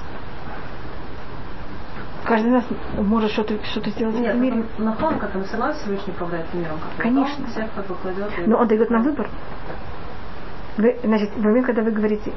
Каждый 2.26 2.48
из 2.48 2.54
нас 2.54 2.66
может 2.98 3.32
что-то 3.32 3.64
что 3.66 3.88
сделать 3.92 4.16
в 4.16 4.20
Нет, 4.20 4.30
этом 4.30 4.42
мире. 4.42 4.66
на 4.80 4.94
фон, 4.94 5.20
как 5.20 5.36
он 5.36 5.44
все 5.44 5.58
равно 5.58 5.74
Всевышний 5.74 6.14
управляет 6.14 6.52
миром. 6.54 6.80
как 6.80 6.98
бы. 6.98 7.04
Конечно. 7.04 7.46
Он 7.46 7.52
всех 7.52 7.66
как 7.76 7.86
бы 7.86 7.96
кладет. 7.96 8.32
Но 8.48 8.58
он 8.58 8.68
дает 8.68 8.90
нам 8.90 9.04
выбор. 9.04 9.30
Вы, 10.82 10.98
значит, 11.04 11.30
в 11.36 11.44
момент, 11.44 11.68
когда 11.68 11.84
вы 11.84 11.92
говорите, 11.92 12.34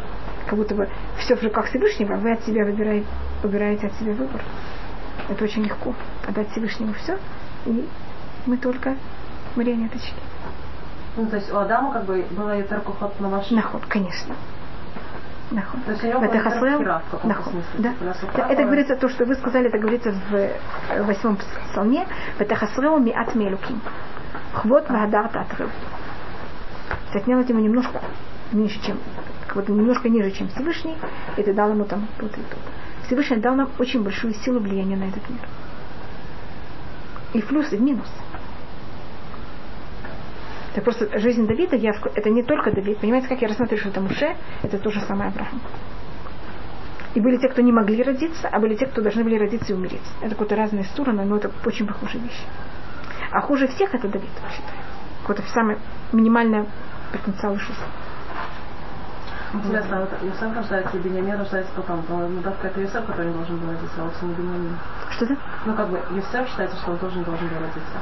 как 0.46 0.58
будто 0.58 0.74
бы 0.74 0.86
все 1.16 1.34
в 1.34 1.42
руках 1.42 1.64
Всевышнего, 1.68 2.16
вы 2.16 2.32
от 2.32 2.44
себя 2.44 2.66
выбираете, 2.66 3.06
выбираете 3.42 3.86
от 3.86 3.94
себя 3.94 4.12
выбор. 4.12 4.42
Это 5.30 5.44
очень 5.44 5.62
легко. 5.64 5.94
Отдать 6.28 6.50
Всевышнему 6.50 6.92
все, 6.92 7.16
и 7.64 7.88
мы 8.44 8.58
только 8.58 8.96
марионеточки. 9.56 10.12
Ну, 11.16 11.26
то 11.26 11.36
есть 11.36 11.50
у 11.50 11.56
Адама 11.56 11.90
как 11.94 12.04
бы 12.04 12.22
была 12.32 12.56
ютер 12.56 12.82
кухот 12.82 13.18
на 13.18 13.30
машине. 13.30 13.62
Наход, 13.62 13.86
конечно. 13.88 14.34
Наход. 15.50 15.82
То 15.86 15.92
есть 15.92 16.04
у 16.04 16.06
него 16.08 16.20
каком-то 16.20 17.02
Наход. 17.22 17.54
Да. 17.78 17.94
Типа, 17.94 18.32
Да, 18.36 18.48
Это 18.50 18.64
говорится, 18.64 18.96
то, 18.96 19.08
что 19.08 19.24
вы 19.24 19.36
сказали, 19.36 19.68
это 19.68 19.78
говорится 19.78 20.12
в 20.12 20.34
э, 20.34 21.02
восьмом 21.02 21.38
псалме. 21.70 22.06
Ветахасрео 22.38 22.98
миат 22.98 23.34
мелуким. 23.34 23.80
Хвот 24.52 24.90
вагадарта 24.90 25.40
отрыв. 25.40 25.70
Ты 27.12 27.20
отнял 27.20 27.38
от 27.40 27.48
него 27.48 27.60
немножко 27.60 28.02
меньше, 28.54 28.80
чем, 28.84 28.98
будто 29.54 29.72
немножко 29.72 30.08
ниже, 30.08 30.30
чем 30.30 30.48
Всевышний, 30.48 30.96
и 31.36 31.42
ты 31.42 31.52
дал 31.52 31.70
ему 31.70 31.84
там 31.84 32.06
тут 32.18 32.32
и 32.32 32.40
тут. 32.40 32.60
Всевышний 33.06 33.36
дал 33.36 33.54
нам 33.54 33.70
очень 33.78 34.02
большую 34.02 34.34
силу 34.34 34.60
влияния 34.60 34.96
на 34.96 35.04
этот 35.04 35.28
мир. 35.28 35.40
И 37.34 37.40
в 37.40 37.46
плюс, 37.46 37.72
и 37.72 37.76
в 37.76 37.82
минус. 37.82 38.08
Это 40.72 40.82
просто 40.82 41.18
жизнь 41.18 41.46
Давида, 41.46 41.76
я, 41.76 41.92
это 42.14 42.30
не 42.30 42.42
только 42.42 42.72
Давид. 42.72 42.98
Понимаете, 42.98 43.28
как 43.28 43.40
я 43.42 43.48
рассматриваю, 43.48 43.80
что 43.80 43.90
это 43.90 44.00
Муше, 44.00 44.36
это 44.62 44.78
то 44.78 44.90
же 44.90 45.00
самое 45.00 45.30
Авраам. 45.30 45.60
И 47.14 47.20
были 47.20 47.36
те, 47.36 47.48
кто 47.48 47.62
не 47.62 47.70
могли 47.70 48.02
родиться, 48.02 48.48
а 48.48 48.58
были 48.58 48.74
те, 48.74 48.86
кто 48.86 49.00
должны 49.00 49.22
были 49.22 49.38
родиться 49.38 49.72
и 49.72 49.76
умереть. 49.76 50.02
Это 50.20 50.30
какие-то 50.30 50.56
разные 50.56 50.84
стороны, 50.84 51.24
но 51.24 51.36
это 51.36 51.50
очень 51.64 51.86
похожие 51.86 52.22
вещи. 52.24 52.42
А 53.30 53.40
хуже 53.40 53.68
всех 53.68 53.94
это 53.94 54.08
Давид, 54.08 54.30
я 54.42 54.50
считаю. 54.50 54.78
Какой-то 55.20 55.42
самый 55.52 55.78
минимальный 56.12 56.66
потенциал 57.12 57.54
жизни. 57.56 58.03
Интересно, 59.54 59.98
а 59.98 60.00
вот 60.00 60.10
Юсеф 60.22 60.56
рождается, 60.56 60.96
и 60.96 61.00
Беньямин 61.00 61.38
рождается 61.38 61.72
потом. 61.76 62.02
По-моему, 62.02 62.40
да, 62.42 62.52
это 62.62 62.80
Юсеф, 62.80 63.06
который 63.06 63.32
должен 63.32 63.56
был 63.58 63.68
родиться, 63.68 64.00
а 64.00 64.04
вовсе 64.04 64.26
не 64.26 64.34
Беньямин. 64.34 64.76
Что 65.10 65.24
это? 65.26 65.36
Ну, 65.64 65.74
как 65.74 65.88
бы, 65.90 66.00
Юсеф 66.10 66.48
считается, 66.48 66.76
что 66.78 66.90
он 66.90 66.98
тоже 66.98 67.18
не 67.18 67.24
должен 67.24 67.46
был 67.46 67.58
родиться. 67.60 67.98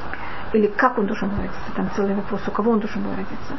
Или 0.55 0.67
как 0.69 0.99
он 0.99 1.07
должен 1.07 1.29
был 1.29 1.37
родиться? 1.37 1.61
Там 1.77 1.91
целый 1.95 2.15
вопрос, 2.15 2.41
у 2.47 2.51
кого 2.51 2.73
он 2.73 2.81
должен 2.81 3.03
был 3.03 3.11
родиться. 3.11 3.55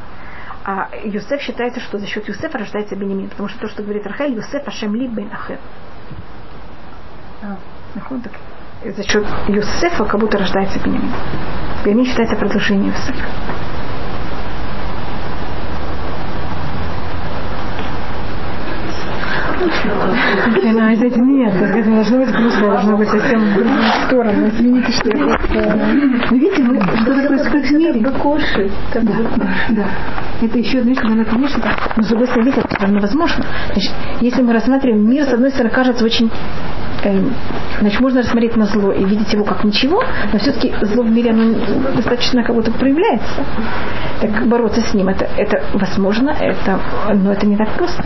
А 0.65 0.89
Юсеф 1.03 1.41
считается, 1.41 1.81
что 1.81 1.99
за 1.99 2.07
счет 2.07 2.27
Юсефа 2.27 2.57
рождается 2.57 2.95
Бенемин, 2.95 3.29
потому 3.29 3.47
что 3.49 3.59
то, 3.59 3.67
что 3.67 3.83
говорит 3.83 4.07
Рахель, 4.07 4.33
Юсеф 4.33 4.67
Ашем 4.67 4.95
Ли 4.95 5.07
Бен 5.07 5.29
Ахер. 5.31 5.59
А. 7.43 7.57
За 8.89 9.03
счет 9.03 9.25
Юсефа 9.49 10.05
как 10.05 10.19
будто 10.19 10.39
рождается 10.39 10.79
Бенемин. 10.79 11.11
Перемин 11.83 12.05
считается 12.05 12.35
продолжением 12.37 12.91
Песаха. 12.93 13.82
Она 20.63 20.93
из 20.93 21.01
этих 21.01 21.17
нет, 21.17 21.53
это 21.55 21.89
должно 21.89 22.19
быть 22.19 22.31
грустно, 22.31 22.67
должно 22.67 22.97
быть 22.97 23.09
совсем 23.09 23.39
в 23.39 23.53
другую 23.53 23.83
сторону. 24.05 24.47
Извините, 24.47 24.91
что 24.91 25.09
я 25.09 25.25
просто... 25.25 25.79
Вы 26.29 26.39
видите, 26.39 26.63
вы, 26.63 26.81
что 26.81 27.05
такое 27.05 27.27
происходит 27.27 27.65
в 27.65 27.73
мире? 27.73 28.11
Коши. 28.11 28.71
Да, 28.93 29.01
да, 29.01 29.47
да. 29.69 29.85
Это 30.41 30.57
еще 30.57 30.81
надо 30.83 31.23
понять, 31.25 31.49
что 31.51 31.59
это, 31.59 31.69
но 31.95 32.03
с 32.03 32.07
другой 32.07 32.27
стороны, 32.27 32.47
видите, 32.47 32.65
это 32.69 32.87
невозможно. 32.87 33.45
Значит, 33.71 33.91
если 34.21 34.41
мы 34.41 34.53
рассматриваем 34.53 35.09
мир, 35.09 35.25
с 35.25 35.33
одной 35.33 35.51
стороны, 35.51 35.73
кажется 35.73 36.03
очень 36.03 36.29
э, 37.03 37.19
значит, 37.79 38.01
можно 38.01 38.21
рассмотреть 38.21 38.55
на 38.57 38.65
зло 38.65 38.91
и 38.91 39.03
видеть 39.03 39.31
его 39.33 39.43
как 39.43 39.63
ничего, 39.63 40.03
но 40.31 40.39
все-таки 40.39 40.73
зло 40.81 41.03
в 41.03 41.11
мире 41.11 41.31
оно 41.31 41.53
достаточно 41.95 42.43
как 42.43 42.55
будто 42.55 42.71
проявляется. 42.71 43.43
Так 44.21 44.47
бороться 44.47 44.81
с 44.81 44.93
ним, 44.93 45.09
это, 45.09 45.27
это 45.37 45.63
возможно, 45.73 46.31
это, 46.31 46.79
но 47.13 47.31
это 47.31 47.45
не 47.45 47.55
так 47.55 47.69
просто. 47.77 48.03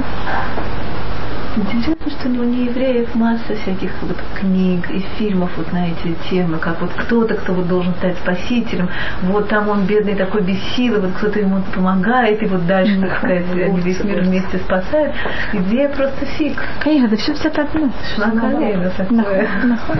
Интересно, 1.57 1.95
что 2.07 2.29
у 2.29 2.43
неевреев 2.43 3.15
масса 3.15 3.55
всяких 3.55 3.91
вот 4.03 4.15
книг 4.39 4.91
и 4.91 4.99
фильмов 5.17 5.49
вот 5.57 5.73
на 5.73 5.87
эти 5.87 6.15
темы, 6.29 6.59
как 6.59 6.79
вот 6.81 6.91
кто-то, 6.93 7.33
кто 7.33 7.53
вот 7.53 7.67
должен 7.67 7.95
стать 7.95 8.15
спасителем, 8.17 8.89
вот 9.23 9.49
там 9.49 9.67
он 9.67 9.87
бедный 9.87 10.13
такой 10.13 10.41
без 10.43 10.61
силы, 10.75 10.99
вот 10.99 11.13
кто-то 11.13 11.39
ему 11.39 11.63
помогает, 11.73 12.43
и 12.43 12.45
вот 12.45 12.67
дальше, 12.67 13.01
так 13.01 13.17
сказать, 13.17 13.45
они 13.51 13.79
весь 13.81 14.03
мир 14.03 14.21
вместе 14.21 14.59
спасают. 14.59 15.15
Идея 15.51 15.89
просто 15.89 16.27
фиг. 16.37 16.61
Конечно, 16.83 17.07
это 17.07 17.15
все 17.15 17.33
взято 17.33 17.63
одно. 17.63 17.91
Шмакалейно 18.13 18.91
такое. 18.91 19.49
Нахуй. 19.63 19.95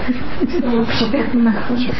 Нахуй. 1.34 1.91